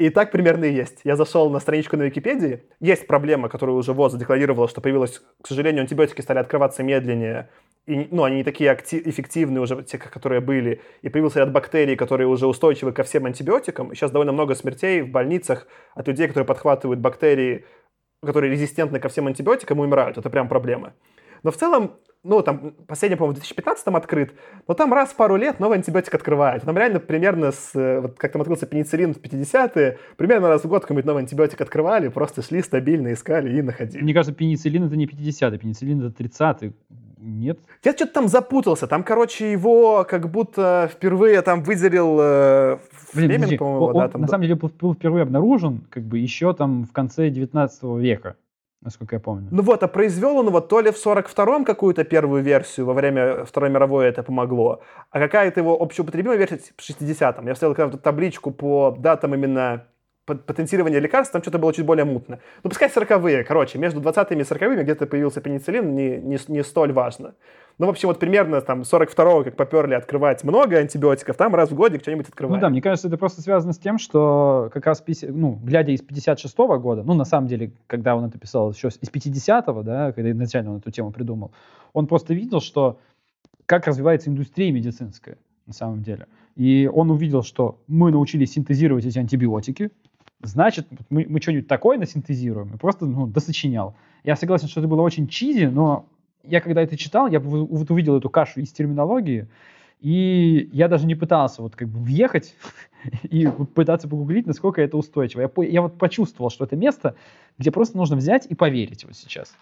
И 0.00 0.10
так 0.10 0.32
примерно 0.32 0.64
и 0.64 0.72
есть. 0.72 1.02
Я 1.04 1.14
зашел 1.14 1.48
на 1.50 1.60
страничку 1.60 1.96
на 1.96 2.02
Википедии. 2.02 2.64
Есть 2.80 3.06
проблема, 3.06 3.48
которую 3.48 3.78
уже 3.78 3.92
ВОЗ 3.92 4.10
задекларировала, 4.10 4.66
что 4.66 4.80
появилась, 4.80 5.22
к 5.40 5.46
сожалению, 5.46 5.82
антибиотики 5.82 6.22
стали 6.22 6.40
открываться 6.40 6.82
медленнее, 6.82 7.48
и, 7.90 8.06
ну, 8.12 8.22
они 8.22 8.36
не 8.36 8.44
такие 8.44 8.70
актив, 8.70 9.04
эффективные 9.04 9.60
уже, 9.60 9.82
те, 9.82 9.98
которые 9.98 10.40
были, 10.40 10.80
и 11.02 11.08
появился 11.08 11.40
ряд 11.40 11.50
бактерий, 11.50 11.96
которые 11.96 12.28
уже 12.28 12.46
устойчивы 12.46 12.92
ко 12.92 13.02
всем 13.02 13.26
антибиотикам. 13.26 13.90
И 13.90 13.96
сейчас 13.96 14.12
довольно 14.12 14.32
много 14.32 14.54
смертей 14.54 15.02
в 15.02 15.08
больницах 15.08 15.66
от 15.94 16.06
людей, 16.06 16.28
которые 16.28 16.46
подхватывают 16.46 17.00
бактерии, 17.00 17.64
которые 18.24 18.52
резистентны 18.52 19.00
ко 19.00 19.08
всем 19.08 19.26
антибиотикам 19.26 19.80
и 19.80 19.82
умирают. 19.82 20.18
Это 20.18 20.30
прям 20.30 20.48
проблема. 20.48 20.92
Но 21.42 21.50
в 21.50 21.56
целом, 21.56 21.96
ну, 22.22 22.42
там, 22.42 22.74
последний, 22.86 23.16
по-моему, 23.16 23.34
в 23.34 23.38
2015 23.38 23.88
открыт, 23.88 24.34
но 24.68 24.74
там 24.74 24.92
раз 24.92 25.10
в 25.10 25.16
пару 25.16 25.34
лет 25.34 25.58
новый 25.58 25.78
антибиотик 25.78 26.14
открывают. 26.14 26.62
Там 26.62 26.76
реально 26.76 27.00
примерно 27.00 27.50
с, 27.50 27.72
вот 27.74 28.18
как 28.18 28.30
там 28.30 28.42
открылся 28.42 28.66
пенициллин 28.66 29.14
в 29.14 29.18
50-е, 29.18 29.98
примерно 30.16 30.48
раз 30.48 30.62
в 30.62 30.68
год 30.68 30.82
какой-нибудь 30.82 31.06
новый 31.06 31.22
антибиотик 31.22 31.60
открывали, 31.60 32.06
просто 32.06 32.42
шли 32.42 32.62
стабильно, 32.62 33.12
искали 33.12 33.58
и 33.58 33.62
находили. 33.62 34.02
Мне 34.02 34.14
кажется, 34.14 34.32
пенициллин 34.32 34.84
это 34.84 34.96
не 34.96 35.06
50-е, 35.06 35.58
пенициллин 35.58 36.06
это 36.06 36.22
30-е. 36.22 36.72
Нет? 37.20 37.58
Я 37.84 37.92
что-то 37.92 38.12
там 38.12 38.28
запутался. 38.28 38.86
Там, 38.86 39.04
короче, 39.04 39.52
его 39.52 40.06
как 40.08 40.30
будто 40.30 40.90
впервые 40.92 41.42
там 41.42 41.62
выделил 41.62 42.18
э, 42.20 42.78
Флеминг, 43.12 43.58
по-моему, 43.58 43.84
он, 43.86 43.94
да, 43.94 44.08
там, 44.08 44.20
на 44.22 44.28
самом 44.28 44.42
деле 44.42 44.54
был 44.54 44.94
впервые 44.94 45.22
обнаружен 45.22 45.82
как 45.90 46.02
бы 46.04 46.18
еще 46.18 46.54
там 46.54 46.84
в 46.84 46.92
конце 46.92 47.30
19 47.30 47.82
века 47.98 48.36
насколько 48.82 49.16
я 49.16 49.20
помню. 49.20 49.48
Ну 49.50 49.62
вот, 49.62 49.82
а 49.82 49.88
произвел 49.88 50.38
он 50.38 50.46
его 50.46 50.60
то 50.60 50.80
ли 50.80 50.90
в 50.90 50.94
42-м 50.94 51.64
какую-то 51.64 52.04
первую 52.04 52.42
версию, 52.42 52.86
во 52.86 52.94
время 52.94 53.44
Второй 53.44 53.70
мировой 53.70 54.06
это 54.06 54.22
помогло, 54.22 54.80
а 55.10 55.18
какая-то 55.18 55.60
его 55.60 55.74
общеупотребимая 55.80 56.38
версия 56.38 56.60
в 56.76 56.80
60-м. 56.80 57.46
Я 57.46 57.54
вставил 57.54 57.74
какую-то 57.74 57.98
табличку 57.98 58.50
по 58.50 58.96
датам 58.98 59.34
именно 59.34 59.84
патентирования 60.24 60.98
лекарств, 61.00 61.32
там 61.32 61.42
что-то 61.42 61.58
было 61.58 61.72
чуть 61.72 61.84
более 61.84 62.04
мутно. 62.04 62.38
Ну, 62.62 62.70
пускай 62.70 62.88
40-е, 62.88 63.44
короче, 63.44 63.78
между 63.78 64.00
20-ми 64.00 64.42
и 64.42 64.44
40-ми 64.44 64.82
где-то 64.82 65.06
появился 65.06 65.40
пенициллин, 65.40 65.94
не, 65.94 66.16
не, 66.18 66.38
не 66.48 66.62
столь 66.62 66.92
важно. 66.92 67.34
Ну, 67.78 67.86
в 67.86 67.90
общем, 67.90 68.08
вот 68.08 68.18
примерно 68.18 68.60
там 68.60 68.82
42-го, 68.82 69.44
как 69.44 69.56
поперли 69.56 69.94
открывать 69.94 70.44
много 70.44 70.76
антибиотиков, 70.76 71.36
там 71.36 71.54
раз 71.54 71.70
в 71.70 71.74
годик 71.74 72.02
что-нибудь 72.02 72.28
открывают. 72.28 72.60
Ну 72.60 72.66
да, 72.66 72.70
мне 72.70 72.82
кажется, 72.82 73.08
это 73.08 73.16
просто 73.16 73.40
связано 73.40 73.72
с 73.72 73.78
тем, 73.78 73.98
что 73.98 74.70
как 74.72 74.86
раз, 74.86 75.02
ну, 75.22 75.58
глядя 75.62 75.92
из 75.92 76.02
56-го 76.02 76.78
года, 76.78 77.02
ну, 77.02 77.14
на 77.14 77.24
самом 77.24 77.48
деле, 77.48 77.72
когда 77.86 78.16
он 78.16 78.26
это 78.26 78.38
писал 78.38 78.70
еще 78.70 78.88
из 78.88 79.10
50-го, 79.10 79.82
да, 79.82 80.12
когда 80.12 80.30
изначально 80.30 80.72
он 80.72 80.78
эту 80.78 80.90
тему 80.90 81.10
придумал, 81.10 81.52
он 81.92 82.06
просто 82.06 82.34
видел, 82.34 82.60
что 82.60 82.98
как 83.66 83.86
развивается 83.86 84.30
индустрия 84.30 84.70
медицинская 84.72 85.38
на 85.66 85.72
самом 85.72 86.02
деле. 86.02 86.26
И 86.56 86.90
он 86.92 87.10
увидел, 87.10 87.42
что 87.42 87.78
мы 87.86 88.10
научились 88.10 88.52
синтезировать 88.52 89.06
эти 89.06 89.18
антибиотики, 89.18 89.90
значит, 90.42 90.86
мы, 91.10 91.26
мы 91.28 91.40
что-нибудь 91.40 91.68
такое 91.68 91.98
насинтезируем. 91.98 92.74
И 92.74 92.78
просто 92.78 93.06
ну, 93.06 93.26
досочинял. 93.26 93.94
Я 94.24 94.36
согласен, 94.36 94.68
что 94.68 94.80
это 94.80 94.88
было 94.88 95.02
очень 95.02 95.28
чизи, 95.28 95.66
но 95.66 96.06
я 96.44 96.60
когда 96.60 96.82
это 96.82 96.96
читал, 96.96 97.28
я 97.28 97.40
вот 97.40 97.90
увидел 97.90 98.16
эту 98.16 98.30
кашу 98.30 98.60
из 98.60 98.72
терминологии, 98.72 99.48
и 100.00 100.70
я 100.72 100.88
даже 100.88 101.06
не 101.06 101.14
пытался 101.14 101.62
вот 101.62 101.76
как 101.76 101.88
бы 101.88 101.98
въехать 101.98 102.54
и 103.22 103.46
пытаться 103.74 104.08
погуглить, 104.08 104.46
насколько 104.46 104.80
это 104.80 104.96
устойчиво. 104.96 105.42
Я, 105.42 105.64
я 105.64 105.82
вот 105.82 105.98
почувствовал, 105.98 106.50
что 106.50 106.64
это 106.64 106.76
место, 106.76 107.16
где 107.58 107.70
просто 107.70 107.96
нужно 107.96 108.16
взять 108.16 108.46
и 108.46 108.54
поверить 108.54 109.04
вот 109.04 109.14
сейчас. 109.16 109.54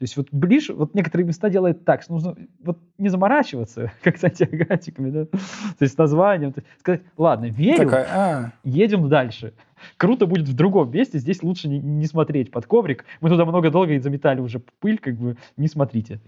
То 0.00 0.04
есть 0.04 0.16
вот 0.16 0.28
ближе, 0.32 0.72
вот 0.72 0.94
некоторые 0.94 1.26
места 1.26 1.50
делают 1.50 1.84
так, 1.84 2.00
что 2.00 2.14
нужно 2.14 2.34
вот 2.64 2.78
не 2.96 3.10
заморачиваться, 3.10 3.92
как 4.02 4.16
с 4.16 4.24
антиагатиками, 4.24 5.10
да? 5.10 5.24
то 5.26 5.38
есть 5.80 5.94
с 5.94 5.98
названием, 5.98 6.54
то 6.54 6.60
есть 6.60 6.80
сказать, 6.80 7.02
ладно, 7.18 7.46
верю, 7.46 7.84
Такая, 7.84 8.06
а. 8.10 8.52
едем 8.64 9.10
дальше. 9.10 9.52
Круто 9.96 10.26
будет 10.26 10.48
в 10.48 10.54
другом 10.54 10.90
месте, 10.90 11.18
здесь 11.18 11.42
лучше 11.42 11.68
не, 11.68 11.78
не 11.78 12.06
смотреть 12.06 12.50
под 12.50 12.66
коврик. 12.66 13.04
Мы 13.20 13.28
туда 13.28 13.44
много 13.44 13.70
долго 13.70 13.92
и 13.92 13.98
заметали 13.98 14.40
уже 14.40 14.60
пыль, 14.80 14.98
как 14.98 15.14
бы 15.14 15.36
не 15.56 15.68
смотрите. 15.68 16.20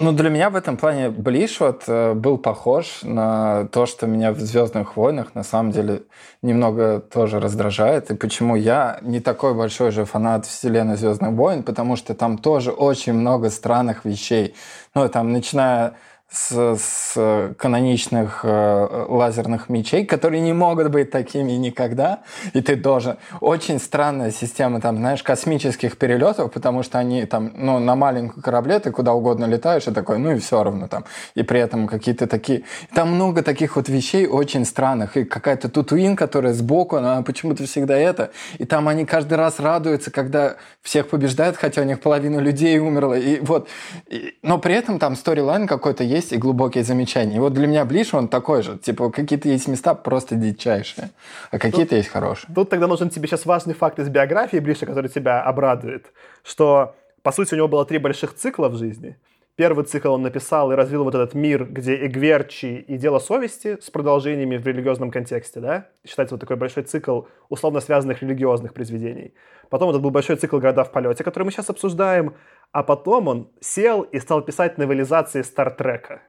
Ну, 0.00 0.12
для 0.12 0.30
меня 0.30 0.48
в 0.48 0.54
этом 0.54 0.76
плане 0.76 1.10
Блиш 1.10 1.58
вот 1.58 1.84
э, 1.88 2.14
был 2.14 2.38
похож 2.38 3.00
на 3.02 3.66
то, 3.72 3.84
что 3.84 4.06
меня 4.06 4.32
в 4.32 4.38
«Звездных 4.38 4.96
войнах» 4.96 5.34
на 5.34 5.42
самом 5.42 5.72
деле 5.72 6.02
немного 6.40 7.00
тоже 7.00 7.40
раздражает. 7.40 8.10
И 8.12 8.14
почему 8.14 8.54
я 8.54 9.00
не 9.02 9.18
такой 9.18 9.54
большой 9.54 9.90
же 9.90 10.04
фанат 10.04 10.46
вселенной 10.46 10.96
«Звездных 10.96 11.32
войн», 11.32 11.64
потому 11.64 11.96
что 11.96 12.14
там 12.14 12.38
тоже 12.38 12.70
очень 12.70 13.12
много 13.12 13.50
странных 13.50 14.04
вещей. 14.04 14.54
Ну, 14.94 15.08
там, 15.08 15.32
начиная 15.32 15.94
с, 16.30 16.76
с 16.76 17.54
каноничных 17.56 18.40
э, 18.42 19.06
лазерных 19.08 19.70
мечей, 19.70 20.04
которые 20.04 20.42
не 20.42 20.52
могут 20.52 20.90
быть 20.90 21.10
такими 21.10 21.52
никогда, 21.52 22.20
и 22.52 22.60
ты 22.60 22.76
должен... 22.76 23.16
Очень 23.40 23.78
странная 23.78 24.30
система, 24.30 24.80
там, 24.80 24.98
знаешь, 24.98 25.22
космических 25.22 25.96
перелетов, 25.96 26.52
потому 26.52 26.82
что 26.82 26.98
они 26.98 27.24
там, 27.24 27.52
ну, 27.56 27.78
на 27.78 27.96
маленьком 27.96 28.42
корабле 28.42 28.78
ты 28.78 28.90
куда 28.90 29.14
угодно 29.14 29.46
летаешь, 29.46 29.86
и 29.86 29.90
такой, 29.90 30.18
ну 30.18 30.32
и 30.32 30.38
все 30.38 30.62
равно 30.62 30.86
там. 30.86 31.04
И 31.34 31.42
при 31.42 31.60
этом 31.60 31.86
какие-то 31.86 32.26
такие... 32.26 32.64
Там 32.94 33.14
много 33.14 33.42
таких 33.42 33.76
вот 33.76 33.88
вещей 33.88 34.26
очень 34.26 34.66
странных, 34.66 35.16
и 35.16 35.24
какая-то 35.24 35.70
Тутуин, 35.70 36.14
которая 36.14 36.52
сбоку, 36.52 36.96
она 36.96 37.22
почему-то 37.22 37.64
всегда 37.64 37.96
это, 37.96 38.32
и 38.58 38.66
там 38.66 38.88
они 38.88 39.06
каждый 39.06 39.34
раз 39.34 39.60
радуются, 39.60 40.10
когда 40.10 40.56
всех 40.82 41.08
побеждают, 41.08 41.56
хотя 41.56 41.80
у 41.80 41.84
них 41.84 42.00
половина 42.00 42.38
людей 42.38 42.78
умерла, 42.78 43.16
и 43.16 43.40
вот... 43.40 43.68
И... 44.08 44.36
Но 44.42 44.58
при 44.58 44.74
этом 44.74 44.98
там 44.98 45.16
сторилайн 45.16 45.66
какой-то 45.66 46.04
есть, 46.04 46.17
есть 46.18 46.32
и 46.32 46.36
глубокие 46.36 46.84
замечания. 46.84 47.36
И 47.36 47.38
вот 47.38 47.52
для 47.54 47.66
меня 47.66 47.84
Блиш, 47.84 48.14
он 48.14 48.28
такой 48.28 48.62
же. 48.62 48.76
Типа, 48.78 49.10
какие-то 49.10 49.48
есть 49.48 49.68
места 49.68 49.94
просто 49.94 50.34
дичайшие, 50.34 51.10
а 51.50 51.58
какие-то 51.58 51.96
есть 51.96 52.08
хорошие. 52.08 52.54
Тут 52.54 52.70
тогда 52.70 52.86
нужен 52.86 53.10
тебе 53.10 53.26
сейчас 53.26 53.46
важный 53.46 53.74
факт 53.74 53.98
из 53.98 54.08
биографии 54.08 54.58
Блиша, 54.58 54.86
который 54.86 55.08
тебя 55.08 55.42
обрадует, 55.42 56.06
что, 56.44 56.94
по 57.22 57.32
сути, 57.32 57.54
у 57.54 57.56
него 57.56 57.68
было 57.68 57.84
три 57.84 57.98
больших 57.98 58.34
цикла 58.34 58.68
в 58.68 58.76
жизни. 58.76 59.16
Первый 59.58 59.84
цикл 59.86 60.12
он 60.12 60.22
написал 60.22 60.70
и 60.70 60.76
развил 60.76 61.02
вот 61.02 61.16
этот 61.16 61.34
мир, 61.34 61.64
где 61.64 62.06
Эгверчи 62.06 62.76
и 62.76 62.96
Дело 62.96 63.18
совести 63.18 63.76
с 63.80 63.90
продолжениями 63.90 64.56
в 64.56 64.64
религиозном 64.64 65.10
контексте, 65.10 65.58
да? 65.58 65.88
Считается 66.06 66.36
вот 66.36 66.40
такой 66.40 66.54
большой 66.54 66.84
цикл 66.84 67.22
условно 67.48 67.80
связанных 67.80 68.22
религиозных 68.22 68.72
произведений. 68.72 69.34
Потом 69.68 69.90
этот 69.90 70.00
был 70.00 70.10
большой 70.10 70.36
цикл 70.36 70.58
«Города 70.58 70.84
в 70.84 70.92
полете», 70.92 71.24
который 71.24 71.42
мы 71.42 71.50
сейчас 71.50 71.70
обсуждаем. 71.70 72.36
А 72.70 72.84
потом 72.84 73.26
он 73.26 73.50
сел 73.60 74.02
и 74.02 74.20
стал 74.20 74.42
писать 74.42 74.78
новелизации 74.78 75.42
Стартрека. 75.42 76.22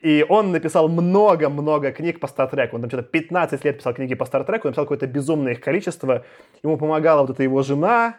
И 0.00 0.26
он 0.28 0.50
написал 0.50 0.88
много-много 0.88 1.92
книг 1.92 2.18
по 2.18 2.26
Стартреку. 2.26 2.74
Он 2.74 2.82
там 2.82 2.90
что-то 2.90 3.04
15 3.04 3.64
лет 3.64 3.78
писал 3.78 3.94
книги 3.94 4.16
по 4.16 4.24
Стартреку, 4.24 4.66
написал 4.66 4.84
какое-то 4.84 5.06
безумное 5.06 5.52
их 5.52 5.60
количество. 5.60 6.24
Ему 6.64 6.76
помогала 6.76 7.20
вот 7.20 7.30
эта 7.30 7.44
его 7.44 7.62
жена. 7.62 8.16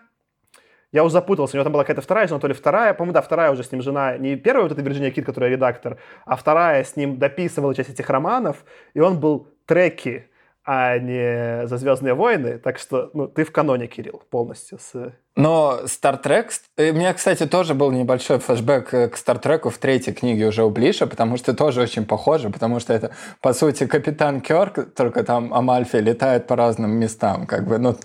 Я 0.91 1.03
уже 1.03 1.13
запутался, 1.13 1.55
у 1.55 1.57
него 1.57 1.63
там 1.63 1.73
была 1.73 1.83
какая-то 1.83 2.01
вторая 2.01 2.27
жена, 2.27 2.39
то 2.39 2.47
ли 2.47 2.53
вторая, 2.53 2.93
по-моему, 2.95 3.13
да, 3.13 3.21
вторая 3.21 3.51
уже 3.51 3.63
с 3.63 3.71
ним 3.71 3.81
жена, 3.81 4.17
не 4.17 4.35
первая 4.35 4.63
вот 4.63 4.71
эта 4.71 4.81
Вирджиния 4.81 5.11
Кит, 5.11 5.25
которая 5.25 5.51
редактор, 5.51 5.99
а 6.25 6.35
вторая 6.35 6.83
с 6.83 6.95
ним 6.95 7.19
дописывала 7.19 7.75
часть 7.75 7.91
этих 7.91 8.09
романов, 8.09 8.65
и 8.95 8.99
он 8.99 9.19
был 9.19 9.47
треки, 9.67 10.28
а 10.71 10.99
не 10.99 11.65
за 11.65 11.77
Звездные 11.77 12.13
войны. 12.13 12.59
Так 12.59 12.77
что 12.77 13.09
ну, 13.15 13.27
ты 13.27 13.43
в 13.43 13.51
каноне, 13.51 13.87
Кирилл, 13.87 14.21
полностью. 14.29 14.77
С... 14.77 15.13
Но 15.35 15.79
Star 15.85 16.21
Trek... 16.21 16.51
Э, 16.77 16.91
у 16.91 16.93
меня, 16.93 17.11
кстати, 17.15 17.47
тоже 17.47 17.73
был 17.73 17.89
небольшой 17.91 18.37
флешбэк 18.37 18.93
э, 18.93 19.09
к 19.09 19.15
Star 19.15 19.41
Trek 19.41 19.67
в 19.67 19.77
третьей 19.79 20.13
книге 20.13 20.45
уже 20.45 20.63
у 20.63 20.69
Блиша, 20.69 21.07
потому 21.07 21.37
что 21.37 21.55
тоже 21.55 21.81
очень 21.81 22.05
похоже, 22.05 22.51
потому 22.51 22.79
что 22.79 22.93
это, 22.93 23.15
по 23.41 23.53
сути, 23.53 23.87
Капитан 23.87 24.41
Кёрк, 24.41 24.93
только 24.93 25.23
там 25.23 25.55
Амальфи 25.55 25.95
летает 25.95 26.45
по 26.45 26.55
разным 26.55 26.91
местам. 26.91 27.47
Как 27.47 27.67
бы, 27.67 27.79
ну, 27.79 27.95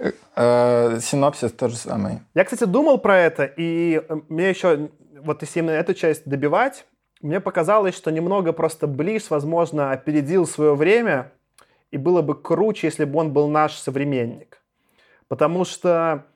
э, 0.00 0.10
э, 0.34 0.98
синопсис 1.00 1.52
тот 1.52 1.70
же 1.70 1.76
самый. 1.76 2.22
Я, 2.34 2.42
кстати, 2.42 2.64
думал 2.64 2.98
про 2.98 3.20
это, 3.20 3.44
и 3.44 4.02
мне 4.28 4.50
еще, 4.50 4.90
вот 5.22 5.42
если 5.42 5.60
именно 5.60 5.76
эту 5.76 5.94
часть 5.94 6.28
добивать, 6.28 6.86
мне 7.22 7.38
показалось, 7.38 7.94
что 7.94 8.10
немного 8.10 8.52
просто 8.52 8.88
Блиш, 8.88 9.30
возможно, 9.30 9.92
опередил 9.92 10.44
свое 10.44 10.74
время, 10.74 11.30
и 11.90 11.98
было 11.98 12.22
бы 12.22 12.40
круче, 12.40 12.86
если 12.86 13.04
бы 13.04 13.18
он 13.18 13.32
был 13.32 13.48
наш 13.48 13.74
современник. 13.74 14.62
Потому 15.28 15.64
что 15.64 16.26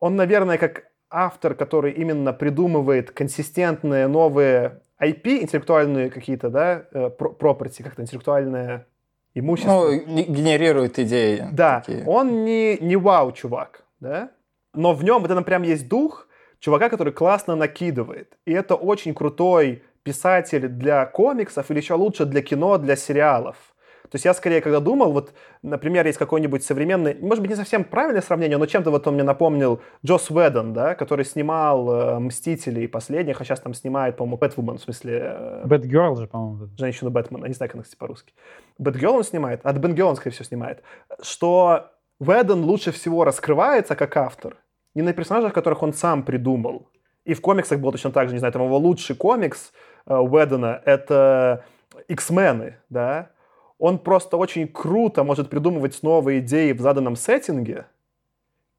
он, 0.00 0.16
наверное, 0.16 0.58
как 0.58 0.84
автор, 1.10 1.54
который 1.54 1.92
именно 1.92 2.32
придумывает 2.32 3.10
консистентные 3.10 4.08
новые 4.08 4.80
IP, 5.00 5.42
интеллектуальные 5.42 6.10
какие-то, 6.10 6.50
да, 6.50 6.86
э, 6.92 7.10
property, 7.18 7.82
как-то 7.82 8.02
интеллектуальное 8.02 8.86
имущество. 9.34 9.90
Ну, 9.90 10.22
генерирует 10.22 10.98
идеи. 10.98 11.46
Да, 11.52 11.80
такие. 11.80 12.04
он 12.06 12.44
не, 12.44 12.78
не 12.78 12.96
вау, 12.96 13.32
чувак, 13.32 13.84
да, 14.00 14.30
но 14.74 14.92
в 14.92 15.04
нем 15.04 15.22
вот 15.22 15.30
это 15.30 15.42
прям 15.42 15.62
есть 15.62 15.88
дух 15.88 16.28
чувака, 16.58 16.88
который 16.88 17.12
классно 17.12 17.56
накидывает. 17.56 18.36
И 18.46 18.52
это 18.52 18.74
очень 18.74 19.14
крутой 19.14 19.82
писатель 20.02 20.68
для 20.68 21.06
комиксов 21.06 21.70
или 21.70 21.78
еще 21.78 21.94
лучше 21.94 22.24
для 22.24 22.42
кино, 22.42 22.78
для 22.78 22.96
сериалов. 22.96 23.73
То 24.10 24.16
есть 24.16 24.24
я 24.24 24.34
скорее, 24.34 24.60
когда 24.60 24.80
думал, 24.80 25.12
вот, 25.12 25.32
например, 25.62 26.06
есть 26.06 26.18
какой-нибудь 26.18 26.62
современный, 26.62 27.16
может 27.20 27.40
быть, 27.40 27.50
не 27.50 27.56
совсем 27.56 27.84
правильное 27.84 28.20
сравнение, 28.20 28.58
но 28.58 28.66
чем-то 28.66 28.90
вот 28.90 29.06
он 29.06 29.14
мне 29.14 29.22
напомнил 29.22 29.80
Джос 30.04 30.30
Уэддон, 30.30 30.74
да, 30.74 30.94
который 30.94 31.24
снимал 31.24 31.90
э, 31.90 32.18
«Мстителей» 32.18 32.86
последних, 32.86 33.40
а 33.40 33.44
сейчас 33.44 33.60
там 33.60 33.72
снимает, 33.72 34.16
по-моему, 34.16 34.36
Бэтвумен, 34.36 34.78
в 34.78 34.82
смысле... 34.82 35.22
Э, 35.24 35.62
Бэтгерл 35.64 36.16
же, 36.16 36.26
по-моему. 36.26 36.68
Женщину 36.76 37.10
Бэтмена, 37.10 37.46
не 37.46 37.54
знаю, 37.54 37.70
как 37.70 37.76
она, 37.76 37.82
кстати, 37.82 37.98
по-русски. 37.98 38.34
Бэтгерл 38.78 39.16
он 39.16 39.24
снимает, 39.24 39.60
а 39.64 39.72
Бенгел 39.72 40.08
он, 40.08 40.16
скорее 40.16 40.34
всего, 40.34 40.44
снимает. 40.44 40.82
Что 41.22 41.90
Уэддон 42.20 42.62
лучше 42.62 42.92
всего 42.92 43.24
раскрывается 43.24 43.96
как 43.96 44.16
автор 44.16 44.56
не 44.94 45.02
на 45.02 45.12
персонажах, 45.12 45.52
которых 45.52 45.82
он 45.82 45.92
сам 45.92 46.22
придумал. 46.22 46.88
И 47.24 47.34
в 47.34 47.40
комиксах 47.40 47.80
было 47.80 47.92
точно 47.92 48.10
так 48.10 48.28
же, 48.28 48.34
не 48.34 48.38
знаю, 48.38 48.52
там 48.52 48.62
его 48.62 48.78
лучший 48.78 49.16
комикс 49.16 49.72
э, 50.06 50.14
Уэддона— 50.14 50.82
это 50.84 51.64
X-мены, 52.08 52.78
да, 52.90 53.30
он 53.78 53.98
просто 53.98 54.36
очень 54.36 54.68
круто 54.68 55.24
может 55.24 55.50
придумывать 55.50 56.02
новые 56.02 56.40
идеи 56.40 56.72
в 56.72 56.80
заданном 56.80 57.16
сеттинге, 57.16 57.86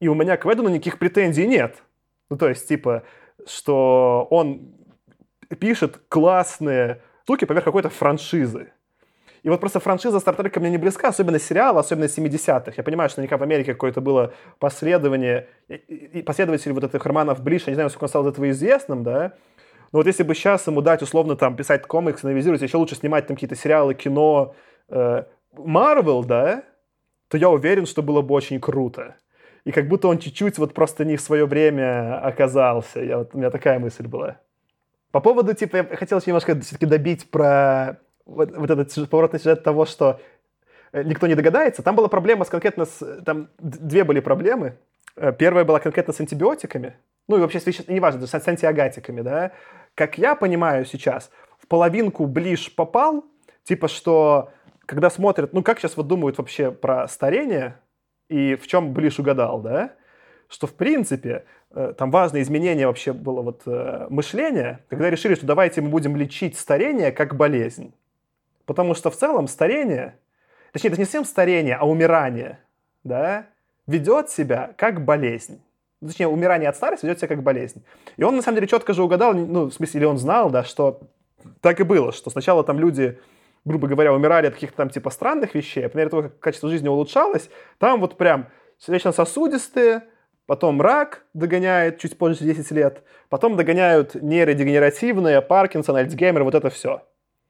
и 0.00 0.08
у 0.08 0.14
меня 0.14 0.36
к 0.36 0.44
Ведону 0.44 0.68
никаких 0.68 0.98
претензий 0.98 1.46
нет. 1.46 1.82
Ну, 2.28 2.36
то 2.36 2.48
есть, 2.48 2.66
типа, 2.68 3.02
что 3.46 4.26
он 4.30 4.74
пишет 5.58 6.00
классные 6.08 7.02
штуки 7.24 7.44
поверх 7.44 7.64
какой-то 7.64 7.88
франшизы. 7.88 8.72
И 9.42 9.48
вот 9.48 9.60
просто 9.60 9.78
франшиза 9.78 10.18
Стартрека 10.18 10.58
мне 10.58 10.70
не 10.70 10.78
близка, 10.78 11.08
особенно 11.08 11.38
сериал, 11.38 11.78
особенно 11.78 12.06
70-х. 12.06 12.72
Я 12.76 12.82
понимаю, 12.82 13.08
что 13.10 13.20
наверняка 13.20 13.36
в 13.36 13.42
Америке 13.42 13.74
какое-то 13.74 14.00
было 14.00 14.32
последование, 14.58 15.48
и 15.68 16.22
последователь 16.22 16.72
вот 16.72 16.82
этих 16.82 17.04
романов 17.06 17.42
Блиш, 17.42 17.62
я 17.66 17.70
не 17.70 17.74
знаю, 17.74 17.90
сколько 17.90 18.04
он 18.04 18.08
стал 18.08 18.24
из 18.24 18.32
этого 18.32 18.50
известным, 18.50 19.04
да, 19.04 19.34
но 19.92 20.00
вот 20.00 20.06
если 20.06 20.24
бы 20.24 20.34
сейчас 20.34 20.66
ему 20.66 20.82
дать 20.82 21.02
условно 21.02 21.36
там 21.36 21.56
писать 21.56 21.86
комикс, 21.86 22.22
новизировать, 22.22 22.62
еще 22.62 22.76
лучше 22.76 22.96
снимать 22.96 23.26
там 23.26 23.36
какие-то 23.36 23.54
сериалы, 23.54 23.94
кино, 23.94 24.54
Марвел, 24.88 26.22
э, 26.22 26.26
да, 26.26 26.62
то 27.28 27.36
я 27.36 27.50
уверен, 27.50 27.86
что 27.86 28.02
было 28.02 28.22
бы 28.22 28.34
очень 28.34 28.60
круто. 28.60 29.16
И 29.64 29.72
как 29.72 29.88
будто 29.88 30.08
он 30.08 30.18
чуть-чуть 30.18 30.58
вот 30.58 30.74
просто 30.74 31.04
не 31.04 31.16
в 31.16 31.20
свое 31.20 31.44
время 31.44 32.20
оказался. 32.20 33.00
Я, 33.00 33.18
вот, 33.18 33.34
у 33.34 33.38
меня 33.38 33.50
такая 33.50 33.78
мысль 33.78 34.06
была. 34.06 34.38
По 35.10 35.20
поводу, 35.20 35.54
типа, 35.54 35.76
я 35.76 35.84
хотел 35.84 36.20
немножко 36.24 36.58
все-таки 36.60 36.86
добить 36.86 37.30
про 37.30 37.98
вот, 38.26 38.56
вот 38.56 38.70
этот 38.70 38.92
поворотный 39.10 39.40
сюжет 39.40 39.64
того, 39.64 39.84
что 39.84 40.20
э, 40.92 41.02
никто 41.02 41.26
не 41.26 41.34
догадается. 41.34 41.82
Там 41.82 41.96
была 41.96 42.08
проблема 42.08 42.44
с 42.44 42.48
конкретно 42.48 42.84
с... 42.84 43.22
Там 43.24 43.48
две 43.58 44.04
были 44.04 44.20
проблемы. 44.20 44.76
Э, 45.16 45.32
первая 45.32 45.64
была 45.64 45.80
конкретно 45.80 46.12
с 46.12 46.20
антибиотиками. 46.20 46.94
Ну 47.28 47.38
и 47.38 47.40
вообще, 47.40 47.60
неважно, 47.88 48.26
с 48.26 48.48
антиагатиками, 48.48 49.22
да. 49.22 49.52
Как 49.94 50.18
я 50.18 50.36
понимаю 50.36 50.84
сейчас, 50.84 51.30
в 51.58 51.66
половинку 51.66 52.26
ближ 52.26 52.72
попал, 52.74 53.24
типа, 53.64 53.88
что 53.88 54.50
когда 54.86 55.10
смотрят, 55.10 55.52
ну 55.52 55.62
как 55.62 55.78
сейчас 55.78 55.96
вот 55.96 56.06
думают 56.06 56.38
вообще 56.38 56.70
про 56.70 57.06
старение, 57.08 57.78
и 58.28 58.54
в 58.54 58.66
чем 58.66 58.92
Блиш 58.92 59.18
угадал, 59.18 59.60
да, 59.60 59.92
что 60.48 60.66
в 60.66 60.74
принципе 60.74 61.44
э, 61.72 61.94
там 61.96 62.10
важное 62.10 62.42
изменение 62.42 62.86
вообще 62.86 63.12
было 63.12 63.42
вот 63.42 63.62
э, 63.66 64.06
мышления, 64.08 64.84
когда 64.88 65.10
решили, 65.10 65.34
что 65.34 65.46
давайте 65.46 65.80
мы 65.80 65.88
будем 65.88 66.16
лечить 66.16 66.56
старение 66.56 67.12
как 67.12 67.36
болезнь. 67.36 67.92
Потому 68.64 68.94
что 68.94 69.10
в 69.10 69.16
целом 69.16 69.48
старение, 69.48 70.18
точнее, 70.72 70.90
это 70.90 70.98
не 70.98 71.04
совсем 71.04 71.24
старение, 71.24 71.76
а 71.76 71.86
умирание, 71.86 72.60
да, 73.04 73.46
ведет 73.86 74.30
себя 74.30 74.72
как 74.76 75.04
болезнь. 75.04 75.60
Точнее, 76.00 76.28
умирание 76.28 76.68
от 76.68 76.76
старости 76.76 77.06
ведет 77.06 77.18
себя 77.18 77.28
как 77.28 77.42
болезнь. 77.42 77.84
И 78.16 78.22
он, 78.22 78.36
на 78.36 78.42
самом 78.42 78.56
деле, 78.56 78.66
четко 78.66 78.92
же 78.92 79.02
угадал, 79.02 79.34
ну, 79.34 79.66
в 79.66 79.72
смысле, 79.72 80.00
или 80.00 80.04
он 80.04 80.18
знал, 80.18 80.50
да, 80.50 80.62
что 80.62 81.00
так 81.60 81.80
и 81.80 81.84
было, 81.84 82.12
что 82.12 82.30
сначала 82.30 82.64
там 82.64 82.78
люди 82.78 83.18
грубо 83.66 83.88
говоря, 83.88 84.14
умирали 84.14 84.46
от 84.46 84.54
каких-то 84.54 84.76
там 84.76 84.88
типа 84.88 85.10
странных 85.10 85.54
вещей, 85.54 85.84
а 85.84 85.88
по 85.90 85.96
мере 85.98 86.08
того, 86.08 86.22
как 86.22 86.38
качество 86.38 86.70
жизни 86.70 86.88
улучшалось, 86.88 87.50
там 87.78 88.00
вот 88.00 88.16
прям 88.16 88.46
сердечно-сосудистые, 88.78 90.04
потом 90.46 90.80
рак 90.80 91.24
догоняет 91.34 91.98
чуть 91.98 92.16
позже 92.16 92.44
10 92.44 92.70
лет, 92.70 93.02
потом 93.28 93.56
догоняют 93.56 94.14
нейродегенеративные, 94.14 95.42
Паркинсон, 95.42 95.96
Альцгеймер, 95.96 96.44
вот 96.44 96.54
это 96.54 96.70
все. 96.70 97.02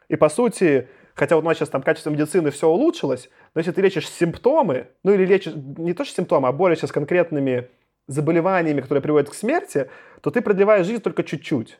И 0.08 0.16
по 0.16 0.28
сути, 0.28 0.88
Хотя 1.16 1.36
вот 1.36 1.44
у 1.44 1.48
нас 1.48 1.56
сейчас 1.56 1.70
там 1.70 1.80
качество 1.80 2.10
медицины 2.10 2.50
все 2.50 2.68
улучшилось, 2.68 3.30
но 3.54 3.60
если 3.60 3.72
ты 3.72 3.80
лечишь 3.80 4.06
симптомы, 4.06 4.88
ну 5.02 5.14
или 5.14 5.24
лечишь 5.24 5.54
не 5.54 5.94
то 5.94 6.04
что 6.04 6.14
симптомы, 6.14 6.48
а 6.48 6.52
борешься 6.52 6.86
с 6.86 6.92
конкретными 6.92 7.70
заболеваниями, 8.06 8.82
которые 8.82 9.00
приводят 9.00 9.30
к 9.30 9.34
смерти, 9.34 9.88
то 10.20 10.30
ты 10.30 10.42
продлеваешь 10.42 10.86
жизнь 10.86 11.02
только 11.02 11.24
чуть-чуть. 11.24 11.78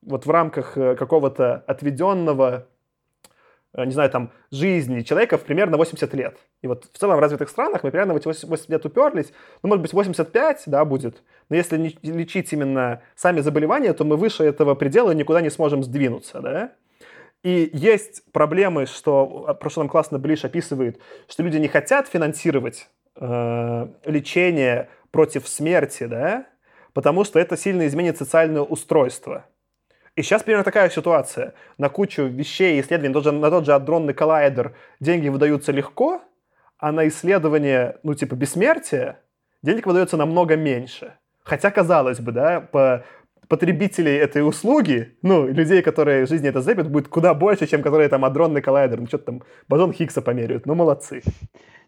Вот 0.00 0.24
в 0.24 0.30
рамках 0.30 0.78
э, 0.78 0.96
какого-то 0.96 1.62
отведенного 1.66 2.68
не 3.76 3.92
знаю, 3.92 4.10
там, 4.10 4.32
жизни 4.50 5.02
человека 5.02 5.38
в 5.38 5.44
примерно 5.44 5.76
80 5.76 6.12
лет. 6.14 6.36
И 6.62 6.66
вот 6.66 6.86
в 6.92 6.98
целом 6.98 7.16
в 7.16 7.20
развитых 7.20 7.48
странах 7.48 7.84
мы 7.84 7.90
примерно 7.90 8.14
в 8.14 8.16
эти 8.16 8.26
80 8.26 8.68
лет 8.68 8.84
уперлись. 8.84 9.32
Ну, 9.62 9.68
может 9.68 9.82
быть, 9.82 9.92
85, 9.92 10.64
да, 10.66 10.84
будет. 10.84 11.22
Но 11.48 11.56
если 11.56 11.78
не 11.78 11.96
лечить 12.02 12.52
именно 12.52 13.02
сами 13.14 13.40
заболевания, 13.40 13.92
то 13.92 14.04
мы 14.04 14.16
выше 14.16 14.44
этого 14.44 14.74
предела 14.74 15.12
никуда 15.12 15.40
не 15.40 15.50
сможем 15.50 15.84
сдвинуться, 15.84 16.40
да. 16.40 16.72
И 17.42 17.70
есть 17.72 18.22
проблемы, 18.32 18.86
что, 18.86 19.44
а, 19.48 19.54
про 19.54 19.70
что 19.70 19.80
нам 19.80 19.88
классно 19.88 20.18
Блиш 20.18 20.44
описывает, 20.44 21.00
что 21.26 21.42
люди 21.42 21.56
не 21.56 21.68
хотят 21.68 22.06
финансировать 22.06 22.88
э, 23.16 23.86
лечение 24.04 24.90
против 25.10 25.48
смерти, 25.48 26.04
да, 26.04 26.46
потому 26.92 27.24
что 27.24 27.38
это 27.38 27.56
сильно 27.56 27.86
изменит 27.86 28.18
социальное 28.18 28.62
устройство. 28.62 29.46
И 30.16 30.22
сейчас 30.22 30.42
примерно 30.42 30.64
такая 30.64 30.90
ситуация. 30.90 31.54
На 31.78 31.88
кучу 31.88 32.24
вещей 32.24 32.80
исследований, 32.80 33.14
тот 33.14 33.24
же, 33.24 33.32
на 33.32 33.50
тот 33.50 33.64
же 33.64 33.72
адронный 33.72 34.12
коллайдер 34.12 34.74
деньги 34.98 35.28
выдаются 35.28 35.72
легко, 35.72 36.22
а 36.78 36.92
на 36.92 37.06
исследование, 37.08 37.98
ну, 38.02 38.14
типа, 38.14 38.34
бессмертия 38.34 39.20
денег 39.62 39.86
выдается 39.86 40.16
намного 40.16 40.56
меньше. 40.56 41.14
Хотя, 41.44 41.70
казалось 41.70 42.20
бы, 42.20 42.32
да, 42.32 42.60
по 42.60 43.04
потребителей 43.48 44.16
этой 44.16 44.46
услуги, 44.46 45.16
ну, 45.22 45.48
людей, 45.48 45.82
которые 45.82 46.24
в 46.24 46.28
жизни 46.28 46.48
это 46.48 46.60
запят, 46.60 46.88
будет 46.88 47.08
куда 47.08 47.34
больше, 47.34 47.66
чем 47.66 47.82
которые 47.82 48.08
там 48.08 48.24
адронный 48.24 48.62
коллайдер, 48.62 49.00
ну, 49.00 49.06
что-то 49.06 49.24
там 49.24 49.42
бозон 49.68 49.92
Хиггса 49.92 50.22
померяют, 50.22 50.66
ну, 50.66 50.74
молодцы. 50.74 51.22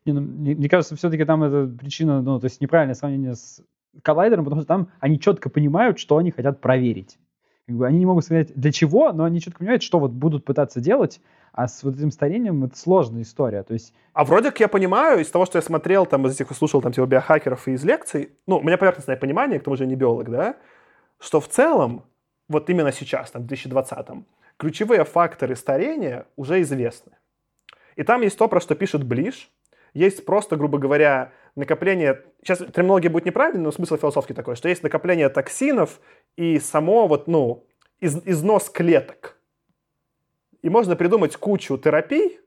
Не, 0.05 0.13
ну, 0.13 0.21
мне, 0.21 0.57
мне 0.57 0.69
кажется, 0.69 0.97
все-таки 0.97 1.25
там 1.25 1.45
это 1.45 1.67
причина, 1.79 2.21
ну, 2.21 2.41
то 2.41 2.47
есть 2.47 2.61
неправильное 2.61 2.97
сравнение 2.97 3.37
с 3.37 3.63
коллайдером, 4.03 4.45
потому 4.45 4.63
что 4.63 4.69
там 4.69 4.89
они 4.99 5.21
четко 5.21 5.51
понимают, 5.51 5.99
что 6.01 6.17
они 6.17 6.33
хотят 6.33 6.61
проверить. 6.61 7.19
Как 7.67 7.77
бы 7.77 7.87
они 7.87 7.99
не 7.99 8.07
могут 8.07 8.25
сказать 8.25 8.53
для 8.55 8.73
чего, 8.73 9.13
но 9.13 9.25
они 9.25 9.41
четко 9.41 9.61
понимают, 9.61 9.83
что 9.83 10.01
вот 10.01 10.11
будут 10.11 10.45
пытаться 10.45 10.81
делать, 10.81 11.21
а 11.53 11.69
с 11.69 11.83
вот 11.85 11.97
этим 11.97 12.11
старением 12.11 12.65
это 12.65 12.77
сложная 12.77 13.23
история. 13.23 13.63
То 13.63 13.75
есть... 13.75 13.95
А 14.15 14.25
вроде 14.25 14.51
как 14.51 14.61
я 14.61 14.69
понимаю, 14.69 15.21
из 15.21 15.31
того, 15.31 15.47
что 15.47 15.59
я 15.59 15.63
смотрел, 15.63 16.07
там, 16.07 16.27
из 16.27 16.35
этих 16.35 16.51
слушал 16.57 16.83
там 16.83 16.93
типа 16.93 17.07
биохакеров 17.07 17.69
и 17.69 17.73
из 17.73 17.85
лекций, 17.85 18.33
ну, 18.47 18.59
у 18.59 18.63
меня 18.63 18.79
поверхностное 18.79 19.17
понимание, 19.17 19.61
к 19.61 19.65
тому 19.65 19.77
же 19.77 19.85
я 19.85 19.89
не 19.89 19.95
биолог, 19.95 20.29
да, 20.29 20.57
что 21.21 21.41
в 21.41 21.49
целом, 21.49 22.05
вот 22.49 22.69
именно 22.69 22.91
сейчас, 22.91 23.31
там, 23.31 23.47
в 23.47 23.53
2020-м, 23.53 24.27
ключевые 24.57 25.05
факторы 25.05 25.55
старения 25.55 26.27
уже 26.37 26.61
известны. 26.63 27.13
И 27.95 28.03
там 28.03 28.23
есть 28.23 28.39
то, 28.39 28.49
про 28.49 28.61
что 28.61 28.75
пишет 28.75 29.05
Блиш, 29.05 29.51
есть 29.95 30.25
просто, 30.25 30.57
грубо 30.57 30.79
говоря, 30.79 31.33
накопление, 31.57 32.23
сейчас 32.43 32.59
терминология 32.59 33.09
будет 33.09 33.27
неправильной, 33.27 33.63
но 33.63 33.73
смысл 33.73 33.97
философский 33.97 34.35
такой, 34.35 34.57
что 34.57 34.69
есть 34.69 34.83
накопление 34.83 35.29
токсинов 35.29 36.01
и 36.37 36.59
само 36.59 37.07
вот, 37.07 37.29
ну, 37.29 37.67
из, 38.01 38.17
износ 38.27 38.71
клеток. 38.71 39.37
И 40.63 40.71
можно 40.71 40.97
придумать 40.97 41.37
кучу 41.37 41.77
терапий, 41.77 42.39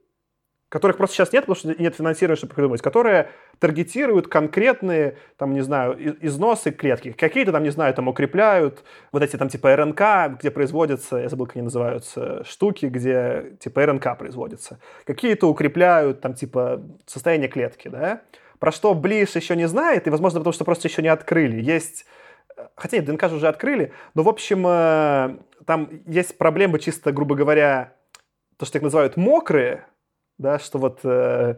которых 0.68 0.96
просто 0.96 1.16
сейчас 1.16 1.32
нет, 1.32 1.46
потому 1.46 1.56
что 1.56 1.80
нет 1.80 1.94
финансирования, 1.94 2.36
чтобы 2.36 2.54
придумать, 2.54 2.82
которые 2.82 3.30
таргетируют 3.60 4.26
конкретные, 4.26 5.16
там, 5.36 5.52
не 5.52 5.60
знаю, 5.60 5.96
износы 6.26 6.72
клетки. 6.72 7.12
Какие-то 7.12 7.52
там, 7.52 7.62
не 7.62 7.70
знаю, 7.70 7.94
там 7.94 8.08
укрепляют 8.08 8.82
вот 9.12 9.22
эти 9.22 9.36
там 9.36 9.48
типа 9.48 9.76
РНК, 9.76 10.38
где 10.40 10.50
производятся, 10.50 11.18
я 11.18 11.28
забыл, 11.28 11.46
как 11.46 11.56
они 11.56 11.64
называются, 11.64 12.42
штуки, 12.44 12.86
где 12.86 13.56
типа 13.60 13.86
РНК 13.86 14.18
производится. 14.18 14.80
Какие-то 15.04 15.48
укрепляют 15.48 16.20
там 16.20 16.34
типа 16.34 16.82
состояние 17.06 17.48
клетки, 17.48 17.88
да. 17.88 18.22
Про 18.58 18.72
что 18.72 18.94
Блиш 18.94 19.36
еще 19.36 19.56
не 19.56 19.68
знает, 19.68 20.06
и, 20.06 20.10
возможно, 20.10 20.40
потому 20.40 20.52
что 20.52 20.64
просто 20.64 20.88
еще 20.88 21.02
не 21.02 21.08
открыли. 21.08 21.60
Есть 21.60 22.06
хотя 22.74 22.98
нет, 22.98 23.06
ДНК 23.06 23.28
же 23.28 23.36
уже 23.36 23.48
открыли, 23.48 23.92
но, 24.14 24.22
в 24.22 24.28
общем, 24.28 24.66
э, 24.66 25.36
там 25.66 25.88
есть 26.06 26.38
проблемы 26.38 26.78
чисто, 26.78 27.12
грубо 27.12 27.34
говоря, 27.34 27.94
то, 28.56 28.66
что 28.66 28.78
их 28.78 28.82
называют 28.82 29.16
мокрые, 29.16 29.86
да, 30.38 30.58
что 30.58 30.78
вот 30.78 31.00
э, 31.04 31.56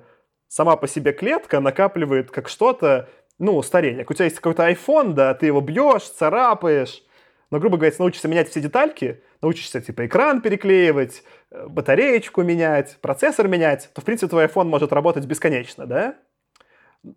сама 0.49 0.77
по 0.77 0.89
себе 0.89 1.13
клетка 1.13 1.61
накапливает 1.61 2.31
как 2.31 2.49
что-то, 2.49 3.09
ну, 3.39 3.63
старение. 3.63 4.05
У 4.09 4.13
тебя 4.13 4.25
есть 4.25 4.37
какой-то 4.37 4.69
iPhone, 4.69 5.13
да, 5.13 5.35
ты 5.35 5.47
его 5.47 5.61
бьешь, 5.61 6.09
царапаешь, 6.09 7.03
но, 7.51 7.61
грубо 7.61 7.77
говоря, 7.77 7.95
научишься 7.99 8.29
менять 8.29 8.49
все 8.49 8.61
детальки, 8.61 9.23
научишься, 9.41 9.81
типа, 9.81 10.07
экран 10.07 10.41
переклеивать, 10.43 11.23
э, 11.51 11.67
батареечку 11.69 12.43
менять, 12.43 12.99
процессор 13.01 13.47
менять, 13.49 13.91
то, 13.95 14.01
в 14.01 14.05
принципе, 14.05 14.29
твой 14.29 14.47
iPhone 14.47 14.65
может 14.65 14.93
работать 14.93 15.27
бесконечно, 15.27 15.87
да? 15.87 16.17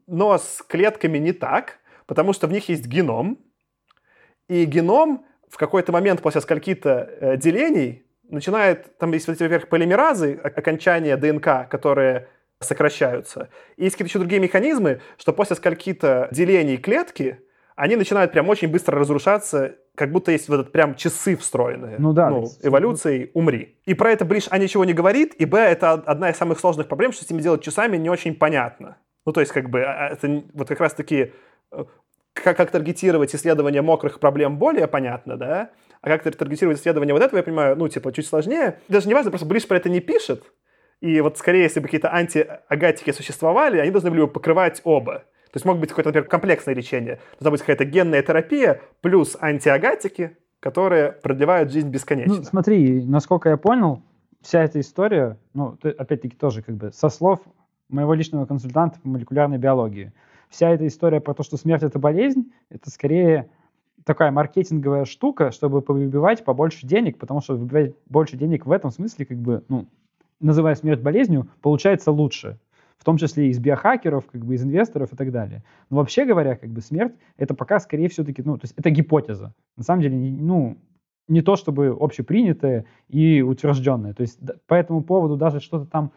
Но 0.07 0.38
с 0.38 0.61
клетками 0.67 1.17
не 1.17 1.34
так, 1.34 1.79
потому 2.05 2.34
что 2.34 2.47
в 2.47 2.51
них 2.51 2.69
есть 2.69 2.86
геном, 2.86 3.39
и 4.47 4.65
геном 4.65 5.25
в 5.49 5.57
какой-то 5.57 5.91
момент 5.91 6.21
после 6.21 6.41
скольки-то 6.41 7.09
э, 7.19 7.38
делений 7.38 8.05
начинает, 8.29 8.97
там 8.97 9.11
есть, 9.11 9.27
во-первых, 9.27 9.67
полимеразы, 9.69 10.39
окончания 10.43 11.17
ДНК, 11.17 11.69
которые 11.69 12.27
сокращаются. 12.59 13.49
И 13.75 13.84
есть 13.84 13.95
какие-то 13.95 14.09
еще 14.09 14.19
другие 14.19 14.41
механизмы, 14.41 15.01
что 15.17 15.34
после 15.34 15.55
скольки-то 15.55 16.29
делений 16.32 16.77
клетки 16.77 17.39
они 17.75 17.95
начинают 17.95 18.32
прям 18.32 18.47
очень 18.49 18.67
быстро 18.67 18.99
разрушаться, 18.99 19.75
как 19.95 20.11
будто 20.11 20.32
есть 20.32 20.47
вот 20.47 20.59
этот 20.59 20.71
прям 20.71 20.95
часы 20.95 21.36
встроенные. 21.36 21.95
Ну 21.97 22.13
да. 22.13 22.29
Ну, 22.29 22.47
эволюцией 22.61 23.32
умри. 23.34 23.77
И 23.86 23.93
про 23.93 24.11
это 24.11 24.23
Блиш 24.23 24.47
А 24.49 24.57
ничего 24.57 24.86
не 24.86 24.93
говорит, 24.93 25.34
и 25.36 25.45
Б 25.45 25.57
это 25.57 25.93
одна 25.93 26.29
из 26.29 26.38
самых 26.38 26.59
сложных 26.59 26.88
проблем, 26.88 27.11
что 27.11 27.23
с 27.23 27.25
этими 27.25 27.41
делать 27.41 27.63
часами 27.63 27.97
не 27.97 28.09
очень 28.09 28.36
понятно. 28.36 28.97
Ну, 29.26 29.34
то 29.34 29.41
есть, 29.41 29.51
как 29.51 29.69
бы, 29.69 29.84
а, 29.84 30.07
а, 30.07 30.09
это 30.09 30.43
вот 30.53 30.67
как 30.67 30.80
раз-таки 30.80 31.34
э, 31.72 31.84
как, 32.34 32.57
как 32.57 32.72
таргетировать 32.72 33.36
исследование 33.36 33.82
мокрых 33.82 34.19
проблем 34.19 34.57
более 34.57 34.88
понятно, 34.88 35.38
да, 35.38 35.69
а 36.01 36.07
как 36.07 36.24
таргетировать 36.24 36.80
исследование 36.80 37.13
вот 37.13 37.22
этого, 37.22 37.38
я 37.38 37.43
понимаю, 37.43 37.76
ну, 37.76 37.88
типа, 37.88 38.11
чуть 38.11 38.26
сложнее. 38.26 38.80
Даже 38.88 39.07
не 39.07 39.13
важно, 39.13 39.32
просто 39.32 39.47
Блиш 39.47 39.67
про 39.67 39.78
это 39.78 39.89
не 39.89 39.99
пишет, 39.99 40.43
и 41.01 41.19
вот 41.22 41.38
скорее, 41.38 41.63
если 41.63 41.80
бы 41.80 41.86
какие-то 41.86 42.13
антиагатики 42.13 43.11
существовали, 43.11 43.80
они 43.80 43.91
должны 43.91 44.11
были 44.11 44.22
бы 44.22 44.28
покрывать 44.28 44.82
оба. 44.84 45.24
То 45.51 45.57
есть 45.57 45.65
мог 45.65 45.80
быть 45.80 45.89
какое-то, 45.89 46.09
например, 46.09 46.30
комплексное 46.30 46.76
лечение. 46.76 47.19
Должна 47.39 47.51
быть 47.51 47.59
какая-то 47.61 47.84
генная 47.86 48.22
терапия 48.22 48.82
плюс 49.01 49.36
антиагатики, 49.41 50.38
которые 50.59 51.11
продлевают 51.11 51.72
жизнь 51.72 51.89
бесконечно. 51.89 52.38
Ну, 52.38 52.43
смотри, 52.43 53.03
насколько 53.03 53.49
я 53.49 53.57
понял, 53.57 54.03
вся 54.41 54.63
эта 54.63 54.80
история, 54.80 55.38
ну, 55.53 55.78
опять-таки 55.82 56.36
тоже 56.36 56.61
как 56.61 56.76
бы 56.76 56.91
со 56.93 57.09
слов 57.09 57.39
моего 57.92 58.14
личного 58.14 58.46
консультанта 58.46 59.00
по 59.00 59.08
молекулярной 59.08 59.58
биологии– 59.58 60.14
вся 60.52 60.70
эта 60.70 60.86
история 60.86 61.20
про 61.20 61.34
то, 61.34 61.42
что 61.42 61.58
смерть 61.58 61.82
это 61.82 61.98
болезнь, 61.98 62.52
это 62.70 62.92
скорее 62.92 63.50
такая 64.04 64.32
маркетинговая 64.32 65.06
штука, 65.06 65.52
чтобы 65.52 65.84
выбивать 65.88 66.44
побольше 66.44 66.86
денег, 66.86 67.18
потому 67.18 67.42
что 67.42 67.56
выбивать 67.56 67.96
больше 68.08 68.38
денег 68.38 68.66
в 68.66 68.72
этом 68.72 68.92
смысле, 68.92 69.26
как 69.26 69.38
бы, 69.38 69.64
ну, 69.70 69.88
называя 70.39 70.76
смерть 70.76 71.02
болезнью, 71.02 71.50
получается 71.62 72.12
лучше. 72.12 72.60
В 72.98 73.04
том 73.04 73.18
числе 73.18 73.50
из 73.50 73.58
биохакеров, 73.58 74.28
как 74.28 74.46
бы 74.46 74.54
из 74.54 74.64
инвесторов 74.64 75.12
и 75.12 75.16
так 75.16 75.32
далее. 75.32 75.64
Но 75.89 75.98
вообще 75.98 76.24
говоря, 76.24 76.56
как 76.56 76.70
бы 76.70 76.82
смерть, 76.82 77.14
это 77.36 77.56
пока 77.56 77.80
скорее 77.80 78.10
все-таки, 78.10 78.44
ну, 78.46 78.60
то 78.60 78.66
есть 78.66 78.76
это 78.78 78.92
гипотеза. 78.92 79.56
На 79.76 79.84
самом 79.84 80.04
деле, 80.04 80.16
ну, 80.16 80.78
не 81.28 81.42
то 81.42 81.56
чтобы 81.56 81.98
общепринятое 82.00 82.86
и 83.08 83.42
утвержденное. 83.42 84.14
То 84.14 84.22
есть 84.22 84.39
по 84.68 84.76
этому 84.76 85.02
поводу 85.02 85.36
даже 85.36 85.60
что-то 85.62 85.86
там 85.86 86.12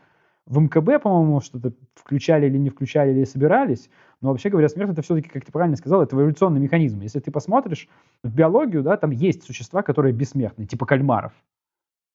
в 0.47 0.59
МКБ, 0.59 1.03
по-моему, 1.03 1.41
что-то 1.41 1.73
включали 1.95 2.47
или 2.47 2.59
не 2.59 2.71
включали, 2.71 3.13
или 3.13 3.25
собирались. 3.25 3.89
Но 4.21 4.31
вообще 4.31 4.51
говоря, 4.51 4.69
смерть 4.69 4.91
это 4.93 5.03
все-таки, 5.03 5.29
как 5.29 5.45
ты 5.45 5.53
правильно 5.53 5.77
сказал, 5.77 6.03
это 6.03 6.17
эволюционный 6.17 6.61
механизм. 6.61 7.01
Если 7.01 7.21
ты 7.21 7.31
посмотришь 7.31 7.89
в 8.23 8.35
биологию, 8.35 8.83
да, 8.83 8.97
там 8.97 9.11
есть 9.11 9.45
существа, 9.45 9.83
которые 9.83 10.13
бессмертны, 10.13 10.67
типа 10.67 10.87
кальмаров. 10.87 11.33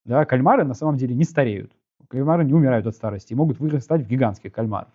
Да, 0.05 0.25
кальмары 0.25 0.63
на 0.63 0.73
самом 0.73 0.97
деле 0.97 1.15
не 1.15 1.23
стареют. 1.23 1.71
Кальмары 2.07 2.45
не 2.45 2.53
умирают 2.53 2.87
от 2.87 2.95
старости 2.95 3.33
и 3.33 3.35
могут 3.35 3.59
вырастать 3.59 4.03
в 4.03 4.07
гигантских 4.07 4.51
кальмаров. 4.51 4.91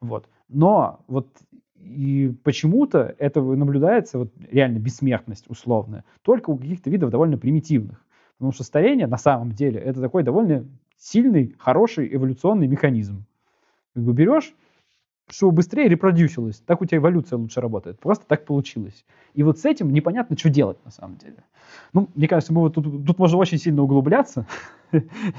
Вот. 0.00 0.28
Но 0.48 1.00
вот 1.08 1.28
и 1.76 2.34
почему-то 2.44 3.14
это 3.18 3.40
наблюдается, 3.40 4.18
вот 4.18 4.32
реально 4.50 4.78
бессмертность 4.78 5.48
условная, 5.48 6.04
только 6.22 6.50
у 6.50 6.58
каких-то 6.58 6.90
видов 6.90 7.10
довольно 7.10 7.38
примитивных. 7.38 8.04
Потому 8.38 8.52
что 8.52 8.64
старение 8.64 9.06
на 9.06 9.16
самом 9.16 9.52
деле 9.52 9.80
это 9.80 10.00
такой 10.00 10.22
довольно 10.22 10.66
сильный, 10.98 11.54
хороший 11.58 12.12
эволюционный 12.14 12.66
механизм. 12.66 13.24
Как 13.94 14.04
бы 14.04 14.12
берешь, 14.12 14.54
чтобы 15.30 15.52
быстрее 15.52 15.88
репродюсилось, 15.88 16.60
так 16.66 16.80
у 16.80 16.84
тебя 16.84 16.98
эволюция 16.98 17.36
лучше 17.36 17.60
работает. 17.60 17.98
Просто 18.00 18.24
так 18.26 18.44
получилось. 18.44 19.04
И 19.34 19.42
вот 19.42 19.58
с 19.58 19.64
этим 19.64 19.90
непонятно, 19.92 20.36
что 20.36 20.48
делать 20.50 20.78
на 20.84 20.90
самом 20.90 21.16
деле. 21.16 21.44
Ну, 21.92 22.08
мне 22.14 22.28
кажется, 22.28 22.52
мы 22.52 22.62
вот 22.62 22.74
тут, 22.74 23.06
тут 23.06 23.18
можно 23.18 23.36
очень 23.38 23.58
сильно 23.58 23.82
углубляться. 23.82 24.46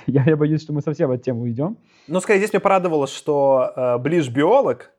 я, 0.07 0.23
я 0.23 0.37
боюсь, 0.37 0.61
что 0.61 0.73
мы 0.73 0.81
совсем 0.81 1.11
от 1.11 1.23
темы 1.23 1.41
уйдем. 1.41 1.77
Ну, 2.07 2.19
скорее, 2.19 2.39
здесь 2.39 2.53
мне 2.53 2.59
порадовало, 2.59 3.07
что 3.07 3.73
э, 3.75 3.97
Ближ 3.97 4.29
биолог, 4.29 4.91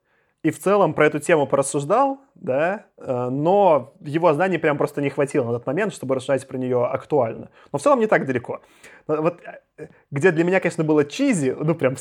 и 0.42 0.50
в 0.50 0.58
целом 0.58 0.94
про 0.94 1.06
эту 1.06 1.18
тему 1.18 1.46
порассуждал, 1.46 2.20
да, 2.34 2.86
э, 2.96 3.28
но 3.28 3.94
его 4.00 4.32
знаний 4.32 4.56
прям 4.56 4.78
просто 4.78 5.02
не 5.02 5.10
хватило 5.10 5.44
на 5.44 5.52
тот 5.52 5.66
момент, 5.66 5.92
чтобы 5.92 6.14
рассуждать 6.14 6.48
про 6.48 6.56
нее 6.56 6.86
актуально. 6.86 7.50
Но 7.72 7.78
в 7.78 7.82
целом 7.82 8.00
не 8.00 8.06
так 8.06 8.24
далеко. 8.26 8.62
Вот 9.06 9.40
э, 9.76 9.88
где 10.10 10.30
для 10.30 10.44
меня, 10.44 10.60
конечно, 10.60 10.82
было 10.82 11.04
чизи, 11.04 11.54
ну 11.58 11.74
прям 11.74 11.96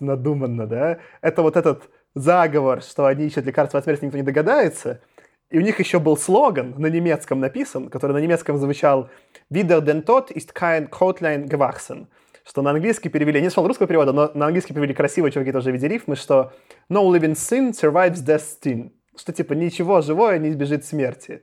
надуманно, 0.00 0.66
да, 0.66 0.98
это 1.20 1.42
вот 1.42 1.56
этот 1.56 1.88
заговор, 2.14 2.82
что 2.82 3.06
они 3.06 3.26
ищут 3.26 3.46
лекарства 3.46 3.78
от 3.78 3.84
смерти, 3.84 4.06
никто 4.06 4.18
не 4.18 4.24
догадается. 4.24 5.00
И 5.50 5.58
у 5.58 5.60
них 5.60 5.78
еще 5.78 6.00
был 6.00 6.16
слоган 6.16 6.74
на 6.76 6.86
немецком 6.86 7.38
написан, 7.38 7.90
который 7.90 8.12
на 8.12 8.18
немецком 8.18 8.56
звучал 8.58 9.08
«Wieder 9.52 9.80
den 9.80 10.04
Tod 10.04 10.32
ist 10.32 10.52
kein 10.52 10.88
Kotlein 10.90 11.46
gewachsen», 11.46 12.08
что 12.46 12.62
на 12.62 12.70
английский 12.70 13.08
перевели, 13.08 13.40
не 13.40 13.46
нашел 13.46 13.66
русского 13.66 13.88
перевода, 13.88 14.12
но 14.12 14.30
на 14.34 14.46
английский 14.46 14.74
перевели 14.74 14.94
красиво, 14.94 15.30
чуваки 15.30 15.52
тоже 15.52 15.72
виде 15.72 15.88
рифмы, 15.88 16.14
что 16.14 16.52
no 16.90 17.10
living 17.10 17.34
sin 17.34 17.72
survives 17.72 18.22
destiny, 18.24 18.92
что 19.16 19.32
типа 19.32 19.54
ничего 19.54 20.02
живое 20.02 20.38
не 20.38 20.50
избежит 20.50 20.84
смерти. 20.84 21.42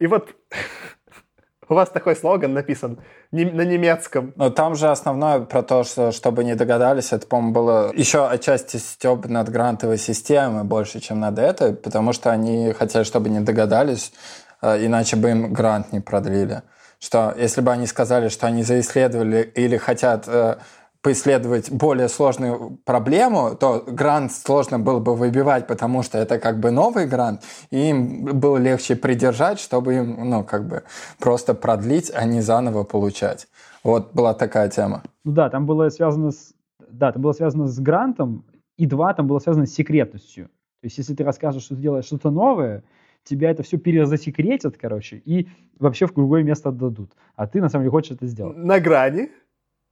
И 0.00 0.06
вот 0.08 0.34
у 1.68 1.74
вас 1.74 1.90
такой 1.90 2.16
слоган 2.16 2.54
написан 2.54 2.98
на 3.30 3.62
немецком. 3.62 4.32
Но 4.34 4.50
там 4.50 4.74
же 4.74 4.90
основное 4.90 5.40
про 5.40 5.62
то, 5.62 5.84
что 5.84 6.10
чтобы 6.10 6.42
не 6.42 6.56
догадались, 6.56 7.12
это, 7.12 7.26
по-моему, 7.26 7.52
было 7.52 7.92
еще 7.94 8.26
отчасти 8.26 8.78
степ 8.78 9.26
над 9.26 9.48
грантовой 9.48 9.96
системой 9.96 10.64
больше, 10.64 10.98
чем 10.98 11.20
над 11.20 11.38
этой, 11.38 11.72
потому 11.72 12.12
что 12.12 12.32
они 12.32 12.72
хотели, 12.72 13.04
чтобы 13.04 13.28
не 13.28 13.40
догадались, 13.40 14.12
э, 14.60 14.84
иначе 14.84 15.14
бы 15.14 15.30
им 15.30 15.52
грант 15.52 15.92
не 15.92 16.00
продлили 16.00 16.62
что 17.02 17.34
если 17.36 17.60
бы 17.60 17.72
они 17.72 17.86
сказали, 17.86 18.28
что 18.28 18.46
они 18.46 18.62
заисследовали 18.62 19.42
или 19.56 19.76
хотят 19.76 20.28
э, 20.28 20.58
поисследовать 21.00 21.68
более 21.72 22.08
сложную 22.08 22.78
проблему, 22.84 23.56
то 23.58 23.82
грант 23.84 24.32
сложно 24.32 24.78
было 24.78 25.00
бы 25.00 25.16
выбивать, 25.16 25.66
потому 25.66 26.04
что 26.04 26.18
это 26.18 26.38
как 26.38 26.60
бы 26.60 26.70
новый 26.70 27.08
грант, 27.08 27.42
и 27.72 27.90
им 27.90 28.24
было 28.38 28.56
легче 28.56 28.94
придержать, 28.94 29.58
чтобы 29.58 29.96
им, 29.96 30.30
ну, 30.30 30.44
как 30.44 30.68
бы 30.68 30.84
просто 31.18 31.54
продлить, 31.54 32.12
а 32.14 32.24
не 32.24 32.40
заново 32.40 32.84
получать. 32.84 33.48
Вот 33.82 34.12
была 34.14 34.32
такая 34.32 34.70
тема. 34.70 35.02
Ну 35.24 35.32
да, 35.32 35.50
там 35.50 35.66
было 35.66 35.88
связано 35.88 36.30
с, 36.30 36.54
да, 36.88 37.10
там 37.10 37.20
было 37.20 37.32
связано 37.32 37.66
с 37.66 37.80
грантом, 37.80 38.44
и 38.76 38.86
два, 38.86 39.12
там 39.12 39.26
было 39.26 39.40
связано 39.40 39.66
с 39.66 39.74
секретностью. 39.74 40.46
То 40.46 40.86
есть, 40.86 40.98
если 40.98 41.14
ты 41.14 41.24
расскажешь, 41.24 41.64
что 41.64 41.74
ты 41.74 41.82
делаешь 41.82 42.04
что-то 42.04 42.30
новое, 42.30 42.84
тебя 43.24 43.50
это 43.50 43.62
все 43.62 43.78
перезасекретят, 43.78 44.76
короче, 44.76 45.16
и 45.24 45.48
вообще 45.78 46.06
в 46.06 46.14
другое 46.14 46.42
место 46.42 46.70
отдадут. 46.70 47.12
А 47.36 47.46
ты, 47.46 47.60
на 47.60 47.68
самом 47.68 47.84
деле, 47.84 47.90
хочешь 47.90 48.12
это 48.12 48.26
сделать. 48.26 48.56
На 48.56 48.80
грани. 48.80 49.30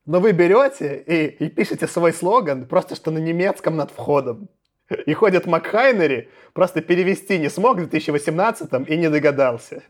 Но 0.07 0.19
вы 0.19 0.32
берете 0.32 1.05
и, 1.07 1.44
и 1.44 1.48
пишете 1.48 1.86
свой 1.86 2.12
слоган 2.12 2.66
просто 2.66 2.94
что 2.94 3.11
на 3.11 3.19
немецком 3.19 3.77
над 3.77 3.90
входом. 3.90 4.48
И 5.07 5.15
ходит 5.15 5.47
Макхайнери, 5.47 6.29
просто 6.53 6.81
перевести 6.81 7.39
не 7.39 7.49
смог 7.49 7.77
в 7.77 7.89
2018 7.89 8.89
и 8.89 8.97
не 8.97 9.09
догадался. 9.09 9.83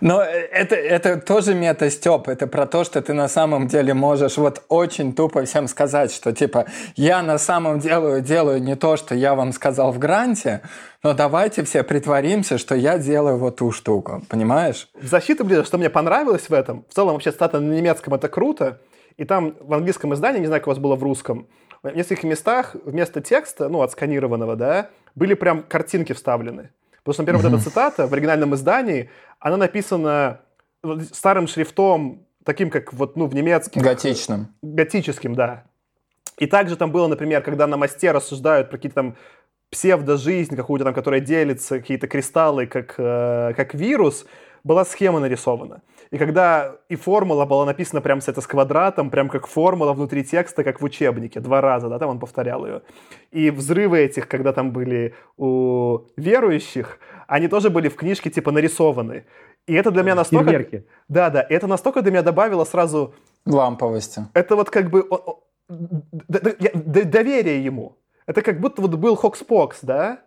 Но 0.00 0.22
это, 0.22 0.76
это 0.76 1.20
тоже 1.20 1.54
мета-степ. 1.54 2.28
Это 2.28 2.46
про 2.46 2.66
то, 2.66 2.84
что 2.84 3.02
ты 3.02 3.12
на 3.14 3.28
самом 3.28 3.66
деле 3.66 3.94
можешь 3.94 4.36
вот 4.36 4.62
очень 4.68 5.12
тупо 5.12 5.44
всем 5.44 5.66
сказать, 5.66 6.12
что 6.12 6.32
типа 6.32 6.66
я 6.94 7.22
на 7.22 7.38
самом 7.38 7.80
деле 7.80 8.20
делаю 8.20 8.62
не 8.62 8.76
то, 8.76 8.96
что 8.96 9.14
я 9.14 9.34
вам 9.34 9.52
сказал 9.52 9.92
в 9.92 9.98
гранте, 9.98 10.62
но 11.02 11.14
давайте 11.14 11.64
все 11.64 11.82
притворимся, 11.82 12.58
что 12.58 12.74
я 12.74 12.98
делаю 12.98 13.38
вот 13.38 13.56
ту 13.56 13.72
штуку. 13.72 14.22
Понимаешь? 14.28 14.88
В 15.00 15.06
защиту, 15.06 15.44
блин, 15.44 15.64
что 15.64 15.78
мне 15.78 15.90
понравилось 15.90 16.48
в 16.48 16.52
этом, 16.52 16.84
в 16.88 16.94
целом 16.94 17.14
вообще 17.14 17.32
стата 17.32 17.58
на 17.60 17.72
немецком 17.72 18.14
это 18.14 18.28
круто, 18.28 18.80
и 19.16 19.24
там 19.24 19.54
в 19.60 19.74
английском 19.74 20.14
издании, 20.14 20.38
не 20.38 20.46
знаю, 20.46 20.60
как 20.60 20.68
у 20.68 20.70
вас 20.70 20.78
было 20.78 20.94
в 20.94 21.02
русском, 21.02 21.48
в 21.82 21.94
нескольких 21.94 22.24
местах 22.24 22.76
вместо 22.84 23.20
текста, 23.20 23.68
ну, 23.68 23.82
отсканированного, 23.82 24.56
да, 24.56 24.90
были 25.14 25.34
прям 25.34 25.62
картинки 25.62 26.12
вставлены. 26.12 26.70
Потому 26.98 27.14
что, 27.14 27.22
например, 27.22 27.42
вот 27.42 27.52
эта 27.52 27.62
цитата 27.62 28.06
в 28.06 28.12
оригинальном 28.12 28.54
издании, 28.54 29.10
она 29.38 29.56
написана 29.56 30.40
старым 31.12 31.46
шрифтом, 31.46 32.26
таким 32.44 32.70
как 32.70 32.92
вот, 32.92 33.16
ну, 33.16 33.26
в 33.26 33.34
немецких... 33.34 33.82
Готичным. 33.82 34.48
Готическим, 34.62 35.34
да. 35.34 35.64
И 36.38 36.46
также 36.46 36.76
там 36.76 36.92
было, 36.92 37.06
например, 37.06 37.42
когда 37.42 37.66
на 37.66 37.76
мосте 37.76 38.12
рассуждают 38.12 38.70
про 38.70 38.76
какие-то 38.76 38.94
там 38.94 39.16
псевдожизнь 39.70 40.56
какую-то 40.56 40.84
там, 40.84 40.94
которая 40.94 41.20
делится, 41.20 41.78
какие-то 41.78 42.06
кристаллы, 42.06 42.66
как, 42.66 42.94
э, 42.96 43.52
как 43.54 43.74
вирус, 43.74 44.24
была 44.68 44.84
схема 44.84 45.20
нарисована. 45.20 45.80
И 46.12 46.18
когда 46.18 46.76
и 46.90 46.96
формула 46.96 47.46
была 47.46 47.64
написана 47.64 48.00
прям 48.00 48.20
с, 48.20 48.28
это, 48.28 48.40
с 48.40 48.46
квадратом, 48.46 49.10
прям 49.10 49.28
как 49.28 49.46
формула 49.46 49.92
внутри 49.92 50.22
текста, 50.24 50.62
как 50.62 50.80
в 50.80 50.84
учебнике, 50.84 51.40
два 51.40 51.60
раза, 51.60 51.88
да, 51.88 51.98
там 51.98 52.10
он 52.10 52.18
повторял 52.18 52.66
ее. 52.66 52.82
И 53.32 53.50
взрывы 53.50 53.98
этих, 53.98 54.28
когда 54.28 54.52
там 54.52 54.70
были 54.72 55.14
у 55.36 55.98
верующих, 56.16 56.98
они 57.26 57.48
тоже 57.48 57.70
были 57.70 57.88
в 57.88 57.96
книжке 57.96 58.30
типа 58.30 58.52
нарисованы. 58.52 59.24
И 59.66 59.74
это 59.74 59.90
для 59.90 60.02
меня 60.02 60.14
настолько... 60.14 60.44
Фейерверки. 60.44 60.86
Да, 61.08 61.30
да, 61.30 61.46
это 61.48 61.66
настолько 61.66 62.02
для 62.02 62.10
меня 62.10 62.22
добавило 62.22 62.64
сразу... 62.64 63.14
Ламповости. 63.46 64.22
Это 64.34 64.56
вот 64.56 64.70
как 64.70 64.90
бы 64.90 65.04
доверие 66.28 67.64
ему. 67.64 67.96
Это 68.26 68.42
как 68.42 68.60
будто 68.60 68.82
вот 68.82 68.94
был 68.94 69.16
Хокспокс, 69.16 69.78
да? 69.82 70.18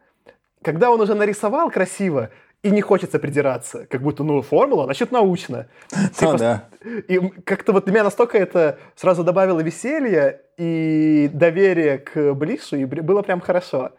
Когда 0.63 0.91
он 0.91 1.01
уже 1.01 1.15
нарисовал 1.15 1.71
красиво, 1.71 2.29
и 2.63 2.69
не 2.69 2.81
хочется 2.81 3.17
придираться, 3.17 3.87
как 3.89 4.01
будто, 4.01 4.23
ну, 4.23 4.41
формула, 4.41 4.85
значит, 4.85 5.11
научно. 5.11 5.67
Типа, 6.15 6.37
да. 6.37 6.65
И 7.07 7.19
как-то 7.43 7.73
вот 7.73 7.85
для 7.85 7.93
меня 7.93 8.03
настолько 8.03 8.37
это 8.37 8.77
сразу 8.95 9.23
добавило 9.23 9.61
веселья 9.61 10.41
и 10.57 11.29
доверия 11.33 11.97
к 11.97 12.33
Блишу, 12.33 12.75
и 12.77 12.85
было 12.85 13.23
прям 13.23 13.41
хорошо. 13.41 13.91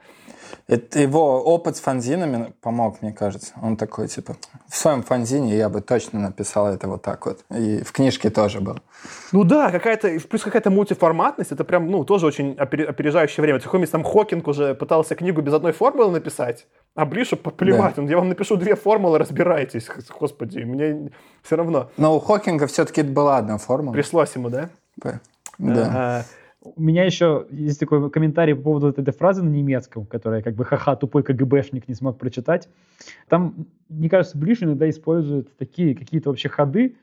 Это 0.68 1.00
его 1.00 1.42
опыт 1.42 1.76
с 1.76 1.80
фанзинами 1.80 2.52
помог, 2.60 3.02
мне 3.02 3.12
кажется. 3.12 3.52
Он 3.60 3.76
такой, 3.76 4.08
типа, 4.08 4.36
в 4.68 4.76
своем 4.76 5.02
фанзине 5.02 5.56
я 5.56 5.68
бы 5.68 5.80
точно 5.80 6.20
написал 6.20 6.68
это 6.68 6.88
вот 6.88 7.02
так 7.02 7.26
вот. 7.26 7.40
И 7.50 7.82
в 7.82 7.92
книжке 7.92 8.30
тоже 8.30 8.60
был. 8.60 8.78
Ну 9.32 9.44
да, 9.44 9.70
какая-то, 9.70 10.08
плюс 10.28 10.42
какая-то 10.42 10.70
мультиформатность, 10.70 11.52
это 11.52 11.64
прям, 11.64 11.90
ну, 11.90 12.04
тоже 12.04 12.26
очень 12.26 12.54
опережающее 12.58 13.42
время. 13.42 13.60
Какой 13.60 13.84
там 13.86 14.04
Хокинг 14.04 14.46
уже 14.48 14.74
пытался 14.74 15.14
книгу 15.14 15.42
без 15.42 15.52
одной 15.52 15.72
формулы 15.72 16.12
написать, 16.12 16.66
а 16.94 17.04
Блишу 17.04 17.36
поплевать. 17.36 17.96
Да. 17.96 18.02
Он, 18.02 18.08
я 18.08 18.16
вам 18.16 18.28
напишу 18.28 18.56
две 18.56 18.76
формулы, 18.76 19.18
разбирайтесь. 19.18 19.88
Господи, 20.18 20.60
мне 20.60 21.10
все 21.42 21.56
равно. 21.56 21.90
Но 21.96 22.16
у 22.16 22.20
Хокинга 22.20 22.66
все-таки 22.66 23.02
была 23.02 23.38
одна 23.38 23.58
формула. 23.58 23.92
Пришлось 23.92 24.34
ему, 24.34 24.48
да? 24.48 24.68
Да. 25.58 25.90
А, 25.94 26.22
у 26.64 26.80
меня 26.80 27.04
еще 27.04 27.46
есть 27.50 27.80
такой 27.80 28.10
комментарий 28.10 28.54
по 28.54 28.62
поводу 28.62 28.86
вот 28.86 28.98
этой 28.98 29.12
фразы 29.12 29.42
на 29.42 29.48
немецком, 29.48 30.06
которая 30.06 30.42
как 30.42 30.54
бы 30.54 30.64
ха-ха, 30.64 30.96
тупой 30.96 31.22
КГБшник 31.22 31.88
не 31.88 31.94
смог 31.94 32.18
прочитать. 32.18 32.68
Там, 33.28 33.66
мне 33.88 34.08
кажется, 34.08 34.38
Блиш 34.38 34.62
иногда 34.62 34.88
использует 34.88 35.56
такие 35.56 35.94
какие-то 35.94 36.30
вообще 36.30 36.48
ходы 36.48 36.96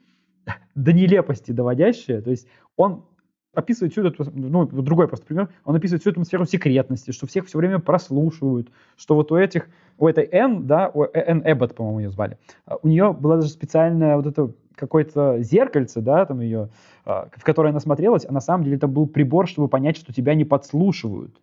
до 0.76 0.94
нелепости 0.94 1.52
доводящие. 1.52 2.22
То 2.22 2.32
есть 2.32 2.48
он 2.78 3.06
описывает 3.54 3.94
всю 3.94 4.06
эту, 4.06 4.26
ну, 4.34 4.66
другой 4.66 5.08
просто 5.08 5.26
пример, 5.26 5.50
он 5.66 5.76
описывает 5.76 6.02
всю 6.02 6.12
эту 6.12 6.20
атмосферу 6.20 6.46
секретности, 6.46 7.12
что 7.12 7.28
всех 7.28 7.48
все 7.48 7.58
время 7.58 7.80
прослушивают, 7.80 8.70
что 8.96 9.16
вот 9.16 9.32
у 9.32 9.38
этих, 9.38 9.68
у 9.98 10.08
этой 10.08 10.28
Н, 10.32 10.68
да, 10.68 10.90
у 10.94 11.04
Н 11.04 11.42
Эббот, 11.46 11.76
по-моему, 11.76 12.00
ее 12.00 12.10
звали, 12.10 12.38
а 12.66 12.78
у 12.82 12.88
нее 12.88 13.14
была 13.14 13.38
даже 13.38 13.50
специальная 13.50 14.16
вот 14.18 14.28
эта 14.28 14.54
какое-то 14.76 15.42
зеркальце, 15.42 16.02
да, 16.02 16.26
там 16.26 16.40
ее, 16.40 16.70
а, 17.06 17.28
в 17.36 17.44
которое 17.44 17.70
она 17.70 17.80
смотрелась, 17.80 18.26
а 18.26 18.32
на 18.32 18.40
самом 18.40 18.64
деле 18.64 18.78
это 18.78 18.88
был 18.88 19.08
прибор, 19.08 19.48
чтобы 19.48 19.68
понять, 19.68 19.98
что 19.98 20.14
тебя 20.14 20.36
не 20.36 20.46
подслушивают. 20.46 21.34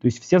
То 0.00 0.06
есть 0.06 0.20
все, 0.22 0.40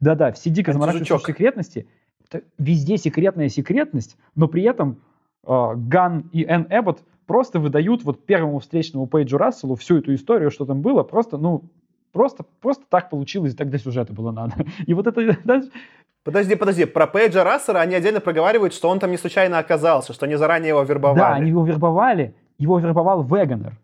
да-да, 0.00 0.32
все 0.32 0.50
дико 0.50 0.72
заморачиваются 0.72 1.18
в 1.18 1.26
секретности. 1.26 1.88
Это 2.30 2.44
везде 2.58 2.98
секретная 2.98 3.48
секретность, 3.48 4.18
но 4.34 4.48
при 4.48 4.62
этом 4.64 4.92
э, 4.92 4.96
Ган 5.44 6.28
и 6.32 6.44
Энн 6.44 6.66
Эббот 6.70 7.02
просто 7.26 7.60
выдают 7.60 8.04
вот 8.04 8.24
первому 8.24 8.58
встречному 8.58 9.06
Пейджу 9.06 9.38
Расселу 9.38 9.76
всю 9.76 9.98
эту 9.98 10.14
историю, 10.14 10.50
что 10.50 10.64
там 10.64 10.80
было, 10.80 11.02
просто, 11.02 11.36
ну, 11.36 11.62
просто, 12.12 12.44
просто 12.60 12.84
так 12.88 13.10
получилось, 13.10 13.54
так 13.54 13.70
до 13.70 13.78
сюжета 13.78 14.12
было 14.12 14.32
надо. 14.32 14.54
И 14.86 14.94
вот 14.94 15.06
это, 15.06 15.36
Подожди, 16.24 16.56
подожди, 16.56 16.84
про 16.84 17.06
Пейджа 17.06 17.42
Рассера 17.42 17.80
они 17.80 17.94
отдельно 17.94 18.20
проговаривают, 18.20 18.74
что 18.74 18.90
он 18.90 18.98
там 18.98 19.10
не 19.10 19.16
случайно 19.16 19.58
оказался, 19.58 20.12
что 20.12 20.26
они 20.26 20.34
заранее 20.34 20.70
его 20.70 20.82
вербовали. 20.82 21.18
Да, 21.18 21.34
они 21.34 21.48
его 21.48 21.64
вербовали, 21.64 22.34
его 22.58 22.78
вербовал 22.78 23.22
Веганер. 23.22 23.78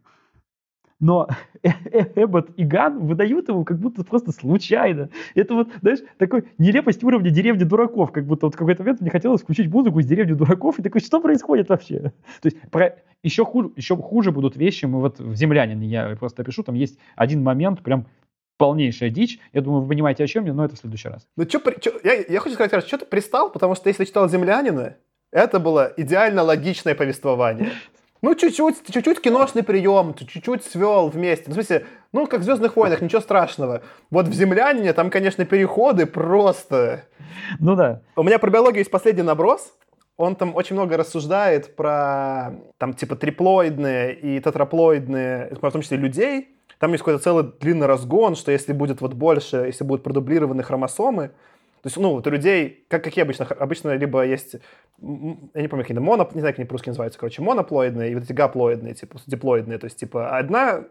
Но 1.00 1.28
Эббот 1.62 2.50
и 2.56 2.64
Ган 2.64 3.06
выдают 3.06 3.48
его 3.48 3.64
как 3.64 3.78
будто 3.78 4.04
просто 4.04 4.32
случайно. 4.32 5.10
Это 5.34 5.54
вот, 5.54 5.68
знаешь, 5.80 6.00
такой 6.18 6.44
нелепость 6.58 7.02
уровня 7.02 7.30
деревни 7.30 7.64
дураков. 7.64 8.12
Как 8.12 8.26
будто 8.26 8.46
вот 8.46 8.54
в 8.54 8.58
какой-то 8.58 8.82
момент 8.82 9.00
мне 9.00 9.10
хотелось 9.10 9.42
включить 9.42 9.70
музыку 9.70 9.98
из 10.00 10.06
деревни 10.06 10.32
дураков 10.32 10.78
и 10.78 10.82
такой, 10.82 11.00
что 11.00 11.20
происходит 11.20 11.68
вообще? 11.68 12.12
То 12.40 12.46
есть 12.46 12.60
про... 12.70 12.96
еще, 13.22 13.44
хуже, 13.44 13.70
еще 13.76 13.96
хуже 13.96 14.30
будут 14.32 14.56
вещи. 14.56 14.86
Мы 14.86 15.00
вот 15.00 15.18
в 15.18 15.34
«Землянине» 15.34 15.86
я 15.86 16.16
просто 16.16 16.44
пишу, 16.44 16.62
там 16.62 16.74
есть 16.74 16.98
один 17.16 17.42
момент 17.42 17.82
прям 17.82 18.06
полнейшая 18.56 19.10
дичь. 19.10 19.40
Я 19.52 19.62
думаю, 19.62 19.82
вы 19.82 19.88
понимаете, 19.88 20.24
о 20.24 20.26
чем 20.26 20.44
я, 20.46 20.54
но 20.54 20.64
это 20.64 20.76
в 20.76 20.78
следующий 20.78 21.08
раз. 21.08 21.26
Ну, 21.36 21.44
чё, 21.44 21.60
чё, 21.80 21.92
я, 22.04 22.14
я 22.14 22.40
хочу 22.40 22.54
сказать, 22.54 22.86
что 22.86 22.98
ты 22.98 23.04
пристал, 23.04 23.50
потому 23.50 23.74
что 23.74 23.88
если 23.88 24.04
читал 24.04 24.28
«Землянина», 24.28 24.96
это 25.32 25.58
было 25.58 25.92
идеально 25.96 26.42
логичное 26.42 26.94
повествование. 26.94 27.70
Ну, 28.24 28.34
чуть-чуть, 28.34 28.76
чуть-чуть 28.90 29.20
киношный 29.20 29.62
прием, 29.62 30.14
чуть-чуть 30.14 30.64
свел 30.64 31.08
вместе. 31.08 31.44
Ну, 31.48 31.52
в 31.52 31.54
смысле, 31.56 31.84
Ну, 32.12 32.26
как 32.26 32.40
в 32.40 32.44
«Звездных 32.44 32.74
войнах», 32.74 33.02
ничего 33.02 33.20
страшного. 33.20 33.82
Вот 34.10 34.28
в 34.28 34.32
«Землянине» 34.32 34.94
там, 34.94 35.10
конечно, 35.10 35.44
переходы 35.44 36.06
просто... 36.06 37.04
Ну 37.60 37.76
да. 37.76 38.00
У 38.16 38.22
меня 38.22 38.38
про 38.38 38.48
биологию 38.48 38.78
есть 38.78 38.90
последний 38.90 39.22
наброс. 39.22 39.74
Он 40.16 40.36
там 40.36 40.54
очень 40.54 40.74
много 40.74 40.96
рассуждает 40.96 41.76
про, 41.76 42.54
там, 42.78 42.94
типа, 42.94 43.14
триплоидные 43.16 44.14
и 44.14 44.40
тетраплоидные, 44.40 45.58
в 45.60 45.70
том 45.70 45.82
числе 45.82 45.98
людей. 45.98 46.48
Там 46.78 46.92
есть 46.92 47.04
какой-то 47.04 47.22
целый 47.22 47.52
длинный 47.60 47.86
разгон, 47.86 48.36
что 48.36 48.52
если 48.52 48.72
будет 48.72 49.02
вот 49.02 49.12
больше, 49.12 49.56
если 49.66 49.84
будут 49.84 50.02
продублированы 50.02 50.62
хромосомы, 50.62 51.32
то 51.84 51.88
есть, 51.88 51.98
ну, 51.98 52.12
вот 52.12 52.26
у 52.26 52.30
людей, 52.30 52.86
как, 52.88 53.04
какие 53.04 53.24
обычно, 53.24 53.44
обычно 53.44 53.94
либо 53.94 54.24
есть, 54.24 54.54
я 54.54 55.60
не 55.60 55.68
помню, 55.68 55.84
какие-то 55.84 56.00
моно, 56.00 56.26
не 56.32 56.40
знаю, 56.40 56.54
как 56.54 56.60
они 56.60 56.66
по-русски 56.66 56.88
называются, 56.88 57.20
короче, 57.20 57.42
моноплоидные 57.42 58.10
и 58.10 58.14
вот 58.14 58.24
эти 58.24 58.32
гаплоидные, 58.32 58.94
типа, 58.94 59.18
диплоидные, 59.26 59.76
то 59.76 59.84
есть, 59.84 59.98
типа, 59.98 60.34
одна 60.38 60.86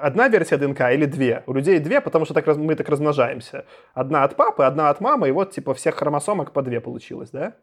одна 0.00 0.28
версия 0.28 0.58
ДНК 0.58 0.82
или 0.92 1.06
две? 1.06 1.42
У 1.48 1.54
людей 1.54 1.80
две, 1.80 2.00
потому 2.00 2.24
что 2.24 2.34
так, 2.34 2.46
мы 2.56 2.76
так 2.76 2.88
размножаемся. 2.88 3.64
Одна 3.92 4.22
от 4.22 4.36
папы, 4.36 4.62
одна 4.62 4.90
от 4.90 5.00
мамы, 5.00 5.28
и 5.28 5.32
вот 5.32 5.50
типа 5.50 5.74
всех 5.74 5.96
хромосомок 5.96 6.52
по 6.52 6.62
две 6.62 6.80
получилось, 6.80 7.30
да? 7.30 7.56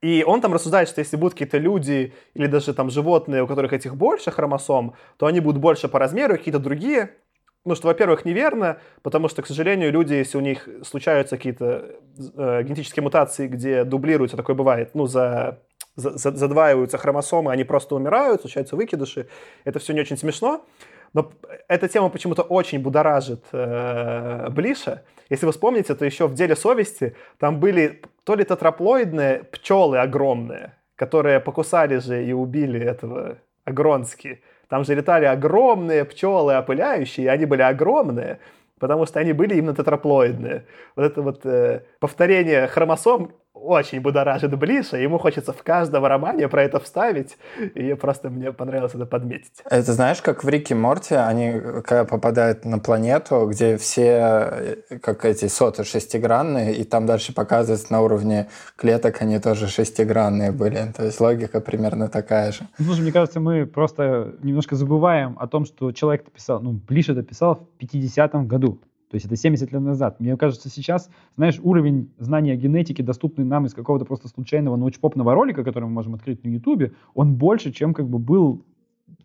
И 0.00 0.24
он 0.26 0.40
там 0.40 0.54
рассуждает, 0.54 0.88
что 0.88 1.00
если 1.00 1.18
будут 1.18 1.34
какие-то 1.34 1.58
люди 1.58 2.14
или 2.32 2.46
даже 2.46 2.72
там 2.72 2.88
животные, 2.88 3.42
у 3.42 3.46
которых 3.46 3.74
этих 3.74 3.96
больше 3.96 4.30
хромосом, 4.30 4.94
то 5.18 5.26
они 5.26 5.40
будут 5.40 5.60
больше 5.60 5.88
по 5.88 5.98
размеру, 5.98 6.38
какие-то 6.38 6.58
другие. 6.58 7.16
Ну, 7.64 7.76
что, 7.76 7.86
во-первых, 7.86 8.24
неверно, 8.24 8.78
потому 9.02 9.28
что, 9.28 9.42
к 9.42 9.46
сожалению, 9.46 9.92
люди, 9.92 10.14
если 10.14 10.36
у 10.36 10.40
них 10.40 10.68
случаются 10.82 11.36
какие-то 11.36 11.94
э, 12.36 12.62
генетические 12.64 13.04
мутации, 13.04 13.46
где 13.46 13.84
дублируются, 13.84 14.36
такое 14.36 14.56
бывает, 14.56 14.90
ну, 14.94 15.06
за, 15.06 15.60
за, 15.94 16.16
задваиваются 16.16 16.98
хромосомы, 16.98 17.52
они 17.52 17.62
просто 17.62 17.94
умирают, 17.94 18.40
случаются 18.40 18.74
выкидыши. 18.74 19.28
Это 19.64 19.78
все 19.78 19.92
не 19.92 20.00
очень 20.00 20.16
смешно. 20.16 20.64
Но 21.12 21.30
эта 21.68 21.88
тема 21.88 22.08
почему-то 22.08 22.42
очень 22.42 22.80
будоражит 22.80 23.44
э, 23.52 24.48
Блиша. 24.50 25.04
Если 25.30 25.46
вы 25.46 25.52
вспомните, 25.52 25.94
то 25.94 26.04
еще 26.04 26.26
в 26.26 26.34
«Деле 26.34 26.56
совести» 26.56 27.14
там 27.38 27.60
были 27.60 28.02
то 28.24 28.34
ли 28.34 28.44
тетраплоидные 28.44 29.44
пчелы 29.44 29.98
огромные, 29.98 30.74
которые 30.96 31.38
покусали 31.38 31.98
же 31.98 32.24
и 32.24 32.32
убили 32.32 32.80
этого 32.80 33.38
Агронски. 33.64 34.42
Там 34.72 34.84
же 34.84 34.94
летали 34.94 35.26
огромные 35.26 36.02
пчелы 36.06 36.56
опыляющие, 36.56 37.26
и 37.26 37.28
они 37.28 37.44
были 37.44 37.60
огромные, 37.60 38.38
потому 38.78 39.04
что 39.04 39.20
они 39.20 39.34
были 39.34 39.54
именно 39.54 39.74
тетраплоидные. 39.74 40.64
Вот 40.96 41.04
это 41.04 41.20
вот 41.20 41.44
э, 41.44 41.82
повторение 42.00 42.66
хромосом 42.68 43.32
очень 43.54 44.00
будоражит 44.00 44.56
Блиша, 44.58 44.96
ему 44.96 45.18
хочется 45.18 45.52
в 45.52 45.62
каждом 45.62 46.04
романе 46.04 46.48
про 46.48 46.62
это 46.62 46.80
вставить, 46.80 47.36
и 47.74 47.94
просто 47.94 48.30
мне 48.30 48.52
понравилось 48.52 48.94
это 48.94 49.06
подметить. 49.06 49.52
Это 49.68 49.92
знаешь, 49.92 50.20
как 50.22 50.44
в 50.44 50.48
Рике 50.48 50.74
Морте, 50.74 51.18
они 51.18 51.60
когда 51.84 52.04
попадают 52.04 52.64
на 52.64 52.78
планету, 52.78 53.46
где 53.50 53.76
все, 53.76 54.78
э, 54.90 54.98
как 55.00 55.24
эти 55.24 55.46
соты, 55.46 55.84
шестигранные, 55.84 56.74
и 56.74 56.84
там 56.84 57.06
дальше 57.06 57.34
показывается 57.34 57.92
на 57.92 58.00
уровне 58.00 58.48
клеток, 58.76 59.22
они 59.22 59.38
тоже 59.38 59.68
шестигранные 59.68 60.52
были. 60.52 60.92
То 60.96 61.04
есть 61.04 61.20
логика 61.20 61.60
примерно 61.60 62.08
такая 62.08 62.52
же. 62.52 62.68
Ну, 62.78 62.86
слушай, 62.86 63.02
мне 63.02 63.12
кажется, 63.12 63.40
мы 63.40 63.66
просто 63.66 64.34
немножко 64.42 64.76
забываем 64.76 65.36
о 65.38 65.46
том, 65.46 65.64
что 65.64 65.92
человек 65.92 66.24
написал, 66.24 66.60
ну, 66.60 66.72
Блиша 66.72 67.14
дописал 67.14 67.68
в 67.78 67.82
50-м 67.82 68.46
году. 68.46 68.80
То 69.12 69.16
есть 69.16 69.26
это 69.26 69.36
70 69.36 69.70
лет 69.70 69.82
назад. 69.82 70.20
Мне 70.20 70.38
кажется, 70.38 70.70
сейчас, 70.70 71.10
знаешь, 71.36 71.60
уровень 71.62 72.10
знания 72.16 72.56
генетики, 72.56 73.02
доступный 73.02 73.44
нам 73.44 73.66
из 73.66 73.74
какого-то 73.74 74.06
просто 74.06 74.28
случайного 74.28 74.76
научпопного 74.76 75.34
ролика, 75.34 75.64
который 75.64 75.84
мы 75.84 75.90
можем 75.90 76.14
открыть 76.14 76.42
на 76.44 76.48
Ютубе, 76.48 76.94
он 77.12 77.34
больше, 77.34 77.72
чем 77.72 77.92
как 77.92 78.08
бы 78.08 78.18
был 78.18 78.64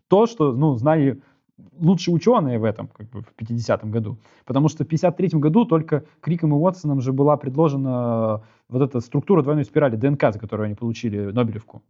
то, 0.08 0.26
что, 0.26 0.52
ну, 0.52 0.74
знали 0.74 1.22
лучшие 1.80 2.14
ученые 2.14 2.58
в 2.58 2.64
этом, 2.64 2.88
как 2.88 3.08
бы 3.08 3.22
в 3.22 3.32
50-м 3.40 3.90
году. 3.90 4.18
Потому 4.44 4.68
что 4.68 4.84
в 4.84 4.88
53-м 4.88 5.40
году 5.40 5.64
только 5.64 6.04
Криком 6.20 6.50
и 6.50 6.56
Уотсоном 6.56 7.00
же 7.00 7.14
была 7.14 7.38
предложена 7.38 8.42
вот 8.68 8.82
эта 8.82 9.00
структура 9.00 9.42
двойной 9.42 9.64
спирали 9.64 9.96
ДНК, 9.96 10.34
за 10.34 10.38
которую 10.38 10.66
они 10.66 10.74
получили 10.74 11.32
Нобелевку. 11.32 11.82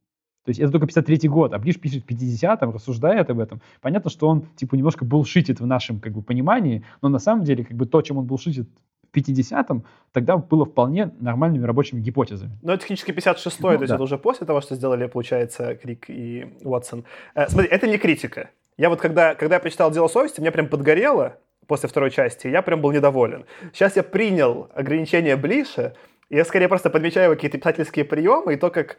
То 0.44 0.50
есть 0.50 0.60
это 0.60 0.72
только 0.72 0.86
53 0.86 1.28
год, 1.28 1.52
а 1.52 1.58
Блиш 1.58 1.78
пишет 1.78 2.04
в 2.04 2.06
50-м, 2.06 2.70
рассуждает 2.70 3.28
об 3.30 3.38
этом. 3.38 3.60
Понятно, 3.80 4.10
что 4.10 4.28
он, 4.28 4.46
типа, 4.56 4.76
немножко 4.76 5.04
булшитит 5.04 5.60
в 5.60 5.66
нашем, 5.66 6.00
как 6.00 6.12
бы, 6.12 6.22
понимании, 6.22 6.84
но 7.02 7.08
на 7.08 7.18
самом 7.18 7.44
деле, 7.44 7.64
как 7.64 7.76
бы, 7.76 7.86
то, 7.86 8.00
чем 8.02 8.18
он 8.18 8.24
булшитит 8.24 8.68
в 9.12 9.16
50-м, 9.16 9.84
тогда 10.12 10.36
было 10.36 10.64
вполне 10.64 11.10
нормальными 11.20 11.64
рабочими 11.64 12.00
гипотезами. 12.00 12.52
Но 12.62 12.72
это 12.72 12.82
технически 12.82 13.10
56-й, 13.10 13.56
ну, 13.60 13.68
то 13.68 13.72
есть 13.72 13.88
да. 13.88 13.94
это 13.94 14.02
уже 14.02 14.18
после 14.18 14.46
того, 14.46 14.60
что 14.60 14.74
сделали, 14.74 15.06
получается, 15.06 15.74
Крик 15.74 16.06
и 16.08 16.46
Уотсон. 16.62 17.04
Э, 17.34 17.48
смотри, 17.48 17.68
это 17.68 17.86
не 17.86 17.98
критика. 17.98 18.50
Я 18.76 18.90
вот 18.90 19.00
когда, 19.00 19.34
когда 19.34 19.56
я 19.56 19.60
прочитал 19.60 19.90
«Дело 19.90 20.08
совести», 20.08 20.40
мне 20.40 20.50
прям 20.50 20.68
подгорело 20.68 21.36
после 21.66 21.88
второй 21.88 22.10
части, 22.10 22.46
я 22.46 22.62
прям 22.62 22.80
был 22.80 22.92
недоволен. 22.92 23.44
Сейчас 23.72 23.96
я 23.96 24.02
принял 24.02 24.70
ограничения 24.74 25.36
Блиша, 25.36 25.94
я 26.30 26.44
скорее 26.44 26.68
просто 26.68 26.90
подмечаю 26.90 27.34
какие-то 27.34 27.58
писательские 27.58 28.04
приемы 28.04 28.54
и 28.54 28.56
то, 28.56 28.70
как 28.70 28.98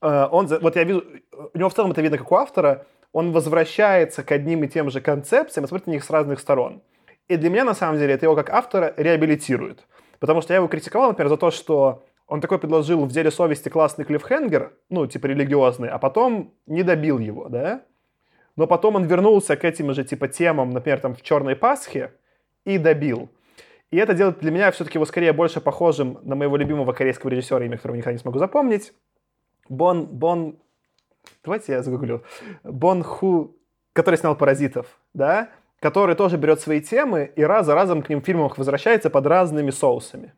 Э, 0.00 0.28
он, 0.30 0.46
вот 0.46 0.76
я 0.76 0.84
вижу, 0.84 1.04
у 1.54 1.58
него 1.58 1.68
в 1.68 1.74
целом 1.74 1.90
это 1.90 2.02
видно 2.02 2.18
как 2.18 2.30
у 2.30 2.36
автора, 2.36 2.86
он 3.12 3.32
возвращается 3.32 4.22
к 4.22 4.32
одним 4.32 4.64
и 4.64 4.68
тем 4.68 4.90
же 4.90 5.00
концепциям 5.00 5.64
и 5.64 5.68
смотрит 5.68 5.86
на 5.86 5.92
них 5.92 6.04
с 6.04 6.10
разных 6.10 6.40
сторон. 6.40 6.82
И 7.26 7.36
для 7.36 7.50
меня, 7.50 7.64
на 7.64 7.74
самом 7.74 7.98
деле, 7.98 8.14
это 8.14 8.26
его 8.26 8.36
как 8.36 8.50
автора 8.50 8.94
реабилитирует. 8.96 9.86
Потому 10.18 10.40
что 10.40 10.52
я 10.52 10.58
его 10.58 10.68
критиковал, 10.68 11.08
например, 11.10 11.28
за 11.28 11.36
то, 11.36 11.50
что 11.50 12.04
он 12.26 12.40
такой 12.40 12.58
предложил 12.58 13.04
в 13.04 13.12
«Деле 13.12 13.30
совести» 13.30 13.68
классный 13.68 14.04
клиффхенгер, 14.04 14.72
ну, 14.90 15.06
типа 15.06 15.26
религиозный, 15.26 15.88
а 15.88 15.98
потом 15.98 16.54
не 16.66 16.82
добил 16.82 17.18
его, 17.18 17.48
да? 17.48 17.82
Но 18.56 18.66
потом 18.66 18.96
он 18.96 19.04
вернулся 19.04 19.56
к 19.56 19.64
этим 19.64 19.94
же, 19.94 20.04
типа, 20.04 20.28
темам, 20.28 20.70
например, 20.70 21.00
там, 21.00 21.14
в 21.14 21.22
«Черной 21.22 21.56
Пасхе» 21.56 22.12
и 22.64 22.76
добил. 22.76 23.30
И 23.90 23.96
это 23.96 24.14
делает 24.14 24.40
для 24.40 24.50
меня 24.50 24.70
все-таки 24.70 24.98
его 24.98 25.06
скорее 25.06 25.32
больше 25.32 25.60
похожим 25.60 26.18
на 26.22 26.34
моего 26.34 26.56
любимого 26.56 26.92
корейского 26.92 27.30
режиссера, 27.30 27.64
имя 27.64 27.76
которого 27.76 27.96
никогда 27.96 28.12
не 28.12 28.18
смогу 28.18 28.38
запомнить, 28.38 28.92
Бон, 29.68 30.06
Бон, 30.06 30.58
давайте 31.44 31.72
я 31.72 31.82
загуглю, 31.82 32.22
Бон 32.64 33.02
Ху, 33.02 33.56
который 33.92 34.16
снял 34.16 34.36
«Паразитов», 34.36 34.98
да, 35.14 35.50
который 35.80 36.14
тоже 36.16 36.36
берет 36.36 36.60
свои 36.60 36.80
темы 36.80 37.30
и 37.34 37.42
раз 37.42 37.66
за 37.66 37.74
разом 37.74 38.02
к 38.02 38.08
ним 38.08 38.20
в 38.20 38.24
фильмах 38.24 38.58
возвращается 38.58 39.10
под 39.10 39.26
разными 39.26 39.70
соусами. 39.70 40.34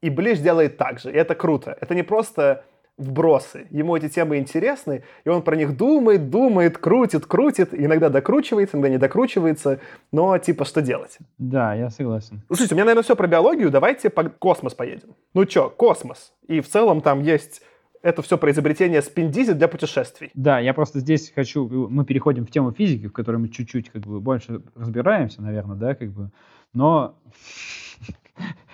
И 0.00 0.10
Блиш 0.10 0.38
делает 0.38 0.78
так 0.78 0.98
же, 0.98 1.12
и 1.12 1.14
это 1.14 1.34
круто. 1.34 1.76
Это 1.80 1.94
не 1.94 2.02
просто 2.02 2.64
вбросы. 3.00 3.66
Ему 3.70 3.96
эти 3.96 4.08
темы 4.08 4.38
интересны, 4.38 5.02
и 5.24 5.28
он 5.28 5.42
про 5.42 5.56
них 5.56 5.76
думает, 5.76 6.30
думает, 6.30 6.78
крутит, 6.78 7.26
крутит, 7.26 7.70
иногда 7.72 8.08
докручивается, 8.08 8.76
иногда 8.76 8.90
не 8.90 8.98
докручивается, 8.98 9.80
но 10.12 10.36
типа 10.38 10.64
что 10.64 10.82
делать? 10.82 11.18
Да, 11.38 11.74
я 11.74 11.90
согласен. 11.90 12.42
Слушайте, 12.48 12.74
у 12.74 12.76
меня, 12.76 12.84
наверное, 12.84 13.02
все 13.02 13.16
про 13.16 13.26
биологию, 13.26 13.70
давайте 13.70 14.10
по 14.10 14.24
космос 14.24 14.74
поедем. 14.74 15.14
Ну 15.34 15.44
чё, 15.46 15.70
космос. 15.70 16.32
И 16.46 16.60
в 16.60 16.68
целом 16.68 17.00
там 17.00 17.22
есть 17.22 17.62
это 18.02 18.22
все 18.22 18.38
про 18.38 18.50
изобретение 18.50 19.02
спиндизи 19.02 19.52
для 19.52 19.68
путешествий. 19.68 20.30
Да, 20.34 20.58
я 20.58 20.74
просто 20.74 21.00
здесь 21.00 21.32
хочу, 21.34 21.68
мы 21.88 22.04
переходим 22.04 22.46
в 22.46 22.50
тему 22.50 22.72
физики, 22.72 23.08
в 23.08 23.12
которой 23.12 23.36
мы 23.36 23.48
чуть-чуть 23.48 23.90
как 23.90 24.02
бы 24.02 24.20
больше 24.20 24.62
разбираемся, 24.74 25.42
наверное, 25.42 25.76
да, 25.76 25.94
как 25.94 26.10
бы, 26.10 26.30
но 26.72 27.18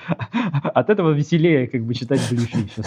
от 0.75 0.91
этого 0.91 1.11
веселее 1.11 1.67
как 1.67 1.85
бы 1.85 1.95
читать 1.95 2.21
ближи 2.31 2.69
сейчас. 2.69 2.87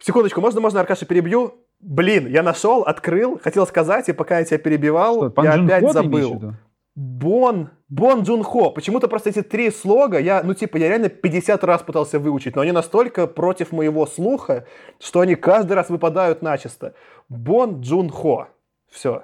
Секундочку, 0.00 0.40
можно, 0.40 0.60
можно, 0.60 0.80
Аркаша, 0.80 1.06
перебью? 1.06 1.54
Блин, 1.78 2.26
я 2.26 2.42
нашел, 2.42 2.82
открыл, 2.82 3.38
хотел 3.42 3.66
сказать, 3.66 4.08
и 4.08 4.12
пока 4.12 4.38
я 4.38 4.44
тебя 4.44 4.58
перебивал, 4.58 5.30
Что, 5.30 5.42
я 5.42 5.54
опять 5.54 5.92
забыл. 5.92 6.54
Бон, 6.94 7.70
Бон 7.88 8.22
Джун 8.22 8.42
Хо. 8.42 8.70
Почему-то 8.70 9.08
просто 9.08 9.30
эти 9.30 9.42
три 9.42 9.70
слога 9.70 10.18
я, 10.18 10.42
ну 10.42 10.54
типа, 10.54 10.76
я 10.76 10.88
реально 10.88 11.08
50 11.08 11.64
раз 11.64 11.82
пытался 11.82 12.18
выучить, 12.18 12.56
но 12.56 12.62
они 12.62 12.72
настолько 12.72 13.26
против 13.26 13.72
моего 13.72 14.06
слуха, 14.06 14.66
что 14.98 15.20
они 15.20 15.34
каждый 15.34 15.74
раз 15.74 15.88
выпадают 15.88 16.42
начисто. 16.42 16.94
Бон 17.28 17.80
Джун 17.80 18.10
Хо. 18.10 18.48
Все. 18.90 19.22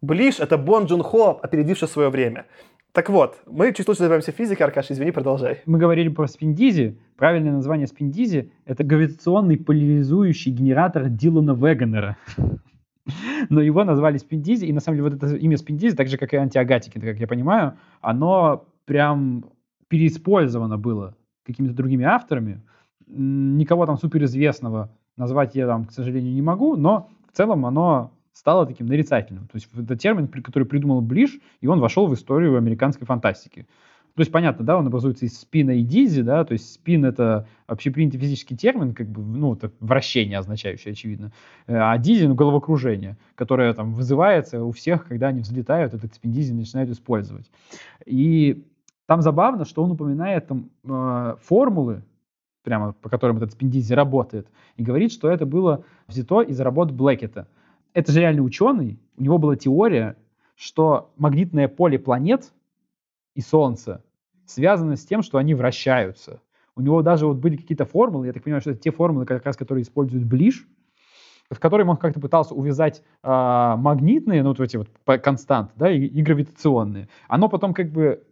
Ближ— 0.00 0.38
это 0.40 0.56
Бон 0.56 0.86
Джун 0.86 1.02
Хо, 1.02 1.38
опередивший 1.42 1.88
свое 1.88 2.08
время. 2.08 2.46
Так 2.96 3.10
вот, 3.10 3.42
мы 3.44 3.74
чуть 3.74 3.86
лучше 3.88 3.98
занимаемся 3.98 4.32
физикой, 4.32 4.62
Аркаш, 4.62 4.90
извини, 4.90 5.10
продолжай. 5.10 5.60
Мы 5.66 5.78
говорили 5.78 6.08
про 6.08 6.26
спиндизи. 6.26 6.98
Правильное 7.18 7.52
название 7.52 7.86
спиндизи— 7.86 8.50
это 8.64 8.84
гравитационный 8.84 9.58
поляризующий 9.58 10.50
генератор 10.50 11.10
Дилана 11.10 11.50
Вегенера. 11.50 12.16
Но 13.50 13.60
его 13.60 13.84
назвали 13.84 14.16
Спиндизи, 14.16 14.64
и 14.64 14.72
на 14.72 14.80
самом 14.80 14.96
деле 14.96 15.10
вот 15.10 15.22
это 15.22 15.36
имя 15.36 15.58
Спиндизи, 15.58 15.94
так 15.94 16.08
же, 16.08 16.16
как 16.16 16.32
и 16.32 16.38
антиагатики, 16.38 16.98
как 16.98 17.18
я 17.18 17.26
понимаю, 17.26 17.76
оно 18.00 18.64
прям 18.86 19.44
переиспользовано 19.88 20.78
было 20.78 21.14
какими-то 21.44 21.74
другими 21.74 22.06
авторами. 22.06 22.62
Никого 23.06 23.84
там 23.84 23.98
суперизвестного 23.98 24.90
назвать 25.18 25.54
я 25.54 25.66
там, 25.66 25.84
к 25.84 25.92
сожалению, 25.92 26.32
не 26.32 26.40
могу, 26.40 26.76
но 26.76 27.10
в 27.30 27.36
целом 27.36 27.66
оно 27.66 28.15
стало 28.36 28.66
таким 28.66 28.86
нарицательным. 28.86 29.46
То 29.46 29.56
есть 29.56 29.66
это 29.74 29.96
термин, 29.96 30.28
который 30.28 30.64
придумал 30.64 31.00
Блиш, 31.00 31.38
и 31.62 31.66
он 31.66 31.80
вошел 31.80 32.06
в 32.06 32.12
историю 32.12 32.58
американской 32.58 33.06
фантастики. 33.06 33.66
то 34.14 34.20
есть, 34.20 34.30
понятно, 34.30 34.62
да, 34.62 34.76
он 34.76 34.86
образуется 34.86 35.24
из 35.24 35.38
спина 35.38 35.72
и 35.72 35.82
дизи, 35.82 36.20
да, 36.20 36.44
то 36.44 36.52
есть 36.52 36.70
спин— 36.74 37.04
это 37.06 37.48
общепринятый 37.66 38.20
физический 38.20 38.54
термин, 38.54 38.92
как 38.92 39.08
бы, 39.08 39.22
ну, 39.22 39.54
это 39.54 39.72
вращение 39.80 40.38
означающее, 40.38 40.92
очевидно, 40.92 41.32
э, 41.66 41.74
а 41.74 41.96
дизи— 41.96 42.26
ну, 42.26 42.34
головокружение, 42.34 43.16
которое 43.36 43.72
там 43.72 43.94
вызывается 43.94 44.62
у 44.62 44.70
всех, 44.70 45.08
когда 45.08 45.28
они 45.28 45.40
взлетают, 45.40 45.94
этот 45.94 46.14
спин 46.14 46.32
дизи 46.32 46.52
начинают 46.52 46.90
использовать. 46.90 47.50
И 48.04 48.66
там 49.06 49.22
забавно, 49.22 49.64
что 49.64 49.82
он 49.82 49.92
упоминает 49.92 50.46
там 50.46 50.68
э, 50.84 51.36
формулы, 51.40 52.02
прямо 52.64 52.92
по 52.92 53.08
которым 53.08 53.38
этот 53.38 53.52
спин 53.52 53.70
дизи 53.70 53.94
работает, 53.94 54.46
и 54.76 54.82
говорит, 54.82 55.10
что 55.10 55.30
это 55.30 55.46
было 55.46 55.84
взято 56.06 56.42
из 56.42 56.60
работ 56.60 56.90
Блэкета. 56.90 57.48
Это 57.96 58.12
же 58.12 58.20
реальный 58.20 58.44
ученый, 58.44 59.00
у 59.16 59.22
него 59.22 59.38
была 59.38 59.56
теория, 59.56 60.18
что 60.54 61.14
магнитное 61.16 61.66
поле 61.66 61.98
планет 61.98 62.52
и 63.34 63.40
Солнца 63.40 64.04
связано 64.44 64.96
с 64.96 65.06
тем, 65.06 65.22
что 65.22 65.38
они 65.38 65.54
вращаются. 65.54 66.42
У 66.74 66.82
него 66.82 67.00
даже 67.00 67.26
вот 67.26 67.38
были 67.38 67.56
какие-то 67.56 67.86
формулы, 67.86 68.26
я 68.26 68.34
так 68.34 68.44
понимаю, 68.44 68.60
что 68.60 68.72
это 68.72 68.80
те 68.80 68.90
формулы, 68.90 69.24
как 69.24 69.46
раз 69.46 69.56
которые 69.56 69.82
используют 69.82 70.26
Ближ, 70.26 70.68
в 71.48 71.58
которых 71.58 71.88
он 71.88 71.96
как-то 71.96 72.20
пытался 72.20 72.54
увязать 72.54 73.02
э, 73.22 73.74
магнитные, 73.78 74.42
ну 74.42 74.50
вот 74.50 74.60
эти 74.60 74.76
вот 74.76 74.90
константы, 75.22 75.72
да, 75.76 75.90
и, 75.90 76.00
и 76.00 76.20
гравитационные. 76.20 77.08
Оно 77.28 77.48
потом 77.48 77.72
как 77.72 77.92
бы 77.92 78.22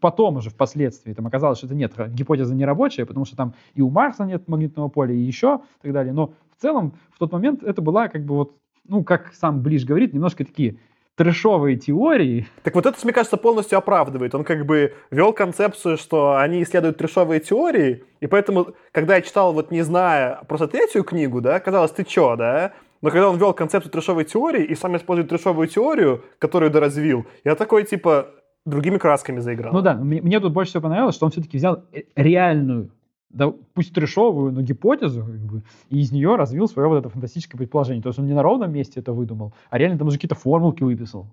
потом 0.00 0.36
уже 0.36 0.50
впоследствии 0.50 1.12
там 1.12 1.26
оказалось, 1.26 1.58
что 1.58 1.66
это 1.66 1.74
нет, 1.74 1.92
гипотеза 2.14 2.54
не 2.54 2.64
рабочая, 2.64 3.04
потому 3.04 3.24
что 3.24 3.34
там 3.34 3.54
и 3.74 3.82
у 3.82 3.90
Марса 3.90 4.24
нет 4.24 4.46
магнитного 4.46 4.86
поля, 4.86 5.12
и 5.12 5.18
еще, 5.18 5.62
и 5.80 5.86
так 5.86 5.92
далее. 5.92 6.12
Но 6.12 6.34
в 6.56 6.62
целом 6.62 6.94
в 7.10 7.18
тот 7.18 7.32
момент 7.32 7.64
это 7.64 7.82
была 7.82 8.06
как 8.06 8.24
бы 8.24 8.36
вот, 8.36 8.54
ну, 8.88 9.04
как 9.04 9.32
сам 9.34 9.62
Ближ 9.62 9.84
говорит, 9.84 10.12
немножко 10.12 10.44
такие 10.44 10.78
трэшовые 11.16 11.76
теории. 11.76 12.46
Так 12.62 12.76
вот 12.76 12.86
это, 12.86 12.96
мне 13.02 13.12
кажется, 13.12 13.36
полностью 13.36 13.76
оправдывает. 13.76 14.34
Он 14.34 14.44
как 14.44 14.64
бы 14.64 14.94
вел 15.10 15.32
концепцию, 15.32 15.96
что 15.96 16.36
они 16.36 16.62
исследуют 16.62 16.98
трэшовые 16.98 17.40
теории, 17.40 18.04
и 18.20 18.28
поэтому, 18.28 18.68
когда 18.92 19.16
я 19.16 19.22
читал, 19.22 19.52
вот 19.52 19.72
не 19.72 19.82
зная 19.82 20.40
просто 20.46 20.68
третью 20.68 21.02
книгу, 21.02 21.40
да, 21.40 21.58
казалось, 21.58 21.90
ты 21.90 22.04
чё, 22.04 22.36
да? 22.36 22.72
Но 23.02 23.10
когда 23.10 23.30
он 23.30 23.38
вел 23.38 23.52
концепцию 23.52 23.92
трэшовой 23.92 24.24
теории 24.24 24.64
и 24.64 24.74
сам 24.74 24.96
использует 24.96 25.28
трэшовую 25.28 25.66
теорию, 25.66 26.24
которую 26.38 26.70
доразвил, 26.70 27.26
я 27.44 27.56
такой, 27.56 27.84
типа, 27.84 28.28
другими 28.64 28.98
красками 28.98 29.40
заиграл. 29.40 29.72
Ну 29.72 29.80
да, 29.80 29.94
мне, 29.94 30.22
мне 30.22 30.38
тут 30.40 30.52
больше 30.52 30.70
всего 30.70 30.82
понравилось, 30.82 31.14
что 31.16 31.26
он 31.26 31.32
все-таки 31.32 31.58
взял 31.58 31.84
э, 31.92 32.02
реальную 32.14 32.90
да, 33.30 33.52
пусть 33.74 33.94
трешовую, 33.94 34.52
но 34.52 34.62
гипотезу, 34.62 35.20
как 35.20 35.40
бы, 35.40 35.62
и 35.90 36.00
из 36.00 36.12
нее 36.12 36.36
развил 36.36 36.68
свое 36.68 36.88
вот 36.88 36.98
это 36.98 37.08
фантастическое 37.08 37.58
предположение. 37.58 38.02
То 38.02 38.08
есть 38.08 38.18
он 38.18 38.26
не 38.26 38.34
на 38.34 38.42
ровном 38.42 38.72
месте 38.72 39.00
это 39.00 39.12
выдумал, 39.12 39.52
а 39.70 39.78
реально 39.78 39.98
там 39.98 40.08
уже 40.08 40.16
какие-то 40.16 40.34
формулки 40.34 40.82
выписал. 40.82 41.26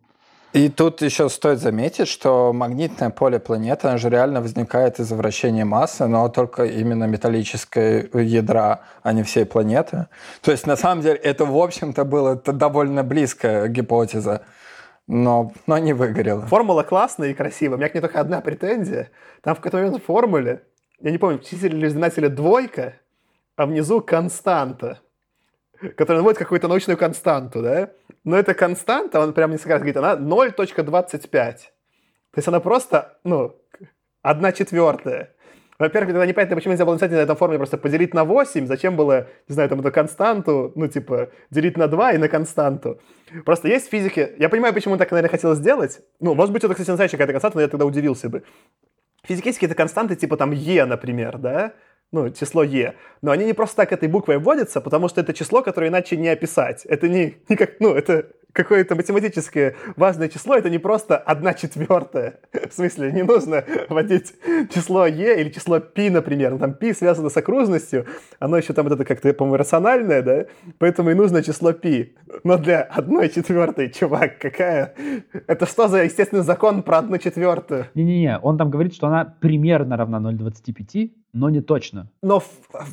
И 0.54 0.70
тут 0.70 1.02
еще 1.02 1.28
стоит 1.28 1.60
заметить, 1.60 2.08
что 2.08 2.54
магнитное 2.54 3.10
поле 3.10 3.40
планеты, 3.40 3.90
оно 3.90 3.98
же 3.98 4.10
реально 4.10 4.40
возникает 4.40 5.00
из-за 5.00 5.16
вращения 5.18 5.66
массы, 5.66 6.08
но 6.08 6.30
только 6.30 6.64
именно 6.64 7.04
металлической 7.04 8.10
ядра, 8.24 8.80
а 9.04 9.12
не 9.12 9.24
всей 9.24 9.46
планеты. 9.46 10.08
То 10.42 10.52
есть, 10.52 10.66
на 10.66 10.78
самом 10.78 11.02
деле, 11.02 11.18
это, 11.18 11.44
в 11.46 11.58
общем-то, 11.58 12.06
было 12.06 12.36
довольно 12.38 13.04
близкая 13.04 13.68
гипотеза, 13.68 14.44
но, 15.08 15.52
но 15.68 15.78
не 15.78 15.92
выгорела. 15.92 16.46
Формула 16.46 16.84
классная 16.84 17.32
и 17.32 17.34
красивая. 17.34 17.76
У 17.76 17.80
меня 17.80 17.90
к 17.90 17.94
ней 17.94 18.00
только 18.00 18.22
одна 18.22 18.40
претензия. 18.40 19.10
Там 19.42 19.56
в 19.56 19.58
какой-то 19.58 19.78
момент 19.78 20.02
в 20.02 20.06
формуле 20.06 20.64
я 21.00 21.12
не 21.12 21.18
помню, 21.18 21.40
числитель 21.40 21.76
или 21.76 21.88
знаменателя 21.88 22.30
двойка, 22.30 22.96
а 23.56 23.66
внизу 23.66 24.02
константа, 24.02 25.02
которая 25.96 26.18
наводит 26.18 26.40
какую-то 26.40 26.68
научную 26.68 26.98
константу, 26.98 27.62
да? 27.62 27.92
Но 28.24 28.38
эта 28.38 28.54
константа, 28.54 29.20
он 29.20 29.34
прямо 29.34 29.54
несколько 29.54 29.74
раз 29.74 29.80
говорит, 29.80 29.98
она 29.98 30.16
0.25. 30.16 31.30
То 31.30 31.60
есть 32.36 32.48
она 32.48 32.60
просто, 32.60 33.18
ну, 33.24 33.56
одна 34.22 34.52
четвертая. 34.52 35.36
Во-первых, 35.78 36.12
тогда 36.12 36.26
непонятно, 36.26 36.56
почему 36.56 36.72
нельзя 36.72 36.86
было 36.86 36.94
написать 36.94 37.12
на 37.12 37.16
этом 37.16 37.36
формуле 37.36 37.60
просто 37.60 37.78
поделить 37.78 38.14
на 38.14 38.24
8, 38.24 38.66
зачем 38.66 38.96
было, 38.96 39.28
не 39.50 39.54
знаю, 39.54 39.68
там 39.68 39.82
эту 39.82 39.92
константу, 39.92 40.72
ну, 40.76 40.88
типа, 40.88 41.32
делить 41.50 41.76
на 41.76 41.88
2 41.88 42.14
и 42.14 42.18
на 42.18 42.30
константу. 42.30 43.02
Просто 43.44 43.68
есть 43.68 43.90
физики, 43.90 44.34
я 44.40 44.48
понимаю, 44.48 44.74
почему 44.74 44.94
он 44.94 45.00
так, 45.00 45.12
наверное, 45.12 45.30
хотел 45.30 45.54
сделать. 45.54 46.00
Ну, 46.22 46.34
может 46.34 46.54
быть, 46.54 46.64
это, 46.64 46.74
кстати, 46.74 46.90
настоящая 46.90 47.18
какая-то 47.18 47.34
константа, 47.34 47.58
но 47.58 47.62
я 47.62 47.68
тогда 47.68 47.86
удивился 47.86 48.30
бы. 48.30 48.44
Физики 49.28 49.48
есть 49.48 49.58
какие-то 49.58 49.76
константы, 49.76 50.16
типа 50.16 50.38
там 50.38 50.52
Е, 50.52 50.86
например, 50.86 51.38
да? 51.38 51.74
Ну, 52.12 52.30
число 52.30 52.64
Е. 52.64 52.96
Но 53.22 53.32
они 53.32 53.46
не 53.46 53.54
просто 53.54 53.78
так 53.78 53.92
этой 53.92 54.08
буквой 54.08 54.38
вводятся, 54.38 54.82
потому 54.82 55.10
что 55.10 55.22
это 55.22 55.34
число, 55.34 55.62
которое 55.62 55.90
иначе 55.90 56.18
не 56.18 56.30
описать. 56.30 56.86
Это 56.86 57.10
не, 57.10 57.38
не 57.50 57.56
как, 57.56 57.80
ну, 57.80 57.94
это 57.94 58.32
какое-то 58.55 58.95
математическое 58.95 59.77
важное 59.97 60.29
число, 60.29 60.57
это 60.57 60.71
не 60.71 60.79
просто 60.79 61.17
одна 61.17 61.55
четвертая. 61.55 62.41
В 62.69 62.73
смысле, 62.73 63.13
не 63.13 63.23
нужно 63.23 63.65
вводить 63.89 64.35
число 64.75 65.07
e 65.07 65.41
или 65.41 65.51
число 65.51 65.81
π, 65.81 66.11
например. 66.11 66.53
Ну, 66.53 66.59
там 66.59 66.75
π 66.75 66.95
связано 66.95 67.31
с 67.31 67.37
окружностью, 67.37 68.07
оно 68.39 68.57
еще 68.57 68.73
там 68.73 68.89
вот 68.89 68.95
это 68.95 69.05
как-то, 69.05 69.33
по-моему, 69.33 69.57
рациональное, 69.57 70.23
да? 70.23 70.47
Поэтому 70.79 71.11
и 71.11 71.15
нужно 71.15 71.43
число 71.43 71.73
π. 71.73 72.11
Но 72.45 72.59
для 72.59 72.83
одной 72.83 73.29
четвертой, 73.29 73.91
чувак, 73.91 74.39
какая? 74.39 74.95
Это 75.47 75.67
что 75.67 75.89
за 75.89 76.05
естественный 76.05 76.43
закон 76.43 76.83
про 76.83 76.99
одну 76.99 77.19
четвертую? 77.19 77.87
Не-не-не, 77.95 78.39
он 78.39 78.59
там 78.59 78.71
говорит, 78.71 78.95
что 78.95 79.07
она 79.07 79.25
примерно 79.41 79.97
равна 79.97 80.19
0,25, 80.19 81.11
но 81.33 81.51
не 81.51 81.61
точно. 81.61 82.11
Но, 82.23 82.43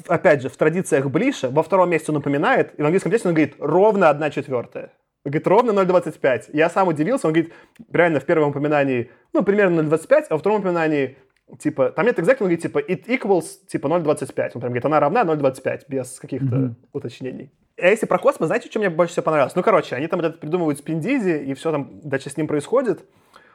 опять 0.07 0.41
же, 0.41 0.49
в 0.49 0.57
традициях 0.57 1.09
Блиша 1.09 1.49
во 1.49 1.63
втором 1.63 1.89
месте 1.89 2.11
он 2.11 2.17
упоминает, 2.17 2.73
и 2.77 2.81
в 2.81 2.85
английском 2.85 3.11
тексте 3.11 3.29
он 3.29 3.35
говорит 3.35 3.55
ровно 3.59 4.09
одна 4.09 4.29
четвертая. 4.29 4.91
Говорит, 5.24 5.46
ровно 5.46 5.70
0,25. 5.70 6.50
Я 6.52 6.68
сам 6.68 6.88
удивился, 6.88 7.28
он 7.28 7.32
говорит, 7.32 7.52
реально 7.92 8.18
в 8.20 8.24
первом 8.24 8.50
упоминании, 8.50 9.10
ну, 9.32 9.44
примерно 9.44 9.80
0,25, 9.80 10.24
а 10.30 10.34
во 10.34 10.38
втором 10.38 10.60
упоминании, 10.60 11.16
типа, 11.58 11.90
там 11.90 12.06
нет 12.06 12.18
exactly, 12.18 12.38
он 12.40 12.48
говорит, 12.48 12.62
типа, 12.62 12.78
it 12.78 13.06
equals, 13.06 13.44
типа, 13.68 13.86
0,25. 13.86 14.50
Он 14.54 14.60
прям 14.60 14.72
говорит, 14.72 14.84
она 14.84 14.98
равна 14.98 15.22
0,25, 15.22 15.82
без 15.88 16.18
каких-то 16.18 16.56
mm-hmm. 16.56 16.74
уточнений. 16.92 17.52
А 17.80 17.86
если 17.86 18.06
про 18.06 18.18
космос, 18.18 18.48
знаете, 18.48 18.68
что 18.68 18.80
мне 18.80 18.90
больше 18.90 19.12
всего 19.12 19.24
понравилось? 19.24 19.54
Ну, 19.54 19.62
короче, 19.62 19.94
они 19.94 20.08
там 20.08 20.20
это 20.20 20.30
придумывают 20.30 20.78
спиндизи, 20.78 21.44
и 21.44 21.54
все 21.54 21.70
там 21.70 22.00
дальше 22.02 22.28
с 22.28 22.36
ним 22.36 22.48
происходит. 22.48 23.04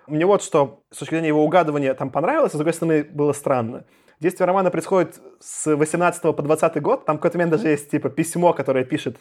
Мне 0.08 0.26
вот 0.26 0.42
что, 0.42 0.84
с 0.90 1.00
точки 1.00 1.16
зрения 1.16 1.30
его 1.30 1.44
угадывания, 1.44 1.94
там 1.94 2.10
понравилось, 2.10 2.54
а 2.54 2.56
с 2.56 2.58
другой 2.58 2.74
стороны, 2.74 3.04
было 3.04 3.34
странно. 3.34 3.86
Действие 4.20 4.48
романа 4.48 4.72
происходит 4.72 5.20
с 5.40 5.76
18 5.76 6.22
по 6.22 6.34
20 6.34 6.82
год, 6.82 7.06
там 7.06 7.18
в 7.18 7.20
какой-то 7.20 7.38
момент 7.38 7.52
даже 7.52 7.68
есть, 7.68 7.92
типа, 7.92 8.10
письмо, 8.10 8.54
которое 8.54 8.84
пишет 8.86 9.18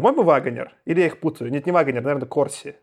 по-моему, 0.00 0.22
Вагонер. 0.22 0.72
Или 0.84 1.00
я 1.00 1.06
их 1.06 1.20
путаю. 1.20 1.50
Нет, 1.50 1.66
не 1.66 1.72
Вагонер, 1.72 2.02
наверное, 2.02 2.26
Корси. 2.26 2.76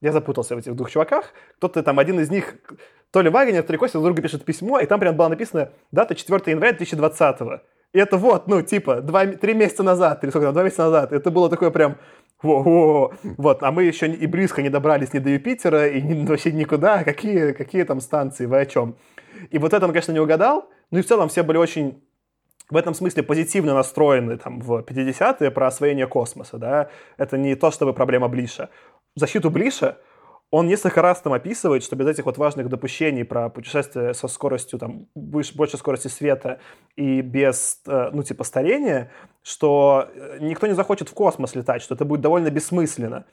Я 0.00 0.12
запутался 0.12 0.56
в 0.56 0.58
этих 0.58 0.74
двух 0.74 0.90
чуваках. 0.90 1.32
Кто-то 1.56 1.82
там, 1.82 1.98
один 1.98 2.18
из 2.20 2.30
них, 2.30 2.56
то 3.10 3.20
ли 3.20 3.30
Вагонер, 3.30 3.62
то 3.62 3.72
ли 3.72 3.78
Корси, 3.78 3.98
друг 3.98 4.20
пишет 4.20 4.44
письмо, 4.44 4.80
и 4.80 4.86
там 4.86 4.98
прям 5.00 5.16
было 5.16 5.28
написано 5.28 5.72
дата 5.92 6.14
4 6.14 6.40
января 6.46 6.72
2020 6.72 7.40
И 7.92 7.98
это 7.98 8.16
вот, 8.16 8.48
ну, 8.48 8.62
типа, 8.62 9.00
два, 9.00 9.26
три 9.26 9.54
месяца 9.54 9.82
назад, 9.82 10.24
или 10.24 10.30
сколько 10.30 10.46
там, 10.46 10.54
два 10.54 10.64
месяца 10.64 10.82
назад. 10.82 11.12
Это 11.12 11.30
было 11.30 11.48
такое 11.48 11.70
прям, 11.70 11.98
во-во, 12.42 13.14
вот, 13.22 13.62
а 13.62 13.70
мы 13.70 13.84
еще 13.84 14.08
и 14.08 14.26
близко 14.26 14.62
не 14.62 14.68
добрались 14.68 15.12
ни 15.12 15.20
до 15.20 15.30
Юпитера, 15.30 15.86
и 15.86 16.02
ни, 16.02 16.26
вообще 16.26 16.50
никуда. 16.50 17.04
Какие, 17.04 17.52
какие 17.52 17.84
там 17.84 18.00
станции, 18.00 18.46
вы 18.46 18.60
о 18.60 18.66
чем? 18.66 18.96
И 19.50 19.58
вот 19.58 19.72
это 19.72 19.86
он, 19.86 19.92
конечно, 19.92 20.12
не 20.12 20.20
угадал. 20.20 20.68
Ну 20.90 20.98
и 20.98 21.02
в 21.02 21.06
целом 21.06 21.28
все 21.28 21.42
были 21.42 21.58
очень 21.58 22.01
в 22.72 22.76
этом 22.76 22.94
смысле 22.94 23.22
позитивно 23.22 23.74
настроены 23.74 24.38
там, 24.38 24.60
в 24.60 24.80
50-е 24.80 25.50
про 25.50 25.66
освоение 25.66 26.06
космоса. 26.06 26.58
Да? 26.58 26.88
Это 27.18 27.36
не 27.36 27.54
то, 27.54 27.70
чтобы 27.70 27.92
проблема 27.92 28.28
Блиша. 28.28 28.70
защиту 29.14 29.50
Блиша 29.50 29.98
он 30.50 30.66
несколько 30.66 31.00
раз 31.00 31.20
там 31.22 31.32
описывает, 31.32 31.82
что 31.82 31.96
без 31.96 32.06
этих 32.06 32.26
вот 32.26 32.36
важных 32.36 32.68
допущений 32.68 33.24
про 33.24 33.48
путешествие 33.48 34.12
со 34.12 34.28
скоростью, 34.28 34.78
там, 34.78 35.06
больше, 35.14 35.56
больше 35.56 35.78
скорости 35.78 36.08
света 36.08 36.60
и 36.94 37.22
без, 37.22 37.80
э, 37.86 38.10
ну, 38.12 38.22
типа, 38.22 38.44
старения, 38.44 39.10
что 39.42 40.08
э, 40.14 40.38
никто 40.40 40.66
не 40.66 40.74
захочет 40.74 41.08
в 41.08 41.14
космос 41.14 41.54
летать, 41.54 41.80
что 41.80 41.94
это 41.94 42.04
будет 42.04 42.20
довольно 42.20 42.50
бессмысленно. 42.50 43.24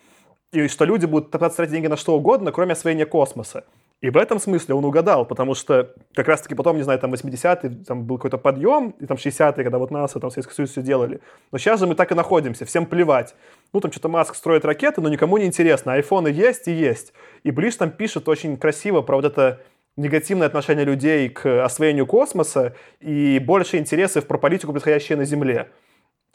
И 0.53 0.69
что 0.69 0.85
люди 0.85 1.05
будут 1.05 1.31
тратить 1.31 1.69
деньги 1.69 1.87
на 1.87 1.97
что 1.97 2.15
угодно, 2.15 2.53
кроме 2.53 2.71
освоения 2.71 3.05
космоса. 3.05 3.65
И 4.01 4.09
в 4.09 4.17
этом 4.17 4.39
смысле 4.39 4.75
он 4.75 4.85
угадал, 4.85 5.25
потому 5.25 5.55
что 5.55 5.93
как 6.13 6.27
раз-таки 6.29 6.55
потом, 6.55 6.77
не 6.77 6.83
знаю, 6.83 6.99
там 6.99 7.13
80-е, 7.13 7.83
там 7.85 8.05
был 8.05 8.15
какой-то 8.17 8.37
подъем, 8.37 8.91
и 8.91 9.05
там 9.05 9.17
60-е, 9.17 9.63
когда 9.63 9.77
вот 9.77 9.91
НАСА, 9.91 10.21
там 10.21 10.31
Советский 10.31 10.53
Союз 10.53 10.71
все 10.71 10.81
делали. 10.81 11.19
Но 11.51 11.57
сейчас 11.57 11.81
же 11.81 11.87
мы 11.87 11.95
так 11.95 12.09
и 12.11 12.15
находимся, 12.15 12.65
всем 12.65 12.85
плевать. 12.85 13.35
Ну, 13.73 13.81
там 13.81 13.91
что-то 13.91 14.07
Маск 14.07 14.35
строит 14.35 14.63
ракеты, 14.63 15.01
но 15.01 15.09
никому 15.09 15.37
не 15.37 15.45
интересно. 15.45 15.93
Айфоны 15.93 16.29
есть 16.29 16.69
и 16.69 16.71
есть. 16.71 17.13
И 17.43 17.51
Блиш 17.51 17.75
там 17.75 17.91
пишет 17.91 18.29
очень 18.29 18.55
красиво 18.55 19.01
про 19.01 19.17
вот 19.17 19.25
это 19.25 19.59
негативное 19.97 20.47
отношение 20.47 20.85
людей 20.85 21.27
к 21.27 21.65
освоению 21.65 22.07
космоса 22.07 22.75
и 23.01 23.37
больше 23.39 23.77
интересов 23.77 24.27
про 24.27 24.37
политику, 24.37 24.71
происходящую 24.71 25.17
на 25.17 25.25
Земле. 25.25 25.71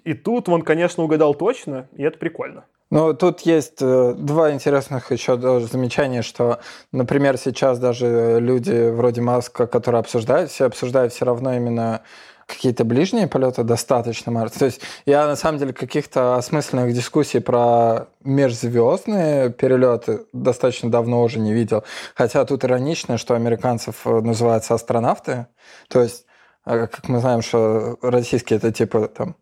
И 0.04 0.12
тут 0.12 0.50
он, 0.50 0.60
конечно, 0.60 1.02
угадал 1.02 1.34
точно, 1.34 1.88
и 1.96 2.02
это 2.02 2.18
прикольно. 2.18 2.66
Ну, 2.90 3.14
тут 3.14 3.40
есть 3.40 3.80
э, 3.80 4.14
два 4.16 4.52
интересных 4.52 5.10
еще 5.10 5.36
даже 5.36 5.66
замечания, 5.66 6.22
что, 6.22 6.60
например, 6.92 7.38
сейчас 7.38 7.78
даже 7.78 8.38
люди 8.40 8.90
вроде 8.90 9.20
Маска, 9.20 9.66
которые 9.66 10.00
обсуждают, 10.00 10.50
все 10.50 10.66
обсуждают 10.66 11.12
все 11.12 11.24
равно 11.24 11.54
именно 11.54 12.02
какие-то 12.46 12.84
ближние 12.84 13.26
полеты 13.26 13.62
достаточно 13.62 14.30
Марс. 14.30 14.52
То 14.52 14.66
есть 14.66 14.80
я 15.06 15.26
на 15.26 15.36
самом 15.36 15.58
деле 15.58 15.72
каких-то 15.72 16.36
осмысленных 16.36 16.92
дискуссий 16.92 17.40
про 17.40 18.08
межзвездные 18.22 19.50
перелеты 19.50 20.26
достаточно 20.32 20.90
давно 20.90 21.22
уже 21.22 21.38
не 21.38 21.52
видел. 21.52 21.84
Хотя 22.14 22.44
тут 22.44 22.64
иронично, 22.64 23.18
что 23.18 23.34
американцев 23.34 24.06
э, 24.06 24.20
называются 24.20 24.74
астронавты. 24.74 25.46
То 25.88 26.02
есть, 26.02 26.26
э, 26.66 26.86
как 26.86 27.08
мы 27.08 27.20
знаем, 27.20 27.42
что 27.42 27.98
российские 28.02 28.58
это 28.58 28.72
типа 28.72 29.08
там 29.08 29.36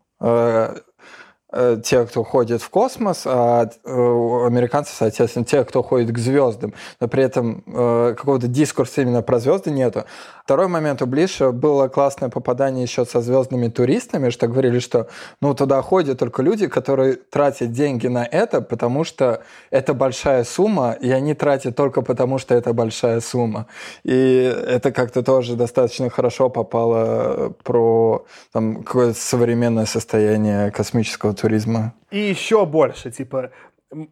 те, 1.84 2.04
кто 2.06 2.22
ходит 2.24 2.62
в 2.62 2.70
космос, 2.70 3.22
а 3.26 3.68
э, 3.84 3.92
у 3.94 4.44
американцев, 4.44 4.94
соответственно, 4.96 5.44
те, 5.44 5.64
кто 5.64 5.82
ходит 5.82 6.10
к 6.10 6.18
звездам. 6.18 6.72
Но 7.00 7.08
при 7.08 7.24
этом 7.24 7.62
э, 7.66 8.14
какого-то 8.16 8.48
дискурса 8.48 9.02
именно 9.02 9.22
про 9.22 9.38
звезды 9.38 9.70
нету. 9.70 10.04
Второй 10.44 10.66
момент 10.66 11.00
у 11.02 11.06
Блиша 11.06 11.52
было 11.52 11.86
классное 11.88 12.28
попадание 12.28 12.82
еще 12.82 13.04
со 13.04 13.20
звездными 13.20 13.68
туристами, 13.68 14.30
что 14.30 14.48
говорили, 14.48 14.80
что 14.80 15.08
ну, 15.40 15.54
туда 15.54 15.80
ходят 15.82 16.18
только 16.18 16.42
люди, 16.42 16.66
которые 16.66 17.14
тратят 17.14 17.70
деньги 17.70 18.08
на 18.08 18.24
это, 18.24 18.60
потому 18.60 19.04
что 19.04 19.42
это 19.70 19.94
большая 19.94 20.42
сумма, 20.44 20.92
и 20.92 21.10
они 21.10 21.34
тратят 21.34 21.76
только 21.76 22.02
потому, 22.02 22.38
что 22.38 22.54
это 22.54 22.72
большая 22.72 23.20
сумма. 23.20 23.66
И 24.02 24.52
это 24.66 24.90
как-то 24.90 25.22
тоже 25.22 25.54
достаточно 25.54 26.10
хорошо 26.10 26.48
попало 26.48 27.54
про 27.62 28.24
там, 28.52 28.82
какое-то 28.82 29.18
современное 29.18 29.86
состояние 29.86 30.70
космического 30.72 31.34
туризма. 31.42 31.94
И 32.10 32.18
еще 32.18 32.64
больше, 32.64 33.10
типа, 33.10 33.50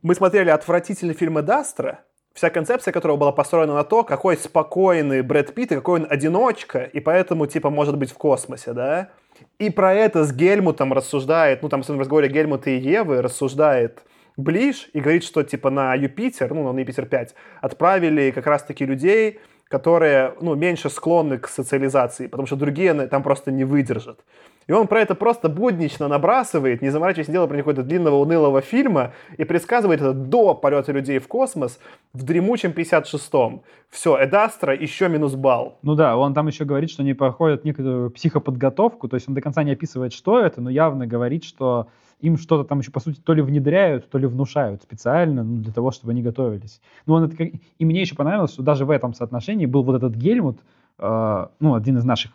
мы 0.03 0.15
смотрели 0.15 0.51
отвратительный 0.51 1.15
фильм 1.15 1.39
Эдастра, 1.39 2.01
вся 2.35 2.51
концепция 2.51 2.93
которого 2.93 3.17
была 3.17 3.33
построена 3.33 3.75
на 3.75 3.85
то, 3.85 4.03
какой 4.05 4.37
спокойный 4.37 5.23
Брэд 5.23 5.55
Питт 5.55 5.73
и 5.73 5.75
какой 5.77 6.01
он 6.01 6.07
одиночка, 6.11 6.83
и 6.83 7.01
поэтому, 7.01 7.47
типа, 7.47 7.71
может 7.71 7.97
быть 7.97 8.11
в 8.11 8.15
космосе, 8.15 8.73
да? 8.73 9.11
И 9.59 9.71
про 9.71 9.95
это 9.95 10.25
с 10.25 10.33
Гельмутом 10.33 10.93
рассуждает, 10.93 11.63
ну, 11.63 11.69
там, 11.69 11.83
в 11.83 11.89
разговоре 11.89 12.29
Гельмута 12.29 12.71
и 12.71 12.79
Евы 12.79 13.23
рассуждает 13.23 14.03
Ближ 14.37 14.91
и 14.93 15.01
говорит, 15.01 15.25
что, 15.25 15.43
типа, 15.43 15.71
на 15.71 15.95
Юпитер, 15.95 16.53
ну, 16.53 16.73
на 16.73 16.81
Юпитер 16.81 17.07
5, 17.07 17.35
отправили 17.61 18.33
как 18.33 18.47
раз-таки 18.47 18.85
людей, 18.85 19.39
которые, 19.69 20.35
ну, 20.41 20.57
меньше 20.57 20.91
склонны 20.91 21.39
к 21.39 21.49
социализации, 21.49 22.27
потому 22.27 22.47
что 22.47 22.57
другие 22.57 22.93
там 23.07 23.23
просто 23.23 23.53
не 23.53 23.65
выдержат. 23.65 24.19
И 24.71 24.73
он 24.73 24.87
про 24.87 25.01
это 25.01 25.17
просто 25.17 25.49
буднично 25.49 26.07
набрасывает, 26.07 26.81
не 26.81 26.91
заморачиваясь 26.91 27.27
делая 27.27 27.49
про 27.49 27.57
какого-то 27.57 27.83
длинного 27.83 28.15
унылого 28.15 28.61
фильма, 28.61 29.13
и 29.37 29.43
предсказывает 29.43 30.01
это 30.01 30.13
до 30.13 30.55
полета 30.55 30.93
людей 30.93 31.19
в 31.19 31.27
космос 31.27 31.81
в 32.13 32.23
дремучем 32.23 32.71
56-м. 32.71 33.63
Все, 33.89 34.17
Эдастра 34.25 34.73
еще 34.73 35.09
минус 35.09 35.35
балл. 35.35 35.81
Ну 35.83 35.97
да, 35.97 36.17
он 36.17 36.35
там 36.35 36.47
еще 36.47 36.65
говорит, 36.65 36.89
что 36.89 37.03
они 37.03 37.15
проходят 37.15 37.65
некоторую 37.65 38.13
психоподготовку, 38.13 39.09
то 39.09 39.17
есть 39.17 39.29
он 39.29 39.35
до 39.35 39.41
конца 39.41 39.65
не 39.65 39.73
описывает, 39.73 40.13
что 40.13 40.39
это, 40.39 40.61
но 40.61 40.71
явно 40.71 41.05
говорит, 41.05 41.43
что 41.43 41.89
им 42.21 42.37
что-то 42.37 42.63
там 42.63 42.79
еще, 42.79 42.93
по 42.93 43.01
сути, 43.01 43.19
то 43.19 43.33
ли 43.33 43.43
внедряют, 43.43 44.09
то 44.09 44.19
ли 44.19 44.29
внушают 44.29 44.83
специально 44.83 45.43
ну, 45.43 45.63
для 45.63 45.73
того, 45.73 45.91
чтобы 45.91 46.13
они 46.13 46.23
готовились. 46.23 46.81
Ну, 47.07 47.15
он 47.15 47.25
это, 47.25 47.43
и 47.43 47.85
мне 47.85 48.03
еще 48.03 48.15
понравилось, 48.15 48.53
что 48.53 48.63
даже 48.63 48.85
в 48.85 48.91
этом 48.91 49.15
соотношении 49.15 49.67
был 49.67 49.83
вот 49.83 49.97
этот 49.97 50.15
Гельмут, 50.15 50.61
э, 51.01 51.47
ну, 51.59 51.75
один 51.75 51.99
из 51.99 52.05
наших, 52.05 52.33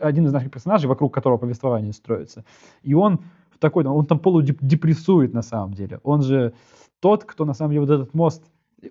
один 0.00 0.26
из 0.26 0.32
наших 0.32 0.50
персонажей, 0.50 0.88
вокруг 0.88 1.12
которого 1.12 1.38
повествование 1.38 1.92
строится. 1.92 2.44
И 2.82 2.94
он 2.94 3.20
в 3.50 3.58
такой, 3.58 3.84
он 3.84 4.06
там 4.06 4.18
полудепрессует 4.18 5.34
на 5.34 5.42
самом 5.42 5.74
деле. 5.74 6.00
Он 6.02 6.22
же 6.22 6.52
тот, 7.00 7.24
кто 7.24 7.44
на 7.44 7.54
самом 7.54 7.72
деле 7.72 7.80
вот 7.80 7.90
этот 7.90 8.14
мост 8.14 8.42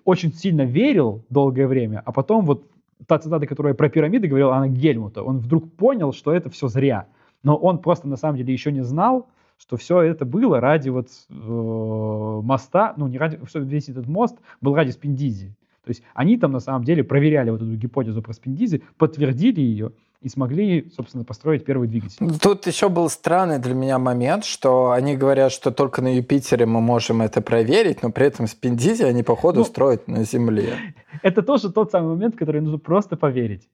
очень 0.04 0.32
сильно 0.32 0.62
верил 0.62 1.24
долгое 1.30 1.66
время, 1.66 2.02
а 2.04 2.12
потом 2.12 2.44
вот 2.44 2.66
та 3.06 3.18
цитата, 3.18 3.46
которая 3.46 3.74
про 3.74 3.88
пирамиды 3.88 4.28
говорила, 4.28 4.56
она 4.56 4.68
Гельмута, 4.68 5.22
он 5.22 5.38
вдруг 5.38 5.72
понял, 5.72 6.12
что 6.12 6.32
это 6.32 6.50
все 6.50 6.68
зря. 6.68 7.06
Но 7.42 7.56
он 7.56 7.78
просто 7.78 8.08
на 8.08 8.16
самом 8.16 8.38
деле 8.38 8.52
еще 8.52 8.72
не 8.72 8.82
знал, 8.82 9.28
что 9.58 9.76
все 9.76 10.00
это 10.00 10.24
было 10.24 10.60
ради 10.60 10.88
вот 10.88 11.08
э, 11.30 12.40
моста, 12.42 12.94
ну 12.96 13.06
не 13.06 13.18
ради, 13.18 13.38
что 13.46 13.60
весь 13.60 13.88
этот 13.88 14.06
мост 14.06 14.36
был 14.60 14.74
ради 14.74 14.90
Спиндизи. 14.90 15.54
То 15.86 15.90
есть 15.90 16.02
они 16.14 16.36
там 16.36 16.50
на 16.50 16.58
самом 16.58 16.82
деле 16.82 17.04
проверяли 17.04 17.50
вот 17.50 17.62
эту 17.62 17.76
гипотезу 17.76 18.20
про 18.20 18.32
Спиндизи, 18.32 18.82
подтвердили 18.98 19.60
ее, 19.60 19.92
и 20.20 20.28
смогли, 20.28 20.90
собственно, 20.96 21.22
построить 21.22 21.64
первый 21.64 21.86
двигатель. 21.86 22.26
Тут 22.42 22.66
еще 22.66 22.88
был 22.88 23.08
странный 23.08 23.60
для 23.60 23.72
меня 23.74 24.00
момент, 24.00 24.44
что 24.44 24.90
они 24.90 25.16
говорят, 25.16 25.52
что 25.52 25.70
только 25.70 26.02
на 26.02 26.16
Юпитере 26.16 26.66
мы 26.66 26.80
можем 26.80 27.22
это 27.22 27.40
проверить, 27.40 28.02
но 28.02 28.10
при 28.10 28.26
этом 28.26 28.48
Спиндизи 28.48 29.04
они, 29.04 29.22
походу, 29.22 29.60
ну, 29.60 29.64
строят 29.64 30.08
на 30.08 30.24
Земле. 30.24 30.94
Это 31.22 31.42
тоже 31.42 31.70
тот 31.70 31.92
самый 31.92 32.16
момент, 32.16 32.34
в 32.34 32.38
который 32.38 32.60
нужно 32.60 32.78
просто 32.78 33.16
поверить. 33.16 33.68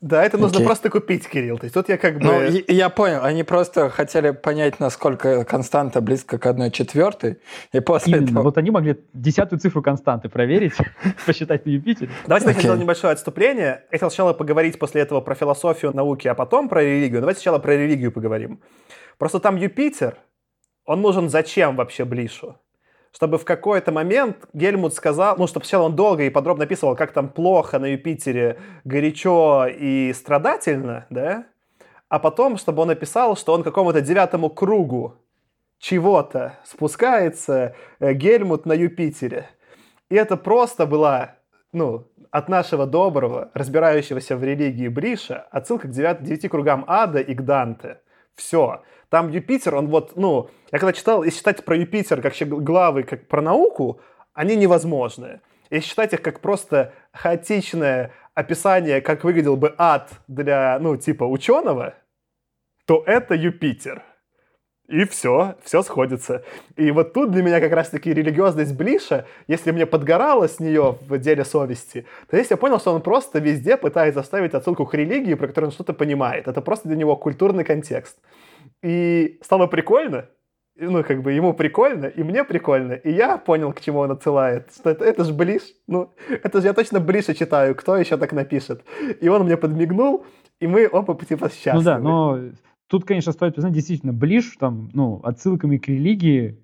Да, 0.00 0.24
это 0.24 0.36
нужно 0.38 0.58
okay. 0.58 0.64
просто 0.64 0.90
купить, 0.90 1.28
Кирилл. 1.28 1.58
То 1.58 1.64
есть 1.64 1.74
тут 1.74 1.88
я 1.88 1.96
как 1.96 2.18
бы... 2.18 2.24
Ну, 2.24 2.40
я 2.68 2.88
понял, 2.90 3.24
они 3.24 3.42
просто 3.44 3.88
хотели 3.88 4.30
понять, 4.30 4.78
насколько 4.78 5.44
константа 5.44 6.00
близко 6.00 6.38
к 6.38 6.46
одной 6.46 6.70
четвертой, 6.70 7.38
и 7.72 7.80
после 7.80 8.18
Именно. 8.18 8.30
этого... 8.30 8.42
Вот 8.42 8.58
они 8.58 8.70
могли 8.70 8.96
десятую 9.12 9.58
цифру 9.58 9.82
константы 9.82 10.28
проверить, 10.28 10.74
посчитать 11.26 11.64
на 11.66 11.70
Юпитере. 11.70 12.10
Давайте 12.26 12.48
okay. 12.48 12.54
начнем 12.54 12.78
небольшое 12.78 13.12
отступление. 13.12 13.84
Я 13.90 13.98
хотел 13.98 14.10
сначала 14.10 14.32
поговорить 14.32 14.78
после 14.78 15.00
этого 15.00 15.20
про 15.20 15.34
философию 15.34 15.94
науки, 15.94 16.28
а 16.28 16.34
потом 16.34 16.68
про 16.68 16.82
религию. 16.82 17.20
Давайте 17.20 17.40
сначала 17.40 17.58
про 17.58 17.76
религию 17.76 18.12
поговорим. 18.12 18.60
Просто 19.18 19.40
там 19.40 19.56
Юпитер, 19.56 20.18
он 20.84 21.00
нужен 21.00 21.28
зачем 21.28 21.76
вообще 21.76 22.04
Блишу? 22.04 22.58
Чтобы 23.12 23.38
в 23.38 23.44
какой-то 23.44 23.92
момент 23.92 24.48
Гельмут 24.52 24.94
сказал, 24.94 25.36
ну, 25.38 25.46
чтобы 25.46 25.64
сначала 25.64 25.84
он 25.84 25.96
долго 25.96 26.24
и 26.24 26.30
подробно 26.30 26.64
описывал, 26.64 26.96
как 26.96 27.12
там 27.12 27.28
плохо 27.28 27.78
на 27.78 27.86
Юпитере, 27.86 28.58
горячо 28.84 29.66
и 29.66 30.12
страдательно, 30.12 31.06
да, 31.10 31.46
а 32.08 32.18
потом, 32.18 32.56
чтобы 32.56 32.82
он 32.82 32.90
описал, 32.90 33.36
что 33.36 33.52
он 33.52 33.62
какому-то 33.62 34.00
девятому 34.00 34.50
кругу 34.50 35.16
чего-то 35.78 36.58
спускается 36.64 37.74
э, 37.98 38.12
Гельмут 38.12 38.66
на 38.66 38.72
Юпитере. 38.72 39.50
И 40.08 40.14
это 40.14 40.36
просто 40.36 40.86
была, 40.86 41.36
ну, 41.72 42.08
от 42.30 42.48
нашего 42.48 42.86
доброго, 42.86 43.50
разбирающегося 43.54 44.36
в 44.36 44.44
религии 44.44 44.88
Бриша, 44.88 45.46
отсылка 45.50 45.88
к 45.88 45.90
девят, 45.90 46.22
девяти 46.22 46.48
кругам 46.48 46.84
ада 46.86 47.20
и 47.20 47.34
к 47.34 47.42
Данте. 47.42 48.00
Все. 48.34 48.82
Там 49.08 49.30
Юпитер, 49.30 49.74
он 49.76 49.88
вот, 49.88 50.16
ну, 50.16 50.50
я 50.72 50.78
когда 50.78 50.92
читал, 50.92 51.22
если 51.22 51.38
считать 51.38 51.64
про 51.64 51.76
Юпитер 51.76 52.20
как 52.20 52.34
главы, 52.40 53.04
как 53.04 53.28
про 53.28 53.40
науку, 53.40 54.00
они 54.32 54.56
невозможны. 54.56 55.40
Если 55.70 55.88
считать 55.88 56.12
их 56.12 56.22
как 56.22 56.40
просто 56.40 56.92
хаотичное 57.12 58.12
описание, 58.34 59.00
как 59.00 59.24
выглядел 59.24 59.56
бы 59.56 59.74
ад 59.78 60.10
для, 60.28 60.78
ну, 60.80 60.96
типа 60.96 61.24
ученого, 61.24 61.94
то 62.84 63.02
это 63.06 63.34
Юпитер. 63.34 64.02
И 64.88 65.04
все, 65.04 65.56
все 65.64 65.82
сходится. 65.82 66.44
И 66.76 66.92
вот 66.92 67.12
тут 67.12 67.32
для 67.32 67.42
меня 67.42 67.60
как 67.60 67.72
раз-таки 67.72 68.14
религиозность 68.14 68.76
Блиша, 68.76 69.26
если 69.48 69.72
мне 69.72 69.84
подгорало 69.84 70.46
с 70.46 70.60
нее 70.60 70.96
в 71.00 71.18
деле 71.18 71.44
совести, 71.44 72.06
то 72.30 72.36
здесь 72.36 72.50
я 72.50 72.56
понял, 72.56 72.78
что 72.78 72.94
он 72.94 73.02
просто 73.02 73.40
везде 73.40 73.76
пытается 73.76 74.20
оставить 74.20 74.54
отсылку 74.54 74.86
к 74.86 74.94
религии, 74.94 75.34
про 75.34 75.48
которую 75.48 75.70
он 75.70 75.72
что-то 75.72 75.92
понимает. 75.92 76.46
Это 76.46 76.60
просто 76.60 76.86
для 76.86 76.96
него 76.96 77.16
культурный 77.16 77.64
контекст. 77.64 78.16
И 78.82 79.38
стало 79.42 79.66
прикольно, 79.66 80.28
ну, 80.78 81.02
как 81.02 81.22
бы 81.22 81.32
ему 81.32 81.54
прикольно, 81.54 82.06
и 82.06 82.22
мне 82.22 82.44
прикольно, 82.44 82.92
и 82.92 83.10
я 83.10 83.38
понял, 83.38 83.72
к 83.72 83.80
чему 83.80 84.00
он 84.00 84.10
отсылает, 84.10 84.70
что 84.74 84.90
это, 84.90 85.04
это 85.04 85.24
же 85.24 85.32
Блиш, 85.32 85.62
ну, 85.86 86.12
это 86.28 86.60
же 86.60 86.66
я 86.66 86.74
точно 86.74 87.00
Блиша 87.00 87.34
читаю, 87.34 87.74
кто 87.74 87.96
еще 87.96 88.16
так 88.16 88.32
напишет. 88.32 88.84
И 89.20 89.28
он 89.28 89.44
мне 89.44 89.56
подмигнул, 89.56 90.26
и 90.60 90.66
мы 90.66 90.88
оба 90.90 91.16
типа 91.24 91.48
счастливы. 91.48 91.78
Ну 91.78 91.82
да, 91.82 91.98
но 91.98 92.40
тут, 92.88 93.04
конечно, 93.04 93.32
стоит 93.32 93.54
признать, 93.54 93.72
действительно, 93.72 94.12
Блиш 94.12 94.56
там, 94.58 94.90
ну, 94.92 95.20
отсылками 95.24 95.78
к 95.78 95.88
религии 95.88 96.62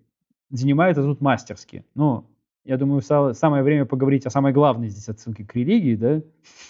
занимается 0.50 1.02
тут 1.02 1.22
мастерски. 1.22 1.86
Ну, 1.94 2.26
я 2.64 2.76
думаю, 2.76 3.00
самое 3.00 3.62
время 3.62 3.86
поговорить 3.86 4.26
о 4.26 4.30
самой 4.30 4.52
главной 4.52 4.88
здесь 4.88 5.08
отсылке 5.08 5.44
к 5.44 5.54
религии, 5.56 5.96
да, 5.96 6.20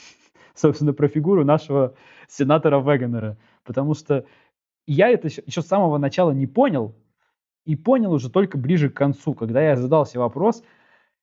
собственно, 0.55 0.93
про 0.93 1.09
фигуру 1.09 1.45
нашего 1.45 1.95
сенатора 2.29 2.81
Вегенера, 2.81 3.37
потому 3.65 3.95
что 3.95 4.25
я 4.87 5.09
это 5.09 5.29
еще 5.29 5.63
с 5.63 5.67
самого 5.67 5.99
начала 5.99 6.33
не 6.33 6.47
понял, 6.47 6.95
и 7.65 7.77
понял 7.77 8.13
уже 8.13 8.31
только 8.31 8.59
ближе 8.59 8.91
к 8.91 8.95
концу, 8.95 9.35
когда 9.35 9.63
я 9.63 9.77
задался 9.77 10.19
вопрос, 10.19 10.63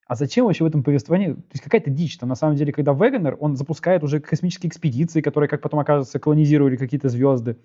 а 0.07 0.15
зачем 0.15 0.45
вообще 0.45 0.63
в 0.63 0.67
этом 0.67 0.83
повествовании? 0.83 1.33
То 1.33 1.51
есть 1.51 1.63
какая-то 1.63 1.91
дичь. 1.91 2.17
Там 2.17 2.29
на 2.29 2.35
самом 2.35 2.55
деле, 2.55 2.73
когда 2.73 2.93
Вегенер, 2.93 3.37
он 3.39 3.55
запускает 3.55 4.03
уже 4.03 4.19
космические 4.19 4.69
экспедиции, 4.69 5.21
которые, 5.21 5.47
как 5.47 5.61
потом 5.61 5.79
окажется, 5.79 6.17
колонизировали 6.19 6.77
какие-то 6.77 7.09
звезды. 7.09 7.57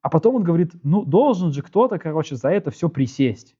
А 0.00 0.08
потом 0.08 0.36
он 0.36 0.44
говорит, 0.44 0.72
ну, 0.82 1.04
должен 1.04 1.52
же 1.52 1.62
кто-то, 1.62 1.98
короче, 1.98 2.36
за 2.36 2.48
это 2.48 2.70
все 2.70 2.88
присесть. 2.88 3.54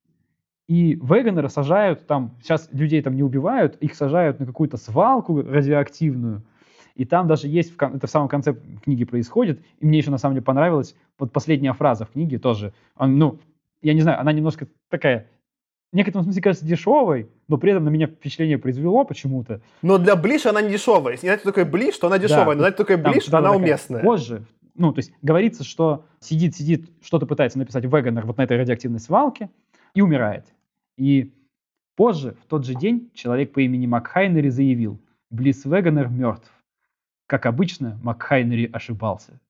И 0.68 0.94
Вегенера 0.94 1.48
сажают 1.48 2.06
там, 2.06 2.38
сейчас 2.42 2.68
людей 2.72 3.02
там 3.02 3.14
не 3.14 3.22
убивают, 3.22 3.76
их 3.76 3.94
сажают 3.94 4.40
на 4.40 4.46
какую-то 4.46 4.78
свалку 4.78 5.42
радиоактивную, 5.42 6.44
и 6.94 7.04
там 7.04 7.26
даже 7.26 7.48
есть, 7.48 7.76
в, 7.76 7.82
это 7.82 8.06
в 8.06 8.10
самом 8.10 8.28
конце 8.28 8.54
книги 8.82 9.04
происходит, 9.04 9.60
и 9.80 9.86
мне 9.86 9.98
еще 9.98 10.10
на 10.10 10.18
самом 10.18 10.34
деле 10.34 10.44
понравилась 10.44 10.94
вот 11.18 11.32
последняя 11.32 11.72
фраза 11.72 12.04
в 12.04 12.10
книге 12.10 12.38
тоже. 12.38 12.72
Он, 12.96 13.18
ну, 13.18 13.38
я 13.80 13.94
не 13.94 14.00
знаю, 14.00 14.20
она 14.20 14.32
немножко 14.32 14.66
такая 14.88 15.28
в 15.92 15.96
некотором 15.96 16.24
смысле 16.24 16.40
кажется 16.40 16.64
дешевой, 16.64 17.28
но 17.48 17.58
при 17.58 17.72
этом 17.72 17.84
на 17.84 17.90
меня 17.90 18.06
впечатление 18.06 18.56
произвело 18.56 19.04
почему-то. 19.04 19.60
Но 19.82 19.98
для 19.98 20.16
Блиш 20.16 20.46
она 20.46 20.62
не 20.62 20.70
дешевая. 20.70 21.12
Если 21.12 21.26
знаете, 21.26 21.44
такое 21.44 21.66
Блиш, 21.66 21.98
то 21.98 22.06
она 22.06 22.18
дешевая, 22.18 22.46
да, 22.46 22.52
но 22.54 22.58
знаете, 22.60 22.76
такое 22.78 22.96
Блиш, 22.96 23.28
она 23.30 23.52
уместная. 23.52 24.02
Позже, 24.02 24.46
ну, 24.74 24.92
то 24.92 25.00
есть 25.00 25.12
говорится, 25.20 25.64
что 25.64 26.06
сидит-сидит, 26.20 26.90
что-то 27.02 27.26
пытается 27.26 27.58
написать 27.58 27.84
Веганер 27.84 28.24
вот 28.24 28.38
на 28.38 28.42
этой 28.42 28.56
радиоактивной 28.56 29.00
свалке 29.00 29.50
и 29.94 30.00
умирает. 30.00 30.46
И 30.96 31.34
позже, 31.94 32.36
в 32.42 32.46
тот 32.46 32.64
же 32.64 32.74
день, 32.74 33.10
человек 33.12 33.52
по 33.52 33.60
имени 33.60 33.86
Макхайнери 33.86 34.48
заявил, 34.48 34.98
Близ 35.30 35.64
Веганер 35.64 36.08
мертв. 36.08 36.50
Как 37.26 37.46
обычно, 37.46 37.98
Макхайнери 38.02 38.68
ошибался. 38.72 39.40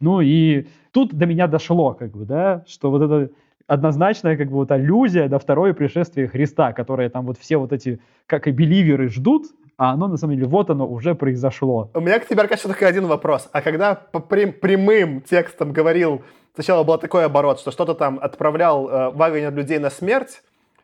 Ну 0.00 0.20
и 0.20 0.66
тут 0.92 1.14
до 1.14 1.26
меня 1.26 1.46
дошло, 1.46 1.94
как 1.94 2.12
бы, 2.12 2.24
да, 2.24 2.64
что 2.66 2.90
вот 2.90 3.02
это 3.02 3.30
однозначная 3.66 4.36
как 4.36 4.48
бы 4.48 4.56
вот 4.56 4.70
аллюзия 4.70 5.28
на 5.28 5.38
второе 5.38 5.74
пришествие 5.74 6.28
Христа, 6.28 6.72
которое 6.72 7.08
там 7.10 7.26
вот 7.26 7.38
все 7.38 7.56
вот 7.56 7.72
эти, 7.72 8.00
как 8.26 8.46
и 8.46 8.50
беливеры, 8.50 9.08
ждут, 9.08 9.46
а 9.76 9.92
оно 9.92 10.08
на 10.08 10.16
самом 10.16 10.36
деле 10.36 10.46
вот 10.46 10.70
оно 10.70 10.86
уже 10.86 11.14
произошло. 11.14 11.90
У 11.94 12.00
меня 12.00 12.18
к 12.18 12.26
тебе, 12.26 12.40
Аркаша, 12.40 12.68
только 12.68 12.86
один 12.86 13.06
вопрос. 13.06 13.48
А 13.52 13.60
когда 13.60 13.94
по 13.94 14.20
прям, 14.20 14.52
прямым 14.52 15.20
текстом 15.20 15.72
говорил, 15.72 16.22
сначала 16.54 16.84
был 16.84 16.98
такой 16.98 17.24
оборот, 17.24 17.60
что 17.60 17.70
что-то 17.70 17.94
там 17.94 18.18
отправлял 18.20 18.88
э, 18.88 19.10
Вагнер 19.10 19.52
людей 19.52 19.78
на 19.78 19.90
смерть, 19.90 20.42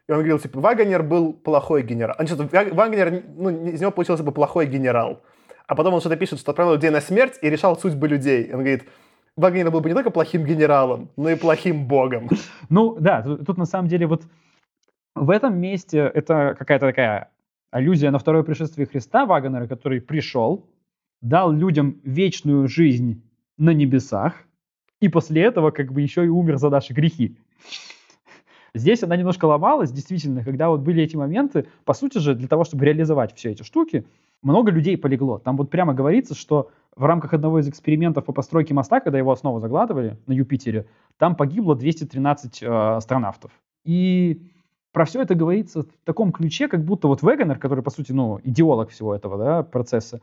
и 0.09 0.12
он 0.12 0.19
говорил, 0.19 0.39
типа, 0.39 0.61
Вагнер 0.61 1.03
был 1.03 1.33
плохой 1.33 1.83
генерал. 1.83 2.16
А, 2.19 2.27
что 2.27 2.49
Вагнер, 2.51 3.23
ну, 3.37 3.51
из 3.51 3.81
него 3.81 3.93
получился 3.93 4.24
бы 4.24 4.33
плохой 4.33 4.66
генерал. 4.66 5.20
А 5.73 5.74
потом 5.74 5.94
он 5.94 6.01
что-то 6.01 6.16
пишет, 6.16 6.39
что 6.39 6.51
отправлял 6.51 6.74
людей 6.74 6.90
на 6.90 7.01
смерть 7.01 7.39
и 7.40 7.49
решал 7.49 7.78
судьбы 7.78 8.07
людей. 8.07 8.44
Он 8.53 8.59
говорит, 8.59 8.85
Вагнер 9.39 9.70
был 9.70 9.81
бы 9.81 9.89
не 9.89 9.94
только 9.94 10.11
плохим 10.11 10.44
генералом, 10.44 11.09
но 11.16 11.31
и 11.31 11.35
плохим 11.35 11.86
богом. 11.86 12.28
Ну 12.69 12.94
да, 13.01 13.23
тут, 13.23 13.47
тут 13.47 13.57
на 13.57 13.65
самом 13.65 13.89
деле 13.89 14.07
вот 14.07 14.23
в 15.15 15.31
этом 15.31 15.59
месте 15.59 16.11
это 16.12 16.55
какая-то 16.59 16.89
такая 16.89 17.31
аллюзия 17.70 18.11
на 18.11 18.19
второе 18.19 18.43
пришествие 18.43 18.86
Христа 18.86 19.24
Вагнера, 19.24 19.66
который 19.66 20.03
пришел, 20.03 20.69
дал 21.23 21.51
людям 21.51 22.03
вечную 22.05 22.69
жизнь 22.69 23.23
на 23.57 23.70
небесах, 23.70 24.35
и 25.01 25.09
после 25.09 25.40
этого 25.40 25.70
как 25.70 25.90
бы 25.90 26.03
еще 26.03 26.27
и 26.27 26.28
умер 26.28 26.59
за 26.59 26.69
наши 26.69 26.93
грехи. 26.93 27.39
Здесь 28.74 29.03
она 29.03 29.16
немножко 29.16 29.47
ломалась, 29.47 29.90
действительно, 29.90 30.44
когда 30.44 30.69
вот 30.69 30.81
были 30.81 31.03
эти 31.03 31.16
моменты, 31.16 31.66
по 31.86 31.94
сути 31.94 32.19
же, 32.19 32.35
для 32.35 32.49
того, 32.49 32.65
чтобы 32.65 32.85
реализовать 32.85 33.35
все 33.35 33.53
эти 33.53 33.62
штуки, 33.62 34.05
много 34.43 34.70
людей 34.70 34.97
полегло. 34.98 35.39
Там 35.39 35.56
вот 35.56 35.70
прямо 35.70 35.94
говорится, 35.94 36.35
что 36.35 36.70
в 36.97 37.05
рамках 37.05 37.32
одного 37.32 37.60
из 37.60 37.69
экспериментов 37.69 38.24
по 38.24 38.32
постройке 38.32 38.74
моста, 38.74 39.01
когда 39.01 39.19
его 39.19 39.32
основу 39.32 39.60
загладывали 39.60 40.19
на 40.27 40.32
Юпитере, 40.32 40.86
там 41.16 41.36
погибло 41.36 41.74
213 41.74 42.62
э, 42.62 42.66
астронавтов. 42.66 43.51
И 43.85 44.52
про 44.93 45.05
все 45.05 45.23
это 45.23 45.35
говорится 45.35 45.82
в 45.82 45.86
таком 46.05 46.32
ключе, 46.32 46.69
как 46.69 46.85
будто 46.85 47.09
вот 47.09 47.23
Веганер, 47.23 47.59
который, 47.59 47.82
по 47.82 47.90
сути, 47.90 48.12
ну, 48.12 48.40
идеолог 48.44 48.90
всего 48.90 49.14
этого 49.14 49.39
да, 49.39 49.62
процесса, 49.62 50.20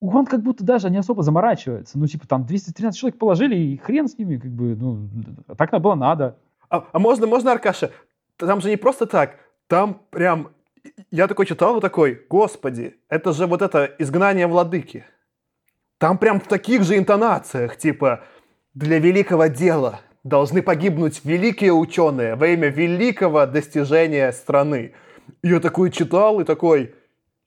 он 0.00 0.26
как 0.26 0.42
будто 0.42 0.64
даже 0.64 0.90
не 0.90 0.98
особо 0.98 1.22
заморачивается. 1.22 1.98
Ну, 1.98 2.06
типа, 2.06 2.26
там 2.26 2.44
213 2.44 2.98
человек 2.98 3.18
положили, 3.18 3.56
и 3.56 3.76
хрен 3.76 4.08
с 4.08 4.18
ними, 4.18 4.36
как 4.36 4.50
бы, 4.50 4.76
ну, 4.76 5.08
так 5.56 5.70
было 5.80 5.94
надо. 5.94 6.36
А, 6.70 6.84
а 6.92 6.98
можно, 6.98 7.26
можно, 7.26 7.52
Аркаша? 7.52 7.90
Там 8.36 8.60
же 8.60 8.70
не 8.70 8.76
просто 8.76 9.06
так. 9.06 9.36
Там 9.66 10.00
прям... 10.10 10.48
Я 11.10 11.26
такой 11.28 11.46
читал, 11.46 11.74
вот 11.74 11.80
такой, 11.80 12.26
господи, 12.28 12.96
это 13.08 13.32
же 13.32 13.46
вот 13.46 13.62
это 13.62 13.84
изгнание 13.98 14.46
владыки. 14.46 15.04
Там 15.98 16.18
прям 16.18 16.40
в 16.40 16.46
таких 16.46 16.84
же 16.84 16.96
интонациях, 16.96 17.76
типа, 17.76 18.24
для 18.74 18.98
великого 18.98 19.46
дела 19.46 20.00
должны 20.22 20.62
погибнуть 20.62 21.24
великие 21.24 21.72
ученые 21.72 22.36
во 22.36 22.46
имя 22.48 22.68
великого 22.68 23.46
достижения 23.46 24.30
страны. 24.32 24.94
И 25.42 25.48
я 25.48 25.60
такой 25.60 25.90
читал 25.90 26.40
и 26.40 26.44
такой, 26.44 26.94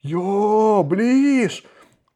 ё, 0.02 0.84
блиш, 0.84 1.64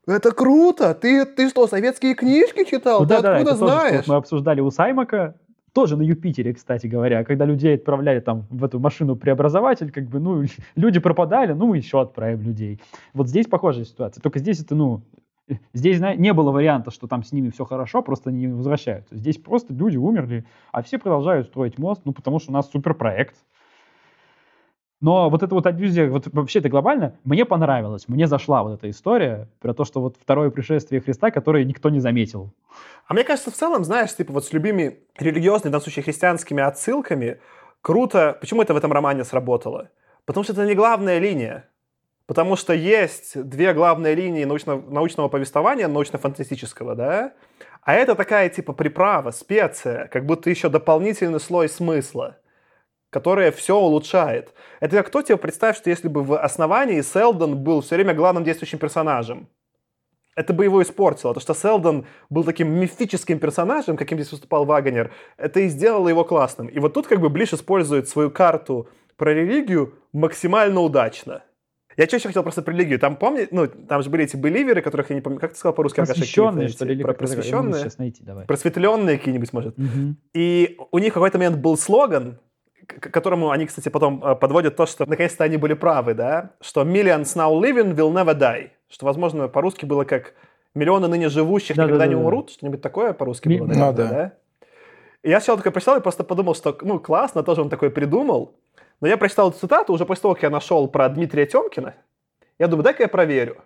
это 0.07 0.31
круто! 0.31 0.93
Ты, 0.93 1.26
ты 1.26 1.49
что, 1.49 1.68
советские 1.68 2.14
книжки 2.14 2.64
читал? 2.64 3.02
Ну, 3.02 3.07
ты 3.07 3.22
да, 3.22 3.38
откуда 3.38 3.52
да, 3.52 3.57
знаешь? 3.57 3.97
Тоже, 3.97 4.11
мы 4.11 4.15
обсуждали 4.15 4.61
у 4.61 4.69
Саймака, 4.69 5.35
тоже 5.76 5.97
на 5.97 6.03
Юпитере, 6.03 6.53
кстати 6.53 6.88
говоря, 6.88 7.26
когда 7.26 7.43
людей 7.43 7.76
отправляли 7.76 8.22
там 8.22 8.47
в 8.49 8.64
эту 8.64 8.80
машину 8.80 9.18
преобразователь, 9.18 9.91
как 9.91 10.07
бы, 10.07 10.19
ну, 10.19 10.43
люди 10.76 10.99
пропадали, 11.02 11.52
ну, 11.52 11.68
мы 11.68 11.77
еще 11.77 12.02
отправим 12.02 12.41
людей. 12.41 12.80
Вот 13.14 13.27
здесь 13.27 13.45
похожая 13.45 13.84
ситуация. 13.84 14.22
Только 14.22 14.39
здесь 14.39 14.61
это, 14.61 14.73
ну, 14.73 15.03
Здесь 15.73 15.99
не 15.99 16.34
было 16.34 16.49
варианта, 16.49 16.89
что 16.89 17.06
там 17.06 17.22
с 17.22 17.31
ними 17.31 17.52
все 17.52 17.65
хорошо, 17.65 18.02
просто 18.02 18.31
они 18.31 18.47
не 18.47 18.53
возвращаются. 18.53 19.15
Здесь 19.15 19.38
просто 19.38 19.76
люди 19.76 19.95
умерли, 19.95 20.43
а 20.72 20.81
все 20.81 20.97
продолжают 20.97 21.45
строить 21.47 21.77
мост, 21.77 22.02
ну, 22.03 22.14
потому 22.14 22.39
что 22.39 22.49
у 22.49 22.53
нас 22.53 22.72
суперпроект. 22.72 23.35
Но 25.02 25.30
вот 25.30 25.44
эта 25.44 25.54
вот 25.54 25.66
аллюзия, 25.66 26.10
вот 26.10 26.28
вообще 26.32 26.60
это 26.60 26.70
глобально, 26.70 27.18
мне 27.26 27.46
понравилось, 27.46 28.08
мне 28.08 28.28
зашла 28.28 28.64
вот 28.64 28.76
эта 28.80 28.90
история 28.90 29.50
про 29.60 29.74
то, 29.74 29.84
что 29.84 30.02
вот 30.02 30.16
второе 30.22 30.50
пришествие 30.50 31.02
Христа, 31.02 31.32
которое 31.32 31.66
никто 31.66 31.90
не 31.90 32.00
заметил. 32.00 32.54
А 33.06 33.14
мне 33.14 33.24
кажется, 33.24 33.52
в 33.52 33.56
целом, 33.56 33.84
знаешь, 33.84 34.16
типа 34.16 34.34
вот 34.34 34.46
с 34.46 34.54
любыми 34.54 35.00
религиозными, 35.18 35.70
в 35.70 35.74
данном 35.74 35.82
случае 35.82 36.04
христианскими 36.04 36.64
отсылками, 36.64 37.40
круто, 37.82 38.38
почему 38.40 38.62
это 38.62 38.74
в 38.74 38.78
этом 38.78 38.92
романе 38.94 39.26
сработало? 39.26 39.90
Потому 40.26 40.44
что 40.44 40.54
это 40.54 40.66
не 40.66 40.76
главная 40.76 41.20
линия. 41.20 41.70
Потому 42.26 42.56
что 42.56 42.74
есть 42.74 43.40
две 43.40 43.74
главные 43.74 44.16
линии 44.16 44.46
научно, 44.46 44.82
научного 44.82 45.28
повествования, 45.28 45.88
научно-фантастического, 45.88 46.96
да? 46.96 47.34
А 47.84 47.94
это 47.94 48.16
такая 48.16 48.50
типа 48.50 48.74
приправа, 48.74 49.30
специя, 49.30 50.08
как 50.08 50.26
будто 50.26 50.50
еще 50.50 50.70
дополнительный 50.70 51.40
слой 51.40 51.70
смысла, 51.70 52.38
которая 53.16 53.54
все 53.54 53.78
улучшает. 53.78 54.54
Это 54.82 54.98
как 54.98 55.08
кто 55.08 55.22
тебе 55.22 55.38
представь, 55.38 55.78
что 55.78 55.90
если 55.90 56.10
бы 56.10 56.22
в 56.22 56.38
основании 56.38 57.00
Селдон 57.00 57.56
был 57.56 57.80
все 57.80 57.96
время 57.96 58.14
главным 58.14 58.44
действующим 58.44 58.78
персонажем, 58.78 59.48
это 60.36 60.52
бы 60.52 60.66
его 60.66 60.82
испортило. 60.82 61.34
То, 61.34 61.40
что 61.40 61.54
Селдон 61.54 62.06
был 62.30 62.44
таким 62.44 62.68
мифическим 62.78 63.40
персонажем, 63.40 63.96
каким 63.96 64.18
здесь 64.18 64.34
выступал 64.34 64.66
Вагнер, 64.66 65.14
это 65.38 65.62
и 65.62 65.70
сделало 65.70 66.10
его 66.10 66.26
классным. 66.26 66.68
И 66.68 66.78
вот 66.80 66.94
тут 66.94 67.08
как 67.08 67.22
бы 67.22 67.30
Блиш 67.30 67.54
использует 67.54 68.10
свою 68.10 68.30
карту 68.32 68.90
про 69.16 69.34
религию 69.34 69.94
максимально 70.12 70.82
удачно. 70.82 71.42
Я 71.96 72.08
что 72.08 72.18
еще 72.18 72.28
хотел 72.28 72.44
просто 72.44 72.62
про 72.62 72.74
религию. 72.74 73.00
Там, 73.00 73.16
помни, 73.16 73.48
ну, 73.52 73.68
там 73.68 74.04
же 74.04 74.10
были 74.10 74.26
эти 74.26 74.36
беливеры, 74.36 74.82
которых 74.82 75.10
я 75.10 75.16
не 75.16 75.22
помню, 75.22 75.40
как 75.40 75.54
ты 75.54 75.58
сказал 75.58 75.74
по-русски? 75.74 75.98
Просвещенные, 75.98 76.68
что 76.68 76.84
ли? 76.84 77.02
Про 77.02 77.14
просвещенные? 77.14 77.82
Сейчас 77.82 77.98
найти, 77.98 78.24
давай. 78.24 78.46
Просветленные 78.46 79.18
какие-нибудь, 79.18 79.54
может. 79.54 79.80
Угу. 79.80 80.16
И 80.34 80.78
у 80.92 80.98
них 81.00 81.12
в 81.12 81.14
какой-то 81.14 81.38
момент 81.38 81.58
был 81.58 81.78
слоган, 81.78 82.40
к 82.88 83.12
которому 83.12 83.52
они, 83.52 83.66
кстати, 83.66 83.90
потом 83.90 84.24
э, 84.24 84.36
подводят 84.36 84.76
то, 84.76 84.86
что 84.86 85.06
наконец-то 85.06 85.44
они 85.44 85.57
были 85.57 85.74
правы, 85.74 86.14
да, 86.14 86.52
что 86.62 86.84
«millions 86.84 87.36
now 87.36 87.60
living 87.60 87.95
will 87.95 88.14
never 88.14 88.38
die», 88.38 88.70
что, 88.90 89.06
возможно, 89.06 89.48
по-русски 89.48 89.86
было 89.86 90.03
как 90.03 90.34
«миллионы 90.74 91.07
ныне 91.07 91.30
живущих 91.30 91.76
да, 91.76 91.84
никогда 91.84 92.06
да, 92.06 92.06
да, 92.06 92.10
не 92.10 92.16
умрут», 92.16 92.52
что-нибудь 92.52 92.82
такое 92.82 93.14
по-русски 93.14 93.48
Ми- 93.48 93.60
было, 93.60 93.68
наверное, 93.68 93.91
ну, 93.91 93.98
да. 93.98 94.10
да? 94.10 94.34
И 95.24 95.30
я 95.30 95.40
сначала 95.40 95.57
такой 95.57 95.72
прочитал 95.72 95.98
и 95.98 96.02
просто 96.02 96.24
подумал, 96.24 96.53
что, 96.56 96.78
ну, 96.82 96.99
классно, 96.99 97.44
тоже 97.44 97.62
он 97.62 97.70
такой 97.70 97.90
придумал, 97.90 98.56
но 99.02 99.07
я 99.07 99.18
прочитал 99.18 99.49
эту 99.49 99.60
цитату 99.60 99.94
уже 99.94 100.06
после 100.06 100.22
того, 100.22 100.34
как 100.36 100.44
я 100.44 100.49
нашел 100.49 100.88
про 100.88 101.10
Дмитрия 101.10 101.45
Темкина, 101.45 101.95
я 102.60 102.68
думаю, 102.68 102.84
дай-ка 102.84 103.03
я 103.03 103.10
проверю. 103.10 103.57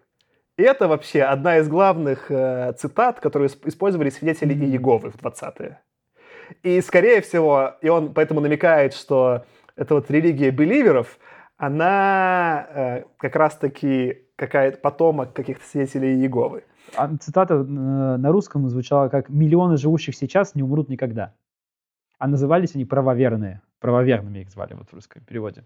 И 0.57 0.63
это 0.63 0.87
вообще 0.87 1.21
одна 1.21 1.59
из 1.59 1.67
главных 1.69 2.29
э, 2.31 2.73
цитат, 2.77 3.19
которые 3.19 3.49
использовали 3.65 4.09
свидетели 4.09 4.53
Иеговы 4.53 5.11
в 5.11 5.15
20-е. 5.15 5.79
И, 6.63 6.81
скорее 6.81 7.21
всего, 7.21 7.75
и 7.81 7.89
он 7.89 8.13
поэтому 8.13 8.41
намекает, 8.41 8.93
что 8.93 9.45
эта 9.75 9.95
вот 9.95 10.09
религия 10.11 10.51
беливеров, 10.51 11.17
она 11.57 12.67
э, 12.69 13.03
как 13.17 13.35
раз-таки 13.35 14.23
какая-то 14.35 14.77
потомок 14.77 15.33
каких-то 15.33 15.65
свидетелей 15.65 16.15
Иеговы. 16.15 16.63
А 16.95 17.09
цитата 17.17 17.55
э, 17.55 17.63
на 17.63 18.31
русском 18.31 18.67
звучала 18.69 19.09
как 19.09 19.29
«миллионы 19.29 19.77
живущих 19.77 20.15
сейчас 20.15 20.55
не 20.55 20.63
умрут 20.63 20.89
никогда». 20.89 21.33
А 22.17 22.27
назывались 22.27 22.75
они 22.75 22.85
правоверные. 22.85 23.61
Правоверными 23.79 24.39
их 24.39 24.49
звали 24.49 24.73
вот 24.73 24.89
в 24.89 24.93
русском 24.93 25.23
переводе. 25.23 25.65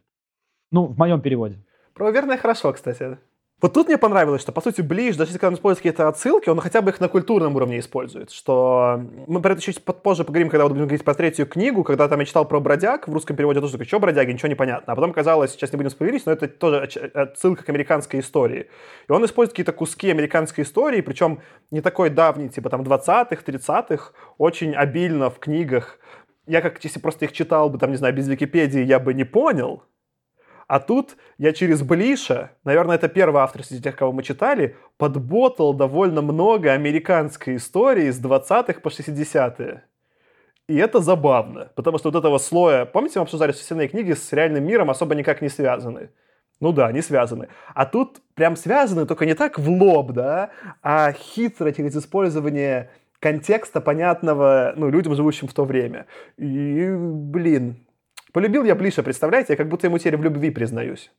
Ну, 0.71 0.85
в 0.85 0.97
моем 0.97 1.21
переводе. 1.21 1.59
Правоверное 1.93 2.37
хорошо, 2.37 2.73
кстати. 2.73 3.17
Вот 3.61 3.71
тут 3.71 3.87
мне 3.87 3.97
понравилось, 3.97 4.41
что, 4.41 4.51
по 4.51 4.59
сути, 4.59 4.81
Ближ, 4.81 5.15
даже 5.15 5.31
если 5.31 5.45
он 5.45 5.53
использует 5.53 5.77
какие-то 5.77 6.09
отсылки, 6.09 6.49
он 6.49 6.59
хотя 6.59 6.81
бы 6.81 6.91
их 6.91 6.99
на 6.99 7.07
культурном 7.07 7.55
уровне 7.55 7.79
использует. 7.79 8.29
Что 8.29 8.99
мы 9.25 9.41
про 9.41 9.53
это 9.53 9.61
чуть 9.61 9.81
позже 9.81 10.25
поговорим, 10.25 10.49
когда 10.49 10.67
будем 10.67 10.81
говорить 10.81 11.05
про 11.05 11.13
третью 11.13 11.47
книгу, 11.47 11.85
когда 11.85 12.09
там 12.09 12.19
я 12.19 12.25
читал 12.25 12.45
про 12.45 12.59
бродяг, 12.59 13.07
в 13.07 13.13
русском 13.13 13.37
переводе 13.37 13.61
тоже 13.61 13.73
такой, 13.73 13.85
что 13.85 14.01
бродяги, 14.01 14.33
ничего 14.33 14.49
не 14.49 14.55
понятно. 14.55 14.91
А 14.91 14.95
потом 14.97 15.11
оказалось, 15.11 15.51
сейчас 15.51 15.71
не 15.71 15.77
будем 15.77 15.91
спойлерить, 15.91 16.25
но 16.25 16.33
это 16.33 16.49
тоже 16.49 16.89
отсылка 17.13 17.63
к 17.63 17.69
американской 17.69 18.19
истории. 18.19 18.69
И 19.07 19.11
он 19.13 19.23
использует 19.23 19.53
какие-то 19.53 19.71
куски 19.71 20.11
американской 20.11 20.65
истории, 20.65 20.99
причем 20.99 21.39
не 21.71 21.79
такой 21.79 22.09
давний, 22.09 22.49
типа 22.49 22.69
там 22.69 22.81
20-х, 22.81 23.43
30-х, 23.45 24.11
очень 24.37 24.75
обильно 24.75 25.29
в 25.29 25.39
книгах. 25.39 25.99
Я 26.47 26.59
как, 26.59 26.83
если 26.83 26.99
просто 26.99 27.23
их 27.23 27.31
читал 27.31 27.69
бы, 27.69 27.77
там, 27.77 27.91
не 27.91 27.97
знаю, 27.97 28.13
без 28.13 28.27
Википедии, 28.27 28.81
я 28.83 28.99
бы 28.99 29.13
не 29.13 29.23
понял, 29.23 29.83
а 30.67 30.79
тут 30.79 31.17
я 31.37 31.53
через 31.53 31.81
Блиша, 31.81 32.51
наверное, 32.63 32.95
это 32.95 33.07
первый 33.07 33.41
автор 33.41 33.63
среди 33.63 33.81
тех, 33.81 33.95
кого 33.95 34.11
мы 34.11 34.23
читали, 34.23 34.75
подботал 34.97 35.73
довольно 35.73 36.21
много 36.21 36.71
американской 36.71 37.57
истории 37.57 38.09
с 38.09 38.21
20-х 38.21 38.79
по 38.81 38.89
60-е. 38.89 39.83
И 40.67 40.77
это 40.77 40.99
забавно, 40.99 41.71
потому 41.75 41.97
что 41.97 42.09
вот 42.09 42.17
этого 42.17 42.37
слоя... 42.37 42.85
Помните, 42.85 43.19
мы 43.19 43.23
обсуждали, 43.23 43.51
что 43.51 43.61
остальные 43.61 43.89
книги 43.89 44.13
с 44.13 44.31
реальным 44.31 44.65
миром 44.65 44.89
особо 44.89 45.13
никак 45.13 45.41
не 45.41 45.49
связаны? 45.49 46.09
Ну 46.61 46.71
да, 46.71 46.87
они 46.87 47.01
связаны. 47.01 47.49
А 47.73 47.85
тут 47.85 48.21
прям 48.35 48.55
связаны, 48.55 49.05
только 49.05 49.25
не 49.25 49.33
так 49.33 49.59
в 49.59 49.69
лоб, 49.69 50.11
да, 50.11 50.51
а 50.81 51.11
хитро 51.11 51.71
через 51.73 51.97
использование 51.97 52.89
контекста, 53.19 53.81
понятного 53.81 54.73
ну, 54.77 54.89
людям, 54.89 55.15
живущим 55.15 55.47
в 55.47 55.53
то 55.53 55.65
время. 55.65 56.05
И, 56.37 56.89
блин, 56.95 57.82
полюбил 58.33 58.65
я 58.65 58.75
Блиша, 58.75 59.03
представляете? 59.03 59.53
Я 59.53 59.57
как 59.57 59.69
будто 59.69 59.87
ему 59.87 59.97
теперь 59.97 60.17
в 60.17 60.23
любви 60.23 60.51
признаюсь. 60.51 61.11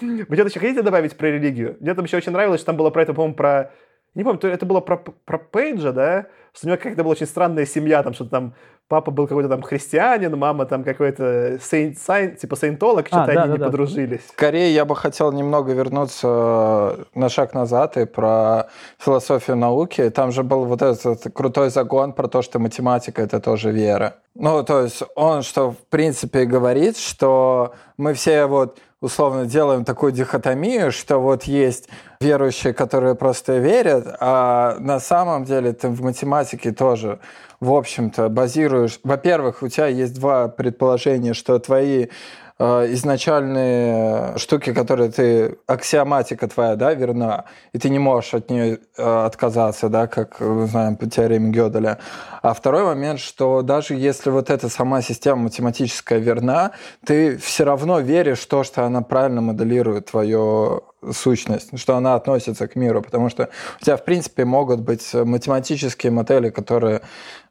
Вы 0.00 0.24
что-то 0.24 0.48
еще 0.48 0.60
хотите 0.60 0.82
добавить 0.82 1.16
про 1.16 1.28
религию? 1.28 1.76
Мне 1.80 1.94
там 1.94 2.04
еще 2.04 2.18
очень 2.18 2.32
нравилось, 2.32 2.60
что 2.60 2.66
там 2.66 2.76
было 2.76 2.90
про 2.90 3.02
это, 3.02 3.14
по-моему, 3.14 3.36
про 3.36 3.72
не 4.16 4.24
помню, 4.24 4.38
то 4.38 4.48
это 4.48 4.64
было 4.64 4.80
про, 4.80 4.96
про 4.96 5.38
Пейджа, 5.38 5.92
да, 5.92 6.28
что 6.54 6.66
у 6.66 6.70
него 6.70 6.78
какая-то 6.78 7.02
была 7.02 7.12
очень 7.12 7.26
странная 7.26 7.66
семья, 7.66 8.02
там 8.02 8.14
что-то 8.14 8.30
там 8.30 8.54
папа 8.88 9.10
был 9.10 9.26
какой-то 9.26 9.48
там 9.48 9.62
христианин, 9.62 10.36
мама 10.38 10.66
там 10.66 10.84
какой-то 10.84 11.58
сейнт, 11.62 11.98
сайн, 11.98 12.36
типа 12.36 12.56
сейнтолог, 12.56 13.06
что-то 13.08 13.24
а, 13.24 13.26
да, 13.26 13.32
они 13.32 13.48
да, 13.48 13.52
не 13.54 13.58
да. 13.58 13.66
подружились. 13.66 14.20
Скорее, 14.28 14.72
я 14.72 14.84
бы 14.84 14.94
хотел 14.94 15.32
немного 15.32 15.72
вернуться 15.72 16.28
э, 16.28 17.04
на 17.14 17.28
шаг 17.28 17.54
назад 17.54 17.96
и 17.96 18.06
про 18.06 18.68
философию 18.98 19.56
науки. 19.56 20.08
Там 20.10 20.32
же 20.32 20.42
был 20.42 20.64
вот 20.64 20.82
этот 20.82 21.32
крутой 21.34 21.70
загон 21.70 22.12
про 22.12 22.28
то, 22.28 22.42
что 22.42 22.58
математика— 22.58 23.22
это 23.22 23.40
тоже 23.40 23.72
вера. 23.72 24.14
Ну, 24.34 24.62
то 24.62 24.82
есть 24.82 25.02
он, 25.14 25.42
что 25.42 25.72
в 25.72 25.78
принципе 25.88 26.44
говорит, 26.44 26.98
что 26.98 27.74
мы 27.96 28.12
все 28.12 28.46
вот 28.46 28.78
условно 29.00 29.46
делаем 29.46 29.84
такую 29.84 30.12
дихотомию, 30.12 30.90
что 30.90 31.18
вот 31.18 31.44
есть 31.44 31.88
верующие, 32.20 32.72
которые 32.72 33.14
просто 33.14 33.58
верят, 33.58 34.16
а 34.20 34.76
на 34.78 35.00
самом 35.00 35.44
деле 35.44 35.72
ты 35.72 35.88
в 35.88 36.02
математике 36.02 36.72
тоже, 36.72 37.18
в 37.60 37.72
общем-то, 37.72 38.28
базируешь... 38.28 38.98
Во-первых, 39.04 39.62
у 39.62 39.68
тебя 39.68 39.86
есть 39.88 40.14
два 40.14 40.48
предположения, 40.48 41.34
что 41.34 41.58
твои 41.58 42.08
изначальные 42.58 44.38
штуки, 44.38 44.72
которые 44.72 45.10
ты, 45.10 45.58
аксиоматика 45.66 46.48
твоя, 46.48 46.76
да, 46.76 46.94
верна, 46.94 47.44
и 47.72 47.78
ты 47.78 47.90
не 47.90 47.98
можешь 47.98 48.32
от 48.32 48.50
нее 48.50 48.78
э, 48.96 49.26
отказаться, 49.26 49.90
да, 49.90 50.06
как 50.06 50.40
мы 50.40 50.66
знаем 50.66 50.96
по 50.96 51.06
теореме 51.06 51.50
Гёделя. 51.50 51.98
А 52.42 52.54
второй 52.54 52.84
момент, 52.84 53.20
что 53.20 53.60
даже 53.60 53.94
если 53.94 54.30
вот 54.30 54.48
эта 54.48 54.70
сама 54.70 55.02
система 55.02 55.42
математическая 55.42 56.18
верна, 56.18 56.70
ты 57.04 57.36
все 57.36 57.64
равно 57.64 58.00
веришь 58.00 58.40
в 58.40 58.46
то, 58.46 58.64
что 58.64 58.84
она 58.84 59.02
правильно 59.02 59.42
моделирует 59.42 60.06
твою 60.06 60.84
сущность, 61.12 61.78
что 61.78 61.96
она 61.96 62.14
относится 62.14 62.66
к 62.68 62.74
миру, 62.74 63.02
потому 63.02 63.28
что 63.28 63.50
у 63.80 63.84
тебя, 63.84 63.96
в 63.96 64.04
принципе, 64.04 64.44
могут 64.44 64.80
быть 64.80 65.12
математические 65.12 66.10
модели, 66.10 66.50
которые 66.50 67.02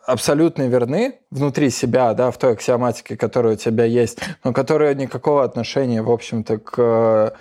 абсолютно 0.06 0.68
верны 0.68 1.20
внутри 1.32 1.70
себя, 1.70 2.14
да, 2.14 2.32
в 2.32 2.38
той 2.38 2.54
аксиоматике, 2.54 3.18
которая 3.18 3.54
у 3.54 3.58
тебя 3.58 3.86
есть, 3.86 4.20
но 4.44 4.54
которые 4.54 4.96
никакого 4.96 5.44
отношения, 5.44 6.02
в 6.02 6.12
общем-то, 6.12 6.58
к 6.58 6.74
э, 6.78 7.32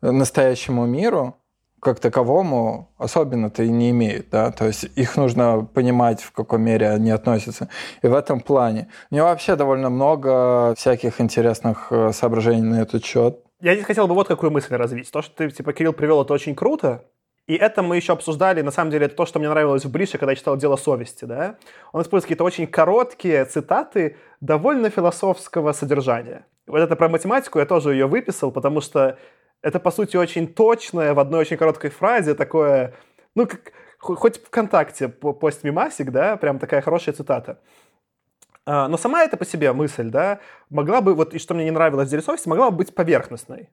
настоящему 0.00 0.86
миру, 0.86 1.36
как 1.80 2.00
таковому 2.00 2.90
особенно-то 2.98 3.62
и 3.62 3.68
не 3.68 3.90
имеют, 3.90 4.30
да, 4.30 4.50
то 4.50 4.66
есть 4.66 4.84
их 4.96 5.16
нужно 5.16 5.64
понимать, 5.72 6.20
в 6.22 6.32
какой 6.32 6.58
мере 6.58 6.90
они 6.90 7.10
относятся. 7.10 7.68
И 8.02 8.08
в 8.08 8.14
этом 8.14 8.40
плане. 8.40 8.88
У 9.10 9.14
него 9.14 9.26
вообще 9.28 9.54
довольно 9.54 9.88
много 9.88 10.74
всяких 10.76 11.20
интересных 11.20 11.88
э, 11.90 12.12
соображений 12.12 12.62
на 12.62 12.82
этот 12.82 13.04
счет. 13.04 13.40
Я 13.60 13.74
здесь 13.74 13.86
хотел 13.86 14.06
бы 14.06 14.14
вот 14.14 14.28
какую 14.28 14.50
мысль 14.50 14.74
развить. 14.74 15.10
То, 15.10 15.22
что 15.22 15.34
ты, 15.34 15.50
типа, 15.50 15.72
Кирилл 15.72 15.92
привел, 15.92 16.22
это 16.22 16.32
очень 16.32 16.54
круто, 16.54 17.04
и 17.48 17.54
это 17.54 17.82
мы 17.82 17.96
еще 17.96 18.12
обсуждали, 18.12 18.60
на 18.60 18.70
самом 18.70 18.90
деле, 18.90 19.06
это 19.06 19.16
то, 19.16 19.24
что 19.24 19.38
мне 19.38 19.48
нравилось 19.48 19.84
в 19.86 19.90
Брише, 19.90 20.18
когда 20.18 20.32
я 20.32 20.36
читал 20.36 20.58
«Дело 20.58 20.76
совести», 20.76 21.24
да? 21.24 21.56
Он 21.92 22.02
использует 22.02 22.24
какие-то 22.24 22.44
очень 22.44 22.66
короткие 22.66 23.42
цитаты 23.46 24.18
довольно 24.42 24.90
философского 24.90 25.72
содержания. 25.72 26.44
Вот 26.66 26.78
это 26.78 26.94
про 26.94 27.08
математику 27.08 27.58
я 27.58 27.64
тоже 27.64 27.92
ее 27.92 28.06
выписал, 28.06 28.52
потому 28.52 28.82
что 28.82 29.18
это, 29.62 29.80
по 29.80 29.90
сути, 29.90 30.18
очень 30.18 30.46
точное, 30.46 31.14
в 31.14 31.18
одной 31.18 31.40
очень 31.40 31.56
короткой 31.56 31.88
фразе 31.88 32.34
такое, 32.34 32.94
ну, 33.34 33.46
как, 33.46 33.72
хоть 33.98 34.44
ВКонтакте 34.44 35.08
постмимасик, 35.08 36.10
да, 36.10 36.36
прям 36.36 36.58
такая 36.58 36.82
хорошая 36.82 37.14
цитата. 37.14 37.60
А, 38.66 38.88
но 38.88 38.98
сама 38.98 39.24
эта 39.24 39.38
по 39.38 39.46
себе 39.46 39.72
мысль, 39.72 40.10
да, 40.10 40.40
могла 40.68 41.00
бы, 41.00 41.14
вот 41.14 41.32
и 41.32 41.38
что 41.38 41.54
мне 41.54 41.64
не 41.64 41.70
нравилось 41.70 42.08
в 42.08 42.10
«Деле 42.10 42.22
совести», 42.22 42.50
могла 42.50 42.70
бы 42.70 42.76
быть 42.76 42.94
поверхностной. 42.94 43.70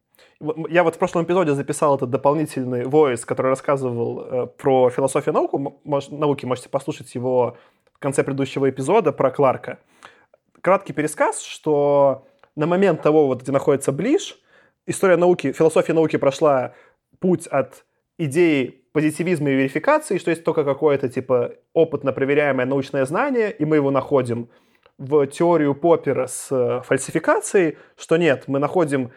Я 0.70 0.84
вот 0.84 0.96
в 0.96 0.98
прошлом 0.98 1.24
эпизоде 1.24 1.54
записал 1.54 1.96
этот 1.96 2.10
дополнительный 2.10 2.84
voice, 2.84 3.26
который 3.26 3.48
рассказывал 3.48 4.22
э, 4.22 4.48
про 4.48 4.90
философию 4.90 5.34
науку, 5.34 5.82
науки, 6.12 6.46
можете 6.46 6.70
послушать 6.70 7.14
его 7.16 7.58
в 7.94 8.00
конце 8.00 8.24
предыдущего 8.24 8.70
эпизода 8.70 9.12
про 9.12 9.32
Кларка. 9.32 9.80
Краткий 10.62 10.94
пересказ, 10.94 11.42
что 11.42 12.26
на 12.56 12.66
момент 12.66 13.02
того, 13.02 13.28
вот, 13.28 13.42
где 13.42 13.52
находится 13.52 13.92
Ближ, 13.92 14.38
история 14.86 15.18
науки, 15.18 15.52
философия 15.52 15.94
науки 15.94 16.18
прошла 16.18 16.74
путь 17.20 17.48
от 17.48 17.86
идеи 18.18 18.82
позитивизма 18.92 19.50
и 19.50 19.56
верификации, 19.56 20.18
что 20.18 20.32
есть 20.32 20.44
только 20.44 20.64
какое-то 20.64 21.10
типа 21.10 21.54
опытно 21.74 22.14
проверяемое 22.14 22.66
научное 22.66 23.06
знание, 23.06 23.52
и 23.52 23.66
мы 23.66 23.78
его 23.78 23.92
находим– 23.92 24.50
в 24.98 25.28
теорию 25.28 25.76
Поппера 25.76 26.28
с 26.28 26.48
э, 26.52 26.82
фальсификацией, 26.84 27.78
что 27.98 28.18
нет, 28.18 28.46
мы 28.48 28.60
находим 28.60 29.12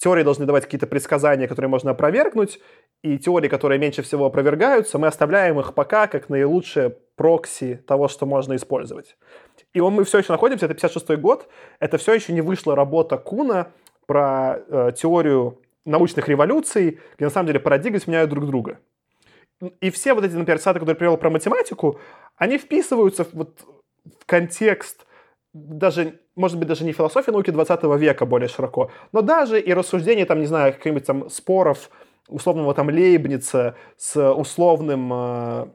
теории 0.00 0.22
должны 0.22 0.46
давать 0.46 0.64
какие-то 0.64 0.86
предсказания, 0.86 1.46
которые 1.46 1.68
можно 1.68 1.90
опровергнуть, 1.90 2.58
и 3.02 3.18
теории, 3.18 3.48
которые 3.48 3.78
меньше 3.78 4.02
всего 4.02 4.26
опровергаются, 4.26 4.98
мы 4.98 5.06
оставляем 5.06 5.60
их 5.60 5.74
пока 5.74 6.06
как 6.06 6.30
наилучшее 6.30 6.96
прокси 7.16 7.82
того, 7.86 8.08
что 8.08 8.24
можно 8.24 8.56
использовать. 8.56 9.16
И 9.74 9.80
он, 9.80 9.94
мы 9.94 10.04
все 10.04 10.18
еще 10.18 10.32
находимся, 10.32 10.64
это 10.64 10.74
56 10.74 11.20
год, 11.20 11.48
это 11.80 11.98
все 11.98 12.14
еще 12.14 12.32
не 12.32 12.40
вышла 12.40 12.74
работа 12.74 13.18
Куна 13.18 13.72
про 14.06 14.62
э, 14.68 14.92
теорию 14.96 15.60
научных 15.84 16.28
революций, 16.28 16.98
где 17.16 17.26
на 17.26 17.30
самом 17.30 17.48
деле 17.48 17.60
парадигмы 17.60 18.00
сменяют 18.00 18.30
друг 18.30 18.46
друга. 18.46 18.78
И 19.80 19.90
все 19.90 20.14
вот 20.14 20.24
эти, 20.24 20.32
например, 20.32 20.58
цитаты, 20.58 20.80
которые 20.80 20.94
я 20.94 20.98
привел 20.98 21.16
про 21.18 21.28
математику, 21.28 22.00
они 22.36 22.56
вписываются 22.56 23.24
в, 23.24 23.34
вот, 23.34 23.60
в 24.18 24.24
контекст 24.24 25.06
даже, 25.52 26.20
может 26.40 26.58
быть, 26.58 26.68
даже 26.68 26.84
не 26.84 26.92
философия 26.92 27.32
науки 27.32 27.50
20 27.50 27.82
века 27.98 28.26
более 28.26 28.48
широко, 28.48 28.90
но 29.12 29.22
даже 29.22 29.60
и 29.60 29.72
рассуждения, 29.72 30.26
там, 30.26 30.40
не 30.40 30.46
знаю, 30.46 30.72
каких-нибудь 30.72 31.06
там 31.06 31.30
споров 31.30 31.90
условного 32.28 32.74
там 32.74 32.88
Лейбница 32.88 33.76
с 33.96 34.32
условным 34.32 35.12
э, 35.12 35.66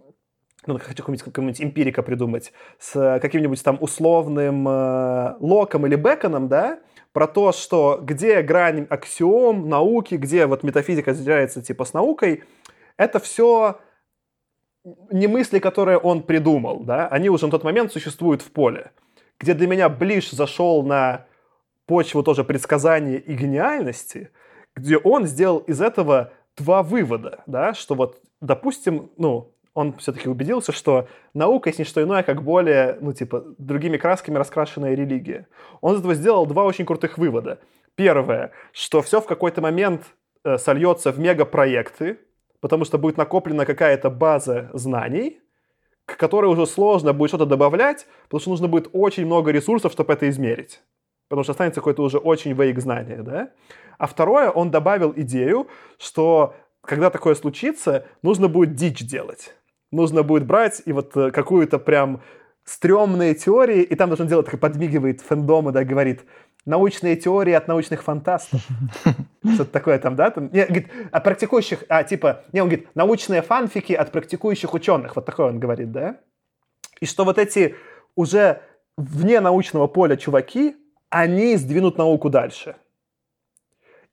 ну, 0.68 0.80
хочу 0.80 0.98
какого-нибудь, 0.98 1.24
какого-нибудь 1.24 1.62
эмпирика 1.62 2.02
придумать, 2.02 2.52
с 2.80 3.20
каким-нибудь 3.22 3.64
там 3.64 3.78
условным 3.80 4.68
э, 4.68 5.36
Локом 5.40 5.86
или 5.86 5.96
Беконом, 5.96 6.48
да, 6.48 6.80
про 7.14 7.28
то, 7.28 7.52
что 7.52 8.00
где 8.02 8.42
грань 8.42 8.88
аксиом, 8.90 9.70
науки, 9.70 10.16
где 10.16 10.48
вот 10.48 10.64
метафизика 10.64 11.12
разделяется 11.12 11.62
типа 11.62 11.86
с 11.86 11.94
наукой, 11.94 12.44
это 12.98 13.20
все 13.20 13.80
не 15.12 15.28
мысли, 15.28 15.60
которые 15.60 15.98
он 15.98 16.24
придумал, 16.24 16.84
да, 16.84 17.08
они 17.08 17.30
уже 17.30 17.46
на 17.46 17.52
тот 17.52 17.64
момент 17.64 17.92
существуют 17.92 18.42
в 18.42 18.52
поле 18.52 18.92
где 19.40 19.54
для 19.54 19.68
меня 19.68 19.90
Блиш 19.90 20.32
зашел 20.32 20.84
на 20.84 21.26
почву 21.86 22.24
тоже 22.24 22.44
предсказания 22.44 23.18
и 23.18 23.36
гениальности, 23.36 24.32
где 24.76 24.98
он 24.98 25.26
сделал 25.26 25.60
из 25.60 25.82
этого 25.82 26.32
два 26.58 26.84
вывода, 26.84 27.44
да, 27.46 27.74
что 27.74 27.96
вот, 27.96 28.20
допустим, 28.42 29.12
ну, 29.18 29.52
он 29.74 29.94
все-таки 29.98 30.30
убедился, 30.30 30.72
что 30.72 31.08
наука 31.34 31.70
есть 31.70 31.80
не 31.80 31.86
что 31.86 32.02
иное, 32.02 32.24
как 32.24 32.44
более, 32.44 32.98
ну, 33.02 33.12
типа, 33.12 33.44
другими 33.58 33.98
красками 33.98 34.38
раскрашенная 34.38 34.96
религия. 34.96 35.48
Он 35.82 35.96
из 35.96 36.00
этого 36.00 36.16
сделал 36.16 36.46
два 36.46 36.64
очень 36.64 36.86
крутых 36.86 37.18
вывода. 37.18 37.60
Первое, 37.96 38.52
что 38.72 39.02
все 39.02 39.20
в 39.20 39.26
какой-то 39.26 39.62
момент 39.62 40.04
э, 40.46 40.58
сольется 40.58 41.12
в 41.12 41.20
мегапроекты, 41.20 42.20
потому 42.62 42.86
что 42.86 42.98
будет 42.98 43.18
накоплена 43.18 43.66
какая-то 43.66 44.10
база 44.10 44.70
знаний, 44.74 45.42
к 46.06 46.18
которой 46.18 46.48
уже 46.48 46.66
сложно 46.66 47.14
будет 47.14 47.30
что-то 47.30 47.46
добавлять, 47.46 48.08
потому 48.24 48.40
что 48.40 48.50
нужно 48.52 48.68
будет 48.68 48.90
очень 48.94 49.26
много 49.26 49.52
ресурсов, 49.52 49.92
чтобы 49.92 50.14
это 50.14 50.30
измерить. 50.30 50.82
Потому 51.30 51.44
что 51.44 51.52
останется 51.52 51.82
какое-то 51.82 52.04
уже 52.04 52.18
очень 52.18 52.54
вейк 52.54 52.80
знание, 52.80 53.24
да? 53.24 53.50
А 53.98 54.08
второе, 54.08 54.52
он 54.52 54.70
добавил 54.70 55.14
идею, 55.16 55.68
что 55.98 56.54
когда 56.82 57.10
такое 57.10 57.34
случится, 57.36 58.06
нужно 58.22 58.48
будет 58.48 58.76
дичь 58.76 59.00
делать. 59.00 59.56
Нужно 59.92 60.24
будет 60.24 60.46
брать 60.46 60.84
и 60.86 60.94
вот 60.94 61.16
э, 61.18 61.32
какую-то 61.32 61.80
прям 61.80 62.22
стрёмные 62.64 63.34
теории, 63.34 63.82
и 63.82 63.96
там 63.96 64.10
даже 64.10 64.24
он 64.24 64.28
делает, 64.28 64.60
подмигивает 64.60 65.22
фэндома, 65.22 65.72
да, 65.72 65.84
говорит, 65.84 66.26
научные 66.66 67.16
теории 67.16 67.54
от 67.54 67.68
научных 67.68 68.04
фантастов. 68.04 68.62
Что-то 69.54 69.72
такое 69.72 70.00
там, 70.00 70.16
да? 70.16 70.32
Там, 70.32 70.50
не, 70.52 70.66
говорит, 70.66 70.88
о 71.12 71.20
практикующих, 71.22 71.84
а, 71.90 72.04
типа, 72.04 72.44
не, 72.52 72.62
он 72.62 72.70
говорит, 72.70 72.90
научные 72.96 73.42
фанфики 73.42 73.94
от 73.94 74.12
практикующих 74.12 74.74
ученых. 74.74 75.16
Вот 75.16 75.26
такое 75.26 75.48
он 75.48 75.60
говорит, 75.60 75.92
да? 75.92 76.20
И 77.00 77.06
что 77.06 77.24
вот 77.24 77.38
эти 77.38 77.76
уже 78.16 78.62
вне 78.98 79.40
научного 79.42 79.88
поля 79.88 80.16
чуваки, 80.16 80.76
они 81.10 81.56
сдвинут 81.56 81.98
науку 81.98 82.30
дальше. 82.30 82.76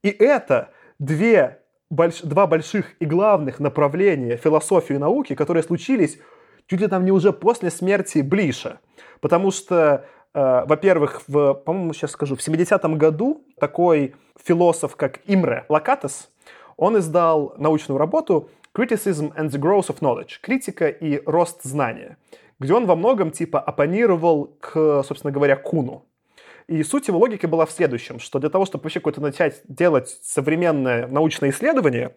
И 0.03 0.09
это 0.09 0.71
две, 0.99 1.61
больш, 1.91 2.21
два 2.21 2.47
больших 2.47 2.95
и 3.01 3.07
главных 3.07 3.61
направления 3.61 4.37
философии 4.37 4.95
и 4.95 4.99
науки, 4.99 5.35
которые 5.35 5.63
случились 5.63 6.19
чуть 6.67 6.81
ли 6.81 6.89
там 6.89 7.05
не 7.05 7.13
уже 7.13 7.33
после 7.33 7.71
смерти 7.71 8.19
Блиша. 8.19 8.81
Потому 9.21 9.51
что 9.51 10.07
во-первых, 10.35 11.23
в, 11.27 11.55
по-моему, 11.55 11.93
сейчас 11.93 12.13
скажу, 12.13 12.37
в 12.37 12.41
70-м 12.41 12.97
году 12.97 13.45
такой 13.61 14.15
философ, 14.43 14.97
как 14.97 15.21
Имре 15.27 15.67
Лакатес, 15.69 16.31
он 16.77 16.99
издал 16.99 17.55
научную 17.59 17.99
работу 17.99 18.49
Criticism 18.75 19.35
and 19.37 19.51
the 19.51 19.61
Growth 19.61 19.89
of 19.89 19.99
Knowledge. 20.01 20.41
Критика 20.41 20.89
и 20.89 21.23
рост 21.27 21.63
знания. 21.63 22.17
Где 22.59 22.73
он 22.75 22.87
во 22.87 22.97
многом 22.97 23.31
типа 23.31 23.61
оппонировал 23.61 24.57
к, 24.61 25.03
собственно 25.03 25.33
говоря, 25.33 25.57
Куну. 25.57 26.05
И 26.69 26.83
суть 26.85 27.09
его 27.09 27.19
логики 27.19 27.47
была 27.47 27.67
в 27.67 27.73
следующем, 27.73 28.19
что 28.19 28.39
для 28.39 28.49
того, 28.49 28.65
чтобы 28.65 28.85
вообще 28.85 29.01
какое-то 29.01 29.21
начать 29.21 29.61
делать 29.69 30.09
современное 30.23 31.07
научное 31.07 31.51
исследование, 31.51 32.15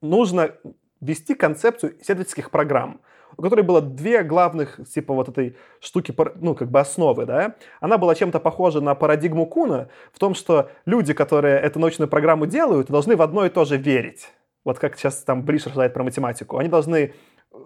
нужно 0.00 0.52
ввести 1.00 1.34
концепцию 1.34 2.00
исследовательских 2.00 2.50
программ, 2.50 3.00
у 3.38 3.42
которой 3.42 3.60
было 3.62 3.80
две 3.80 4.24
главных, 4.24 4.80
типа, 4.92 5.14
вот 5.14 5.28
этой 5.28 5.56
штуки, 5.80 6.12
ну, 6.40 6.56
как 6.56 6.70
бы 6.70 6.80
основы, 6.80 7.24
да. 7.24 7.54
Она 7.80 7.96
была 7.96 8.16
чем-то 8.16 8.40
похожа 8.40 8.80
на 8.80 8.96
парадигму 8.96 9.46
Куна 9.46 9.88
в 10.12 10.18
том, 10.18 10.34
что 10.34 10.70
люди, 10.86 11.14
которые 11.14 11.58
эту 11.60 11.78
научную 11.78 12.08
программу 12.08 12.46
делают, 12.46 12.88
должны 12.88 13.14
в 13.14 13.22
одно 13.22 13.46
и 13.46 13.48
то 13.48 13.64
же 13.64 13.76
верить. 13.76 14.28
Вот 14.64 14.80
как 14.80 14.96
сейчас 14.96 15.22
там 15.22 15.44
Блиш 15.44 15.66
рассуждает 15.66 15.94
про 15.94 16.02
математику. 16.02 16.58
Они 16.58 16.68
должны 16.68 17.14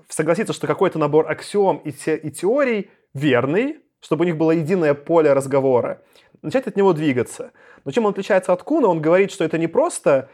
согласиться, 0.08 0.52
что 0.52 0.66
какой-то 0.66 0.98
набор 0.98 1.30
аксиом 1.30 1.78
и, 1.78 1.90
те, 1.90 2.16
и 2.16 2.30
теорий 2.30 2.90
верный, 3.14 3.78
чтобы 4.00 4.24
у 4.24 4.26
них 4.26 4.36
было 4.36 4.50
единое 4.50 4.92
поле 4.92 5.32
разговора, 5.32 6.02
начать 6.42 6.66
от 6.66 6.76
него 6.76 6.92
двигаться. 6.92 7.52
Но 7.86 7.92
чем 7.92 8.04
он 8.04 8.12
отличается 8.12 8.52
от 8.52 8.62
Куна? 8.62 8.88
Он 8.88 9.00
говорит, 9.00 9.32
что 9.32 9.42
это 9.42 9.56
не 9.56 9.68
просто 9.68 10.28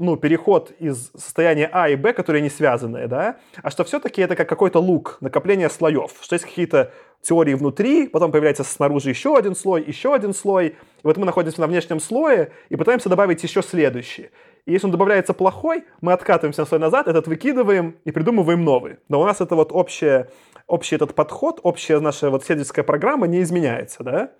ну, 0.00 0.16
переход 0.16 0.72
из 0.78 1.10
состояния 1.12 1.68
А 1.72 1.90
и 1.90 1.94
Б, 1.94 2.14
которые 2.14 2.40
не 2.40 2.48
связанные, 2.48 3.06
да, 3.06 3.36
а 3.62 3.70
что 3.70 3.84
все-таки 3.84 4.22
это 4.22 4.34
как 4.34 4.48
какой-то 4.48 4.80
лук, 4.80 5.18
накопление 5.20 5.68
слоев, 5.68 6.12
что 6.22 6.34
есть 6.34 6.46
какие-то 6.46 6.92
теории 7.20 7.52
внутри, 7.52 8.08
потом 8.08 8.32
появляется 8.32 8.64
снаружи 8.64 9.10
еще 9.10 9.36
один 9.36 9.54
слой, 9.54 9.84
еще 9.84 10.14
один 10.14 10.32
слой, 10.32 10.68
и 10.68 10.76
вот 11.02 11.18
мы 11.18 11.26
находимся 11.26 11.60
на 11.60 11.66
внешнем 11.66 12.00
слое 12.00 12.50
и 12.70 12.76
пытаемся 12.76 13.10
добавить 13.10 13.42
еще 13.42 13.62
следующий. 13.62 14.30
И 14.64 14.72
если 14.72 14.86
он 14.86 14.90
добавляется 14.90 15.34
плохой, 15.34 15.84
мы 16.00 16.12
откатываемся 16.12 16.62
на 16.62 16.66
слой 16.66 16.80
назад, 16.80 17.06
этот 17.06 17.26
выкидываем 17.26 17.96
и 18.04 18.10
придумываем 18.10 18.64
новый. 18.64 18.96
Но 19.08 19.20
у 19.20 19.26
нас 19.26 19.42
это 19.42 19.54
вот 19.54 19.70
общее, 19.70 20.30
общий 20.66 20.96
этот 20.96 21.14
подход, 21.14 21.60
общая 21.62 22.00
наша 22.00 22.30
вот 22.30 22.42
исследовательская 22.42 22.84
программа 22.84 23.26
не 23.26 23.42
изменяется, 23.42 24.02
да. 24.02 24.32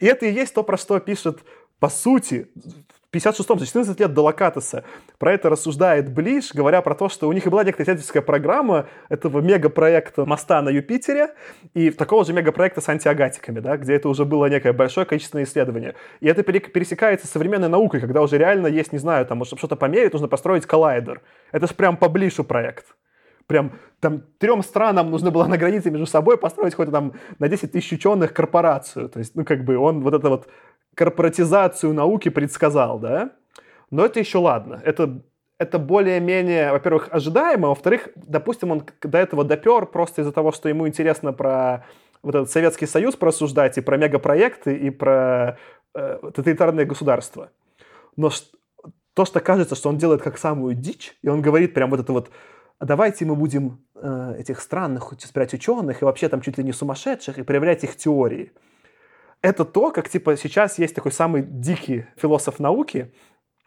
И 0.00 0.06
это 0.06 0.24
и 0.24 0.32
есть 0.32 0.54
то, 0.54 0.62
про 0.62 0.78
что 0.78 0.98
пишет 1.00 1.40
по 1.82 1.88
сути, 1.88 2.46
56-м, 3.12 3.58
за 3.58 3.66
14 3.66 4.00
лет 4.00 4.14
до 4.14 4.22
Локатоса, 4.22 4.84
про 5.18 5.34
это 5.34 5.50
рассуждает 5.50 6.10
Блиш, 6.12 6.54
говоря 6.54 6.80
про 6.80 6.94
то, 6.94 7.08
что 7.10 7.28
у 7.28 7.32
них 7.32 7.46
и 7.46 7.50
была 7.50 7.62
некоторая 7.62 7.84
исследовательская 7.84 8.22
программа 8.22 8.86
этого 9.10 9.40
мегапроекта 9.40 10.24
моста 10.24 10.62
на 10.62 10.70
Юпитере 10.70 11.34
и 11.74 11.90
такого 11.90 12.24
же 12.24 12.32
мегапроекта 12.32 12.80
с 12.80 12.88
антиагатиками, 12.88 13.60
да, 13.60 13.76
где 13.76 13.94
это 13.94 14.08
уже 14.08 14.24
было 14.24 14.46
некое 14.46 14.72
большое 14.72 15.04
количественное 15.04 15.44
исследование. 15.44 15.94
И 16.20 16.26
это 16.26 16.42
пересекается 16.42 17.26
с 17.26 17.30
современной 17.30 17.68
наукой, 17.68 18.00
когда 18.00 18.22
уже 18.22 18.38
реально 18.38 18.68
есть, 18.68 18.92
не 18.92 18.98
знаю, 18.98 19.26
там, 19.26 19.44
чтобы 19.44 19.58
что-то 19.58 19.76
померить, 19.76 20.14
нужно 20.14 20.28
построить 20.28 20.64
коллайдер. 20.64 21.20
Это 21.52 21.66
же 21.66 21.74
прям 21.74 21.98
по 21.98 22.08
Блишу 22.08 22.44
проект 22.44 22.86
прям 23.46 23.72
там 24.00 24.22
трем 24.38 24.62
странам 24.62 25.10
нужно 25.10 25.30
было 25.30 25.46
на 25.46 25.58
границе 25.58 25.90
между 25.90 26.06
собой 26.06 26.38
построить 26.38 26.74
хоть 26.74 26.90
там 26.90 27.12
на 27.38 27.48
10 27.48 27.70
тысяч 27.70 27.92
ученых 27.92 28.32
корпорацию. 28.32 29.08
То 29.08 29.18
есть, 29.18 29.34
ну, 29.34 29.44
как 29.44 29.64
бы 29.64 29.76
он 29.76 30.00
вот 30.00 30.14
это 30.14 30.28
вот 30.28 30.48
корпоратизацию 30.94 31.92
науки 31.94 32.28
предсказал, 32.28 32.98
да? 32.98 33.30
Но 33.90 34.04
это 34.04 34.20
еще 34.20 34.38
ладно. 34.38 34.80
Это, 34.84 35.22
это 35.58 35.78
более-менее, 35.78 36.72
во-первых, 36.72 37.08
ожидаемо, 37.10 37.68
во-вторых, 37.68 38.08
допустим, 38.16 38.70
он 38.70 38.84
до 39.02 39.18
этого 39.18 39.44
допер 39.44 39.86
просто 39.86 40.22
из-за 40.22 40.32
того, 40.32 40.52
что 40.52 40.68
ему 40.68 40.88
интересно 40.88 41.32
про 41.32 41.84
вот 42.22 42.34
этот 42.34 42.50
Советский 42.50 42.86
Союз 42.86 43.16
просуждать, 43.16 43.78
и 43.78 43.80
про 43.80 43.96
мегапроекты, 43.96 44.76
и 44.76 44.90
про 44.90 45.58
э, 45.94 46.18
тоталитарное 46.34 46.84
государство. 46.84 47.50
Но 48.16 48.30
то, 49.14 49.24
что 49.24 49.40
кажется, 49.40 49.74
что 49.74 49.88
он 49.88 49.98
делает 49.98 50.22
как 50.22 50.38
самую 50.38 50.74
дичь, 50.74 51.16
и 51.22 51.28
он 51.28 51.42
говорит 51.42 51.74
прям 51.74 51.90
вот 51.90 52.00
это 52.00 52.12
вот, 52.12 52.30
давайте 52.80 53.24
мы 53.24 53.34
будем 53.34 53.84
э, 53.96 54.36
этих 54.38 54.60
странных 54.60 55.12
избирать 55.12 55.52
ученых, 55.52 56.00
и 56.00 56.04
вообще 56.04 56.28
там 56.28 56.40
чуть 56.42 56.58
ли 56.58 56.64
не 56.64 56.72
сумасшедших, 56.72 57.38
и 57.38 57.42
проявлять 57.42 57.82
их 57.82 57.96
теории– 57.96 58.52
это 59.42 59.64
то, 59.64 59.90
как, 59.90 60.08
типа, 60.08 60.36
сейчас 60.36 60.78
есть 60.78 60.94
такой 60.94 61.12
самый 61.12 61.42
дикий 61.42 62.06
философ 62.16 62.58
науки, 62.58 63.12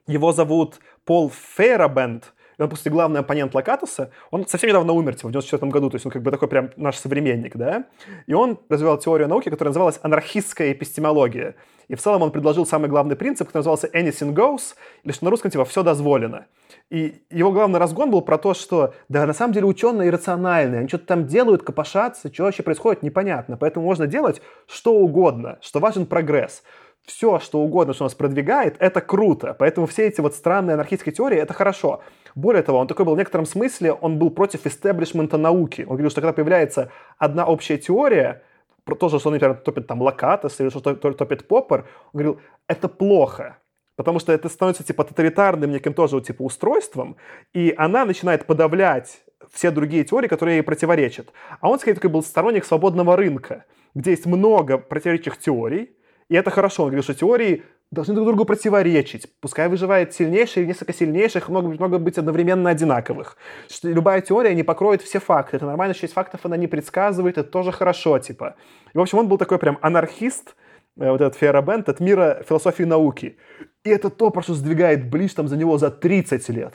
его 0.07 0.31
зовут 0.31 0.79
Пол 1.03 1.29
Фейрабенд, 1.29 2.33
после 2.57 2.91
главный 2.91 3.19
оппонент 3.19 3.53
Лакатуса, 3.53 4.11
он 4.31 4.47
совсем 4.47 4.69
недавно 4.69 4.93
умер, 4.93 5.15
типа, 5.15 5.29
в 5.29 5.31
94 5.31 5.71
году, 5.71 5.89
то 5.89 5.95
есть 5.95 6.05
он 6.05 6.11
как 6.11 6.21
бы 6.21 6.31
такой 6.31 6.47
прям 6.47 6.71
наш 6.75 6.97
современник, 6.97 7.55
да, 7.55 7.85
и 8.27 8.33
он 8.33 8.59
развивал 8.69 8.97
теорию 8.97 9.27
науки, 9.27 9.49
которая 9.49 9.69
называлась 9.69 9.99
анархистская 10.01 10.71
эпистемология. 10.71 11.55
И 11.87 11.95
в 11.95 12.01
целом 12.01 12.21
он 12.23 12.31
предложил 12.31 12.65
самый 12.65 12.89
главный 12.89 13.15
принцип, 13.15 13.47
который 13.47 13.59
назывался 13.59 13.87
anything 13.87 14.33
goes, 14.33 14.75
или 15.03 15.11
что 15.11 15.25
на 15.25 15.31
русском 15.31 15.51
типа 15.51 15.65
все 15.65 15.83
дозволено. 15.83 16.47
И 16.89 17.23
его 17.29 17.51
главный 17.51 17.79
разгон 17.79 18.11
был 18.11 18.21
про 18.21 18.37
то, 18.37 18.53
что 18.53 18.93
да, 19.09 19.25
на 19.25 19.33
самом 19.33 19.53
деле 19.53 19.65
ученые 19.65 20.09
иррациональные, 20.09 20.79
они 20.79 20.87
что-то 20.87 21.05
там 21.05 21.27
делают, 21.27 21.63
копошатся, 21.63 22.33
что 22.33 22.43
вообще 22.43 22.63
происходит, 22.63 23.03
непонятно. 23.03 23.57
Поэтому 23.57 23.85
можно 23.85 24.07
делать 24.07 24.41
что 24.67 24.93
угодно, 24.93 25.57
что 25.61 25.79
важен 25.79 26.05
прогресс. 26.05 26.63
Все, 27.03 27.39
что 27.39 27.59
угодно, 27.59 27.93
что 27.93 28.05
нас 28.05 28.15
продвигает, 28.15 28.77
это 28.79 28.99
круто. 28.99 29.55
Поэтому 29.57 29.85
все 29.85 30.07
эти 30.07 30.21
вот 30.21 30.33
странные 30.33 30.73
анархистские 30.73 31.13
теории, 31.13 31.37
это 31.37 31.53
хорошо. 31.53 32.01
Более 32.35 32.63
того, 32.63 32.79
он 32.79 32.87
такой 32.87 33.05
был 33.05 33.15
в 33.15 33.17
некотором 33.17 33.45
смысле, 33.45 33.93
он 33.93 34.19
был 34.19 34.29
против 34.29 34.65
истеблишмента 34.65 35.37
науки. 35.37 35.81
Он 35.81 35.95
говорил, 35.95 36.09
что 36.09 36.21
когда 36.21 36.33
появляется 36.33 36.91
одна 37.17 37.45
общая 37.45 37.77
теория, 37.77 38.43
то, 38.83 39.09
что 39.09 39.29
он, 39.29 39.33
например, 39.33 39.55
топит 39.55 39.87
там 39.87 40.01
Локатос 40.01 40.59
или 40.59 40.69
что 40.69 40.81
топит 40.81 41.47
Поппер, 41.47 41.87
он 42.13 42.19
говорил, 42.19 42.39
это 42.67 42.89
плохо, 42.89 43.57
потому 43.95 44.19
что 44.19 44.33
это 44.33 44.49
становится 44.49 44.83
типа 44.83 45.05
тоталитарным 45.05 45.71
неким 45.71 45.93
тоже 45.93 46.19
типа 46.21 46.43
устройством, 46.43 47.15
и 47.53 47.73
она 47.77 48.05
начинает 48.05 48.45
подавлять 48.45 49.23
все 49.51 49.71
другие 49.71 50.03
теории, 50.03 50.27
которые 50.27 50.57
ей 50.57 50.63
противоречат. 50.63 51.31
А 51.61 51.69
он, 51.69 51.79
скорее, 51.79 51.95
такой 51.95 52.09
был 52.09 52.21
сторонник 52.21 52.65
свободного 52.65 53.15
рынка, 53.15 53.65
где 53.95 54.11
есть 54.11 54.25
много 54.25 54.77
противоречивых 54.77 55.39
теорий, 55.39 55.95
и 56.27 56.35
это 56.35 56.51
хорошо. 56.51 56.83
Он 56.83 56.89
говорил, 56.89 57.03
что 57.03 57.13
теории 57.13 57.63
должны 57.95 58.13
друг 58.13 58.27
другу 58.27 58.45
противоречить. 58.45 59.27
Пускай 59.41 59.67
выживает 59.67 60.13
сильнейший 60.13 60.61
или 60.61 60.67
несколько 60.67 60.93
сильнейших, 60.93 61.49
много, 61.49 61.69
много 61.69 61.97
быть 61.97 62.17
одновременно 62.17 62.69
одинаковых. 62.69 63.37
Что 63.69 63.89
любая 63.89 64.21
теория 64.21 64.53
не 64.53 64.63
покроет 64.63 65.01
все 65.01 65.19
факты. 65.19 65.57
Это 65.57 65.65
нормально, 65.65 65.93
что 65.93 66.01
часть 66.01 66.13
фактов 66.13 66.41
она 66.43 66.57
не 66.57 66.67
предсказывает, 66.67 67.37
это 67.37 67.49
тоже 67.49 67.71
хорошо, 67.71 68.19
типа. 68.19 68.55
И, 68.93 68.97
в 68.97 69.01
общем, 69.01 69.17
он 69.19 69.27
был 69.27 69.37
такой 69.37 69.57
прям 69.57 69.79
анархист, 69.81 70.55
э, 70.99 71.09
вот 71.09 71.21
этот 71.21 71.35
Фейерабенд, 71.35 71.89
от 71.89 71.99
мира 71.99 72.43
философии 72.47 72.83
науки. 72.83 73.37
И 73.83 73.89
это 73.89 74.09
то, 74.09 74.29
про 74.29 74.43
что 74.43 74.53
сдвигает 74.53 75.09
Блиш 75.09 75.33
там 75.33 75.47
за 75.47 75.57
него 75.57 75.77
за 75.77 75.89
30 75.89 76.49
лет. 76.49 76.73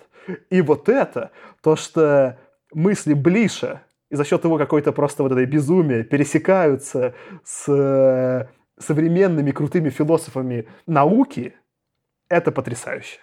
И 0.50 0.62
вот 0.62 0.88
это, 0.88 1.30
то, 1.62 1.76
что 1.76 2.38
мысли 2.72 3.14
Блиша, 3.14 3.82
и 4.10 4.16
за 4.16 4.24
счет 4.24 4.44
его 4.44 4.58
какой-то 4.58 4.92
просто 4.92 5.22
вот 5.22 5.32
этой 5.32 5.46
безумия 5.46 6.02
пересекаются 6.02 7.14
с 7.44 7.68
э, 7.68 8.48
современными 8.80 9.52
крутыми 9.52 9.90
философами 9.90 10.66
науки, 10.86 11.54
это 12.28 12.50
потрясающе. 12.50 13.20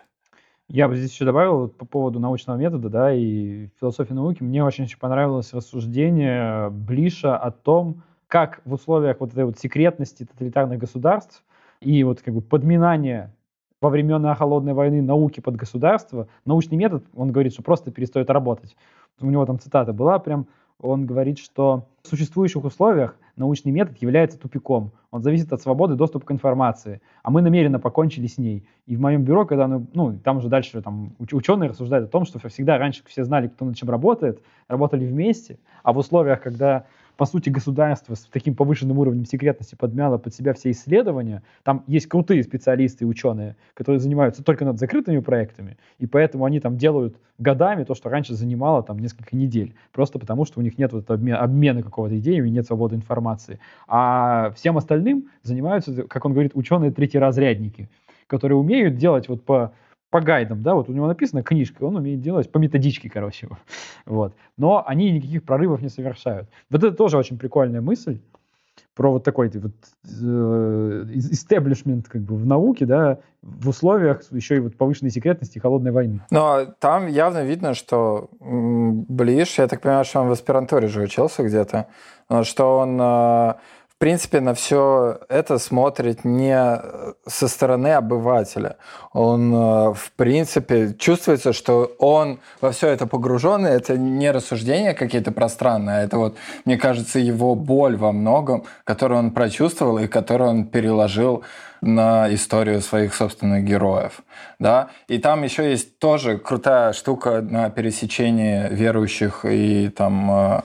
Я 0.70 0.88
бы 0.88 0.96
здесь 0.96 1.14
еще 1.14 1.26
добавил 1.26 1.70
по 1.70 1.86
поводу 1.86 2.20
научного 2.20 2.58
метода, 2.58 2.90
да, 2.90 3.14
и 3.14 3.70
философии 3.80 4.14
науки. 4.14 4.44
Мне 4.44 4.64
очень-очень 4.64 5.00
понравилось 5.00 5.54
рассуждение 5.54 6.70
Блиша 6.70 7.38
о 7.38 7.52
том, 7.52 8.04
как 8.28 8.62
в 8.66 8.74
условиях 8.74 9.20
вот 9.20 9.32
этой 9.32 9.46
вот 9.46 9.58
секретности 9.58 10.26
тоталитарных 10.26 10.78
государств 10.80 11.44
и 11.80 12.04
вот 12.04 12.22
как 12.22 12.34
бы 12.34 12.42
подминания 12.42 13.34
во 13.80 13.90
времена 13.90 14.36
холодной 14.36 14.74
войны 14.74 15.02
науки 15.02 15.40
под 15.40 15.56
государство, 15.56 16.28
научный 16.46 16.78
метод, 16.78 17.06
он 17.16 17.32
говорит, 17.32 17.54
что 17.54 17.64
просто 17.64 17.92
перестает 17.92 18.30
работать. 18.30 18.76
У 19.22 19.28
него 19.28 19.46
там 19.46 19.60
цитата 19.60 19.94
была 19.94 20.20
прям, 20.20 20.48
он 20.80 21.06
говорит, 21.06 21.40
что 21.40 21.88
в 22.04 22.08
существующих 22.08 22.64
условиях 22.64 23.18
научный 23.36 23.72
метод 23.72 23.98
является 24.02 24.40
тупиком. 24.40 24.92
Он 25.12 25.22
зависит 25.22 25.52
от 25.52 25.62
свободы 25.62 25.96
доступа 25.96 26.26
к 26.26 26.32
информации. 26.32 27.02
А 27.24 27.32
мы 27.32 27.42
намеренно 27.42 27.80
покончили 27.80 28.28
с 28.28 28.38
ней. 28.38 28.68
И 28.86 28.96
в 28.96 29.00
моем 29.00 29.24
бюро, 29.24 29.46
когда, 29.46 29.68
ну, 29.68 29.88
ну 29.94 30.20
там 30.24 30.38
уже 30.38 30.50
дальше 30.50 30.82
там, 30.82 31.14
ученые 31.20 31.70
рассуждают 31.70 32.10
о 32.10 32.12
том, 32.12 32.26
что 32.26 32.40
всегда 32.50 32.78
раньше 32.78 33.04
все 33.06 33.24
знали, 33.24 33.48
кто 33.48 33.66
над 33.66 33.76
чем 33.76 33.90
работает, 33.90 34.42
работали 34.68 35.06
вместе, 35.06 35.60
а 35.84 35.94
в 35.94 35.98
условиях, 35.98 36.42
когда 36.42 36.86
по 37.18 37.26
сути, 37.26 37.50
государство 37.50 38.14
с 38.14 38.22
таким 38.32 38.56
повышенным 38.56 39.00
уровнем 39.00 39.26
секретности 39.26 39.76
подмяло 39.76 40.18
под 40.20 40.34
себя 40.36 40.54
все 40.54 40.72
исследования. 40.72 41.42
Там 41.64 41.84
есть 41.88 42.08
крутые 42.08 42.44
специалисты 42.44 43.04
и 43.04 43.08
ученые, 43.08 43.56
которые 43.74 44.00
занимаются 44.00 44.44
только 44.44 44.66
над 44.66 44.80
закрытыми 44.80 45.20
проектами, 45.20 45.78
и 45.98 46.06
поэтому 46.06 46.46
они 46.46 46.60
там 46.60 46.78
делают 46.78 47.18
годами 47.40 47.84
то, 47.84 47.96
что 47.96 48.10
раньше 48.10 48.36
занимало 48.36 48.84
там 48.84 49.00
несколько 49.00 49.36
недель, 49.36 49.74
просто 49.92 50.20
потому 50.20 50.46
что 50.46 50.60
у 50.60 50.64
них 50.64 50.78
нет 50.78 50.94
вот 50.94 51.10
обмена, 51.10 51.40
обмена 51.40 51.82
какого-то 51.82 52.18
идеи, 52.20 52.40
у 52.40 52.46
них 52.46 52.54
нет 52.54 52.68
свободы 52.68 52.96
информации. 52.96 53.60
А 53.88 54.52
всем 54.56 54.78
остальным 54.78 55.30
занимаются, 55.42 56.04
как 56.04 56.26
он 56.26 56.34
говорит, 56.34 56.52
ученые 56.54 56.92
третьеразрядники, 56.92 57.90
которые 58.28 58.58
умеют 58.58 58.96
делать 58.96 59.28
вот 59.28 59.44
по 59.44 59.74
по 60.18 60.22
гайдам, 60.22 60.64
да, 60.64 60.74
вот 60.74 60.90
у 60.90 60.94
него 60.94 61.06
написана 61.06 61.44
книжка, 61.44 61.84
он 61.84 61.96
умеет 61.96 62.22
делать 62.22 62.52
по 62.52 62.58
методичке, 62.58 63.08
короче, 63.08 63.50
вот. 64.08 64.34
Но 64.58 64.84
они 64.88 65.12
никаких 65.12 65.44
прорывов 65.44 65.82
не 65.84 65.90
совершают. 65.90 66.50
Вот 66.72 66.84
это 66.84 66.96
тоже 66.96 67.18
очень 67.18 67.38
прикольная 67.38 67.82
мысль, 67.82 68.20
про 68.96 69.12
вот 69.12 69.24
такой 69.24 69.52
вот 69.54 69.74
истеблишмент 71.14 72.08
как 72.08 72.22
бы 72.22 72.36
в 72.36 72.48
науке, 72.48 72.88
да, 72.88 73.20
в 73.44 73.70
условиях 73.70 74.24
еще 74.32 74.56
и 74.56 74.60
вот 74.60 74.76
повышенной 74.76 75.12
секретности 75.12 75.60
холодной 75.60 75.92
войны. 75.92 76.22
Но 76.32 76.66
там 76.80 77.06
явно 77.06 77.44
видно, 77.44 77.76
что 77.76 78.32
Блиш, 78.40 79.60
я 79.60 79.68
так 79.68 79.82
понимаю, 79.82 80.04
что 80.04 80.22
он 80.22 80.30
в 80.30 80.32
аспирантуре 80.32 80.88
же 80.88 81.04
учился 81.04 81.44
где-то, 81.44 81.90
что 82.42 82.80
он 82.80 83.00
в 83.98 84.00
принципе, 84.00 84.42
на 84.42 84.54
все 84.54 85.22
это 85.28 85.58
смотрит 85.58 86.24
не 86.24 86.80
со 87.26 87.48
стороны 87.48 87.94
обывателя. 87.94 88.76
Он, 89.12 89.52
э, 89.52 89.94
в 89.96 90.12
принципе, 90.16 90.94
чувствуется, 91.00 91.52
что 91.52 91.96
он 91.98 92.40
во 92.62 92.70
все 92.70 92.90
это 92.90 93.08
погружен, 93.08 93.66
и 93.66 93.72
это 93.72 93.98
не 93.98 94.30
рассуждения 94.30 94.94
какие-то 94.94 95.32
пространные, 95.32 95.98
а 95.98 96.02
это 96.04 96.20
вот, 96.20 96.38
мне 96.66 96.78
кажется, 96.78 97.18
его 97.18 97.56
боль 97.56 97.98
во 97.98 98.12
многом, 98.12 98.66
которую 98.84 99.18
он 99.18 99.32
прочувствовал 99.32 99.98
и 99.98 100.06
которую 100.06 100.52
он 100.52 100.66
переложил 100.66 101.44
на 101.82 102.32
историю 102.32 102.82
своих 102.82 103.16
собственных 103.16 103.64
героев. 103.64 104.22
Да? 104.60 104.90
И 105.08 105.18
там 105.18 105.42
еще 105.42 105.72
есть 105.72 105.98
тоже 105.98 106.38
крутая 106.38 106.94
штука 106.94 107.42
на 107.42 107.72
пересечении 107.72 108.68
верующих 108.70 109.44
и 109.44 109.90
там 109.90 110.62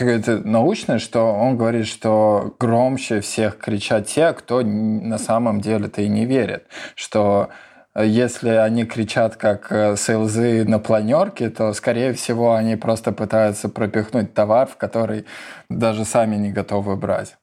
какое-то 0.00 0.38
научное, 0.48 0.98
что 0.98 1.34
он 1.34 1.58
говорит, 1.58 1.86
что 1.86 2.54
громче 2.58 3.20
всех 3.20 3.58
кричат 3.58 4.06
те, 4.06 4.32
кто 4.32 4.62
на 4.62 5.18
самом 5.18 5.60
деле-то 5.60 6.00
и 6.00 6.08
не 6.08 6.24
верит, 6.24 6.64
что 6.94 7.50
э, 7.94 8.06
если 8.06 8.48
они 8.48 8.86
кричат 8.86 9.36
как 9.36 9.70
э, 9.70 9.96
сейлзы 9.96 10.64
на 10.64 10.78
планерке, 10.78 11.50
то, 11.50 11.74
скорее 11.74 12.14
всего, 12.14 12.54
они 12.54 12.76
просто 12.76 13.12
пытаются 13.12 13.68
пропихнуть 13.68 14.32
товар, 14.32 14.66
в 14.66 14.76
который 14.78 15.26
даже 15.68 16.06
сами 16.06 16.36
не 16.36 16.50
готовы 16.50 16.96
брать. 16.96 17.36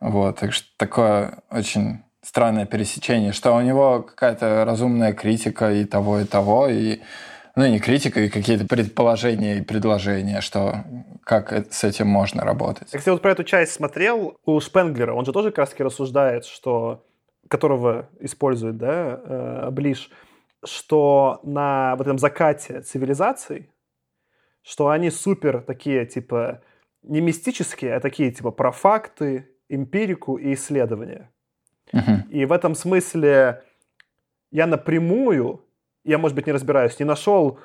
Вот, 0.00 0.40
так 0.40 0.52
что 0.52 0.66
такое 0.78 1.34
очень 1.48 2.02
странное 2.22 2.66
пересечение, 2.66 3.32
что 3.32 3.54
у 3.54 3.60
него 3.60 4.02
какая-то 4.02 4.64
разумная 4.64 5.12
критика 5.12 5.70
и 5.70 5.84
того, 5.84 6.18
и 6.18 6.24
того, 6.24 6.66
и 6.66 6.98
ну, 7.60 7.66
не 7.66 7.78
критика, 7.78 8.20
и 8.20 8.30
какие-то 8.30 8.66
предположения 8.66 9.58
и 9.58 9.62
предложения, 9.62 10.40
что 10.40 10.84
как 11.24 11.52
с 11.70 11.84
этим 11.84 12.06
можно 12.06 12.42
работать. 12.42 12.88
Я, 12.92 12.98
кстати, 12.98 13.12
вот 13.12 13.20
про 13.20 13.32
эту 13.32 13.44
часть 13.44 13.72
смотрел 13.72 14.38
у 14.46 14.60
Шпенглера, 14.60 15.12
он 15.12 15.26
же 15.26 15.32
тоже 15.32 15.50
как 15.50 15.58
раз 15.58 15.74
рассуждает, 15.78 16.46
что 16.46 17.04
которого 17.48 18.08
использует, 18.20 18.78
да, 18.78 19.20
э, 19.22 19.70
Блиш, 19.72 20.10
что 20.64 21.40
на 21.42 21.96
вот 21.96 22.06
этом 22.06 22.18
закате 22.18 22.80
цивилизаций, 22.80 23.68
что 24.62 24.88
они 24.88 25.10
супер 25.10 25.60
такие, 25.60 26.06
типа, 26.06 26.62
не 27.02 27.20
мистические, 27.20 27.96
а 27.96 28.00
такие, 28.00 28.30
типа, 28.30 28.52
про 28.52 28.72
факты, 28.72 29.50
эмпирику 29.68 30.36
и 30.36 30.54
исследования. 30.54 31.30
Uh-huh. 31.92 32.26
И 32.30 32.46
в 32.46 32.52
этом 32.52 32.74
смысле 32.74 33.64
я 34.50 34.66
напрямую 34.66 35.64
я, 36.04 36.18
может 36.18 36.34
быть, 36.34 36.46
не 36.46 36.52
разбираюсь, 36.52 36.98
не 36.98 37.04
нашел 37.04 37.58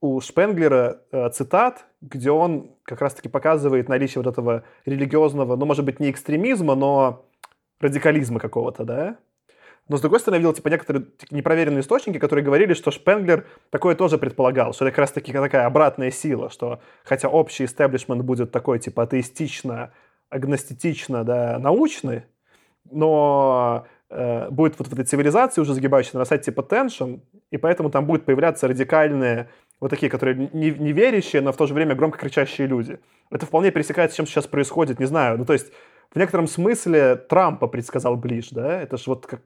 у 0.00 0.20
Шпенглера 0.20 1.02
э, 1.12 1.30
цитат, 1.30 1.86
где 2.00 2.30
он 2.30 2.74
как 2.82 3.00
раз-таки 3.00 3.28
показывает 3.28 3.88
наличие 3.88 4.22
вот 4.22 4.30
этого 4.30 4.64
религиозного, 4.84 5.56
ну, 5.56 5.64
может 5.64 5.84
быть, 5.84 6.00
не 6.00 6.10
экстремизма, 6.10 6.74
но 6.74 7.26
радикализма 7.80 8.40
какого-то, 8.40 8.84
да? 8.84 9.16
Но, 9.88 9.96
с 9.96 10.00
другой 10.00 10.20
стороны, 10.20 10.36
я 10.36 10.40
видел, 10.40 10.54
типа, 10.54 10.68
некоторые 10.68 11.06
непроверенные 11.30 11.80
источники, 11.80 12.18
которые 12.18 12.44
говорили, 12.44 12.74
что 12.74 12.90
Шпенглер 12.90 13.46
такое 13.70 13.94
тоже 13.94 14.18
предполагал, 14.18 14.72
что 14.72 14.84
это 14.84 14.92
как 14.92 15.00
раз-таки 15.00 15.32
такая 15.32 15.66
обратная 15.66 16.10
сила, 16.10 16.50
что 16.50 16.80
хотя 17.04 17.28
общий 17.28 17.64
истеблишмент 17.64 18.22
будет 18.22 18.52
такой, 18.52 18.78
типа, 18.78 19.04
атеистично, 19.04 19.92
агностетично, 20.30 21.24
да, 21.24 21.58
научный, 21.58 22.24
но 22.90 23.86
будет 24.50 24.78
вот 24.78 24.88
в 24.88 24.92
этой 24.92 25.04
цивилизации 25.04 25.60
уже 25.60 25.74
загибающей 25.74 26.10
нарастать 26.14 26.44
типа 26.44 26.62
теншн, 26.62 27.16
и 27.50 27.56
поэтому 27.56 27.90
там 27.90 28.06
будут 28.06 28.24
появляться 28.24 28.68
радикальные, 28.68 29.48
вот 29.80 29.88
такие, 29.88 30.10
которые 30.10 30.50
не, 30.52 30.70
не 30.70 30.92
верящие, 30.92 31.42
но 31.42 31.52
в 31.52 31.56
то 31.56 31.66
же 31.66 31.74
время 31.74 31.94
громко 31.94 32.18
кричащие 32.18 32.66
люди. 32.66 33.00
Это 33.30 33.46
вполне 33.46 33.70
пересекается 33.70 34.14
с 34.14 34.16
чем 34.16 34.26
сейчас 34.26 34.46
происходит, 34.46 35.00
не 35.00 35.06
знаю. 35.06 35.38
Ну, 35.38 35.44
то 35.44 35.54
есть, 35.54 35.72
в 36.14 36.18
некотором 36.18 36.46
смысле 36.46 37.16
Трампа 37.16 37.66
предсказал 37.66 38.16
Блиш, 38.16 38.50
да? 38.50 38.80
Это 38.80 38.96
же 38.96 39.04
вот 39.06 39.26
как 39.26 39.40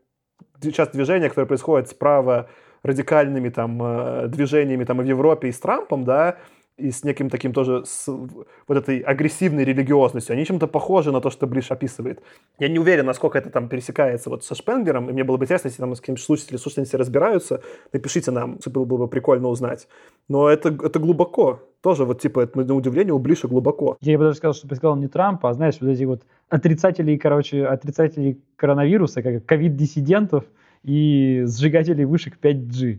сейчас 0.61 0.89
движение, 0.91 1.29
которое 1.29 1.47
происходит 1.47 1.89
справа 1.89 2.49
радикальными 2.83 3.49
там 3.49 3.81
э, 3.83 4.29
движениями 4.29 4.85
там 4.85 5.01
и 5.01 5.05
в 5.05 5.07
Европе, 5.07 5.49
и 5.49 5.53
с 5.53 5.59
Трампом, 5.59 6.05
да, 6.05 6.37
и 6.79 6.91
с 6.91 7.05
неким 7.05 7.31
таким 7.31 7.53
тоже, 7.53 7.85
с 7.87 8.07
вот 8.07 8.77
этой 8.77 9.01
агрессивной 9.01 9.65
религиозностью. 9.65 10.35
Они 10.35 10.45
чем-то 10.45 10.67
похожи 10.67 11.11
на 11.11 11.21
то, 11.21 11.31
что 11.31 11.47
Блиш 11.47 11.71
описывает. 11.71 12.21
Я 12.59 12.69
не 12.69 12.79
уверен, 12.79 13.07
насколько 13.07 13.39
это 13.39 13.49
там 13.51 13.69
пересекается 13.69 14.29
вот 14.29 14.45
со 14.45 14.55
Шпенгером, 14.55 15.09
и 15.09 15.13
мне 15.13 15.25
было 15.25 15.39
бы 15.39 15.45
интересно, 15.45 15.69
если 15.69 15.81
там 15.81 15.95
с 15.95 16.01
какими-то 16.01 16.23
слушатели, 16.23 16.59
слушатели 16.59 16.97
разбираются, 16.97 17.63
напишите 17.93 18.31
нам, 18.31 18.59
было 18.67 18.85
бы 18.85 19.09
прикольно 19.09 19.49
узнать. 19.49 19.89
Но 20.29 20.49
это, 20.51 20.69
это 20.69 20.99
глубоко. 20.99 21.63
Тоже 21.81 22.05
вот 22.05 22.21
типа, 22.21 22.41
это, 22.41 22.59
на 22.59 22.75
удивление, 22.75 23.15
у 23.15 23.19
Блиша 23.19 23.49
глубоко. 23.49 23.97
Я 24.01 24.19
бы 24.19 24.25
даже 24.25 24.37
сказал, 24.37 24.55
что 24.55 24.69
предсказал 24.69 24.97
не 24.97 25.09
Трампа, 25.09 25.49
а 25.51 25.55
знаешь, 25.55 25.77
вот 25.81 25.89
эти 25.89 26.05
вот 26.05 26.23
отрицатели, 26.51 27.17
короче, 27.17 27.65
отрицатели 27.65 28.39
коронавируса, 28.57 29.23
как 29.23 29.47
ковид-диссидентов 29.47 30.45
и 30.83 31.45
сжигателей 31.47 32.05
вышек 32.05 32.39
5G. 32.41 32.99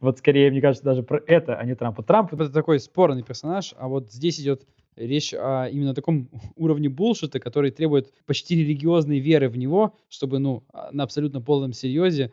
Вот 0.00 0.18
скорее, 0.18 0.50
мне 0.50 0.60
кажется, 0.60 0.84
даже 0.84 1.02
про 1.02 1.20
это, 1.26 1.56
а 1.56 1.64
не 1.64 1.74
Трампа. 1.74 2.02
Трамп 2.02 2.32
это 2.34 2.50
такой 2.50 2.78
спорный 2.78 3.22
персонаж, 3.22 3.74
а 3.76 3.88
вот 3.88 4.12
здесь 4.12 4.40
идет 4.40 4.66
речь 4.96 5.34
о 5.34 5.66
именно 5.66 5.94
таком 5.94 6.28
уровне 6.56 6.88
булшита, 6.88 7.40
который 7.40 7.70
требует 7.70 8.12
почти 8.26 8.56
религиозной 8.56 9.18
веры 9.18 9.48
в 9.48 9.56
него, 9.56 9.94
чтобы, 10.08 10.38
ну, 10.38 10.64
на 10.92 11.04
абсолютно 11.04 11.40
полном 11.40 11.72
серьезе 11.72 12.32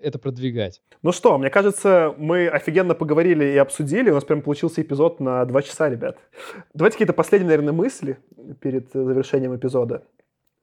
это 0.00 0.18
продвигать. 0.18 0.82
Ну 1.02 1.12
что, 1.12 1.38
мне 1.38 1.50
кажется, 1.50 2.14
мы 2.18 2.48
офигенно 2.48 2.94
поговорили 2.94 3.44
и 3.44 3.56
обсудили. 3.56 4.10
У 4.10 4.14
нас 4.14 4.24
прям 4.24 4.42
получился 4.42 4.82
эпизод 4.82 5.20
на 5.20 5.44
два 5.46 5.62
часа, 5.62 5.88
ребят. 5.88 6.18
Давайте 6.74 6.96
какие-то 6.96 7.12
последние, 7.12 7.48
наверное, 7.48 7.72
мысли 7.72 8.18
перед 8.60 8.92
завершением 8.92 9.56
эпизода. 9.56 10.04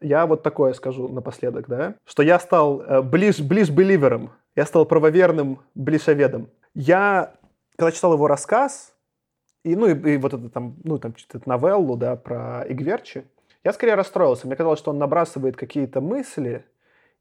Я 0.04 0.26
вот 0.28 0.44
такое 0.44 0.74
скажу 0.74 1.08
напоследок, 1.08 1.68
да, 1.68 1.96
что 2.06 2.22
я 2.24 2.38
стал 2.40 2.82
э, 2.82 3.02
ближ, 3.02 3.40
ближ 3.40 3.70
беливером 3.70 4.32
я 4.56 4.66
стал 4.66 4.86
правоверным 4.86 5.62
блишеведом. 5.76 6.50
Я, 6.76 7.34
когда 7.76 7.92
читал 7.92 8.14
его 8.14 8.28
рассказ, 8.28 8.96
и, 9.64 9.76
ну, 9.76 9.88
и, 9.88 10.14
и 10.14 10.18
вот 10.18 10.34
это 10.34 10.50
там, 10.50 10.76
ну, 10.84 10.98
там, 11.00 11.16
эту 11.34 11.50
новеллу, 11.50 11.96
да, 11.98 12.16
про 12.16 12.64
Игверчи, 12.68 13.24
я 13.64 13.74
скорее 13.74 13.96
расстроился. 13.96 14.46
Мне 14.46 14.56
казалось, 14.56 14.80
что 14.80 14.92
он 14.92 15.00
набрасывает 15.00 15.56
какие-то 15.56 16.02
мысли, 16.02 16.66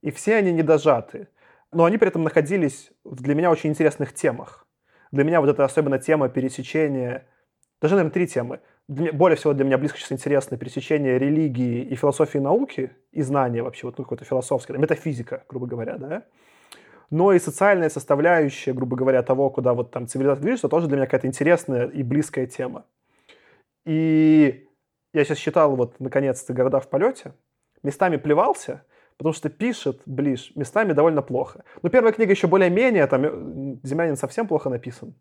и 0.02 0.10
все 0.10 0.36
они 0.36 0.52
недожаты. 0.52 1.28
Но 1.70 1.84
они 1.84 1.96
при 1.96 2.08
этом 2.08 2.24
находились 2.24 2.90
в 3.04 3.22
для 3.22 3.34
меня 3.34 3.50
очень 3.50 3.70
интересных 3.70 4.12
темах. 4.12 4.66
Для 5.10 5.24
меня 5.24 5.40
вот 5.40 5.48
эта 5.48 5.64
особенно 5.64 5.98
тема 5.98 6.28
пересечения, 6.28 7.26
даже, 7.80 7.94
наверное, 7.94 8.12
три 8.12 8.26
темы. 8.26 8.60
Для, 8.88 9.12
более 9.12 9.36
всего 9.36 9.52
для 9.52 9.64
меня 9.64 9.78
близко 9.78 9.98
сейчас 9.98 10.12
интересно 10.12 10.56
пересечение 10.56 11.18
религии 11.18 11.82
и 11.82 11.94
философии 11.94 12.38
науки, 12.38 12.90
и 13.12 13.22
знания 13.22 13.62
вообще, 13.62 13.86
вот 13.86 13.98
ну, 13.98 14.04
какое-то 14.04 14.24
философское, 14.24 14.76
метафизика, 14.76 15.44
грубо 15.48 15.66
говоря, 15.66 15.96
да 15.98 16.24
но 17.12 17.34
и 17.34 17.38
социальная 17.38 17.90
составляющая, 17.90 18.72
грубо 18.72 18.96
говоря, 18.96 19.22
того, 19.22 19.50
куда 19.50 19.74
вот 19.74 19.90
там 19.90 20.08
цивилизация 20.08 20.42
движется, 20.42 20.70
тоже 20.70 20.88
для 20.88 20.96
меня 20.96 21.06
какая-то 21.06 21.26
интересная 21.26 21.86
и 21.86 22.02
близкая 22.02 22.46
тема. 22.46 22.86
И 23.84 24.66
я 25.12 25.24
сейчас 25.24 25.36
читал 25.36 25.76
вот, 25.76 26.00
наконец-то, 26.00 26.54
«Города 26.54 26.80
в 26.80 26.88
полете», 26.88 27.34
местами 27.82 28.16
плевался, 28.16 28.86
потому 29.18 29.34
что 29.34 29.50
пишет 29.50 30.00
Блиш 30.06 30.52
местами 30.56 30.94
довольно 30.94 31.20
плохо. 31.20 31.64
Но 31.82 31.90
первая 31.90 32.14
книга 32.14 32.30
еще 32.32 32.46
более-менее, 32.46 33.06
там 33.06 33.24
э, 33.26 33.76
«Землянин» 33.82 34.16
совсем 34.16 34.48
плохо 34.48 34.70
написан. 34.70 35.14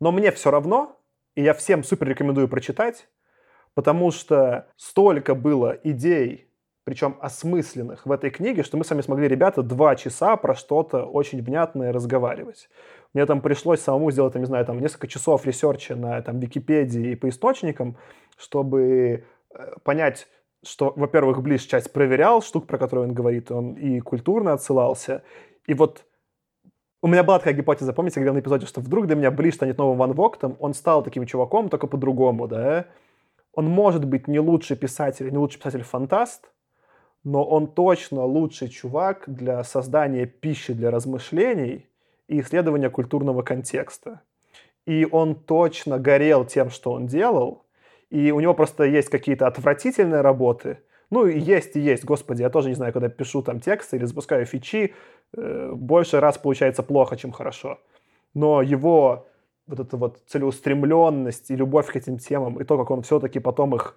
Но 0.00 0.10
мне 0.10 0.32
все 0.32 0.50
равно, 0.50 1.00
и 1.34 1.42
я 1.42 1.54
всем 1.54 1.84
супер 1.84 2.08
рекомендую 2.08 2.48
прочитать, 2.48 3.08
потому 3.74 4.10
что 4.10 4.68
столько 4.76 5.34
было 5.34 5.78
идей, 5.82 6.48
причем 6.84 7.16
осмысленных 7.20 8.06
в 8.06 8.12
этой 8.12 8.30
книге, 8.30 8.64
что 8.64 8.76
мы 8.76 8.84
с 8.84 8.90
вами 8.90 9.02
смогли, 9.02 9.28
ребята, 9.28 9.62
два 9.62 9.94
часа 9.94 10.36
про 10.36 10.54
что-то 10.54 11.04
очень 11.04 11.42
внятное 11.42 11.92
разговаривать. 11.92 12.68
Мне 13.14 13.24
там 13.26 13.40
пришлось 13.40 13.80
самому 13.80 14.10
сделать, 14.10 14.32
там, 14.32 14.42
не 14.42 14.46
знаю, 14.46 14.66
там 14.66 14.80
несколько 14.80 15.06
часов 15.06 15.46
ресерча 15.46 15.94
на 15.94 16.20
там, 16.22 16.40
Википедии 16.40 17.12
и 17.12 17.14
по 17.14 17.28
источникам, 17.28 17.96
чтобы 18.36 19.24
э, 19.54 19.74
понять, 19.84 20.26
что, 20.64 20.92
во-первых, 20.96 21.42
Близ 21.42 21.62
часть 21.62 21.92
проверял 21.92 22.42
штук, 22.42 22.66
про 22.66 22.78
которые 22.78 23.08
он 23.08 23.14
говорит, 23.14 23.50
он 23.50 23.74
и 23.74 24.00
культурно 24.00 24.52
отсылался. 24.52 25.22
И 25.66 25.74
вот 25.74 26.04
у 27.02 27.08
меня 27.08 27.24
была 27.24 27.38
такая 27.38 27.54
гипотеза, 27.54 27.92
помните, 27.92 28.20
говорил 28.20 28.34
на 28.34 28.38
эпизоде, 28.38 28.66
что 28.66 28.80
вдруг 28.80 29.06
для 29.08 29.16
меня 29.16 29.30
Близ 29.32 29.56
станет 29.56 29.76
новым 29.76 29.98
Ван 29.98 30.12
Воктом, 30.12 30.56
он 30.60 30.72
стал 30.72 31.02
таким 31.02 31.26
чуваком, 31.26 31.68
только 31.68 31.88
по-другому, 31.88 32.46
да? 32.46 32.86
Он 33.52 33.66
может 33.66 34.04
быть 34.04 34.28
не 34.28 34.38
лучший 34.38 34.76
писатель, 34.76 35.30
не 35.30 35.36
лучший 35.36 35.58
писатель-фантаст, 35.58 36.50
но 37.24 37.44
он 37.44 37.66
точно 37.66 38.24
лучший 38.24 38.68
чувак 38.68 39.24
для 39.26 39.64
создания 39.64 40.26
пищи 40.26 40.72
для 40.72 40.90
размышлений 40.90 41.88
и 42.28 42.40
исследования 42.40 42.88
культурного 42.88 43.42
контекста. 43.42 44.22
И 44.86 45.06
он 45.10 45.34
точно 45.34 45.98
горел 45.98 46.44
тем, 46.44 46.70
что 46.70 46.92
он 46.92 47.06
делал, 47.06 47.64
и 48.10 48.30
у 48.30 48.40
него 48.40 48.54
просто 48.54 48.84
есть 48.84 49.08
какие-то 49.10 49.46
отвратительные 49.46 50.20
работы, 50.20 50.78
Ну, 51.10 51.26
и 51.26 51.38
есть, 51.38 51.76
и 51.76 51.80
есть, 51.80 52.04
господи, 52.06 52.40
я 52.40 52.48
тоже 52.48 52.70
не 52.70 52.74
знаю, 52.74 52.92
когда 52.94 53.10
пишу 53.10 53.42
там 53.42 53.60
тексты 53.60 53.96
или 53.96 54.06
запускаю 54.06 54.46
фичи, 54.46 54.94
больше 55.34 56.20
раз 56.20 56.38
получается 56.38 56.82
плохо, 56.82 57.16
чем 57.16 57.32
хорошо. 57.32 57.78
Но 58.34 58.62
его 58.62 59.26
вот 59.66 59.80
эта 59.80 59.96
вот 59.96 60.18
целеустремленность 60.26 61.50
и 61.50 61.56
любовь 61.56 61.90
к 61.90 61.96
этим 61.96 62.18
темам, 62.18 62.60
и 62.60 62.64
то, 62.64 62.76
как 62.76 62.90
он 62.90 63.02
все-таки 63.02 63.38
потом 63.38 63.74
их 63.74 63.96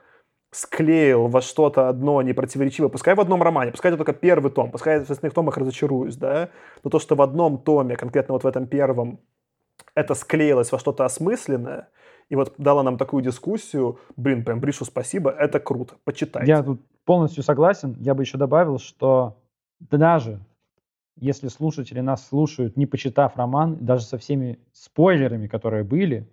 склеил 0.51 1.27
во 1.27 1.41
что-то 1.41 1.89
одно 1.89 2.21
непротиворечивое, 2.21 2.89
пускай 2.89 3.13
в 3.13 3.19
одном 3.19 3.43
романе, 3.43 3.71
пускай 3.71 3.91
это 3.91 3.97
только 3.97 4.13
первый 4.13 4.51
том, 4.51 4.71
пускай 4.71 5.03
в 5.03 5.09
остальных 5.09 5.33
томах 5.33 5.57
разочаруюсь, 5.57 6.15
да, 6.15 6.49
но 6.83 6.89
то, 6.89 6.99
что 6.99 7.15
в 7.15 7.21
одном 7.21 7.57
томе, 7.57 7.97
конкретно 7.97 8.33
вот 8.33 8.43
в 8.43 8.47
этом 8.47 8.67
первом, 8.67 9.19
это 9.95 10.13
склеилось 10.15 10.71
во 10.71 10.79
что-то 10.79 11.03
осмысленное, 11.03 11.89
и 12.29 12.35
вот 12.35 12.53
дала 12.57 12.83
нам 12.83 12.97
такую 12.97 13.21
дискуссию, 13.21 13.99
блин, 14.15 14.45
прям 14.45 14.61
Бришу 14.61 14.85
спасибо, 14.85 15.29
это 15.29 15.59
круто, 15.59 15.95
почитайте. 16.05 16.49
Я 16.49 16.63
тут 16.63 16.79
полностью 17.03 17.43
согласен, 17.43 17.97
я 17.99 18.13
бы 18.13 18.23
еще 18.23 18.37
добавил, 18.37 18.79
что 18.79 19.37
даже 19.79 20.39
если 21.17 21.47
слушатели 21.47 21.99
нас 21.99 22.27
слушают, 22.27 22.77
не 22.77 22.85
почитав 22.85 23.37
роман, 23.37 23.77
даже 23.79 24.05
со 24.05 24.17
всеми 24.17 24.59
спойлерами, 24.73 25.47
которые 25.47 25.83
были, 25.83 26.27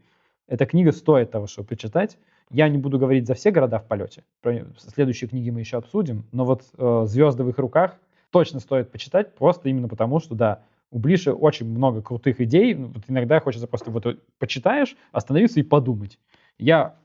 эта 0.48 0.66
книга 0.66 0.92
стоит 0.92 1.30
того, 1.30 1.46
чтобы 1.46 1.68
почитать. 1.68 2.18
Я 2.50 2.68
не 2.68 2.78
буду 2.78 2.98
говорить 2.98 3.26
за 3.26 3.34
все 3.34 3.50
города 3.50 3.78
в 3.78 3.86
полете. 3.86 4.24
Про 4.42 4.66
следующие 4.76 5.28
книги 5.28 5.50
мы 5.50 5.60
еще 5.60 5.78
обсудим. 5.78 6.26
Но 6.32 6.44
вот 6.44 6.64
э, 6.76 7.04
«Звезды 7.06 7.44
в 7.44 7.48
их 7.48 7.58
руках» 7.58 7.96
точно 8.30 8.60
стоит 8.60 8.90
почитать, 8.90 9.34
просто 9.34 9.68
именно 9.68 9.88
потому, 9.88 10.18
что, 10.18 10.34
да, 10.34 10.62
у 10.90 10.98
Блиши 10.98 11.32
очень 11.32 11.66
много 11.66 12.02
крутых 12.02 12.40
идей. 12.40 12.74
Ну, 12.74 12.88
вот 12.88 13.04
иногда 13.08 13.40
хочется 13.40 13.66
просто 13.66 13.90
вот 13.90 14.18
почитаешь, 14.38 14.96
остановиться 15.12 15.60
и 15.60 15.62
подумать. 15.62 16.18
Я 16.58 16.96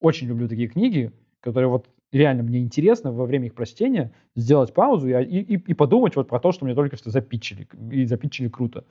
очень 0.00 0.28
люблю 0.28 0.48
такие 0.48 0.68
книги, 0.68 1.12
которые 1.40 1.68
вот 1.68 1.86
реально 2.18 2.42
мне 2.42 2.60
интересно 2.60 3.12
во 3.12 3.26
время 3.26 3.46
их 3.46 3.54
прочтения 3.54 4.12
сделать 4.36 4.72
паузу 4.72 5.08
и, 5.08 5.24
и, 5.24 5.54
и 5.54 5.74
подумать 5.74 6.16
вот 6.16 6.28
про 6.28 6.38
то, 6.38 6.52
что 6.52 6.64
мне 6.64 6.74
только 6.74 6.96
что 6.96 7.10
запитчили. 7.10 7.68
И 7.90 8.06
запитчили 8.06 8.48
круто. 8.48 8.84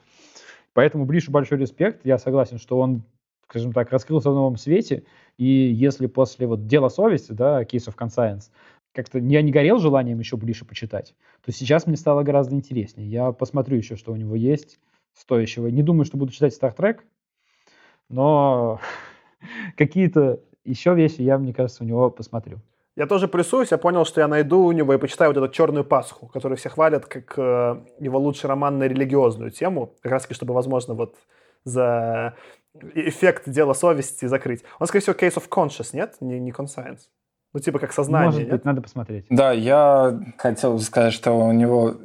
Поэтому 0.72 1.06
Блишу 1.06 1.30
большой 1.30 1.58
респект. 1.58 2.04
Я 2.04 2.18
согласен, 2.18 2.58
что 2.58 2.78
он, 2.78 3.02
скажем 3.48 3.72
так, 3.72 3.90
раскрылся 3.90 4.30
в 4.30 4.34
новом 4.34 4.56
свете. 4.56 5.04
И 5.38 5.46
если 5.46 6.06
после 6.06 6.46
вот 6.46 6.66
дела 6.66 6.88
совести, 6.88 7.32
да, 7.32 7.62
Case 7.62 7.88
of 7.88 7.96
Conscience, 7.96 8.50
как-то 8.92 9.18
я 9.18 9.42
не 9.42 9.52
горел 9.52 9.78
желанием 9.78 10.18
еще 10.18 10.36
Блише 10.36 10.64
почитать, 10.64 11.14
то 11.44 11.50
сейчас 11.50 11.86
мне 11.86 11.96
стало 11.96 12.22
гораздо 12.22 12.54
интереснее. 12.54 13.08
Я 13.08 13.32
посмотрю 13.32 13.76
еще, 13.76 13.96
что 13.96 14.12
у 14.12 14.16
него 14.16 14.36
есть 14.36 14.78
стоящего. 15.14 15.68
Не 15.68 15.82
думаю, 15.82 16.04
что 16.04 16.16
буду 16.16 16.32
читать 16.32 16.56
Trek, 16.60 17.00
но 18.08 18.80
какие-то 19.76 20.40
еще 20.64 20.94
вещи 20.94 21.22
я, 21.22 21.38
мне 21.38 21.52
кажется, 21.52 21.84
у 21.84 21.86
него 21.86 22.10
посмотрю. 22.10 22.60
Я 22.96 23.06
тоже 23.06 23.26
плюсуюсь, 23.26 23.72
я 23.72 23.78
понял, 23.78 24.04
что 24.04 24.20
я 24.20 24.28
найду 24.28 24.64
у 24.64 24.72
него 24.72 24.94
и 24.94 24.98
почитаю 24.98 25.32
вот 25.32 25.36
эту 25.36 25.52
«Черную 25.52 25.84
Пасху», 25.84 26.28
которую 26.28 26.56
все 26.56 26.68
хвалят 26.68 27.06
как 27.06 27.34
э, 27.36 27.76
его 27.98 28.18
лучший 28.18 28.46
роман 28.46 28.78
на 28.78 28.84
религиозную 28.84 29.50
тему, 29.50 29.94
как 30.00 30.12
раз 30.12 30.22
таки, 30.22 30.34
чтобы, 30.34 30.54
возможно, 30.54 30.94
вот 30.94 31.16
за 31.64 32.34
эффект 32.94 33.48
дела 33.48 33.72
совести 33.74 34.26
закрыть. 34.26 34.62
Он, 34.78 34.86
скорее 34.86 35.02
всего, 35.02 35.16
Case 35.16 35.36
of 35.36 35.48
Conscious, 35.48 35.88
нет? 35.92 36.16
Не, 36.20 36.38
не 36.38 36.52
Conscience. 36.52 37.08
Ну, 37.52 37.60
типа 37.60 37.78
как 37.78 37.92
сознание, 37.92 38.26
Может 38.26 38.40
нет? 38.42 38.50
быть, 38.50 38.64
надо 38.64 38.82
посмотреть. 38.82 39.26
Да, 39.28 39.52
я 39.52 40.20
хотел 40.38 40.78
сказать, 40.78 41.12
что 41.12 41.32
у 41.32 41.52
него 41.52 41.96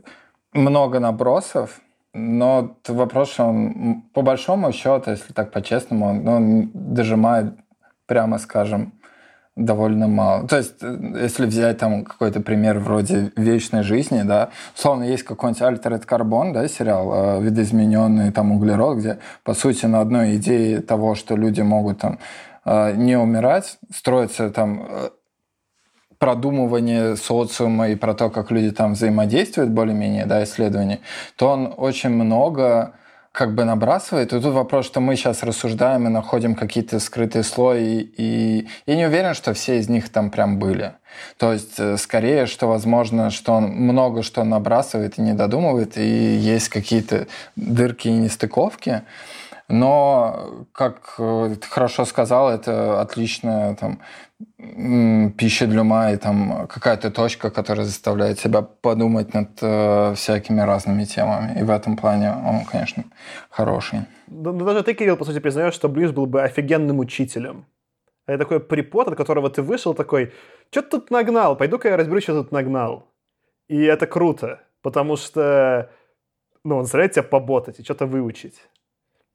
много 0.54 1.00
набросов, 1.00 1.82
но 2.14 2.78
вопрос, 2.88 3.32
что 3.32 3.46
он, 3.46 4.04
по 4.14 4.22
большому 4.22 4.72
счету, 4.72 5.12
если 5.12 5.34
так 5.34 5.52
по-честному, 5.52 6.08
он, 6.08 6.28
он 6.28 6.72
дожимает, 6.74 7.54
прямо 8.08 8.40
скажем, 8.40 8.94
довольно 9.56 10.08
мало. 10.08 10.48
То 10.48 10.58
есть, 10.58 10.76
э, 10.82 10.98
если 11.22 11.46
взять 11.46 11.78
там 11.78 12.04
какой-то 12.04 12.40
пример 12.42 12.80
вроде 12.80 13.32
вечной 13.36 13.84
жизни, 13.84 14.22
да, 14.24 14.50
условно, 14.76 15.04
есть 15.04 15.24
какой-нибудь 15.24 15.62
Altered 15.62 16.06
Carbon, 16.08 16.54
да, 16.54 16.68
сериал, 16.68 17.40
э, 17.40 17.42
видоизмененный 17.42 18.32
там 18.32 18.52
углерод, 18.52 18.98
где, 18.98 19.20
по 19.44 19.54
сути, 19.54 19.86
на 19.86 20.02
одной 20.02 20.36
идее 20.38 20.82
того, 20.82 21.16
что 21.16 21.36
люди 21.36 21.62
могут 21.62 22.00
там 22.00 22.20
э, 22.66 22.94
не 22.96 23.18
умирать, 23.18 23.78
строится 23.94 24.50
там 24.50 24.88
продумывание 26.20 27.16
социума 27.16 27.90
и 27.90 27.96
про 27.96 28.14
то, 28.14 28.30
как 28.30 28.52
люди 28.52 28.72
там 28.72 28.94
взаимодействуют 28.94 29.70
более-менее, 29.70 30.26
да, 30.26 30.44
исследования, 30.44 31.00
то 31.38 31.48
он 31.50 31.74
очень 31.76 32.10
много 32.10 32.94
как 33.40 33.56
бы 33.56 33.64
набрасывает. 33.64 34.34
И 34.34 34.42
тут 34.42 34.54
вопрос, 34.54 34.86
что 34.86 35.00
мы 35.00 35.16
сейчас 35.16 35.44
рассуждаем 35.44 36.06
и 36.06 36.10
находим 36.10 36.56
какие-то 36.56 37.00
скрытые 37.00 37.44
слои, 37.44 38.02
и 38.02 38.68
я 38.86 38.96
не 38.98 39.06
уверен, 39.06 39.34
что 39.34 39.54
все 39.54 39.80
из 39.80 39.88
них 39.88 40.10
там 40.10 40.30
прям 40.30 40.60
были. 40.60 40.92
То 41.38 41.54
есть, 41.54 41.80
э, 41.80 41.96
скорее, 41.96 42.48
что 42.48 42.68
возможно, 42.68 43.30
что 43.30 43.54
он 43.54 43.64
много 43.68 44.24
что 44.24 44.44
набрасывает 44.44 45.18
и 45.18 45.22
не 45.22 45.32
додумывает, 45.32 45.98
и 45.98 46.36
есть 46.36 46.68
какие-то 46.68 47.28
дырки 47.56 48.10
и 48.10 48.12
нестыковки. 48.12 49.04
Но, 49.70 50.66
как 50.74 51.16
э, 51.18 51.56
ты 51.62 51.66
хорошо 51.66 52.04
сказал, 52.04 52.50
это 52.50 53.00
отличная 53.00 53.76
там, 53.76 54.00
пища 55.38 55.68
для 55.68 55.82
ума 55.82 56.12
и 56.12 56.18
там 56.18 56.68
какая-то 56.68 57.12
точка, 57.12 57.50
которая 57.50 57.86
заставляет 57.86 58.40
себя 58.40 58.62
подумать 58.62 59.34
над 59.34 59.50
э, 59.62 60.14
всякими 60.16 60.62
разными 60.62 61.04
темами. 61.04 61.60
И 61.60 61.64
в 61.64 61.70
этом 61.70 61.98
плане 61.98 62.32
он, 62.32 62.66
конечно, 62.66 63.04
хороший. 63.50 64.00
Ну 64.28 64.54
даже 64.66 64.84
ты, 64.84 64.94
Кирилл, 64.94 65.18
по 65.18 65.26
сути, 65.26 65.40
признаешь, 65.40 65.74
что 65.74 65.90
Близ 65.90 66.12
был 66.12 66.26
бы 66.26 66.42
офигенным 66.42 67.00
учителем. 67.00 67.66
Это 68.28 68.40
такой 68.40 68.60
припот, 68.60 69.08
от 69.08 69.16
которого 69.16 69.50
ты 69.50 69.62
вышел 69.62 69.94
такой, 69.94 70.34
что 70.72 70.82
ты 70.82 70.90
тут 70.90 71.12
нагнал, 71.12 71.58
пойду-ка 71.58 71.90
я 71.90 71.98
разберусь, 71.98 72.24
что 72.24 72.44
тут 72.44 72.52
нагнал. 72.52 73.08
И 73.68 73.82
это 73.84 74.08
круто, 74.08 74.60
потому 74.82 75.18
что 75.18 75.90
ну, 76.64 76.78
он 76.78 76.84
заставляет 76.84 77.14
тебя 77.14 77.24
поботать 77.24 77.80
и 77.80 77.84
что-то 77.84 78.06
выучить. 78.06 78.62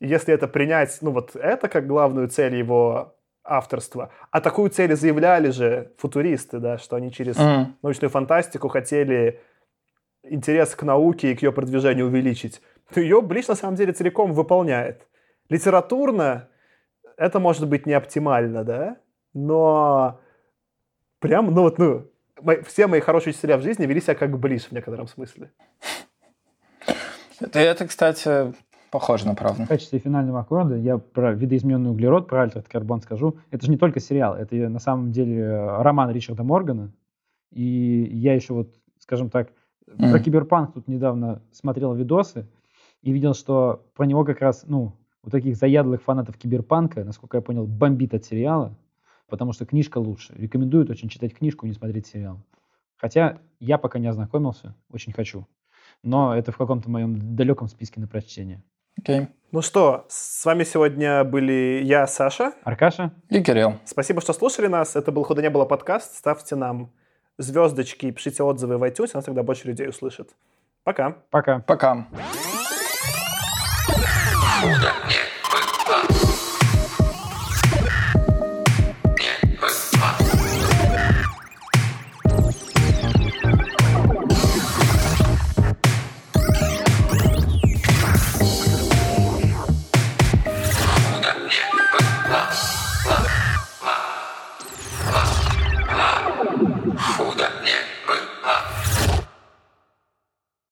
И 0.01 0.07
если 0.07 0.33
это 0.33 0.49
принять, 0.49 0.99
ну 1.01 1.11
вот 1.11 1.37
это 1.37 1.69
как 1.69 1.87
главную 1.87 2.29
цель 2.29 2.55
его 2.55 3.17
авторства. 3.45 4.11
А 4.31 4.41
такую 4.41 4.71
цель 4.71 4.95
заявляли 4.97 5.51
же 5.51 5.93
футуристы, 5.99 6.59
да, 6.59 6.79
что 6.79 6.97
они 6.97 7.13
через 7.13 7.37
mm. 7.37 7.67
научную 7.83 8.11
фантастику 8.11 8.69
хотели 8.69 9.41
интерес 10.23 10.75
к 10.75 10.83
науке 10.83 11.33
и 11.33 11.35
к 11.35 11.43
ее 11.43 11.53
продвижению 11.53 12.07
увеличить. 12.07 12.61
То 12.93 13.01
ее 13.01 13.21
Блич 13.21 13.47
на 13.49 13.55
самом 13.55 13.77
деле 13.77 13.93
целиком 13.93 14.33
выполняет. 14.33 15.07
Литературно 15.49 16.49
это 17.17 17.39
может 17.39 17.69
быть 17.69 17.87
не 17.87 17.93
оптимально, 17.93 18.65
да, 18.65 18.97
но 19.35 20.21
прям, 21.21 21.53
ну 21.55 21.63
вот, 21.63 21.79
ну, 21.79 22.11
мои, 22.41 22.63
все 22.63 22.87
мои 22.87 23.01
хорошие 23.01 23.33
учителя 23.33 23.59
в 23.59 23.63
жизни 23.63 23.87
вели 23.87 24.01
себя 24.01 24.15
как 24.15 24.39
Блиш 24.39 24.65
в 24.65 24.73
некотором 24.73 25.07
смысле. 25.07 25.53
Это, 27.41 27.59
это, 27.59 27.87
кстати, 27.87 28.55
Похоже 28.95 29.27
на 29.27 29.35
правду. 29.35 29.65
В 29.65 29.67
качестве 29.67 29.99
финального 29.99 30.39
аккорда 30.39 30.77
я 30.77 30.99
про 30.99 31.35
видоизмененный 31.35 31.91
углерод, 31.91 32.29
про 32.29 32.43
Altered 32.43 32.69
Carbon 32.69 33.01
скажу. 33.01 33.39
Это 33.51 33.67
же 33.67 33.73
не 33.73 33.77
только 33.77 33.99
сериал, 33.99 34.37
это 34.37 34.55
на 34.69 34.79
самом 34.79 35.11
деле 35.11 35.67
роман 35.81 36.13
Ричарда 36.13 36.45
Моргана. 36.45 36.93
И 37.51 38.09
я 38.13 38.35
еще 38.35 38.55
вот, 38.55 38.73
скажем 39.01 39.31
так, 39.31 39.51
mm. 39.89 40.13
про 40.13 40.21
Киберпанк 40.21 40.75
тут 40.75 40.87
недавно 40.87 41.43
смотрел 41.51 41.93
видосы 41.93 42.47
и 43.03 43.11
видел, 43.11 43.35
что 43.35 43.85
про 43.97 44.07
него 44.07 44.25
как 44.25 44.41
раз, 44.41 44.63
ну, 44.69 44.93
у 45.25 45.31
таких 45.31 45.57
заядлых 45.57 46.01
фанатов 46.01 46.39
Киберпанка, 46.39 47.03
насколько 47.03 47.39
я 47.39 47.43
понял, 47.43 47.67
бомбит 47.67 48.15
от 48.15 48.25
сериала, 48.25 48.79
потому 49.29 49.53
что 49.53 49.67
книжка 49.67 49.99
лучше. 49.99 50.35
Рекомендуют 50.37 50.89
очень 50.89 51.09
читать 51.09 51.35
книжку, 51.35 51.67
не 51.67 51.73
смотреть 51.73 52.07
сериал. 52.07 52.39
Хотя 52.95 53.39
я 53.59 53.77
пока 53.77 53.99
не 53.99 54.07
ознакомился, 54.07 54.77
очень 54.93 55.13
хочу. 55.13 55.49
Но 56.05 56.33
это 56.33 56.53
в 56.53 56.57
каком-то 56.57 56.89
моем 56.89 57.35
далеком 57.35 57.67
списке 57.67 58.01
на 58.01 58.07
прочтение. 58.07 58.63
Окей. 58.99 59.29
Ну 59.53 59.63
что, 59.63 60.05
с 60.09 60.45
вами 60.45 60.65
сегодня 60.65 61.23
были 61.23 61.81
я, 61.85 62.07
Саша. 62.07 62.55
Аркаша. 62.65 63.13
И 63.31 63.43
Кирилл. 63.43 63.79
Спасибо, 63.85 64.21
что 64.21 64.33
слушали 64.33 64.67
нас. 64.67 64.97
Это 64.97 65.13
был 65.13 65.23
«Худо 65.23 65.43
не 65.43 65.51
было» 65.51 65.65
подкаст. 65.65 66.17
Ставьте 66.17 66.57
нам 66.57 66.91
звездочки 67.39 68.07
и 68.07 68.13
пишите 68.13 68.43
отзывы 68.43 68.79
в 68.79 68.83
iTunes, 68.83 69.11
нас 69.15 69.25
тогда 69.25 69.43
больше 69.43 69.69
людей 69.69 69.89
услышит. 69.89 70.31
Пока. 70.83 71.17
Пока. 71.31 71.61
Пока. 71.61 72.07
Худо 74.61 74.93
не 75.09 75.24